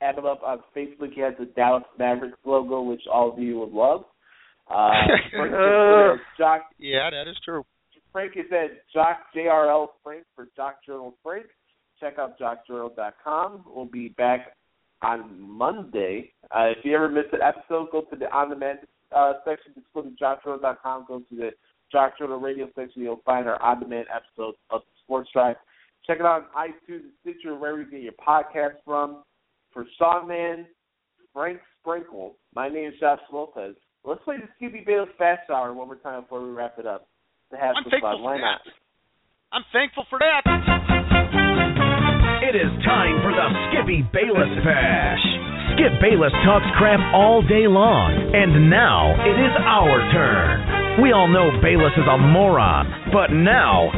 add 0.00 0.16
him 0.16 0.26
up 0.26 0.42
on 0.44 0.60
Facebook. 0.76 1.12
He 1.12 1.20
has 1.22 1.34
the 1.38 1.46
Dallas 1.46 1.82
Mavericks 1.98 2.38
logo, 2.44 2.82
which 2.82 3.02
all 3.12 3.32
of 3.32 3.38
you 3.38 3.58
would 3.58 3.72
love. 3.72 4.04
Uh, 4.70 4.90
Frank 5.08 5.24
is 5.24 5.34
at 5.34 5.36
Twitter 5.58 6.12
at 6.14 6.20
Jock 6.38 6.62
Yeah, 6.78 7.10
that 7.10 7.28
is 7.28 7.36
true. 7.44 7.64
Frank 8.12 8.32
is 8.36 8.46
at 8.52 8.88
Jock 8.92 9.18
JRL 9.34 9.88
Frank 10.04 10.24
for 10.36 10.46
Jock 10.54 10.84
Journal 10.86 11.14
Frank. 11.22 11.46
Check 11.98 12.14
out 12.18 12.38
jockjournal.com. 12.38 13.64
We'll 13.66 13.86
be 13.86 14.08
back 14.08 14.56
on 15.02 15.40
Monday. 15.40 16.32
Uh, 16.50 16.72
if 16.76 16.84
you 16.84 16.94
ever 16.94 17.08
miss 17.08 17.24
an 17.32 17.40
episode, 17.42 17.90
go 17.90 18.02
to 18.02 18.16
the 18.16 18.30
on 18.34 18.50
demand 18.50 18.80
uh, 19.14 19.34
section. 19.44 19.72
Just 19.74 19.86
go 19.94 20.02
to 20.02 20.10
jockjournal.com. 20.10 21.04
Go 21.08 21.20
to 21.20 21.36
the 21.36 21.50
Jock 21.90 22.18
Journal 22.18 22.40
Radio 22.40 22.66
section. 22.74 23.02
You'll 23.02 23.22
find 23.24 23.48
our 23.48 23.60
on 23.62 23.80
demand 23.80 24.06
episodes 24.14 24.58
of 24.70 24.80
the 24.80 25.02
Sports 25.04 25.30
Drive. 25.32 25.56
Check 26.06 26.18
it 26.18 26.26
out 26.26 26.48
on 26.56 26.68
iTunes, 26.68 27.10
Stitcher, 27.20 27.56
wherever 27.56 27.80
you 27.80 27.90
get 27.90 28.02
your 28.02 28.12
podcast 28.12 28.76
from. 28.84 29.22
For 29.72 29.86
Sean 29.98 30.28
Mahon, 30.28 30.66
Frank 31.32 31.58
Sprankle, 31.80 32.32
my 32.54 32.68
name 32.68 32.88
is 32.88 33.00
Josh 33.00 33.20
Lopez. 33.32 33.74
Let's 34.04 34.22
play 34.24 34.36
the 34.36 34.48
Skippy 34.56 34.82
Bayless 34.84 35.08
Bash 35.18 35.38
Hour 35.48 35.72
one 35.72 35.86
more 35.86 35.96
time 35.96 36.22
before 36.22 36.42
we 36.42 36.50
wrap 36.50 36.78
it 36.78 36.86
up. 36.86 37.08
To 37.52 37.56
have 37.56 37.74
I'm 37.76 37.84
some 37.84 38.00
fun. 38.00 38.22
Why 38.22 38.38
not? 38.38 38.60
I'm 39.52 39.62
thankful 39.72 40.04
for 40.10 40.18
that. 40.18 40.42
It 42.52 42.68
is 42.68 42.84
time 42.84 43.16
for 43.24 43.32
the 43.32 43.48
Skippy 43.72 44.04
Bayless 44.12 44.52
Bash. 44.60 45.24
Skip 45.72 45.96
Bayless 46.04 46.36
talks 46.44 46.68
crap 46.76 47.00
all 47.16 47.40
day 47.40 47.64
long, 47.64 48.12
and 48.12 48.68
now 48.68 49.16
it 49.24 49.40
is 49.40 49.56
our 49.64 49.96
turn. 50.12 51.00
We 51.00 51.16
all 51.16 51.32
know 51.32 51.48
Bayless 51.64 51.96
is 51.96 52.04
a 52.04 52.18
moron, 52.20 52.92
but 53.08 53.32
now 53.32 53.88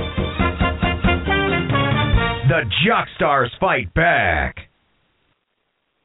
the 2.47 2.62
Jockstars 2.86 3.51
fight 3.59 3.93
back. 3.93 4.70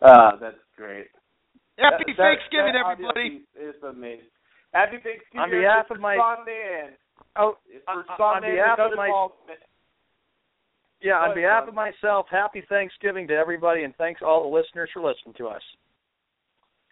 Ah, 0.01 0.33
that's 0.41 0.57
great. 0.75 1.05
Happy 1.77 2.01
That- 2.01 2.07
that- 2.07 2.17
Thanksgiving, 2.17 2.73
that 2.73 2.81
everybody. 2.81 3.45
obviously 3.53 3.61
is 3.61 3.83
amazing. 3.83 4.25
Happy 4.73 4.97
Thanksgiving 4.97 5.39
On 5.39 5.49
behalf 5.51 5.91
of 5.91 5.99
my- 5.99 6.15
Sean 6.15 6.45
Mahon. 6.45 6.97
Oh, 7.35 7.57
on- 7.87 8.05
on 8.09 8.41
behalf 8.41 8.79
of 8.79 8.95
my- 8.95 9.05
involvement. 9.05 9.59
Yeah, 11.01 11.13
on 11.13 11.33
behalf 11.33 11.63
uh, 11.65 11.69
of 11.69 11.73
myself, 11.73 12.25
happy 12.29 12.63
Thanksgiving 12.67 13.27
to 13.29 13.33
everybody, 13.33 13.83
and 13.83 13.95
thanks 13.95 14.21
all 14.25 14.49
the 14.49 14.55
listeners 14.55 14.89
for 14.93 15.01
listening 15.01 15.33
to 15.37 15.47
us. 15.47 15.61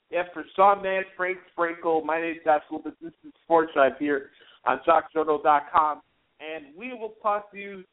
Yeah, 0.09 0.23
for 0.33 0.45
Sean 0.55 0.81
Mahon, 0.81 1.03
Frank 1.17 1.37
Sprankle, 1.57 2.05
my 2.05 2.21
name 2.21 2.31
is 2.31 2.37
Josh 2.45 2.61
Lopez. 2.71 2.93
This 3.01 3.11
is 3.25 3.33
Sports 3.43 3.71
Drive 3.73 3.93
here 3.99 4.29
on 4.65 4.79
com, 4.85 6.01
And 6.39 6.65
we 6.77 6.93
will 6.93 7.13
talk 7.21 7.51
to 7.51 7.57
you 7.57 7.83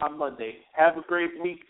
on 0.00 0.16
Monday. 0.16 0.56
Have 0.74 0.96
a 0.96 1.02
great 1.02 1.30
week. 1.42 1.60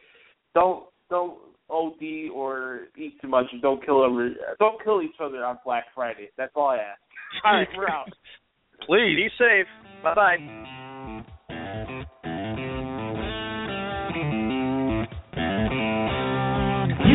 Don't 0.55 0.85
don't 1.09 1.39
OD 1.70 2.31
or 2.35 2.82
eat 2.97 3.20
too 3.22 3.28
much. 3.28 3.47
And 3.52 3.62
don't 3.62 3.85
kill 3.85 4.02
over. 4.02 4.31
Don't 4.59 4.82
kill 4.85 5.02
each 5.02 5.16
other 5.20 5.44
on 5.44 5.59
Black 5.64 5.85
Friday. 5.94 6.31
That's 6.36 6.52
all 6.55 6.68
I 6.68 6.76
ask. 6.76 7.01
All 7.44 7.55
right, 7.55 7.68
we're 7.76 7.89
out. 7.89 8.09
Please. 8.86 9.16
Be 9.16 9.28
safe. 9.39 9.66
Bye 10.02 10.14
bye. 10.14 10.81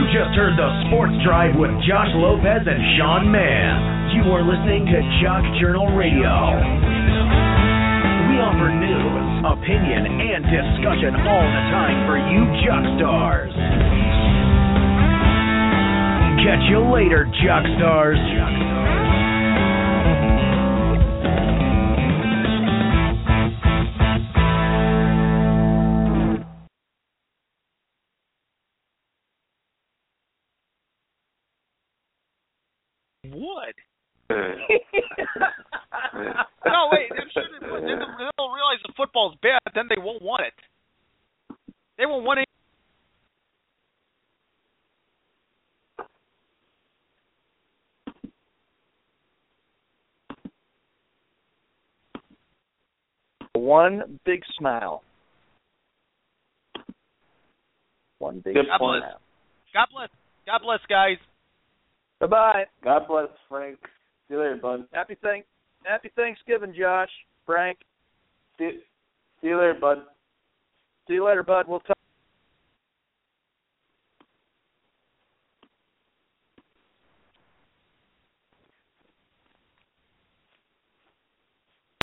Just 0.09 0.33
heard 0.33 0.57
the 0.57 0.65
Sports 0.89 1.13
Drive 1.21 1.53
with 1.53 1.69
Josh 1.85 2.09
Lopez 2.17 2.65
and 2.65 2.81
Sean 2.97 3.29
Mahon. 3.29 4.09
You 4.17 4.25
are 4.33 4.41
listening 4.41 4.89
to 4.89 4.97
Jock 5.21 5.45
Journal 5.61 5.85
Radio. 5.93 6.33
We 8.25 8.41
offer 8.41 8.73
news, 8.73 9.45
opinion, 9.45 10.09
and 10.09 10.41
discussion 10.49 11.13
all 11.13 11.45
the 11.45 11.63
time 11.69 12.09
for 12.09 12.17
you 12.17 12.41
Jock 12.65 12.81
stars. 12.97 13.53
Catch 16.41 16.65
you 16.73 16.81
later, 16.89 17.29
Jock 17.45 17.61
stars. 17.77 18.78
One 53.89 54.19
big 54.23 54.43
smile. 54.57 55.01
One 58.19 58.41
big 58.45 58.53
Good 58.53 58.67
God 58.67 58.77
point. 58.77 59.03
bless. 59.03 59.13
God 59.73 59.87
bless. 59.91 60.09
God 60.45 60.59
bless, 60.63 60.79
guys. 60.87 61.17
Bye 62.19 62.27
bye. 62.27 62.63
God 62.83 63.07
bless 63.07 63.29
Frank. 63.47 63.79
See 64.27 64.35
you 64.35 64.39
later, 64.39 64.59
bud. 64.61 64.85
Happy 64.93 65.15
thank 65.23 65.45
Happy 65.83 66.11
Thanksgiving, 66.15 66.73
Josh. 66.77 67.09
Frank. 67.45 67.79
See, 68.59 68.79
see 69.41 69.47
you 69.47 69.57
later, 69.57 69.77
bud. 69.79 69.99
See 71.07 71.15
you 71.15 71.25
later, 71.25 71.41
bud. 71.41 71.65
We'll 71.67 71.79
talk. 71.79 71.98